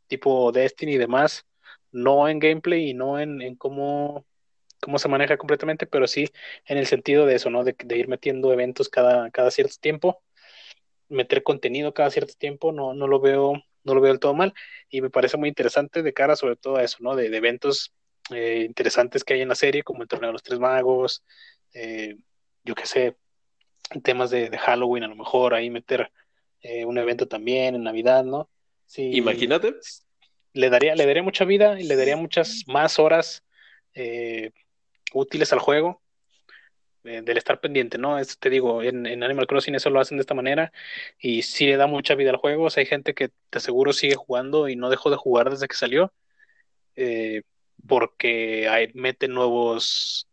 tipo 0.09 0.53
Destiny 0.53 0.95
y 0.95 0.99
demás, 0.99 1.47
no 1.93 2.29
en 2.29 2.39
gameplay 2.39 2.91
y 2.91 2.95
no 2.95 3.19
en, 3.19 3.43
en 3.43 3.57
cómo 3.57 4.27
cómo 4.81 4.99
se 4.99 5.09
maneja 5.09 5.37
completamente, 5.37 5.87
pero 5.87 6.07
sí 6.07 6.29
en 6.67 6.79
el 6.79 6.87
sentido 6.87 7.27
de 7.27 7.37
eso, 7.37 7.51
¿no? 7.51 7.65
De, 7.65 7.75
de, 7.85 7.99
ir 7.99 8.09
metiendo 8.09 8.53
eventos 8.53 8.89
cada, 8.89 9.31
cada 9.31 9.51
cierto 9.51 9.77
tiempo, 9.81 10.23
meter 11.09 11.43
contenido 11.43 11.95
cada 11.95 12.11
cierto 12.11 12.35
tiempo, 12.39 12.73
no, 12.73 12.95
no 12.95 13.07
lo 13.07 13.21
veo, 13.21 13.55
no 13.85 13.95
lo 13.95 14.01
veo 14.01 14.13
del 14.13 14.21
todo 14.21 14.35
mal, 14.35 14.55
y 14.89 15.01
me 15.01 15.11
parece 15.11 15.37
muy 15.37 15.49
interesante 15.49 16.03
de 16.03 16.13
cara 16.13 16.37
sobre 16.37 16.57
todo 16.57 16.77
a 16.77 16.85
eso, 16.85 16.99
¿no? 17.01 17.17
De, 17.17 17.27
eventos 17.35 17.93
eh, 18.31 18.65
interesantes 18.67 19.25
que 19.25 19.35
hay 19.35 19.43
en 19.43 19.49
la 19.49 19.55
serie, 19.55 19.83
como 19.83 20.03
el 20.03 20.09
torneo 20.09 20.29
de 20.29 20.35
los 20.35 20.43
tres 20.43 20.59
magos, 20.59 21.25
eh, 21.73 22.17
yo 22.65 22.75
qué 22.75 22.87
sé, 22.87 23.17
temas 24.03 24.31
de, 24.31 24.51
de, 24.51 24.59
Halloween, 24.59 25.05
a 25.05 25.09
lo 25.09 25.17
mejor 25.17 25.55
ahí 25.55 25.71
meter 25.71 26.11
eh, 26.61 26.85
un 26.85 26.99
evento 26.99 27.29
también 27.29 27.75
en 27.75 27.85
Navidad, 27.85 28.25
¿no? 28.25 28.51
Sí, 28.87 29.11
Imagínate. 29.15 29.75
Le 30.53 30.71
daría, 30.71 30.95
le 30.95 31.05
daría 31.05 31.23
mucha 31.23 31.45
vida 31.45 31.79
y 31.79 31.85
le 31.85 31.97
daría 31.97 32.17
muchas 32.17 32.65
más 32.67 32.99
horas 32.99 33.45
eh, 33.95 34.53
útiles 35.13 35.53
al 35.53 35.59
juego, 35.59 36.01
eh, 37.05 37.21
del 37.23 37.37
estar 37.37 37.61
pendiente, 37.61 37.99
¿no? 37.99 38.19
Es, 38.19 38.39
te 38.39 38.49
digo, 38.49 38.83
en, 38.83 39.05
en, 39.05 39.23
Animal 39.23 39.47
Crossing 39.47 39.75
eso 39.75 39.91
lo 39.91 40.01
hacen 40.01 40.17
de 40.17 40.23
esta 40.23 40.35
manera 40.35 40.73
y 41.19 41.43
sí 41.43 41.67
le 41.67 41.77
da 41.77 41.87
mucha 41.87 42.15
vida 42.15 42.31
al 42.31 42.37
juego. 42.37 42.65
O 42.65 42.71
sea, 42.71 42.81
hay 42.81 42.87
gente 42.87 43.13
que 43.15 43.29
te 43.51 43.59
aseguro 43.59 43.93
sigue 43.93 44.15
jugando 44.15 44.69
y 44.69 44.77
no 44.77 44.89
dejó 44.89 45.11
de 45.11 45.17
jugar 45.17 45.51
desde 45.51 45.69
que 45.69 45.77
salió 45.77 46.13
eh, 46.97 47.43
porque 47.87 48.69
hay, 48.69 48.91
mete 48.95 49.29
nuevos. 49.29 50.29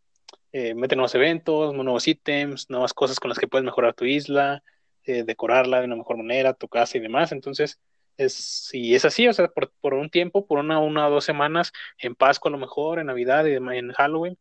Eh, 0.53 0.75
mete 0.75 0.95
nuevos 0.95 1.15
eventos, 1.15 1.73
nuevos 1.73 2.07
ítems, 2.07 2.69
nuevas 2.69 2.93
cosas 2.93 3.19
con 3.19 3.29
las 3.29 3.39
que 3.39 3.47
puedes 3.47 3.65
mejorar 3.65 3.95
tu 3.95 4.05
isla, 4.05 4.63
eh, 5.03 5.23
decorarla 5.23 5.79
de 5.79 5.85
una 5.87 5.95
mejor 5.95 6.17
manera, 6.17 6.53
tu 6.53 6.67
casa 6.67 6.97
y 6.97 7.01
demás. 7.01 7.31
Entonces, 7.31 7.79
es, 8.17 8.33
si 8.33 8.95
es 8.95 9.05
así, 9.05 9.27
o 9.27 9.33
sea, 9.33 9.47
por, 9.47 9.71
por 9.81 9.93
un 9.93 10.09
tiempo, 10.09 10.45
por 10.45 10.59
una, 10.59 10.79
una 10.79 11.07
o 11.07 11.11
dos 11.11 11.25
semanas, 11.25 11.71
en 11.97 12.15
Pascua 12.15 12.49
a 12.49 12.51
lo 12.53 12.57
mejor, 12.57 12.99
en 12.99 13.07
Navidad 13.07 13.45
y 13.45 13.53
en 13.55 13.91
Halloween, 13.93 14.37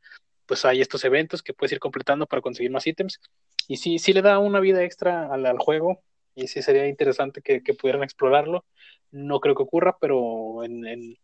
pues 0.47 0.65
hay 0.65 0.81
estos 0.81 1.05
eventos 1.05 1.43
que 1.43 1.55
puedes 1.55 1.73
ir 1.73 1.79
completando 1.79 2.27
para 2.27 2.43
conseguir 2.43 2.71
más 2.71 2.87
ítems. 2.87 3.21
Y 3.69 3.77
sí, 3.77 3.99
sí 3.99 4.13
le 4.13 4.23
da 4.23 4.39
una 4.39 4.61
vida 4.61 4.83
extra 4.83 5.33
al, 5.33 5.47
al 5.47 5.59
juego 5.59 6.03
y 6.35 6.49
sí 6.49 6.63
sería 6.63 6.89
interesante 6.89 7.43
que, 7.43 7.63
que, 7.63 7.75
pudieran 7.75 8.03
explorarlo. 8.03 8.65
No 9.11 9.41
creo 9.41 9.55
que 9.55 9.63
ocurra, 9.63 9.97
pero 10.01 10.65
en, 10.65 10.87
en, 10.87 11.19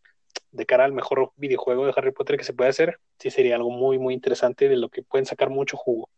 de 0.51 0.65
cara 0.65 0.85
al 0.85 0.93
mejor 0.93 1.31
videojuego 1.35 1.85
de 1.85 1.93
Harry 1.95 2.11
Potter 2.11 2.37
que 2.37 2.43
se 2.43 2.53
puede 2.53 2.69
hacer, 2.69 2.99
sí 3.19 3.29
sería 3.29 3.55
algo 3.55 3.71
muy, 3.71 3.99
muy 3.99 4.13
interesante 4.13 4.69
de 4.69 4.77
lo 4.77 4.89
que 4.89 5.03
pueden 5.03 5.25
sacar 5.25 5.49
mucho 5.49 5.77
jugo. 5.77 6.09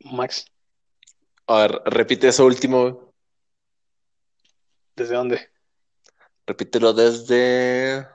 Max. 0.00 0.46
A 1.46 1.62
ver, 1.62 1.82
repite 1.86 2.28
eso 2.28 2.44
último. 2.46 3.12
¿Desde 4.96 5.14
dónde? 5.14 5.48
Repítelo 6.46 6.92
desde. 6.92 8.06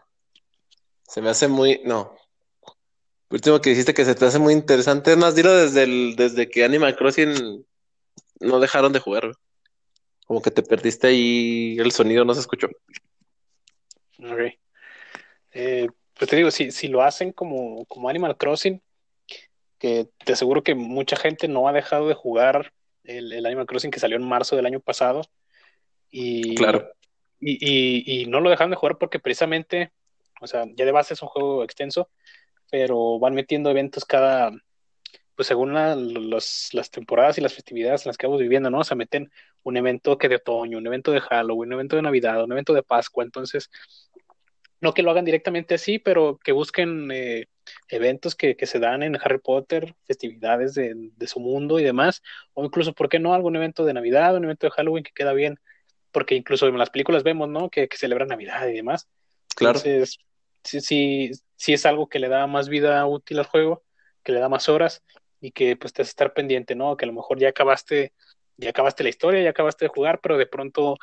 Se 1.03 1.21
me 1.21 1.29
hace 1.29 1.47
muy. 1.47 1.81
No. 1.83 2.15
último 3.29 3.59
que 3.59 3.71
dijiste 3.71 3.93
que 3.93 4.05
se 4.05 4.15
te 4.15 4.25
hace 4.25 4.39
muy 4.39 4.53
interesante. 4.53 5.11
Es 5.11 5.17
más, 5.17 5.35
dilo 5.35 5.53
desde 5.53 5.83
el, 5.83 6.15
desde 6.15 6.49
que 6.49 6.63
Animal 6.63 6.95
Crossing 6.95 7.65
no 8.39 8.59
dejaron 8.59 8.93
de 8.93 8.99
jugar. 8.99 9.31
Como 10.25 10.41
que 10.41 10.51
te 10.51 10.63
perdiste 10.63 11.07
ahí 11.07 11.77
el 11.79 11.91
sonido 11.91 12.25
no 12.25 12.33
se 12.33 12.39
escuchó. 12.41 12.67
Ok. 14.19 14.53
Eh, 15.51 15.87
pues 16.17 16.29
te 16.29 16.35
digo, 16.35 16.51
si, 16.51 16.71
si 16.71 16.87
lo 16.87 17.01
hacen 17.01 17.31
como, 17.31 17.85
como 17.85 18.09
Animal 18.09 18.37
Crossing, 18.37 18.81
que 19.79 20.07
te 20.23 20.33
aseguro 20.33 20.63
que 20.63 20.75
mucha 20.75 21.15
gente 21.15 21.47
no 21.47 21.67
ha 21.67 21.73
dejado 21.73 22.07
de 22.07 22.13
jugar 22.13 22.73
el, 23.03 23.31
el 23.31 23.45
Animal 23.45 23.65
Crossing 23.65 23.91
que 23.91 23.99
salió 23.99 24.17
en 24.17 24.27
marzo 24.27 24.55
del 24.55 24.65
año 24.65 24.79
pasado. 24.79 25.21
Y, 26.09 26.55
claro. 26.55 26.89
Y, 27.39 27.57
y, 27.59 28.21
y, 28.21 28.25
no 28.27 28.39
lo 28.39 28.49
dejan 28.49 28.69
de 28.69 28.75
jugar 28.75 28.97
porque 28.97 29.19
precisamente, 29.19 29.91
o 30.41 30.47
sea, 30.47 30.65
ya 30.75 30.85
de 30.85 30.91
base 30.91 31.13
es 31.13 31.21
un 31.21 31.27
juego 31.27 31.63
extenso, 31.63 32.09
pero 32.71 33.19
van 33.19 33.35
metiendo 33.35 33.69
eventos 33.69 34.05
cada, 34.05 34.51
pues 35.35 35.47
según 35.47 35.73
la, 35.73 35.95
los, 35.95 36.69
las 36.73 36.89
temporadas 36.89 37.37
y 37.37 37.41
las 37.41 37.53
festividades 37.53 38.05
en 38.05 38.09
las 38.09 38.17
que 38.17 38.27
vamos 38.27 38.41
viviendo, 38.41 38.69
¿no? 38.69 38.79
O 38.79 38.83
sea, 38.83 38.95
meten 38.95 39.31
un 39.63 39.77
evento 39.77 40.17
que 40.17 40.29
de 40.29 40.35
otoño, 40.35 40.77
un 40.77 40.87
evento 40.87 41.11
de 41.11 41.21
Halloween, 41.21 41.69
un 41.69 41.73
evento 41.73 41.95
de 41.95 42.01
Navidad, 42.01 42.43
un 42.43 42.51
evento 42.51 42.73
de 42.73 42.83
Pascua, 42.83 43.23
entonces, 43.23 43.69
no 44.79 44.93
que 44.93 45.01
lo 45.01 45.11
hagan 45.11 45.25
directamente 45.25 45.75
así, 45.75 45.99
pero 45.99 46.39
que 46.43 46.51
busquen 46.51 47.09
eh, 47.11 47.47
eventos 47.89 48.35
que, 48.35 48.55
que, 48.55 48.65
se 48.65 48.79
dan 48.79 49.03
en 49.03 49.15
Harry 49.15 49.39
Potter, 49.39 49.95
festividades 50.05 50.73
de, 50.73 50.93
de, 50.95 51.27
su 51.27 51.39
mundo 51.39 51.79
y 51.79 51.83
demás, 51.83 52.21
o 52.53 52.65
incluso, 52.65 52.93
¿por 52.93 53.09
qué 53.09 53.19
no? 53.19 53.33
Algún 53.33 53.55
evento 53.55 53.85
de 53.85 53.93
Navidad, 53.93 54.35
un 54.35 54.45
evento 54.45 54.67
de 54.67 54.71
Halloween 54.71 55.03
que 55.03 55.11
queda 55.13 55.33
bien 55.33 55.59
porque 56.15 56.35
incluso 56.35 56.65
en 56.65 56.77
las 56.77 56.91
películas 56.91 57.23
vemos, 57.23 57.49
¿no? 57.49 57.69
Que, 57.69 57.89
que 57.89 57.97
celebran 57.97 58.29
Navidad 58.29 58.65
y 58.69 58.73
demás. 58.75 59.09
Claro. 59.53 59.79
Entonces, 59.79 60.17
sí, 60.63 60.79
sí, 60.79 61.31
sí 61.57 61.73
es 61.73 61.85
algo 61.85 62.07
que 62.07 62.19
le 62.19 62.29
da 62.29 62.47
más 62.47 62.69
vida 62.69 63.05
útil 63.05 63.37
al 63.39 63.45
juego, 63.45 63.83
que 64.23 64.31
le 64.31 64.39
da 64.39 64.47
más 64.47 64.69
horas 64.69 65.03
y 65.41 65.51
que 65.51 65.75
pues 65.75 65.91
te 65.91 66.03
hace 66.03 66.11
estar 66.11 66.33
pendiente, 66.33 66.73
¿no? 66.73 66.95
Que 66.95 67.03
a 67.03 67.07
lo 67.07 67.13
mejor 67.13 67.37
ya 67.37 67.49
acabaste, 67.49 68.13
ya 68.55 68.69
acabaste 68.69 69.03
la 69.03 69.09
historia, 69.09 69.43
ya 69.43 69.49
acabaste 69.49 69.83
de 69.83 69.89
jugar, 69.89 70.21
pero 70.21 70.37
de 70.37 70.45
pronto 70.45 70.97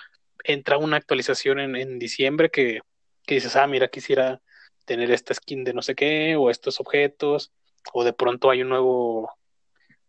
entra 0.44 0.78
una 0.78 0.96
actualización 0.96 1.60
en, 1.60 1.76
en 1.76 1.98
diciembre 1.98 2.48
que, 2.48 2.80
que 3.26 3.34
dices, 3.34 3.54
ah, 3.54 3.66
mira, 3.66 3.88
quisiera 3.88 4.40
tener 4.84 5.10
esta 5.10 5.34
skin 5.34 5.64
de 5.64 5.74
no 5.74 5.82
sé 5.82 5.94
qué, 5.94 6.36
o 6.36 6.50
estos 6.50 6.80
objetos, 6.80 7.52
o 7.92 8.04
de 8.04 8.12
pronto 8.12 8.50
hay 8.50 8.62
un 8.62 8.68
nuevo, 8.68 9.32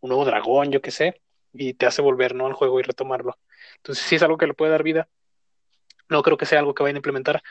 un 0.01 0.09
nuevo 0.09 0.25
dragón, 0.25 0.71
yo 0.71 0.81
qué 0.81 0.91
sé, 0.91 1.21
y 1.53 1.73
te 1.73 1.85
hace 1.85 2.01
volver, 2.01 2.35
¿no? 2.35 2.47
Al 2.47 2.53
juego 2.53 2.79
y 2.79 2.83
retomarlo. 2.83 3.37
Entonces 3.77 4.05
sí 4.05 4.15
es 4.15 4.23
algo 4.23 4.37
que 4.37 4.47
le 4.47 4.53
puede 4.53 4.71
dar 4.71 4.83
vida. 4.83 5.07
No 6.09 6.21
creo 6.23 6.37
que 6.37 6.45
sea 6.45 6.59
algo 6.59 6.73
que 6.73 6.83
vayan 6.83 6.97
a 6.97 6.99
implementar, 6.99 7.43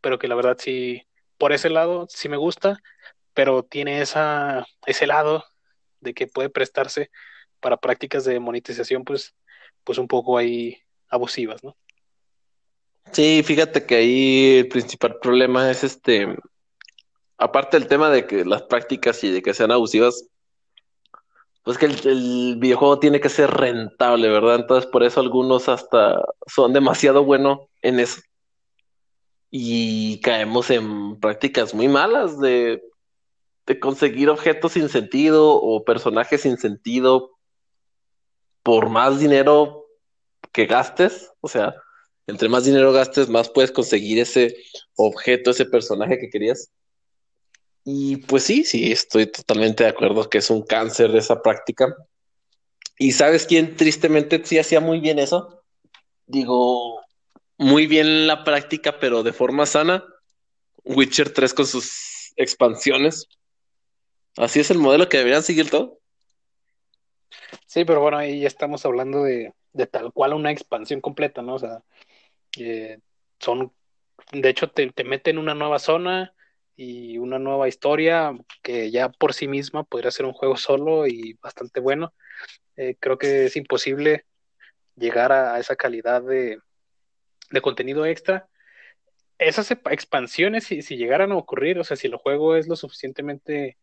pero 0.00 0.18
que 0.18 0.28
la 0.28 0.34
verdad 0.34 0.56
sí, 0.58 1.06
por 1.38 1.52
ese 1.52 1.70
lado 1.70 2.06
sí 2.08 2.28
me 2.28 2.36
gusta, 2.36 2.78
pero 3.34 3.62
tiene 3.62 4.00
esa, 4.00 4.66
ese 4.86 5.06
lado 5.06 5.44
de 6.00 6.14
que 6.14 6.26
puede 6.26 6.50
prestarse 6.50 7.10
para 7.60 7.76
prácticas 7.76 8.24
de 8.24 8.40
monetización, 8.40 9.04
pues, 9.04 9.34
pues 9.84 9.98
un 9.98 10.08
poco 10.08 10.36
ahí 10.36 10.78
abusivas, 11.08 11.62
¿no? 11.62 11.76
Sí, 13.12 13.42
fíjate 13.44 13.84
que 13.84 13.96
ahí 13.96 14.58
el 14.58 14.68
principal 14.68 15.18
problema 15.20 15.70
es 15.70 15.84
este, 15.84 16.34
aparte 17.38 17.78
del 17.78 17.88
tema 17.88 18.10
de 18.10 18.26
que 18.26 18.44
las 18.44 18.62
prácticas 18.62 19.22
y 19.24 19.30
de 19.30 19.42
que 19.42 19.54
sean 19.54 19.72
abusivas, 19.72 20.28
pues 21.64 21.78
que 21.78 21.86
el, 21.86 22.06
el, 22.06 22.56
videojuego 22.58 22.98
tiene 22.98 23.20
que 23.20 23.28
ser 23.28 23.50
rentable, 23.50 24.28
¿verdad? 24.28 24.56
Entonces 24.56 24.90
por 24.90 25.02
eso 25.02 25.20
algunos 25.20 25.68
hasta 25.68 26.20
son 26.46 26.72
demasiado 26.72 27.24
buenos 27.24 27.60
en 27.82 28.00
eso. 28.00 28.20
Y 29.50 30.20
caemos 30.20 30.70
en 30.70 31.20
prácticas 31.20 31.74
muy 31.74 31.86
malas 31.88 32.40
de, 32.40 32.82
de 33.66 33.78
conseguir 33.78 34.28
objetos 34.30 34.72
sin 34.72 34.88
sentido 34.88 35.54
o 35.54 35.84
personajes 35.84 36.42
sin 36.42 36.56
sentido 36.58 37.30
por 38.62 38.88
más 38.88 39.20
dinero 39.20 39.86
que 40.52 40.66
gastes. 40.66 41.30
O 41.40 41.48
sea, 41.48 41.74
entre 42.26 42.48
más 42.48 42.64
dinero 42.64 42.92
gastes, 42.92 43.28
más 43.28 43.50
puedes 43.50 43.70
conseguir 43.70 44.18
ese 44.18 44.56
objeto, 44.96 45.50
ese 45.50 45.64
personaje 45.64 46.18
que 46.18 46.30
querías. 46.30 46.72
Y 47.84 48.18
pues 48.18 48.44
sí, 48.44 48.64
sí, 48.64 48.92
estoy 48.92 49.26
totalmente 49.26 49.84
de 49.84 49.90
acuerdo 49.90 50.28
que 50.30 50.38
es 50.38 50.50
un 50.50 50.62
cáncer 50.62 51.10
de 51.10 51.18
esa 51.18 51.42
práctica. 51.42 51.94
¿Y 52.98 53.12
sabes 53.12 53.46
quién 53.46 53.76
tristemente 53.76 54.44
sí 54.44 54.58
hacía 54.58 54.80
muy 54.80 55.00
bien 55.00 55.18
eso? 55.18 55.64
Digo, 56.26 57.00
muy 57.58 57.86
bien 57.86 58.26
la 58.26 58.44
práctica, 58.44 58.98
pero 59.00 59.22
de 59.22 59.32
forma 59.32 59.66
sana. 59.66 60.04
Witcher 60.84 61.32
3 61.32 61.54
con 61.54 61.66
sus 61.66 62.32
expansiones. 62.36 63.28
Así 64.36 64.60
es 64.60 64.70
el 64.70 64.78
modelo 64.78 65.08
que 65.08 65.18
deberían 65.18 65.42
seguir 65.42 65.68
todo. 65.68 65.98
Sí, 67.66 67.84
pero 67.84 68.00
bueno, 68.00 68.18
ahí 68.18 68.40
ya 68.40 68.48
estamos 68.48 68.84
hablando 68.86 69.24
de, 69.24 69.52
de 69.72 69.86
tal 69.86 70.12
cual 70.12 70.34
una 70.34 70.50
expansión 70.50 71.00
completa, 71.00 71.42
¿no? 71.42 71.54
O 71.54 71.58
sea, 71.58 71.82
eh, 72.58 72.98
son, 73.40 73.72
de 74.32 74.48
hecho, 74.48 74.70
te, 74.70 74.90
te 74.90 75.04
meten 75.04 75.38
una 75.38 75.54
nueva 75.54 75.78
zona 75.78 76.34
y 76.76 77.18
una 77.18 77.38
nueva 77.38 77.68
historia 77.68 78.34
que 78.62 78.90
ya 78.90 79.08
por 79.08 79.34
sí 79.34 79.48
misma 79.48 79.84
podría 79.84 80.10
ser 80.10 80.26
un 80.26 80.32
juego 80.32 80.56
solo 80.56 81.06
y 81.06 81.34
bastante 81.42 81.80
bueno. 81.80 82.14
Eh, 82.76 82.96
creo 82.98 83.18
que 83.18 83.46
es 83.46 83.56
imposible 83.56 84.26
llegar 84.96 85.32
a, 85.32 85.58
esa 85.58 85.76
calidad 85.76 86.22
de, 86.22 86.58
de, 87.50 87.60
contenido 87.60 88.06
extra. 88.06 88.48
Esas 89.38 89.70
expansiones, 89.70 90.64
si, 90.64 90.82
si, 90.82 90.96
llegaran 90.96 91.32
a 91.32 91.36
ocurrir, 91.36 91.78
o 91.78 91.84
sea, 91.84 91.96
si 91.96 92.06
el 92.06 92.16
juego 92.16 92.56
es 92.56 92.68
lo 92.68 92.76
suficientemente 92.76 93.78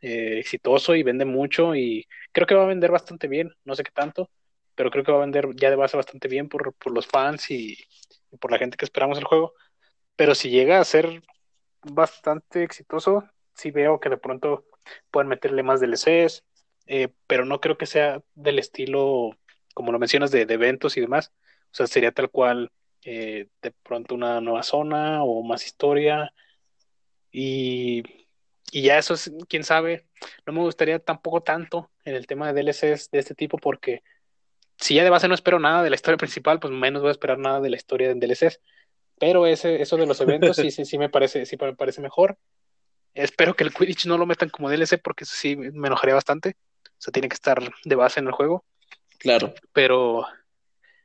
eh, 0.00 0.38
exitoso 0.38 0.94
y 0.94 1.02
vende 1.02 1.24
mucho 1.24 1.74
y 1.74 2.06
creo 2.32 2.46
que 2.46 2.54
va 2.54 2.64
a 2.64 2.68
vender 2.68 2.90
bastante 2.90 3.28
bien, 3.28 3.52
no 3.64 3.74
sé 3.74 3.82
qué 3.82 3.90
tanto, 3.92 4.30
pero 4.74 4.90
creo 4.90 5.04
que 5.04 5.12
va 5.12 5.18
a 5.18 5.22
vender 5.22 5.48
ya 5.56 5.70
de 5.70 5.76
base 5.76 5.96
bastante 5.96 6.28
bien 6.28 6.48
por, 6.48 6.74
por 6.74 6.92
los 6.92 7.06
fans 7.06 7.50
y 7.50 7.76
por 8.40 8.50
la 8.52 8.58
gente 8.58 8.76
que 8.76 8.84
esperamos 8.84 9.18
el 9.18 9.24
juego. 9.24 9.54
Pero 10.16 10.34
si 10.34 10.50
llega 10.50 10.80
a 10.80 10.84
ser 10.84 11.22
bastante 11.82 12.62
exitoso, 12.62 13.24
sí 13.54 13.70
veo 13.70 14.00
que 14.00 14.08
de 14.08 14.16
pronto 14.16 14.64
pueden 15.10 15.28
meterle 15.28 15.62
más 15.62 15.80
DLCs, 15.80 16.44
eh, 16.86 17.08
pero 17.26 17.44
no 17.44 17.60
creo 17.60 17.78
que 17.78 17.86
sea 17.86 18.20
del 18.34 18.58
estilo, 18.58 19.36
como 19.74 19.92
lo 19.92 19.98
mencionas, 19.98 20.30
de, 20.30 20.46
de 20.46 20.54
eventos 20.54 20.96
y 20.96 21.00
demás. 21.00 21.32
O 21.72 21.74
sea, 21.74 21.86
sería 21.86 22.12
tal 22.12 22.30
cual 22.30 22.72
eh, 23.04 23.48
de 23.62 23.70
pronto 23.70 24.14
una 24.14 24.40
nueva 24.40 24.62
zona 24.62 25.22
o 25.24 25.42
más 25.42 25.64
historia. 25.64 26.32
Y, 27.32 28.02
y 28.72 28.82
ya 28.82 28.98
eso 28.98 29.14
es, 29.14 29.32
quién 29.48 29.64
sabe, 29.64 30.06
no 30.46 30.52
me 30.52 30.60
gustaría 30.60 30.98
tampoco 30.98 31.42
tanto 31.42 31.90
en 32.04 32.14
el 32.14 32.26
tema 32.26 32.52
de 32.52 32.62
DLCs 32.62 33.10
de 33.10 33.18
este 33.20 33.34
tipo 33.34 33.58
porque 33.58 34.02
si 34.76 34.94
ya 34.94 35.04
de 35.04 35.10
base 35.10 35.28
no 35.28 35.34
espero 35.34 35.58
nada 35.58 35.82
de 35.82 35.90
la 35.90 35.96
historia 35.96 36.18
principal, 36.18 36.60
pues 36.60 36.72
menos 36.72 37.02
voy 37.02 37.10
a 37.10 37.12
esperar 37.12 37.38
nada 37.38 37.60
de 37.60 37.70
la 37.70 37.76
historia 37.76 38.10
en 38.10 38.20
DLCs. 38.20 38.60
Pero 39.20 39.46
ese, 39.46 39.82
eso 39.82 39.98
de 39.98 40.06
los 40.06 40.18
eventos 40.22 40.56
sí, 40.56 40.70
sí, 40.70 40.86
sí 40.86 40.96
me 40.96 41.10
parece, 41.10 41.44
sí 41.44 41.58
me 41.60 41.76
parece 41.76 42.00
mejor. 42.00 42.38
Espero 43.12 43.54
que 43.54 43.64
el 43.64 43.72
Quidditch 43.72 44.06
no 44.06 44.16
lo 44.16 44.24
metan 44.24 44.48
como 44.48 44.70
DLC 44.70 44.98
porque 44.98 45.26
sí 45.26 45.56
me 45.56 45.88
enojaría 45.88 46.14
bastante. 46.14 46.56
O 46.86 46.96
sea, 46.96 47.12
tiene 47.12 47.28
que 47.28 47.34
estar 47.34 47.60
de 47.84 47.94
base 47.94 48.20
en 48.20 48.28
el 48.28 48.32
juego. 48.32 48.64
Claro. 49.18 49.52
Pero, 49.74 50.24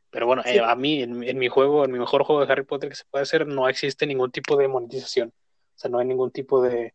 pero 0.09 0.27
bueno, 0.27 0.43
sí. 0.43 0.51
eh, 0.51 0.61
a 0.61 0.73
mí, 0.75 1.03
en, 1.03 1.23
en, 1.23 1.37
mi 1.37 1.49
juego, 1.49 1.83
en 1.83 1.91
mi 1.91 1.99
mejor 1.99 2.23
juego 2.23 2.45
de 2.45 2.49
Harry 2.49 2.63
Potter 2.63 2.89
que 2.89 2.95
se 2.95 3.03
puede 3.03 3.23
hacer, 3.23 3.45
no 3.45 3.67
existe 3.67 4.07
ningún 4.07 4.31
tipo 4.31 4.55
de 4.55 4.69
monetización. 4.69 5.33
O 5.75 5.77
sea, 5.77 5.91
no 5.91 5.99
hay 5.99 6.05
ningún 6.05 6.31
tipo 6.31 6.61
de, 6.61 6.93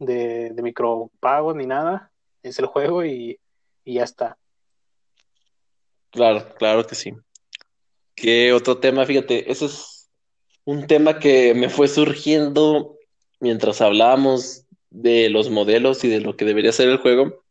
de, 0.00 0.50
de 0.50 0.62
micropagos 0.62 1.54
ni 1.54 1.66
nada. 1.66 2.10
Es 2.42 2.58
el 2.58 2.66
juego 2.66 3.04
y, 3.04 3.38
y 3.84 3.94
ya 3.94 4.02
está. 4.02 4.36
Claro, 6.10 6.52
claro 6.58 6.84
que 6.84 6.96
sí. 6.96 7.12
¿Qué 8.16 8.52
otro 8.52 8.78
tema? 8.78 9.06
Fíjate, 9.06 9.48
ese 9.52 9.66
es 9.66 9.97
un 10.68 10.86
tema 10.86 11.18
que 11.18 11.54
me 11.54 11.70
fue 11.70 11.88
surgiendo 11.88 12.98
mientras 13.40 13.80
hablábamos 13.80 14.66
de 14.90 15.30
los 15.30 15.48
modelos 15.48 16.04
y 16.04 16.08
de 16.08 16.20
lo 16.20 16.36
que 16.36 16.44
debería 16.44 16.72
ser 16.72 16.90
el 16.90 16.98
juego. 16.98 17.42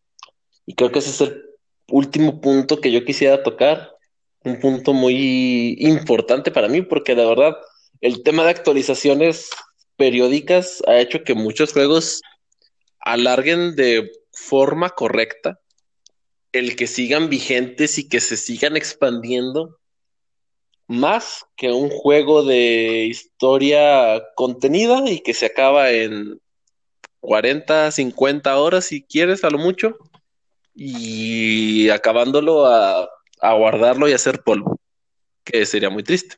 Y 0.68 0.76
creo 0.76 0.92
que 0.92 1.00
ese 1.00 1.10
es 1.10 1.22
el 1.22 1.44
último 1.88 2.40
punto 2.42 2.80
que 2.80 2.92
yo 2.92 3.04
quisiera 3.06 3.42
tocar. 3.42 3.92
Un 4.44 4.60
punto 4.60 4.94
muy 4.94 5.78
importante 5.80 6.52
para 6.52 6.68
mí, 6.68 6.84
porque 6.84 7.16
la 7.16 7.26
verdad, 7.26 7.58
el 8.02 8.22
tema 8.22 8.44
de 8.44 8.52
actualizaciones 8.52 9.50
periódicas 9.96 10.84
ha 10.86 11.00
hecho 11.00 11.24
que 11.24 11.34
muchos 11.34 11.74
juegos 11.74 12.22
alarguen 13.00 13.76
de 13.76 14.12
forma 14.32 14.92
correcta 14.92 15.60
el 16.52 16.76
que 16.76 16.86
sigan 16.86 17.30
vigentes 17.30 17.98
y 17.98 18.08
que 18.08 18.20
se 18.20 18.38
sigan 18.38 18.78
expandiendo 18.78 19.80
más 20.88 21.46
que 21.56 21.72
un 21.72 21.90
juego 21.90 22.44
de 22.44 23.06
historia 23.06 24.24
contenida 24.36 25.04
y 25.10 25.20
que 25.20 25.34
se 25.34 25.48
acaba 25.48 25.92
en 25.92 26.42
40, 27.20 27.92
50 27.92 28.58
horas 28.58 28.86
si 28.86 29.04
quieres 29.04 29.44
a 29.44 29.50
lo 29.50 29.58
mucho 29.58 29.98
y 30.74 31.90
acabándolo 31.90 32.66
a, 32.66 33.10
guardarlo 33.42 34.08
y 34.08 34.14
hacer 34.14 34.42
polvo, 34.44 34.80
que 35.44 35.66
sería 35.66 35.90
muy 35.90 36.04
triste. 36.04 36.38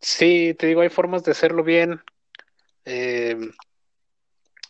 Sí, 0.00 0.54
te 0.58 0.66
digo, 0.66 0.82
hay 0.82 0.88
formas 0.88 1.24
de 1.24 1.32
hacerlo 1.32 1.64
bien. 1.64 2.00
Eh, 2.84 3.36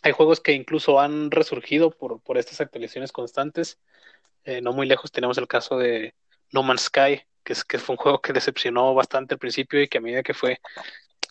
hay 0.02 0.12
juegos 0.12 0.40
que 0.40 0.52
incluso 0.52 1.00
han 1.00 1.30
resurgido 1.30 1.90
por, 1.90 2.20
por 2.20 2.38
estas 2.38 2.60
actualizaciones 2.60 3.12
constantes. 3.12 3.78
Eh, 4.44 4.60
no 4.60 4.72
muy 4.72 4.86
lejos 4.86 5.12
tenemos 5.12 5.38
el 5.38 5.46
caso 5.46 5.76
de 5.76 6.14
No 6.52 6.62
Man's 6.62 6.82
Sky, 6.82 7.22
que, 7.44 7.52
es, 7.52 7.64
que 7.64 7.78
fue 7.78 7.94
un 7.94 7.98
juego 7.98 8.20
que 8.20 8.32
decepcionó 8.32 8.94
bastante 8.94 9.34
al 9.34 9.38
principio 9.38 9.82
y 9.82 9.88
que 9.88 9.98
a 9.98 10.00
medida 10.00 10.22
que 10.22 10.34
fue 10.34 10.60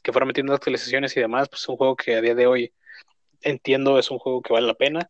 que 0.03 0.11
fueron 0.11 0.27
metiendo 0.27 0.53
actualizaciones 0.53 1.15
y 1.15 1.19
demás, 1.19 1.49
pues 1.49 1.61
es 1.61 1.69
un 1.69 1.77
juego 1.77 1.95
que 1.95 2.15
a 2.15 2.21
día 2.21 2.35
de 2.35 2.47
hoy 2.47 2.73
entiendo 3.41 3.99
es 3.99 4.11
un 4.11 4.19
juego 4.19 4.41
que 4.41 4.53
vale 4.53 4.67
la 4.67 4.73
pena. 4.73 5.09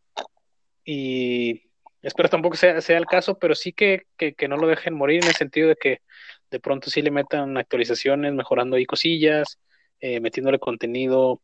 Y 0.83 1.63
espero 2.01 2.29
tampoco 2.29 2.55
sea, 2.55 2.81
sea 2.81 2.97
el 2.97 3.05
caso, 3.05 3.37
pero 3.37 3.55
sí 3.55 3.73
que, 3.73 4.07
que, 4.17 4.47
no 4.47 4.57
lo 4.57 4.67
dejen 4.67 4.93
morir 4.95 5.23
en 5.23 5.29
el 5.29 5.35
sentido 5.35 5.69
de 5.69 5.75
que 5.75 6.01
de 6.49 6.59
pronto 6.59 6.89
sí 6.89 7.01
le 7.01 7.11
metan 7.11 7.57
actualizaciones, 7.57 8.33
mejorando 8.33 8.75
ahí 8.75 8.85
cosillas, 8.85 9.59
eh, 9.99 10.19
metiéndole 10.19 10.59
contenido 10.59 11.41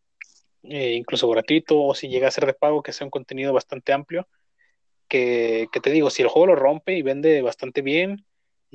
eh, 0.63 0.93
incluso 0.93 1.29
gratuito, 1.29 1.79
o 1.79 1.93
si 1.93 2.07
llega 2.07 2.27
a 2.27 2.31
ser 2.31 2.45
de 2.47 2.53
pago, 2.53 2.81
que 2.81 2.93
sea 2.93 3.05
un 3.05 3.11
contenido 3.11 3.53
bastante 3.53 3.93
amplio. 3.93 4.27
Que, 5.07 5.67
que, 5.71 5.79
te 5.79 5.91
digo, 5.91 6.09
si 6.09 6.23
el 6.23 6.29
juego 6.29 6.47
lo 6.47 6.55
rompe 6.55 6.97
y 6.97 7.03
vende 7.03 7.43
bastante 7.43 7.83
bien, 7.83 8.25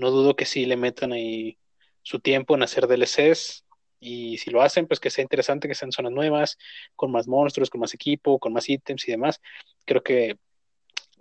no 0.01 0.11
dudo 0.11 0.37
que 0.37 0.47
sí 0.47 0.67
le 0.67 0.77
metan 0.77 1.13
ahí 1.13 1.59
su 2.03 2.21
tiempo 2.21 2.55
en 2.55 2.63
hacer 2.63 2.87
DLCs. 2.87 3.65
Y 4.01 4.39
si 4.39 4.51
lo 4.51 4.63
hacen, 4.63 4.87
pues 4.87 4.99
que 4.99 5.11
sea 5.11 5.23
interesante, 5.23 5.69
que 5.69 5.75
sean 5.75 5.93
zonas 5.93 6.13
nuevas, 6.13 6.57
con 6.97 7.13
más 7.13 7.29
monstruos, 7.29 7.69
con 7.71 7.81
más 7.81 7.93
equipo, 7.95 8.39
con 8.39 8.53
más 8.53 8.69
ítems 8.69 9.07
y 9.07 9.11
demás. 9.13 9.41
Creo 9.85 10.03
que 10.03 10.39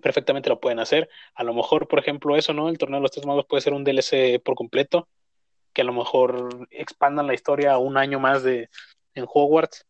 perfectamente 0.02 0.50
lo 0.50 0.62
pueden 0.62 0.80
hacer. 0.80 1.10
A 1.36 1.44
lo 1.44 1.54
mejor, 1.54 1.88
por 1.88 2.00
ejemplo, 2.00 2.38
eso, 2.38 2.54
¿no? 2.54 2.70
El 2.70 2.78
torneo 2.78 3.00
de 3.00 3.04
los 3.04 3.12
tres 3.12 3.26
magos 3.26 3.46
puede 3.48 3.62
ser 3.62 3.74
un 3.74 3.84
DLC 3.84 4.42
por 4.44 4.56
completo, 4.56 5.10
que 5.74 5.82
a 5.82 5.86
lo 5.86 5.94
mejor 5.94 6.68
expandan 6.72 7.28
la 7.28 7.34
historia 7.34 7.78
un 7.78 7.98
año 7.98 8.20
más 8.20 8.44
de 8.44 8.70
en 9.14 9.26
Hogwarts 9.28 9.86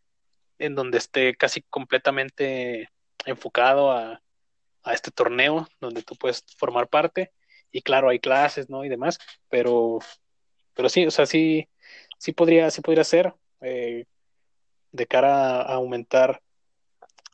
en 0.57 0.75
donde 0.75 0.97
esté 0.97 1.35
casi 1.35 1.61
completamente 1.61 2.89
enfocado 3.25 3.91
a, 3.91 4.21
a, 4.83 4.93
este 4.93 5.11
torneo, 5.11 5.67
donde 5.79 6.03
tú 6.03 6.15
puedes 6.15 6.43
formar 6.57 6.89
parte. 6.89 7.31
Y 7.71 7.81
claro, 7.81 8.09
hay 8.09 8.19
clases, 8.19 8.69
¿no? 8.69 8.85
Y 8.85 8.89
demás, 8.89 9.19
pero, 9.49 9.99
pero 10.73 10.89
sí, 10.89 11.05
o 11.05 11.11
sea, 11.11 11.25
sí, 11.25 11.69
sí 12.17 12.33
podría, 12.33 12.71
sí 12.71 12.81
podría 12.81 13.03
ser 13.03 13.33
eh, 13.61 14.05
de 14.91 15.07
cara 15.07 15.61
a 15.61 15.73
aumentar 15.75 16.41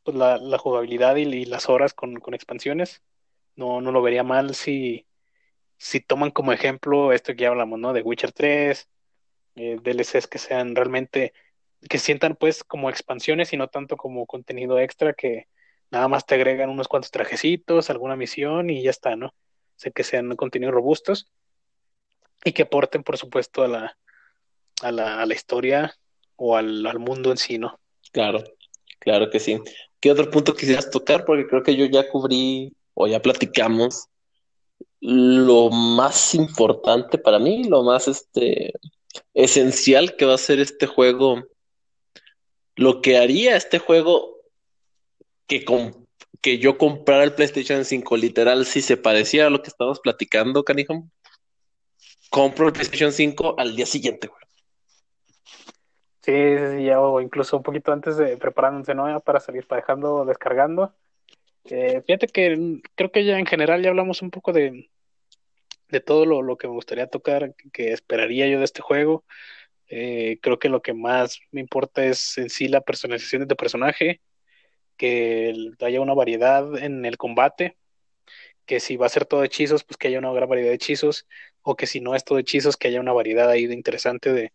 pues, 0.03 0.17
la, 0.17 0.57
jugabilidad 0.57 1.15
y, 1.17 1.23
y, 1.23 1.45
las 1.45 1.69
horas 1.69 1.93
con, 1.93 2.19
con 2.19 2.33
expansiones. 2.33 3.01
No, 3.55 3.81
no 3.81 3.91
lo 3.91 4.01
vería 4.01 4.23
mal 4.23 4.55
si, 4.55 5.05
si 5.77 6.01
toman 6.01 6.31
como 6.31 6.53
ejemplo 6.53 7.13
esto 7.13 7.33
que 7.33 7.43
ya 7.43 7.49
hablamos, 7.49 7.79
¿no? 7.79 7.93
De 7.93 8.01
Witcher 8.01 8.31
3, 8.31 8.89
eh, 9.55 9.79
DLCs 9.81 10.27
que 10.27 10.37
sean 10.39 10.75
realmente 10.75 11.33
que 11.89 11.99
sientan 11.99 12.35
pues 12.35 12.63
como 12.63 12.89
expansiones 12.89 13.53
y 13.53 13.57
no 13.57 13.69
tanto 13.69 13.97
como 13.97 14.25
contenido 14.25 14.79
extra 14.79 15.13
que 15.13 15.47
nada 15.91 16.07
más 16.07 16.25
te 16.25 16.35
agregan 16.35 16.69
unos 16.69 16.87
cuantos 16.87 17.11
trajecitos, 17.11 17.89
alguna 17.89 18.15
misión 18.15 18.69
y 18.69 18.83
ya 18.83 18.89
está, 18.89 19.15
¿no? 19.15 19.33
Que 19.93 20.03
sean 20.03 20.35
contenidos 20.35 20.73
robustos 20.73 21.31
y 22.43 22.53
que 22.53 22.63
aporten, 22.63 23.03
por 23.03 23.17
supuesto, 23.17 23.63
a 23.63 23.67
la, 23.67 23.97
a 24.81 24.91
la, 24.91 25.21
a 25.21 25.25
la 25.25 25.33
historia 25.33 25.95
o 26.35 26.57
al, 26.57 26.85
al, 26.85 26.99
mundo 26.99 27.31
en 27.31 27.37
sí, 27.37 27.57
¿no? 27.57 27.79
Claro, 28.11 28.43
claro 28.99 29.29
que 29.29 29.39
sí. 29.39 29.59
¿Qué 29.99 30.11
otro 30.11 30.29
punto 30.29 30.55
quisieras 30.55 30.89
tocar? 30.89 31.25
Porque 31.25 31.47
creo 31.47 31.63
que 31.63 31.75
yo 31.75 31.85
ya 31.85 32.09
cubrí 32.09 32.73
o 32.93 33.07
ya 33.07 33.21
platicamos 33.21 34.07
lo 35.01 35.69
más 35.69 36.33
importante 36.33 37.17
para 37.17 37.39
mí, 37.39 37.63
lo 37.65 37.83
más 37.83 38.07
este 38.07 38.73
esencial 39.33 40.15
que 40.15 40.25
va 40.25 40.33
a 40.33 40.39
ser 40.39 40.59
este 40.59 40.87
juego 40.87 41.43
lo 42.75 43.01
que 43.01 43.17
haría 43.17 43.55
este 43.55 43.79
juego 43.79 44.41
que, 45.47 45.63
con, 45.63 46.04
que 46.45 46.59
yo 46.59 46.77
comprara 46.77 47.23
el 47.23 47.33
PlayStation 47.33 47.83
5 47.83 48.17
literal 48.17 48.67
si 48.67 48.79
se 48.83 48.97
parecía 48.97 49.47
a 49.47 49.49
lo 49.49 49.63
que 49.63 49.69
estábamos 49.69 49.99
platicando, 49.99 50.63
canijo, 50.63 51.09
compro 52.29 52.67
el 52.67 52.73
PlayStation 52.73 53.11
5 53.11 53.55
al 53.57 53.75
día 53.75 53.87
siguiente, 53.87 54.27
güey. 54.27 54.43
Sí, 56.21 56.31
sí, 56.31 56.77
sí, 56.77 56.89
o 56.91 57.19
incluso 57.19 57.57
un 57.57 57.63
poquito 57.63 57.91
antes 57.91 58.17
de 58.17 58.37
preparándose, 58.37 58.93
¿no? 58.93 59.19
Para 59.21 59.39
salir, 59.39 59.65
para 59.65 59.81
dejando, 59.81 60.23
descargando. 60.23 60.93
Eh, 61.63 62.03
fíjate 62.05 62.27
que 62.27 62.79
creo 62.93 63.11
que 63.11 63.25
ya 63.25 63.39
en 63.39 63.47
general 63.47 63.81
ya 63.81 63.89
hablamos 63.89 64.21
un 64.21 64.29
poco 64.29 64.53
de, 64.53 64.91
de 65.89 65.99
todo 65.99 66.27
lo, 66.27 66.43
lo 66.43 66.57
que 66.57 66.67
me 66.67 66.75
gustaría 66.75 67.07
tocar, 67.07 67.55
que 67.73 67.91
esperaría 67.91 68.45
yo 68.45 68.59
de 68.59 68.65
este 68.65 68.83
juego. 68.83 69.25
Eh, 69.87 70.37
creo 70.43 70.59
que 70.59 70.69
lo 70.69 70.83
que 70.83 70.93
más 70.93 71.39
me 71.49 71.61
importa 71.61 72.05
es 72.05 72.37
en 72.37 72.51
sí 72.51 72.67
la 72.67 72.81
personalización 72.81 73.41
de 73.41 73.47
tu 73.47 73.55
personaje. 73.55 74.21
Que 74.97 75.73
haya 75.81 76.01
una 76.01 76.13
variedad 76.13 76.77
en 76.77 77.05
el 77.05 77.17
combate, 77.17 77.77
que 78.65 78.79
si 78.79 78.97
va 78.97 79.05
a 79.05 79.09
ser 79.09 79.25
todo 79.25 79.43
hechizos, 79.43 79.83
pues 79.83 79.97
que 79.97 80.07
haya 80.07 80.19
una 80.19 80.31
gran 80.33 80.49
variedad 80.49 80.69
de 80.69 80.75
hechizos, 80.75 81.27
o 81.61 81.75
que 81.75 81.87
si 81.87 82.01
no 82.01 82.15
es 82.15 82.23
todo 82.23 82.39
hechizos, 82.39 82.77
que 82.77 82.87
haya 82.87 82.99
una 82.99 83.13
variedad 83.13 83.49
ahí 83.49 83.67
de 83.67 83.73
interesante 83.73 84.33
de, 84.33 84.51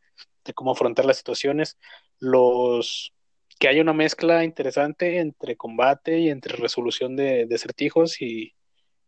cómo 0.55 0.73
afrontar 0.73 1.05
las 1.05 1.19
situaciones. 1.19 1.79
Los 2.19 3.13
que 3.59 3.69
haya 3.69 3.83
una 3.83 3.93
mezcla 3.93 4.45
interesante 4.45 5.19
entre 5.19 5.57
combate 5.57 6.19
y 6.19 6.31
entre 6.31 6.57
resolución 6.57 7.17
de, 7.17 7.47
de 7.47 7.55
acertijos 7.55 8.21
y, 8.21 8.55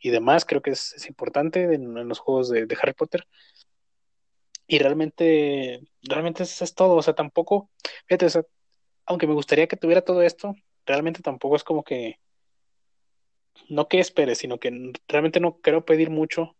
demás, 0.02 0.44
creo 0.44 0.62
que 0.62 0.70
es, 0.70 1.06
importante 1.08 1.62
en, 1.74 2.08
los 2.08 2.18
juegos 2.18 2.50
de, 2.50 2.66
Harry 2.80 2.92
Potter. 2.92 3.26
Y 4.66 4.78
realmente, 4.78 5.80
realmente 6.02 6.44
es, 6.44 6.62
es 6.62 6.74
todo, 6.74 6.94
o 6.94 7.02
sea, 7.02 7.14
tampoco, 7.14 7.70
fíjate, 8.06 8.26
aunque 9.06 9.26
me 9.26 9.34
gustaría 9.34 9.66
que 9.66 9.76
tuviera 9.76 10.02
todo 10.02 10.22
esto, 10.22 10.54
realmente 10.86 11.22
tampoco 11.22 11.56
es 11.56 11.64
como 11.64 11.82
que, 11.84 12.18
no 13.68 13.88
que 13.88 14.00
espere, 14.00 14.34
sino 14.34 14.58
que 14.58 14.92
realmente 15.08 15.40
no 15.40 15.58
quiero 15.60 15.84
pedir 15.84 16.10
mucho. 16.10 16.56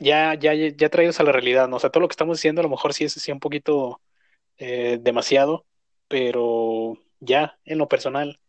Ya, 0.00 0.34
ya, 0.34 0.54
ya 0.54 0.88
traídos 0.88 1.20
a 1.20 1.22
la 1.22 1.32
realidad, 1.32 1.68
¿no? 1.68 1.76
O 1.76 1.78
sea, 1.78 1.90
todo 1.90 2.00
lo 2.00 2.08
que 2.08 2.14
estamos 2.14 2.38
diciendo 2.38 2.60
a 2.60 2.64
lo 2.64 2.70
mejor 2.70 2.94
sí 2.94 3.04
es 3.04 3.12
sí, 3.12 3.30
un 3.30 3.40
poquito 3.40 4.00
eh, 4.56 4.98
demasiado, 5.00 5.66
pero 6.08 6.98
ya 7.20 7.58
en 7.64 7.78
lo 7.78 7.88
personal 7.88 8.40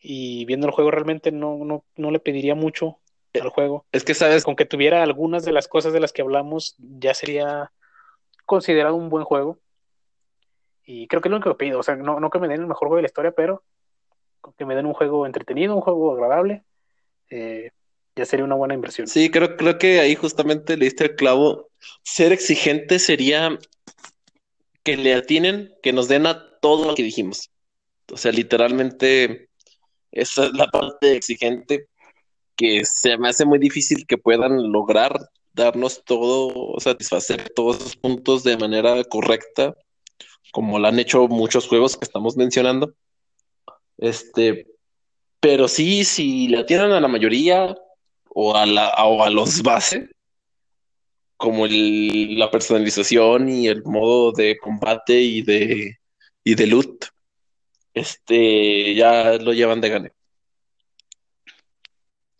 y 0.00 0.44
viendo 0.46 0.66
el 0.66 0.72
juego 0.72 0.90
realmente 0.90 1.30
no, 1.30 1.58
no, 1.64 1.84
no 1.96 2.10
le 2.10 2.20
pediría 2.20 2.54
mucho 2.54 2.98
al 3.34 3.50
juego. 3.50 3.86
Es 3.92 4.04
que 4.04 4.14
sabes. 4.14 4.44
Con 4.44 4.56
que 4.56 4.64
tuviera 4.64 5.02
algunas 5.02 5.44
de 5.44 5.52
las 5.52 5.68
cosas 5.68 5.92
de 5.92 6.00
las 6.00 6.12
que 6.12 6.22
hablamos, 6.22 6.74
ya 6.78 7.14
sería 7.14 7.72
considerado 8.46 8.96
un 8.96 9.10
buen 9.10 9.24
juego. 9.24 9.58
Y 10.84 11.06
creo 11.06 11.20
que 11.20 11.28
es 11.28 11.30
lo 11.30 11.36
único 11.36 11.50
que 11.50 11.64
pido. 11.64 11.78
O 11.78 11.82
sea, 11.82 11.96
no, 11.96 12.20
no 12.20 12.30
que 12.30 12.38
me 12.38 12.48
den 12.48 12.60
el 12.60 12.66
mejor 12.66 12.88
juego 12.88 12.96
de 12.96 13.02
la 13.02 13.08
historia, 13.08 13.32
pero 13.32 13.62
que 14.56 14.64
me 14.64 14.74
den 14.74 14.86
un 14.86 14.94
juego 14.94 15.26
entretenido, 15.26 15.74
un 15.74 15.82
juego 15.82 16.12
agradable, 16.12 16.64
eh, 17.28 17.70
ya 18.16 18.24
sería 18.24 18.44
una 18.44 18.54
buena 18.54 18.74
inversión. 18.74 19.06
Sí, 19.06 19.30
creo, 19.30 19.56
creo 19.56 19.78
que 19.78 20.00
ahí 20.00 20.14
justamente 20.14 20.76
le 20.76 20.86
diste 20.86 21.04
el 21.04 21.14
clavo. 21.14 21.68
Ser 22.02 22.32
exigente 22.32 22.98
sería 22.98 23.58
que 24.82 24.96
le 24.96 25.14
atinen, 25.14 25.74
que 25.82 25.92
nos 25.92 26.08
den 26.08 26.26
a 26.26 26.58
todo 26.60 26.88
lo 26.88 26.94
que 26.94 27.02
dijimos. 27.02 27.50
O 28.12 28.16
sea, 28.16 28.32
literalmente, 28.32 29.48
esa 30.10 30.46
es 30.46 30.52
la 30.52 30.66
parte 30.66 31.16
exigente 31.16 31.86
que 32.56 32.84
se 32.84 33.16
me 33.16 33.28
hace 33.28 33.44
muy 33.44 33.58
difícil 33.58 34.06
que 34.06 34.18
puedan 34.18 34.72
lograr 34.72 35.18
darnos 35.52 36.04
todo, 36.04 36.78
satisfacer 36.78 37.50
todos 37.54 37.78
esos 37.78 37.96
puntos 37.96 38.44
de 38.44 38.56
manera 38.56 39.02
correcta, 39.04 39.74
como 40.52 40.78
lo 40.78 40.88
han 40.88 40.98
hecho 40.98 41.28
muchos 41.28 41.68
juegos 41.68 41.96
que 41.96 42.04
estamos 42.04 42.36
mencionando. 42.36 42.94
Este, 43.98 44.66
pero 45.40 45.68
sí, 45.68 46.04
si 46.04 46.48
le 46.48 46.58
atienden 46.58 46.92
a 46.92 47.00
la 47.00 47.08
mayoría 47.08 47.76
o 48.28 48.54
a, 48.56 48.66
la, 48.66 48.90
o 49.04 49.22
a 49.22 49.30
los 49.30 49.62
base, 49.62 50.10
como 51.36 51.66
el, 51.66 52.38
la 52.38 52.50
personalización 52.50 53.48
y 53.48 53.68
el 53.68 53.82
modo 53.84 54.32
de 54.32 54.58
combate 54.58 55.20
y 55.20 55.42
de, 55.42 55.96
y 56.44 56.54
de 56.54 56.66
loot, 56.66 57.06
este, 57.94 58.94
ya 58.94 59.38
lo 59.38 59.52
llevan 59.52 59.80
de 59.80 59.88
gane. 59.88 60.12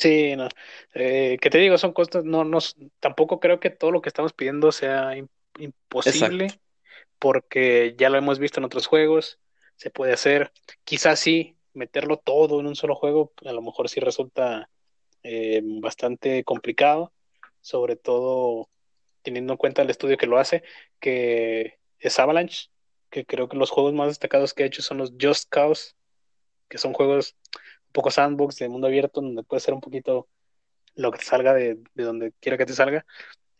Sí, 0.01 0.35
no. 0.35 0.49
Eh, 0.95 1.37
que 1.41 1.51
te 1.51 1.59
digo, 1.59 1.77
son 1.77 1.93
cosas, 1.93 2.25
no, 2.25 2.45
no, 2.45 2.59
tampoco 3.01 3.39
creo 3.39 3.61
que 3.61 3.69
todo 3.69 3.91
lo 3.91 4.01
que 4.01 4.09
estamos 4.09 4.33
pidiendo 4.33 4.73
sea 4.73 5.13
imposible, 5.59 6.49
porque 7.21 7.95
ya 7.97 8.11
lo 8.11 8.19
hemos 8.19 8.41
visto 8.41 8.59
en 8.59 8.65
otros 8.65 8.89
juegos 8.89 9.39
se 9.77 9.91
puede 9.91 10.13
hacer. 10.13 10.53
Quizás 10.85 11.21
sí, 11.21 11.57
meterlo 11.73 12.19
todo 12.19 12.61
en 12.61 12.67
un 12.67 12.77
solo 12.77 12.97
juego, 12.97 13.33
a 13.45 13.53
lo 13.53 13.63
mejor 13.63 13.89
sí 13.89 14.01
resulta 14.01 14.69
eh, 15.23 15.63
bastante 15.65 16.45
complicado, 16.45 17.13
sobre 17.61 17.97
todo 17.97 18.69
teniendo 19.23 19.53
en 19.53 19.59
cuenta 19.59 19.83
el 19.83 19.91
estudio 19.91 20.17
que 20.17 20.27
lo 20.27 20.39
hace, 20.39 20.63
que 20.99 21.79
es 21.99 22.19
Avalanche, 22.19 22.71
que 23.11 23.25
creo 23.25 23.49
que 23.49 23.57
los 23.57 23.71
juegos 23.71 23.93
más 23.93 24.09
destacados 24.09 24.55
que 24.55 24.65
ha 24.65 24.67
hecho 24.67 24.83
son 24.83 24.99
los 24.99 25.13
Just 25.21 25.49
Cause, 25.49 25.95
que 26.69 26.79
son 26.79 26.93
juegos 26.93 27.37
un 27.87 27.93
poco 27.93 28.11
sandbox 28.11 28.57
de 28.57 28.69
mundo 28.69 28.87
abierto, 28.87 29.21
donde 29.21 29.43
puede 29.43 29.61
ser 29.61 29.75
un 29.75 29.81
poquito 29.81 30.29
lo 30.95 31.11
que 31.13 31.19
te 31.19 31.25
salga 31.25 31.55
de, 31.55 31.79
donde 31.95 32.33
quiera 32.41 32.57
que 32.57 32.67
te 32.67 32.73
salga. 32.73 33.05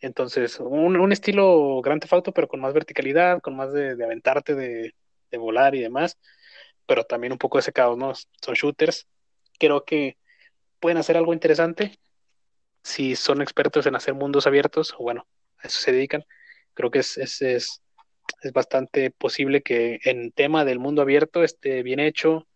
Entonces, 0.01 0.59
un, 0.59 1.11
estilo 1.11 1.81
Grand 1.81 2.01
Theft 2.01 2.13
Auto, 2.13 2.33
pero 2.33 2.47
con 2.47 2.59
más 2.59 2.73
verticalidad, 2.73 3.41
con 3.41 3.55
más 3.55 3.71
de 3.71 3.91
aventarte, 4.03 4.55
de, 4.55 4.95
de 5.31 5.37
volar 5.37 5.75
y 5.75 5.81
demás, 5.81 6.17
pero 6.85 7.05
también 7.05 7.33
un 7.33 7.39
poco 7.39 7.57
de 7.57 7.61
ese 7.61 7.73
caos, 7.73 7.97
¿no? 7.97 8.13
Son 8.15 8.55
shooters. 8.55 9.07
Creo 9.59 9.85
que 9.85 10.17
pueden 10.79 10.97
hacer 10.97 11.17
algo 11.17 11.33
interesante 11.33 11.99
si 12.83 13.15
son 13.15 13.41
expertos 13.41 13.85
en 13.85 13.95
hacer 13.95 14.13
mundos 14.13 14.47
abiertos, 14.47 14.93
o 14.97 15.03
bueno, 15.03 15.27
a 15.57 15.67
eso 15.67 15.79
se 15.79 15.91
dedican. 15.91 16.25
Creo 16.73 16.91
que 16.91 16.99
es, 16.99 17.17
es, 17.17 17.41
es, 17.41 17.81
es 18.41 18.53
bastante 18.53 19.11
posible 19.11 19.61
que 19.61 19.99
en 20.03 20.31
tema 20.31 20.65
del 20.65 20.79
mundo 20.79 21.01
abierto 21.01 21.43
esté 21.43 21.83
bien 21.83 21.99
hecho. 21.99 22.47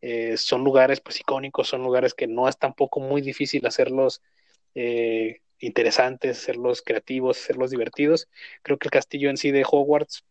Eh, 0.00 0.36
son 0.36 0.64
lugares 0.64 1.00
pues 1.00 1.18
icónicos, 1.20 1.68
son 1.68 1.82
lugares 1.82 2.12
que 2.12 2.26
no 2.26 2.48
es 2.48 2.58
tampoco 2.58 3.00
muy 3.00 3.22
difícil 3.22 3.66
hacerlos 3.66 4.22
eh, 4.74 5.40
interesantes, 5.66 6.38
hacerlos 6.38 6.82
creativos, 6.82 7.38
hacerlos 7.38 7.70
divertidos. 7.70 8.28
Creo 8.62 8.78
que 8.78 8.88
el 8.88 8.92
castillo 8.92 9.30
en 9.30 9.36
sí 9.36 9.50
de 9.50 9.64
Hogwarts 9.64 10.24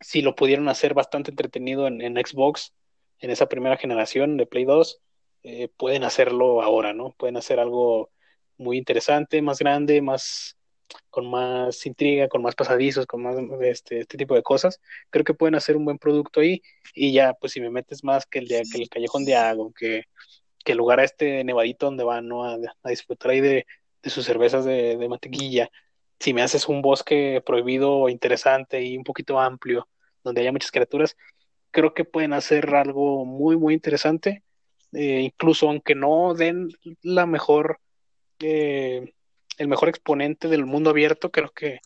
si 0.00 0.22
lo 0.22 0.34
pudieron 0.34 0.68
hacer 0.68 0.94
bastante 0.94 1.30
entretenido 1.30 1.86
en, 1.86 2.14
Xbox, 2.16 2.72
en 3.18 3.30
esa 3.30 3.48
primera 3.48 3.76
generación 3.76 4.36
de 4.36 4.46
Play 4.46 4.64
2, 4.64 5.00
eh, 5.44 5.68
pueden 5.76 6.04
hacerlo 6.04 6.62
ahora, 6.62 6.92
¿no? 6.92 7.12
Pueden 7.12 7.36
hacer 7.36 7.60
algo 7.60 8.10
muy 8.58 8.78
interesante, 8.78 9.42
más 9.42 9.58
grande, 9.58 10.02
más 10.02 10.56
con 11.10 11.28
más 11.28 11.84
intriga, 11.86 12.28
con 12.28 12.42
más 12.42 12.54
pasadizos, 12.54 13.06
con 13.06 13.22
más 13.22 13.36
este, 13.62 14.00
este 14.00 14.18
tipo 14.18 14.34
de 14.34 14.42
cosas. 14.42 14.80
Creo 15.10 15.24
que 15.24 15.34
pueden 15.34 15.54
hacer 15.54 15.76
un 15.76 15.84
buen 15.84 15.98
producto 15.98 16.40
ahí 16.40 16.62
y 16.94 17.12
ya, 17.12 17.34
pues 17.34 17.52
si 17.52 17.60
me 17.60 17.70
metes 17.70 18.04
más 18.04 18.26
que 18.26 18.38
el, 18.40 18.48
de, 18.48 18.62
que 18.70 18.82
el 18.82 18.88
Callejón 18.88 19.24
de 19.24 19.34
Ago, 19.34 19.72
que, 19.72 20.04
que 20.64 20.72
el 20.72 20.78
lugar 20.78 21.00
a 21.00 21.04
este 21.04 21.42
nevadito 21.44 21.86
donde 21.86 22.04
van 22.04 22.28
¿no? 22.28 22.44
a, 22.44 22.58
disfrutar 22.84 23.32
ahí 23.32 23.40
de, 23.40 23.66
sus 24.10 24.24
cervezas 24.24 24.64
de, 24.64 24.96
mantequilla, 25.08 25.70
si 26.18 26.32
me 26.32 26.42
haces 26.42 26.68
un 26.68 26.82
bosque 26.82 27.42
prohibido 27.44 28.08
interesante 28.08 28.82
y 28.82 28.96
un 28.96 29.04
poquito 29.04 29.38
amplio, 29.38 29.88
donde 30.24 30.40
haya 30.40 30.52
muchas 30.52 30.70
criaturas, 30.70 31.16
creo 31.70 31.94
que 31.94 32.04
pueden 32.04 32.32
hacer 32.32 32.74
algo 32.74 33.24
muy, 33.24 33.56
muy 33.56 33.74
interesante. 33.74 34.42
Eh, 34.92 35.20
incluso 35.20 35.68
aunque 35.68 35.94
no 35.94 36.34
den 36.34 36.68
la 37.02 37.26
mejor, 37.26 37.80
eh, 38.40 39.12
el 39.58 39.68
mejor 39.68 39.88
exponente 39.88 40.48
del 40.48 40.64
mundo 40.64 40.90
abierto, 40.90 41.30
creo 41.30 41.50
que, 41.50 41.80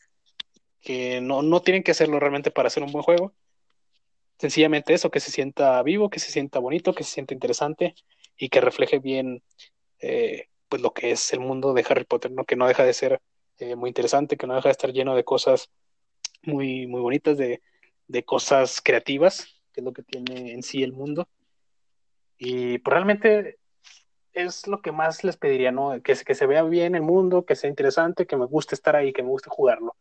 que 0.81 1.21
no, 1.21 1.43
no 1.43 1.61
tienen 1.61 1.83
que 1.83 1.91
hacerlo 1.93 2.21
realmente 2.21 2.51
para 2.51 2.69
hacer 2.69 2.83
un 2.83 2.93
buen 2.93 3.03
juego. 3.03 3.35
Sencillamente 4.39 4.95
eso, 4.95 5.11
que 5.11 5.21
se 5.21 5.31
sienta 5.31 5.83
vivo, 5.83 6.09
que 6.09 6.19
se 6.19 6.31
sienta 6.33 6.61
bonito, 6.61 6.95
que 6.95 7.05
se 7.05 7.13
sienta 7.13 7.35
interesante 7.35 7.95
y 8.39 8.49
que 8.49 8.61
refleje 8.61 8.99
bien 8.99 9.43
eh, 10.01 10.50
pues 10.71 10.81
lo 10.81 10.95
que 10.95 11.11
es 11.11 11.33
el 11.35 11.41
mundo 11.41 11.75
de 11.75 11.85
Harry 11.91 12.05
Potter, 12.05 12.31
¿no? 12.31 12.45
que 12.45 12.57
no 12.57 12.67
deja 12.67 12.85
de 12.85 12.95
ser 12.95 13.21
eh, 13.59 13.77
muy 13.77 13.91
interesante, 13.91 14.39
que 14.39 14.47
no 14.47 14.55
deja 14.55 14.69
de 14.69 14.73
estar 14.73 14.93
lleno 14.93 15.15
de 15.15 15.25
cosas 15.25 15.69
muy, 16.43 16.87
muy 16.87 17.01
bonitas, 17.03 17.37
de, 17.37 17.61
cosas 18.25 18.81
creativas, 18.81 19.61
que 19.73 19.81
es 19.81 19.85
lo 19.85 19.93
que 19.93 20.03
tiene 20.03 20.53
en 20.53 20.63
sí 20.63 20.83
el 20.83 20.93
mundo. 20.93 21.29
Y 22.39 22.79
pues, 22.79 22.93
realmente 22.93 23.59
es 24.33 24.67
lo 24.67 24.81
que 24.81 24.93
más 24.93 25.25
les 25.25 25.37
pediría, 25.37 25.73
¿no? 25.73 26.01
Que, 26.03 26.15
que 26.15 26.35
se 26.35 26.47
vea 26.47 26.63
bien 26.63 26.95
el 26.95 27.03
mundo, 27.03 27.45
que 27.45 27.57
sea 27.57 27.69
interesante, 27.69 28.27
que 28.27 28.37
me 28.37 28.47
guste 28.47 28.75
estar 28.75 28.97
ahí, 28.97 29.13
que 29.13 29.23
me 29.23 29.29
guste 29.29 29.51
jugarlo. 29.51 29.97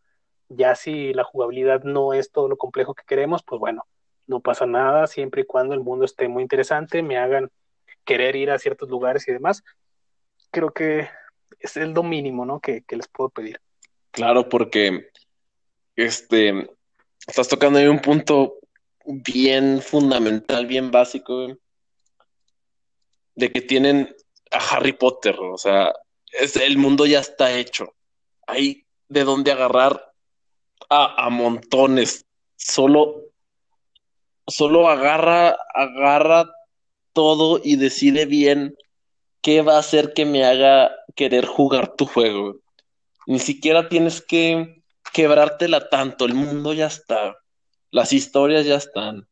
Ya 0.49 0.75
si 0.75 1.13
la 1.13 1.23
jugabilidad 1.23 1.83
no 1.83 2.13
es 2.13 2.31
todo 2.31 2.47
lo 2.47 2.57
complejo 2.57 2.93
que 2.93 3.03
queremos, 3.05 3.43
pues 3.43 3.59
bueno, 3.59 3.85
no 4.27 4.39
pasa 4.39 4.65
nada, 4.65 5.07
siempre 5.07 5.41
y 5.41 5.45
cuando 5.45 5.73
el 5.73 5.81
mundo 5.81 6.05
esté 6.05 6.27
muy 6.27 6.43
interesante, 6.43 7.01
me 7.03 7.17
hagan 7.17 7.51
querer 8.05 8.35
ir 8.35 8.51
a 8.51 8.59
ciertos 8.59 8.89
lugares 8.89 9.27
y 9.27 9.33
demás. 9.33 9.63
Creo 10.51 10.71
que 10.71 11.09
es 11.59 11.75
lo 11.75 12.03
mínimo, 12.03 12.45
¿no? 12.45 12.59
Que, 12.59 12.83
les 12.89 13.07
puedo 13.07 13.29
pedir. 13.29 13.59
Claro, 14.11 14.49
porque 14.49 15.11
este 15.95 16.69
estás 17.27 17.47
tocando 17.47 17.79
ahí 17.79 17.87
un 17.87 17.99
punto 17.99 18.55
bien 19.05 19.81
fundamental, 19.81 20.65
bien 20.65 20.91
básico, 20.91 21.57
de 23.35 23.51
que 23.51 23.61
tienen 23.61 24.15
a 24.51 24.57
Harry 24.57 24.93
Potter, 24.93 25.37
o 25.39 25.57
sea, 25.57 25.93
es, 26.31 26.55
el 26.55 26.77
mundo 26.77 27.05
ya 27.05 27.19
está 27.19 27.55
hecho. 27.55 27.93
Hay 28.47 28.85
de 29.07 29.23
dónde 29.23 29.51
agarrar 29.51 30.13
a, 30.89 31.25
a 31.25 31.29
montones. 31.29 32.25
Solo, 32.55 33.25
solo 34.47 34.89
agarra, 34.89 35.55
agarra 35.73 36.49
todo 37.13 37.59
y 37.63 37.75
decide 37.75 38.25
bien 38.25 38.75
qué 39.41 39.61
va 39.61 39.75
a 39.75 39.79
hacer 39.79 40.13
que 40.13 40.25
me 40.25 40.45
haga 40.45 40.91
querer 41.15 41.45
jugar 41.45 41.95
tu 41.95 42.05
juego. 42.05 42.57
Ni 43.27 43.39
siquiera 43.39 43.89
tienes 43.89 44.21
que 44.21 44.81
quebrártela 45.13 45.89
tanto, 45.89 46.25
el 46.25 46.33
mundo 46.33 46.73
ya 46.73 46.87
está, 46.87 47.35
las 47.91 48.13
historias 48.13 48.65
ya 48.65 48.75
están, 48.75 49.27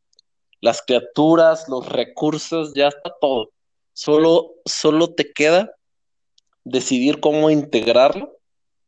las 0.62 0.82
criaturas, 0.82 1.68
los 1.68 1.88
recursos, 1.88 2.74
ya 2.74 2.88
está 2.88 3.14
todo. 3.22 3.52
Solo, 3.94 4.54
solo 4.66 5.14
te 5.14 5.32
queda 5.32 5.72
decidir 6.64 7.20
cómo 7.20 7.50
integrarlo 7.50 8.38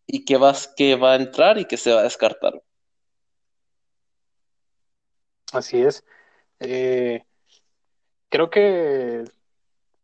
y 0.06 0.26
qué 0.26 0.38
vas, 0.38 0.72
qué 0.76 0.96
va 0.96 1.14
a 1.14 1.16
entrar 1.16 1.58
y 1.58 1.66
qué 1.66 1.78
se 1.78 1.94
va 1.94 2.02
a 2.02 2.04
descartar. 2.04 2.62
Así 5.52 5.82
es. 5.82 6.04
Eh, 6.60 7.24
creo 8.30 8.50
que 8.50 9.26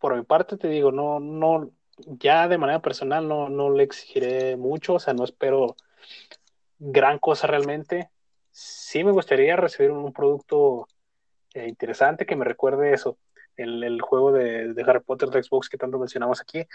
por 0.06 0.16
mi 0.16 0.22
parte 0.22 0.56
te 0.56 0.68
digo, 0.68 0.92
no, 0.92 1.20
no, 1.20 1.72
ya 1.98 2.48
de 2.48 2.60
manera 2.60 2.80
personal 2.80 3.28
no, 3.28 3.50
no 3.50 3.72
le 3.72 3.82
exigiré 3.82 4.56
mucho, 4.56 4.94
o 4.94 5.00
sea, 5.00 5.16
no 5.16 5.24
espero 5.24 5.76
gran 6.78 7.18
cosa 7.18 7.48
realmente. 7.48 8.12
Sí 8.52 9.04
me 9.04 9.12
gustaría 9.12 9.56
recibir 9.56 9.90
un, 9.90 10.14
producto 10.14 10.88
eh, 11.56 11.68
interesante 11.68 12.28
que 12.28 12.36
me 12.36 12.46
recuerde 12.46 12.94
eso, 12.94 13.18
el, 13.58 13.84
el 13.84 14.00
juego 14.00 14.32
de, 14.32 14.76
de, 14.76 14.84
Harry 14.84 15.00
Potter 15.00 15.30
de 15.30 15.42
Xbox 15.42 15.70
que 15.70 15.80
tanto 15.80 15.98
mencionamos 15.98 16.40
aquí, 16.40 16.68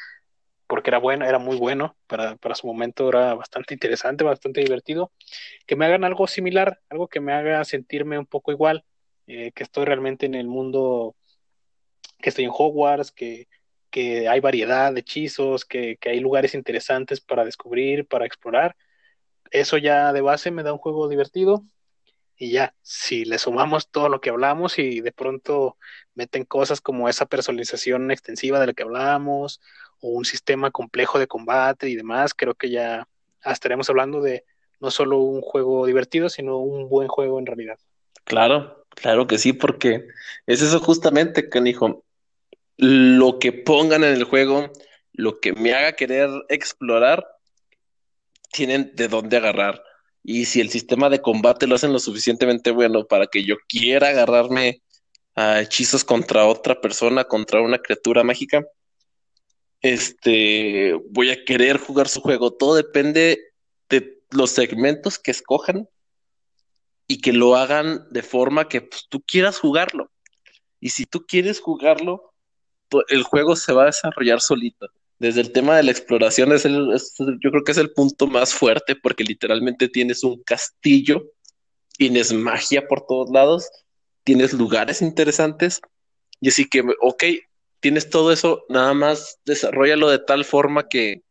porque 0.67 0.91
era 0.91 0.99
bueno, 0.99 1.25
era 1.25 1.39
muy 1.39 1.57
bueno, 1.57 1.95
para, 2.09 2.35
para 2.35 2.57
su 2.57 2.67
momento 2.67 3.11
era 3.11 3.37
bastante 3.37 3.75
interesante, 3.75 4.25
bastante 4.25 4.61
divertido. 4.61 5.13
Que 5.69 5.77
me 5.77 5.85
hagan 5.85 6.03
algo 6.03 6.27
similar, 6.27 6.81
algo 6.89 7.07
que 7.07 7.21
me 7.21 7.33
haga 7.33 7.63
sentirme 7.65 8.19
un 8.19 8.27
poco 8.27 8.51
igual, 8.51 8.85
eh, 9.29 9.53
que 9.53 9.63
estoy 9.63 9.85
realmente 9.85 10.27
en 10.27 10.35
el 10.35 10.49
mundo, 10.49 11.15
que 12.21 12.29
estoy 12.31 12.45
en 12.45 12.53
Hogwarts, 12.53 13.13
que, 13.13 13.49
que 13.91 14.29
hay 14.29 14.41
variedad 14.41 14.93
de 14.93 15.01
hechizos, 15.01 15.65
que, 15.65 15.97
que, 15.97 16.11
hay 16.11 16.21
lugares 16.21 16.55
interesantes 16.55 17.21
para 17.21 17.45
descubrir, 17.45 18.07
para 18.07 18.27
explorar. 18.27 18.77
Eso 19.51 19.79
ya 19.79 20.13
de 20.13 20.21
base 20.21 20.51
me 20.51 20.63
da 20.63 20.73
un 20.73 20.79
juego 20.79 21.09
divertido. 21.09 21.65
Y 22.37 22.53
ya, 22.53 22.75
si 22.83 23.27
le 23.27 23.39
sumamos 23.39 23.91
todo 23.91 24.09
lo 24.09 24.21
que 24.21 24.31
hablamos 24.31 24.79
y 24.79 25.01
de 25.01 25.13
pronto 25.13 25.77
meten 26.15 26.45
cosas 26.45 26.81
como 26.81 27.09
esa 27.09 27.27
personalización 27.27 28.11
extensiva 28.11 28.59
de 28.59 28.69
la 28.69 28.73
que 28.73 28.83
hablamos, 28.83 29.61
o 30.01 30.09
un 30.09 30.25
sistema 30.25 30.71
complejo 30.71 31.19
de 31.19 31.27
combate 31.27 31.89
y 31.89 31.97
demás, 31.97 32.33
creo 32.35 32.55
que 32.55 32.71
ya 32.71 33.07
estaremos 33.45 33.89
hablando 33.91 34.21
de 34.21 34.45
no 34.81 34.91
solo 34.91 35.19
un 35.19 35.43
juego 35.43 35.87
divertido, 35.87 36.29
sino 36.29 36.59
un 36.59 36.89
buen 36.89 37.09
juego 37.09 37.39
en 37.39 37.47
realidad. 37.47 37.79
Claro, 38.25 38.87
claro 38.95 39.27
que 39.27 39.39
sí, 39.39 39.53
porque 39.53 40.07
es 40.47 40.63
eso 40.63 40.81
justamente, 40.81 41.49
canijo. 41.49 42.05
Lo 42.83 43.39
que 43.39 43.53
pongan 43.53 44.05
en 44.05 44.15
el 44.15 44.25
juego, 44.25 44.73
lo 45.13 45.39
que 45.39 45.53
me 45.53 45.75
haga 45.75 45.93
querer 45.93 46.31
explorar, 46.49 47.27
tienen 48.51 48.93
de 48.95 49.07
dónde 49.07 49.37
agarrar. 49.37 49.83
Y 50.23 50.47
si 50.47 50.63
el 50.63 50.71
sistema 50.71 51.11
de 51.11 51.21
combate 51.21 51.67
lo 51.67 51.75
hacen 51.75 51.93
lo 51.93 51.99
suficientemente 51.99 52.71
bueno 52.71 53.07
para 53.07 53.27
que 53.27 53.45
yo 53.45 53.57
quiera 53.69 54.09
agarrarme 54.09 54.83
a 55.35 55.61
hechizos 55.61 56.05
contra 56.05 56.47
otra 56.47 56.81
persona, 56.81 57.25
contra 57.25 57.61
una 57.61 57.79
criatura 57.79 58.25
mágica, 58.25 58.65
este, 59.83 60.95
voy 61.11 61.31
a 61.33 61.45
querer 61.45 61.77
jugar 61.77 62.09
su 62.09 62.23
juego. 62.23 62.51
Todo 62.51 62.77
depende 62.77 63.41
de 63.91 64.23
los 64.31 64.53
segmentos 64.53 65.19
que 65.19 65.33
escojan 65.33 65.87
y 67.07 67.21
que 67.21 67.35
lo 67.35 67.57
hagan 67.57 68.07
de 68.11 68.23
forma 68.23 68.69
que 68.69 68.81
pues, 68.81 69.07
tú 69.11 69.21
quieras 69.21 69.59
jugarlo. 69.59 70.11
Y 70.81 70.91
si 70.91 71.05
tú 71.05 71.27
quieres 71.27 71.61
jugarlo, 71.61 72.30
el 73.09 73.23
juego 73.23 73.57
se 73.57 73.73
va 73.73 73.85
a 73.85 73.87
desarrollar 73.87 74.41
solito. 74.41 74.89
Desde 75.19 75.43
el 75.43 75.53
tema 75.53 75.77
de 75.77 75.83
la 75.83 75.91
exploración, 75.91 76.53
es 76.53 76.65
el, 76.65 76.89
yo 77.43 77.51
creo 77.51 77.63
que 77.63 77.73
es 77.73 77.79
el 77.79 77.93
punto 77.93 78.27
más 78.27 78.55
fuerte 78.55 78.97
porque 78.97 79.23
literalmente 79.23 79.89
tienes 79.89 80.25
un 80.25 80.43
castillo, 80.43 81.31
tienes 81.97 82.33
magia 82.33 82.89
por 82.89 83.07
todos 83.07 83.31
lados, 83.31 83.71
tienes 84.25 84.55
lugares 84.55 85.03
interesantes. 85.03 85.81
Y 86.41 86.49
así 86.49 86.69
que, 86.69 86.83
ok, 87.03 87.25
tienes 87.81 88.09
todo 88.09 88.33
eso, 88.33 88.65
nada 88.71 88.95
más 88.95 89.39
desarrollalo 89.45 90.09
de 90.09 90.21
tal 90.21 90.45
forma 90.45 90.89
que, 90.89 91.23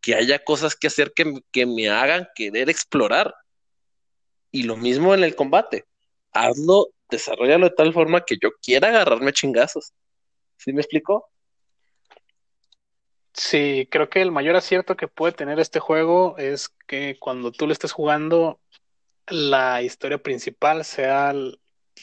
que 0.00 0.14
haya 0.14 0.44
cosas 0.44 0.76
que 0.76 0.86
hacer 0.86 1.12
que, 1.14 1.40
que 1.50 1.66
me 1.66 1.88
hagan 1.88 2.28
querer 2.34 2.70
explorar. 2.70 3.34
Y 4.52 4.62
lo 4.62 4.76
mismo 4.76 5.14
en 5.14 5.24
el 5.24 5.34
combate. 5.34 5.84
Hazlo, 6.32 6.90
desarrollalo 7.10 7.68
de 7.68 7.74
tal 7.74 7.92
forma 7.92 8.24
que 8.24 8.36
yo 8.40 8.50
quiera 8.62 8.88
agarrarme 8.88 9.32
chingazos. 9.32 9.92
¿Sí 10.58 10.72
me 10.72 10.80
explicó? 10.80 11.30
Sí, 13.32 13.88
creo 13.90 14.10
que 14.10 14.20
el 14.20 14.32
mayor 14.32 14.56
acierto 14.56 14.96
que 14.96 15.06
puede 15.06 15.32
tener 15.32 15.60
este 15.60 15.78
juego 15.78 16.36
es 16.38 16.70
que 16.88 17.16
cuando 17.20 17.52
tú 17.52 17.66
lo 17.66 17.72
estés 17.72 17.92
jugando, 17.92 18.60
la 19.28 19.82
historia 19.82 20.18
principal 20.18 20.84
sea 20.84 21.32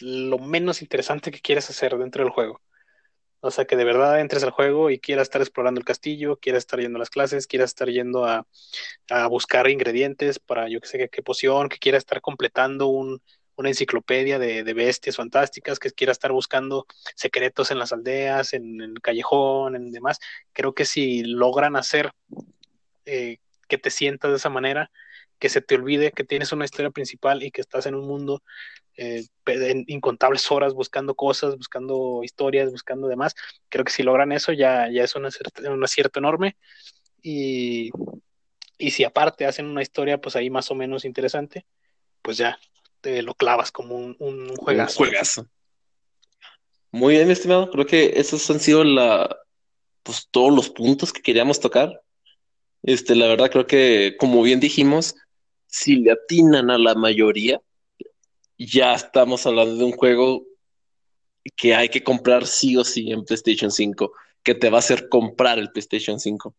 lo 0.02 0.40
menos 0.40 0.82
interesante 0.82 1.32
que 1.32 1.42
quieres 1.42 1.70
hacer 1.70 1.98
dentro 1.98 2.24
del 2.24 2.32
juego. 2.34 2.62
O 3.42 3.52
sea, 3.52 3.66
que 3.66 3.76
de 3.76 3.84
verdad 3.84 4.22
entres 4.22 4.44
al 4.44 4.52
juego 4.52 4.90
y 4.90 5.00
quieras 5.00 5.24
estar 5.24 5.42
explorando 5.42 5.80
el 5.80 5.86
castillo, 5.86 6.38
quieras 6.38 6.64
estar 6.64 6.80
yendo 6.80 6.98
a 6.98 7.00
las 7.00 7.10
clases, 7.10 7.48
quieras 7.48 7.72
estar 7.72 7.90
yendo 7.90 8.26
a, 8.26 8.48
a 9.10 9.28
buscar 9.28 9.70
ingredientes 9.70 10.40
para 10.40 10.70
yo 10.70 10.80
que 10.80 10.88
sé 10.88 11.10
qué 11.10 11.22
poción, 11.22 11.70
que 11.70 11.78
quieras 11.78 12.02
estar 12.02 12.22
completando 12.22 12.88
un, 12.88 13.22
una 13.58 13.70
enciclopedia 13.70 14.40
de, 14.40 14.74
bestias 14.74 15.16
fantásticas, 15.16 15.80
que 15.80 15.92
quiera 15.92 16.12
estar 16.12 16.32
buscando 16.32 16.86
secretos 17.16 17.72
en 17.72 17.80
las 17.80 17.94
aldeas, 17.94 18.54
en, 18.54 18.82
en 18.82 18.92
el 18.92 19.02
callejón, 19.02 19.76
en 19.76 19.92
demás. 19.92 20.20
Creo 20.54 20.74
que 20.74 20.86
si 20.86 21.24
logran 21.24 21.76
hacer 21.76 22.12
eh, 23.06 23.38
que 23.68 23.78
te 23.78 23.90
sientas 23.90 24.32
de 24.32 24.38
esa 24.38 24.50
manera, 24.50 24.92
que 25.40 25.50
se 25.50 25.62
te 25.62 25.76
olvide 25.76 26.12
que 26.12 26.24
tienes 26.24 26.52
una 26.52 26.66
historia 26.66 26.92
principal 26.92 27.44
y 27.44 27.52
que 27.52 27.62
estás 27.62 27.86
en 27.86 27.96
un 27.96 28.08
mundo 28.08 28.42
eh, 28.98 29.26
en 29.48 29.84
incontables 29.88 30.50
horas 30.52 30.74
buscando 30.74 31.16
cosas, 31.16 31.58
buscando 31.58 32.22
historias, 32.24 32.72
buscando 32.72 33.08
demás. 33.08 33.36
Creo 33.70 33.84
que 33.84 33.92
si 33.92 34.04
logran 34.04 34.32
eso 34.32 34.54
ya, 34.54 34.90
ya 34.92 35.04
es 35.04 35.16
un 35.16 35.26
acierto, 35.26 35.62
un 35.72 35.84
acierto 35.84 36.20
enorme. 36.20 36.58
Y, 37.22 37.92
y 38.78 38.92
si 38.92 39.04
aparte 39.04 39.46
hacen 39.46 39.66
una 39.66 39.82
historia 39.82 40.20
pues 40.20 40.36
ahí 40.36 40.50
más 40.50 40.72
o 40.72 40.76
menos 40.76 41.06
interesante, 41.06 41.66
pues 42.22 42.38
ya 42.38 42.58
te 43.06 43.22
lo 43.22 43.36
clavas 43.36 43.72
como 43.72 43.96
un, 43.96 44.16
un 44.18 44.56
juegazo. 44.56 45.04
Un 45.04 45.10
juegazo. 45.10 45.48
Muy 46.90 47.14
bien, 47.14 47.30
estimado. 47.30 47.70
Creo 47.70 47.86
que 47.86 48.14
esos 48.16 48.50
han 48.50 48.60
sido 48.60 48.84
la, 48.84 49.38
pues, 50.02 50.28
todos 50.32 50.52
los 50.52 50.72
puntos 50.72 51.14
que 51.14 51.22
queríamos 51.22 51.60
tocar. 51.60 52.02
Este, 52.82 53.14
la 53.14 53.28
verdad, 53.28 53.52
creo 53.52 53.68
que, 53.68 54.16
como 54.20 54.42
bien 54.42 54.60
dijimos, 54.60 55.14
si 55.68 55.98
le 55.98 56.14
atinan 56.14 56.72
a 56.72 56.80
la 56.80 56.96
mayoría, 56.96 57.62
ya 58.58 58.96
estamos 58.96 59.46
hablando 59.46 59.76
de 59.76 59.84
un 59.84 59.92
juego 59.92 60.44
que 61.56 61.76
hay 61.76 61.90
que 61.90 62.04
comprar 62.04 62.48
sí 62.48 62.76
o 62.76 62.84
sí 62.84 63.12
en 63.12 63.24
PlayStation 63.24 63.70
5, 63.70 64.14
que 64.42 64.56
te 64.56 64.72
va 64.72 64.78
a 64.78 64.80
hacer 64.80 65.10
comprar 65.10 65.60
el 65.60 65.70
PlayStation 65.72 66.20
5. 66.20 66.56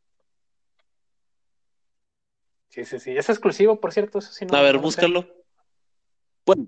Sí, 2.68 2.84
sí, 2.84 3.00
sí. 3.00 3.16
Es 3.16 3.28
exclusivo, 3.30 3.80
por 3.80 3.92
cierto. 3.92 4.20
Eso 4.20 4.32
sí 4.32 4.46
no, 4.46 4.56
a 4.56 4.62
ver, 4.62 4.78
búscalo. 4.78 5.35
Bueno. 6.46 6.66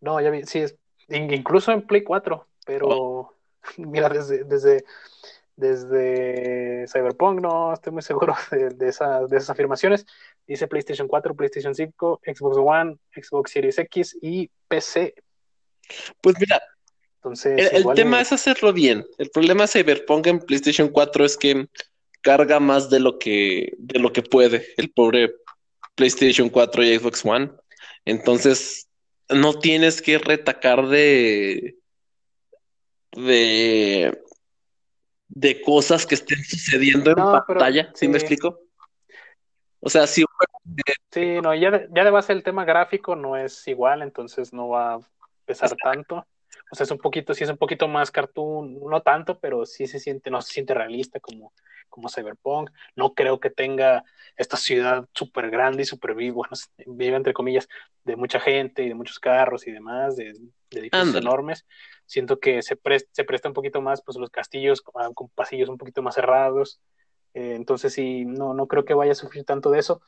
No, 0.00 0.20
ya 0.20 0.30
vi, 0.30 0.44
sí, 0.44 0.60
es, 0.60 0.76
incluso 1.08 1.70
en 1.70 1.86
Play 1.86 2.02
4, 2.02 2.46
pero 2.66 2.88
oh. 2.88 3.34
mira, 3.76 4.08
desde, 4.08 4.44
desde, 4.44 4.84
desde 5.54 6.86
Cyberpunk 6.88 7.40
no 7.40 7.72
estoy 7.72 7.92
muy 7.92 8.02
seguro 8.02 8.34
de, 8.50 8.70
de, 8.70 8.88
esa, 8.88 9.26
de 9.26 9.36
esas 9.36 9.50
afirmaciones. 9.50 10.06
Dice 10.46 10.66
PlayStation 10.66 11.06
4, 11.06 11.34
PlayStation 11.34 11.74
5, 11.74 12.20
Xbox 12.24 12.56
One, 12.58 12.96
Xbox 13.14 13.52
Series 13.52 13.78
X 13.78 14.18
y 14.20 14.50
PC. 14.66 15.14
Pues 16.20 16.36
mira, 16.40 16.60
Entonces, 17.16 17.72
el, 17.72 17.86
el 17.88 17.94
tema 17.94 18.20
es... 18.20 18.28
es 18.28 18.32
hacerlo 18.32 18.72
bien. 18.72 19.04
El 19.18 19.30
problema 19.30 19.64
de 19.64 19.68
Cyberpunk 19.68 20.26
en 20.26 20.40
PlayStation 20.40 20.88
4 20.88 21.24
es 21.24 21.36
que 21.36 21.68
carga 22.22 22.60
más 22.60 22.88
de 22.88 23.00
lo 23.00 23.18
que, 23.18 23.74
de 23.78 23.98
lo 23.98 24.12
que 24.12 24.22
puede 24.22 24.66
el 24.76 24.90
pobre 24.90 25.34
PlayStation 25.94 26.48
4 26.48 26.84
y 26.84 26.98
Xbox 26.98 27.24
One. 27.24 27.50
Entonces, 28.04 28.88
no 29.34 29.58
tienes 29.58 30.02
que 30.02 30.18
retacar 30.18 30.86
de, 30.86 31.76
de, 33.12 34.22
de 35.28 35.62
cosas 35.62 36.06
que 36.06 36.14
estén 36.14 36.42
sucediendo 36.44 37.10
en 37.10 37.16
no, 37.16 37.44
pantalla, 37.46 37.84
pero, 37.84 37.96
¿sí, 37.96 38.06
sí 38.06 38.08
me 38.08 38.18
explico? 38.18 38.60
O 39.80 39.90
sea, 39.90 40.06
si... 40.06 40.24
Sí, 41.10 41.40
no, 41.42 41.54
ya, 41.54 41.86
ya 41.90 42.04
de 42.04 42.10
base 42.10 42.32
el 42.32 42.42
tema 42.42 42.64
gráfico 42.64 43.16
no 43.16 43.36
es 43.36 43.66
igual, 43.66 44.02
entonces 44.02 44.52
no 44.52 44.68
va 44.68 44.94
a 44.94 45.00
pesar 45.44 45.74
tanto. 45.82 46.26
O 46.72 46.74
sea, 46.74 46.84
es 46.84 46.90
un 46.90 46.96
poquito, 46.96 47.34
sí 47.34 47.44
es 47.44 47.50
un 47.50 47.58
poquito 47.58 47.86
más 47.86 48.10
cartoon, 48.10 48.80
no 48.80 49.02
tanto, 49.02 49.38
pero 49.38 49.66
sí 49.66 49.86
se 49.86 49.98
siente, 49.98 50.30
no 50.30 50.40
se 50.40 50.54
siente 50.54 50.72
realista 50.72 51.20
como, 51.20 51.52
como 51.90 52.08
Cyberpunk. 52.08 52.70
No 52.96 53.12
creo 53.12 53.40
que 53.40 53.50
tenga 53.50 54.04
esta 54.38 54.56
ciudad 54.56 55.06
súper 55.12 55.50
grande 55.50 55.82
y 55.82 55.84
súper 55.84 56.14
viva, 56.14 56.36
bueno, 56.36 56.52
viva 56.86 57.18
entre 57.18 57.34
comillas, 57.34 57.68
de 58.04 58.16
mucha 58.16 58.40
gente 58.40 58.82
y 58.84 58.88
de 58.88 58.94
muchos 58.94 59.18
carros 59.18 59.66
y 59.66 59.70
demás, 59.70 60.16
de, 60.16 60.32
de 60.70 60.80
edificios 60.80 61.14
enormes. 61.14 61.66
Siento 62.06 62.40
que 62.40 62.62
se, 62.62 62.74
pre 62.74 63.00
se 63.10 63.24
presta 63.24 63.48
un 63.48 63.54
poquito 63.54 63.82
más, 63.82 64.00
pues 64.00 64.16
los 64.16 64.30
castillos 64.30 64.80
con, 64.80 65.12
con 65.12 65.28
pasillos 65.28 65.68
un 65.68 65.76
poquito 65.76 66.00
más 66.00 66.14
cerrados. 66.14 66.80
Eh, 67.34 67.52
entonces 67.54 67.92
sí, 67.92 68.24
no, 68.24 68.54
no 68.54 68.66
creo 68.66 68.86
que 68.86 68.94
vaya 68.94 69.12
a 69.12 69.14
sufrir 69.14 69.44
tanto 69.44 69.70
de 69.70 69.78
eso. 69.78 70.00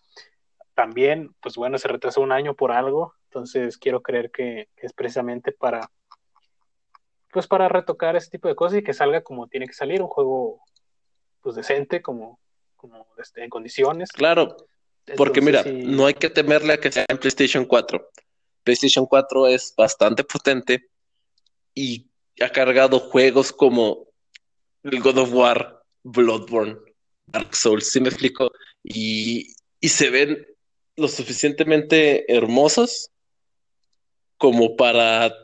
También, 0.73 1.35
pues 1.43 1.57
bueno, 1.57 1.77
se 1.77 1.89
retrasó 1.89 2.23
un 2.23 2.33
año 2.33 2.55
por 2.55 2.73
algo, 2.73 3.13
entonces 3.25 3.77
quiero 3.77 4.01
creer 4.01 4.31
que, 4.31 4.71
que 4.77 4.87
es 4.87 4.95
precisamente 4.95 5.53
para 5.53 5.91
pues 7.35 7.49
para 7.49 7.69
retocar 7.69 8.15
ese 8.15 8.31
tipo 8.31 8.47
de 8.47 8.55
cosas 8.55 8.79
y 8.79 8.85
que 8.85 8.95
salga 8.95 9.21
como 9.23 9.49
tiene 9.49 9.67
que 9.67 9.73
salir, 9.73 10.01
un 10.01 10.09
juego 10.09 10.63
pues 11.41 11.57
decente, 11.57 12.01
como, 12.01 12.39
como 12.77 13.09
este, 13.19 13.43
en 13.43 13.51
condiciones. 13.51 14.13
Claro, 14.13 14.57
porque 15.17 15.41
mira, 15.41 15.65
no 15.65 16.07
hay 16.07 16.15
que 16.15 16.31
temerle 16.31 16.75
a 16.75 16.81
que 16.81 16.93
sea 16.93 17.05
en 17.09 17.19
PlayStation 17.19 17.65
4. 17.65 18.09
PlayStation 18.63 19.05
4 19.05 19.49
es 19.49 19.75
bastante 19.77 20.23
potente 20.23 20.89
y 21.75 22.09
ha 22.41 22.51
cargado 22.51 23.01
juegos 23.01 23.51
como 23.51 24.07
el 24.85 25.01
God 25.01 25.19
of 25.19 25.35
War, 25.35 25.83
Bloodborne, 26.05 26.79
Dark 27.27 27.57
Souls, 27.57 27.91
¿sí 27.91 28.01
me 28.01 28.11
explico? 28.11 28.53
Y, 28.85 29.55
y 29.81 29.89
se 29.89 30.09
ven 30.09 30.47
lo 30.95 31.09
suficientemente 31.09 32.33
hermosos 32.33 33.11
como 34.39 34.77
para 34.77 35.44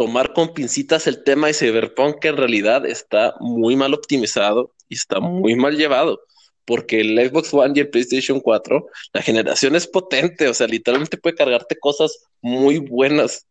tomar 0.00 0.32
con 0.32 0.54
pincitas 0.54 1.06
el 1.06 1.22
tema 1.24 1.48
de 1.48 1.52
Cyberpunk 1.52 2.20
que 2.20 2.28
en 2.28 2.38
realidad 2.38 2.86
está 2.86 3.34
muy 3.38 3.76
mal 3.76 3.92
optimizado 3.92 4.72
y 4.88 4.94
está 4.94 5.20
muy 5.20 5.56
mal 5.56 5.76
llevado. 5.76 6.22
Porque 6.64 7.02
el 7.02 7.18
Xbox 7.28 7.52
One 7.52 7.74
y 7.76 7.80
el 7.80 7.90
PlayStation 7.90 8.40
4, 8.40 8.86
la 9.12 9.20
generación 9.20 9.76
es 9.76 9.86
potente, 9.86 10.48
o 10.48 10.54
sea, 10.54 10.68
literalmente 10.68 11.18
puede 11.18 11.36
cargarte 11.36 11.78
cosas 11.78 12.24
muy 12.40 12.78
buenas. 12.78 13.46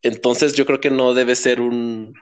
Entonces 0.00 0.54
yo 0.54 0.64
creo 0.64 0.78
que 0.78 0.92
no 0.92 1.12
debe 1.12 1.34
ser 1.34 1.60
un, 1.60 2.14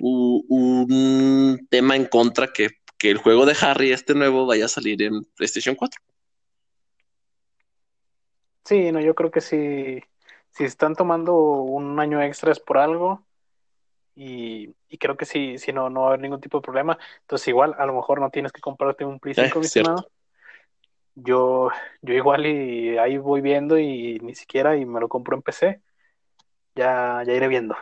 un, 0.00 1.64
tema 1.70 1.94
en 1.94 2.06
contra 2.06 2.52
que, 2.52 2.70
que 2.98 3.12
el 3.12 3.18
juego 3.18 3.46
de 3.46 3.54
Harry, 3.60 3.92
este 3.92 4.14
nuevo, 4.16 4.46
vaya 4.46 4.64
a 4.64 4.68
salir 4.68 5.00
en 5.00 5.22
PlayStation 5.36 5.76
4. 5.76 6.00
Sí, 8.64 8.90
no, 8.90 9.00
yo 9.00 9.14
creo 9.14 9.30
que 9.30 9.40
sí 9.40 10.00
si 10.50 10.64
están 10.64 10.94
tomando 10.94 11.34
un 11.36 11.98
año 12.00 12.22
extra 12.22 12.52
es 12.52 12.60
por 12.60 12.78
algo. 12.78 13.24
Y, 14.14 14.74
creo 14.98 15.16
que 15.16 15.24
si, 15.24 15.56
si 15.58 15.72
no, 15.72 15.88
no 15.88 16.00
va 16.00 16.06
a 16.06 16.08
haber 16.10 16.20
ningún 16.20 16.40
tipo 16.40 16.58
de 16.58 16.62
problema. 16.62 16.98
Entonces, 17.22 17.48
igual, 17.48 17.74
a 17.78 17.86
lo 17.86 17.94
mejor 17.94 18.20
no 18.20 18.30
tienes 18.30 18.52
que 18.52 18.60
comprarte 18.60 19.04
un 19.04 19.18
Play 19.18 19.34
5, 19.34 19.60
eh, 19.62 19.84
Yo, 21.14 21.70
yo 22.02 22.14
igual 22.14 22.46
y 22.46 22.98
ahí 22.98 23.16
voy 23.16 23.40
viendo 23.40 23.78
y 23.78 24.18
ni 24.20 24.34
siquiera 24.34 24.76
y 24.76 24.84
me 24.84 25.00
lo 25.00 25.08
compro 25.08 25.36
en 25.36 25.42
PC. 25.42 25.80
Ya, 26.74 27.22
ya 27.26 27.32
iré 27.32 27.48
viendo. 27.48 27.76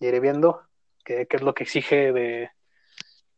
Ya 0.00 0.08
iré 0.08 0.20
viendo 0.20 0.62
qué, 1.04 1.26
es 1.30 1.42
lo 1.42 1.54
que 1.54 1.62
exige 1.62 2.12
de 2.12 2.50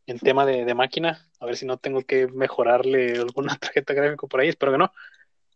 en 0.07 0.17
tema 0.17 0.45
de, 0.45 0.65
de, 0.65 0.73
máquina. 0.73 1.29
A 1.39 1.45
ver 1.45 1.55
si 1.55 1.67
no 1.67 1.77
tengo 1.77 2.01
que 2.01 2.27
mejorarle 2.27 3.13
alguna 3.19 3.55
tarjeta 3.59 3.93
gráfica 3.93 4.25
por 4.27 4.39
ahí. 4.39 4.49
Espero 4.49 4.71
que 4.71 4.79
no. 4.79 4.91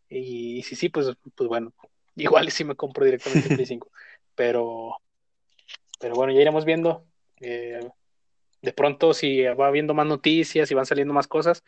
Y, 0.10 0.62
si 0.62 0.76
sí, 0.76 0.90
pues, 0.90 1.12
pues 1.36 1.50
bueno, 1.50 1.74
Igual 2.16 2.50
si 2.52 2.64
me 2.64 2.76
compro 2.76 3.06
directamente 3.06 3.50
el 3.50 3.56
Play 3.56 3.66
5. 3.66 3.92
Pero, 4.36 4.98
pero 6.00 6.16
bueno, 6.16 6.34
ya 6.34 6.42
iremos 6.42 6.66
viendo. 6.66 7.06
Eh, 7.40 7.80
de 8.62 8.74
pronto, 8.74 9.14
si 9.14 9.44
va 9.44 9.68
habiendo 9.68 9.94
más 9.94 10.06
noticias 10.06 10.72
y 10.72 10.74
van 10.74 10.86
saliendo 10.86 11.14
más 11.14 11.28
cosas, 11.28 11.64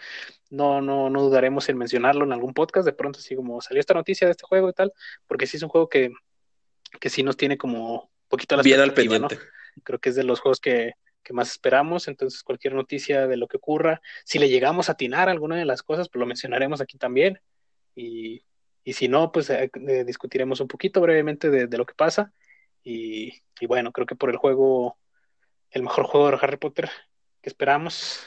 no, 0.50 0.82
no, 0.82 1.10
no 1.10 1.24
dudaremos 1.24 1.68
en 1.68 1.78
mencionarlo 1.78 2.24
en 2.24 2.32
algún 2.32 2.54
podcast. 2.54 2.86
De 2.86 2.94
pronto, 2.94 3.20
así 3.20 3.36
como 3.36 3.62
salió 3.62 3.82
esta 3.82 3.94
noticia 3.94 4.28
de 4.28 4.32
este 4.32 4.46
juego 4.48 4.70
y 4.70 4.74
tal, 4.74 4.94
porque 5.28 5.46
sí 5.46 5.58
es 5.58 5.64
un 5.64 5.70
juego 5.70 5.90
que, 5.90 6.12
que 7.00 7.10
sí 7.10 7.22
nos 7.22 7.36
tiene 7.36 7.58
como 7.58 8.04
un 8.04 8.10
poquito 8.30 8.56
la 8.56 8.64
Bien 8.64 8.80
al 8.80 8.94
pendiente. 8.94 9.38
Creo 9.84 10.00
que 10.00 10.10
es 10.10 10.16
de 10.16 10.24
los 10.24 10.40
juegos 10.40 10.62
que, 10.62 10.94
que 11.22 11.34
más 11.34 11.52
esperamos. 11.52 12.08
Entonces, 12.08 12.44
cualquier 12.44 12.74
noticia 12.74 13.28
de 13.28 13.36
lo 13.36 13.48
que 13.48 13.58
ocurra, 13.58 14.02
si 14.24 14.40
le 14.40 14.48
llegamos 14.48 14.88
a 14.88 14.94
atinar 14.94 15.28
alguna 15.28 15.58
de 15.58 15.66
las 15.66 15.84
cosas, 15.84 16.08
pues 16.08 16.22
lo 16.22 16.26
mencionaremos 16.26 16.80
aquí 16.80 16.98
también. 16.98 17.42
Y, 17.94 18.42
y 18.88 18.94
si 18.94 19.08
no, 19.08 19.32
pues 19.32 19.50
eh, 19.50 19.72
eh, 19.74 20.04
discutiremos 20.06 20.60
un 20.60 20.68
poquito 20.68 21.02
brevemente 21.02 21.50
de, 21.50 21.78
lo 21.78 21.88
que 21.88 21.96
pasa. 21.96 22.32
Y, 22.84 23.34
bueno, 23.68 23.92
creo 23.92 24.06
que 24.06 24.16
por 24.16 24.30
el 24.30 24.38
juego, 24.38 24.96
el 25.72 25.82
mejor 25.82 26.06
juego 26.08 26.30
de 26.30 26.38
Harry 26.40 26.58
Potter 26.58 26.90
que 27.42 27.50
esperamos, 27.50 28.24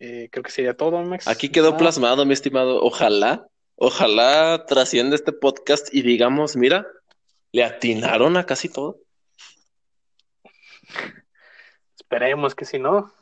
eh, 0.00 0.28
creo 0.30 0.42
que 0.42 0.50
sería 0.50 0.76
todo, 0.76 1.00
Max. 1.02 1.28
Aquí 1.28 1.48
quedó 1.48 1.76
plasmado, 1.76 2.26
mi 2.26 2.32
estimado. 2.32 2.82
Ojalá, 2.82 3.48
ojalá 3.76 4.64
trascienda 4.66 5.14
este 5.14 5.32
podcast 5.32 5.94
y 5.94 6.02
digamos, 6.02 6.56
mira, 6.56 6.86
le 7.52 7.62
atinaron 7.62 8.36
a 8.36 8.46
casi 8.46 8.68
todo. 8.68 8.98
Esperemos 11.96 12.56
que 12.56 12.64
si 12.64 12.80
no. 12.80 13.12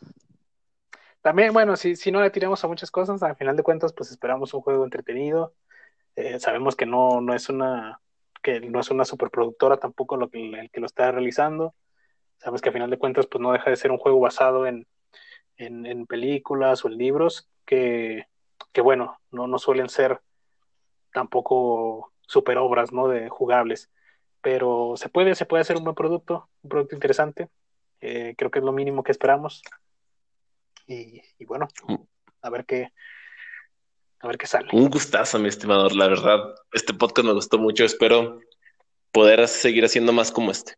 También, 1.20 1.52
bueno, 1.52 1.76
si, 1.76 1.96
si 1.96 2.10
no 2.10 2.22
le 2.22 2.30
tiramos 2.30 2.64
a 2.64 2.68
muchas 2.68 2.90
cosas, 2.90 3.22
al 3.22 3.36
final 3.36 3.56
de 3.56 3.62
cuentas, 3.62 3.92
pues 3.92 4.10
esperamos 4.10 4.54
un 4.54 4.62
juego 4.62 4.84
entretenido 4.84 5.54
eh, 6.16 6.40
sabemos 6.40 6.74
que 6.76 6.86
no, 6.86 7.20
no 7.20 7.34
es 7.34 7.48
una 7.50 8.00
que 8.42 8.60
no 8.60 8.80
es 8.80 8.90
una 8.90 9.04
superproductora 9.04 9.76
tampoco 9.76 10.16
lo 10.16 10.30
que, 10.30 10.38
el 10.38 10.70
que 10.70 10.80
lo 10.80 10.86
está 10.86 11.10
realizando. 11.10 11.74
Sabemos 12.38 12.62
que 12.62 12.68
a 12.68 12.72
final 12.72 12.90
de 12.90 12.98
cuentas 12.98 13.26
pues 13.26 13.42
no 13.42 13.52
deja 13.52 13.70
de 13.70 13.76
ser 13.76 13.90
un 13.90 13.98
juego 13.98 14.20
basado 14.20 14.66
en, 14.66 14.86
en, 15.56 16.06
películas 16.06 16.84
o 16.84 16.88
en 16.88 16.96
libros 16.96 17.48
que, 17.64 18.26
que 18.72 18.80
bueno, 18.80 19.18
no, 19.30 19.46
no 19.48 19.58
suelen 19.58 19.88
ser 19.88 20.20
tampoco 21.12 22.12
super 22.20 22.58
obras 22.58 22.92
¿no? 22.92 23.08
de 23.08 23.28
jugables. 23.28 23.90
Pero 24.42 24.94
se 24.96 25.08
puede, 25.08 25.34
se 25.34 25.46
puede 25.46 25.62
hacer 25.62 25.76
un 25.76 25.84
buen 25.84 25.96
producto, 25.96 26.48
un 26.62 26.70
producto 26.70 26.94
interesante. 26.94 27.48
Eh, 28.00 28.34
creo 28.38 28.50
que 28.50 28.60
es 28.60 28.64
lo 28.64 28.72
mínimo 28.72 29.02
que 29.02 29.12
esperamos. 29.12 29.62
Y, 30.86 31.20
y 31.38 31.44
bueno, 31.46 31.66
mm. 31.88 31.96
a 32.42 32.50
ver 32.50 32.64
qué, 32.64 32.92
a 34.26 34.28
ver 34.28 34.38
qué 34.38 34.46
sale. 34.46 34.68
Un 34.72 34.90
gustazo, 34.90 35.38
mi 35.38 35.48
estimador. 35.48 35.94
La 35.94 36.08
verdad, 36.08 36.54
este 36.72 36.92
podcast 36.92 37.26
me 37.26 37.32
gustó 37.32 37.58
mucho. 37.58 37.84
Espero 37.84 38.40
poder 39.12 39.48
seguir 39.48 39.84
haciendo 39.84 40.12
más 40.12 40.30
como 40.30 40.50
este. 40.50 40.74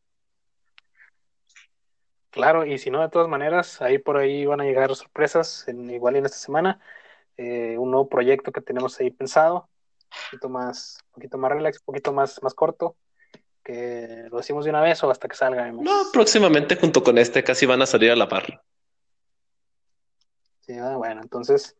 Claro, 2.30 2.64
y 2.64 2.78
si 2.78 2.90
no, 2.90 3.00
de 3.00 3.08
todas 3.08 3.28
maneras, 3.28 3.80
ahí 3.82 3.98
por 3.98 4.18
ahí 4.18 4.44
van 4.44 4.60
a 4.60 4.64
llegar 4.64 4.94
sorpresas, 4.94 5.66
en, 5.66 5.90
igual 5.90 6.16
en 6.16 6.26
esta 6.26 6.38
semana. 6.38 6.78
Eh, 7.36 7.76
un 7.78 7.90
nuevo 7.90 8.08
proyecto 8.08 8.52
que 8.52 8.60
tenemos 8.60 9.00
ahí 9.00 9.10
pensado, 9.10 9.68
un 10.02 10.30
poquito 10.30 10.48
más, 10.48 10.98
un 11.06 11.12
poquito 11.12 11.38
más 11.38 11.50
relax, 11.52 11.78
un 11.78 11.84
poquito 11.86 12.12
más, 12.12 12.42
más 12.42 12.54
corto, 12.54 12.96
que 13.64 14.26
lo 14.30 14.36
decimos 14.36 14.64
de 14.64 14.70
una 14.70 14.82
vez 14.82 15.02
o 15.02 15.10
hasta 15.10 15.26
que 15.26 15.36
salga. 15.36 15.70
No, 15.72 16.04
próximamente 16.12 16.76
junto 16.76 17.02
con 17.02 17.16
este 17.16 17.42
casi 17.42 17.64
van 17.64 17.82
a 17.82 17.86
salir 17.86 18.10
a 18.10 18.16
la 18.16 18.28
par. 18.28 18.62
Sí, 20.60 20.74
ah, 20.78 20.96
bueno, 20.96 21.22
entonces 21.22 21.76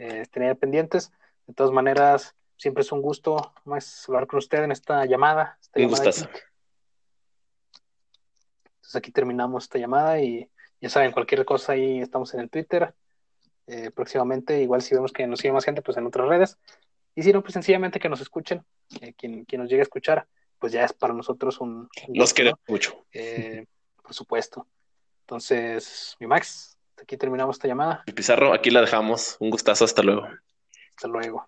eh, 0.00 0.24
tener 0.30 0.56
pendientes. 0.56 1.12
De 1.46 1.52
todas 1.52 1.72
maneras, 1.72 2.34
siempre 2.56 2.80
es 2.80 2.90
un 2.90 3.02
gusto 3.02 3.52
más 3.64 4.08
hablar 4.08 4.26
con 4.26 4.38
usted 4.38 4.64
en 4.64 4.72
esta 4.72 5.04
llamada. 5.04 5.58
Esta 5.60 5.78
Entonces 5.80 6.30
aquí 8.94 9.12
terminamos 9.12 9.64
esta 9.64 9.78
llamada 9.78 10.18
y 10.20 10.48
ya 10.80 10.88
saben, 10.88 11.12
cualquier 11.12 11.44
cosa 11.44 11.72
ahí 11.72 12.00
estamos 12.00 12.32
en 12.32 12.40
el 12.40 12.48
Twitter. 12.48 12.94
Eh, 13.66 13.90
próximamente, 13.90 14.62
igual 14.62 14.80
si 14.80 14.94
vemos 14.94 15.12
que 15.12 15.26
nos 15.26 15.38
sigue 15.38 15.52
más 15.52 15.66
gente, 15.66 15.82
pues 15.82 15.98
en 15.98 16.06
otras 16.06 16.26
redes. 16.26 16.58
Y 17.14 17.22
si 17.22 17.32
no, 17.32 17.42
pues 17.42 17.52
sencillamente 17.52 18.00
que 18.00 18.08
nos 18.08 18.22
escuchen. 18.22 18.64
Eh, 19.02 19.12
quien, 19.12 19.44
quien, 19.44 19.60
nos 19.60 19.68
llegue 19.68 19.82
a 19.82 19.84
escuchar, 19.84 20.26
pues 20.58 20.72
ya 20.72 20.84
es 20.84 20.94
para 20.94 21.12
nosotros 21.12 21.60
un... 21.60 21.90
Los 22.08 22.32
queremos 22.32 22.60
mucho. 22.66 23.04
Eh, 23.12 23.66
por 24.02 24.14
supuesto. 24.14 24.66
Entonces, 25.20 26.16
mi 26.18 26.26
Max, 26.26 26.78
aquí 27.02 27.16
terminamos 27.16 27.56
esta 27.56 27.68
llamada. 27.68 28.04
Pizarro, 28.14 28.52
aquí 28.52 28.70
la 28.70 28.80
dejamos. 28.80 29.36
Un 29.40 29.50
gustazo, 29.50 29.84
hasta 29.84 30.02
luego. 30.02 30.28
Hasta 30.96 31.08
luego. 31.08 31.46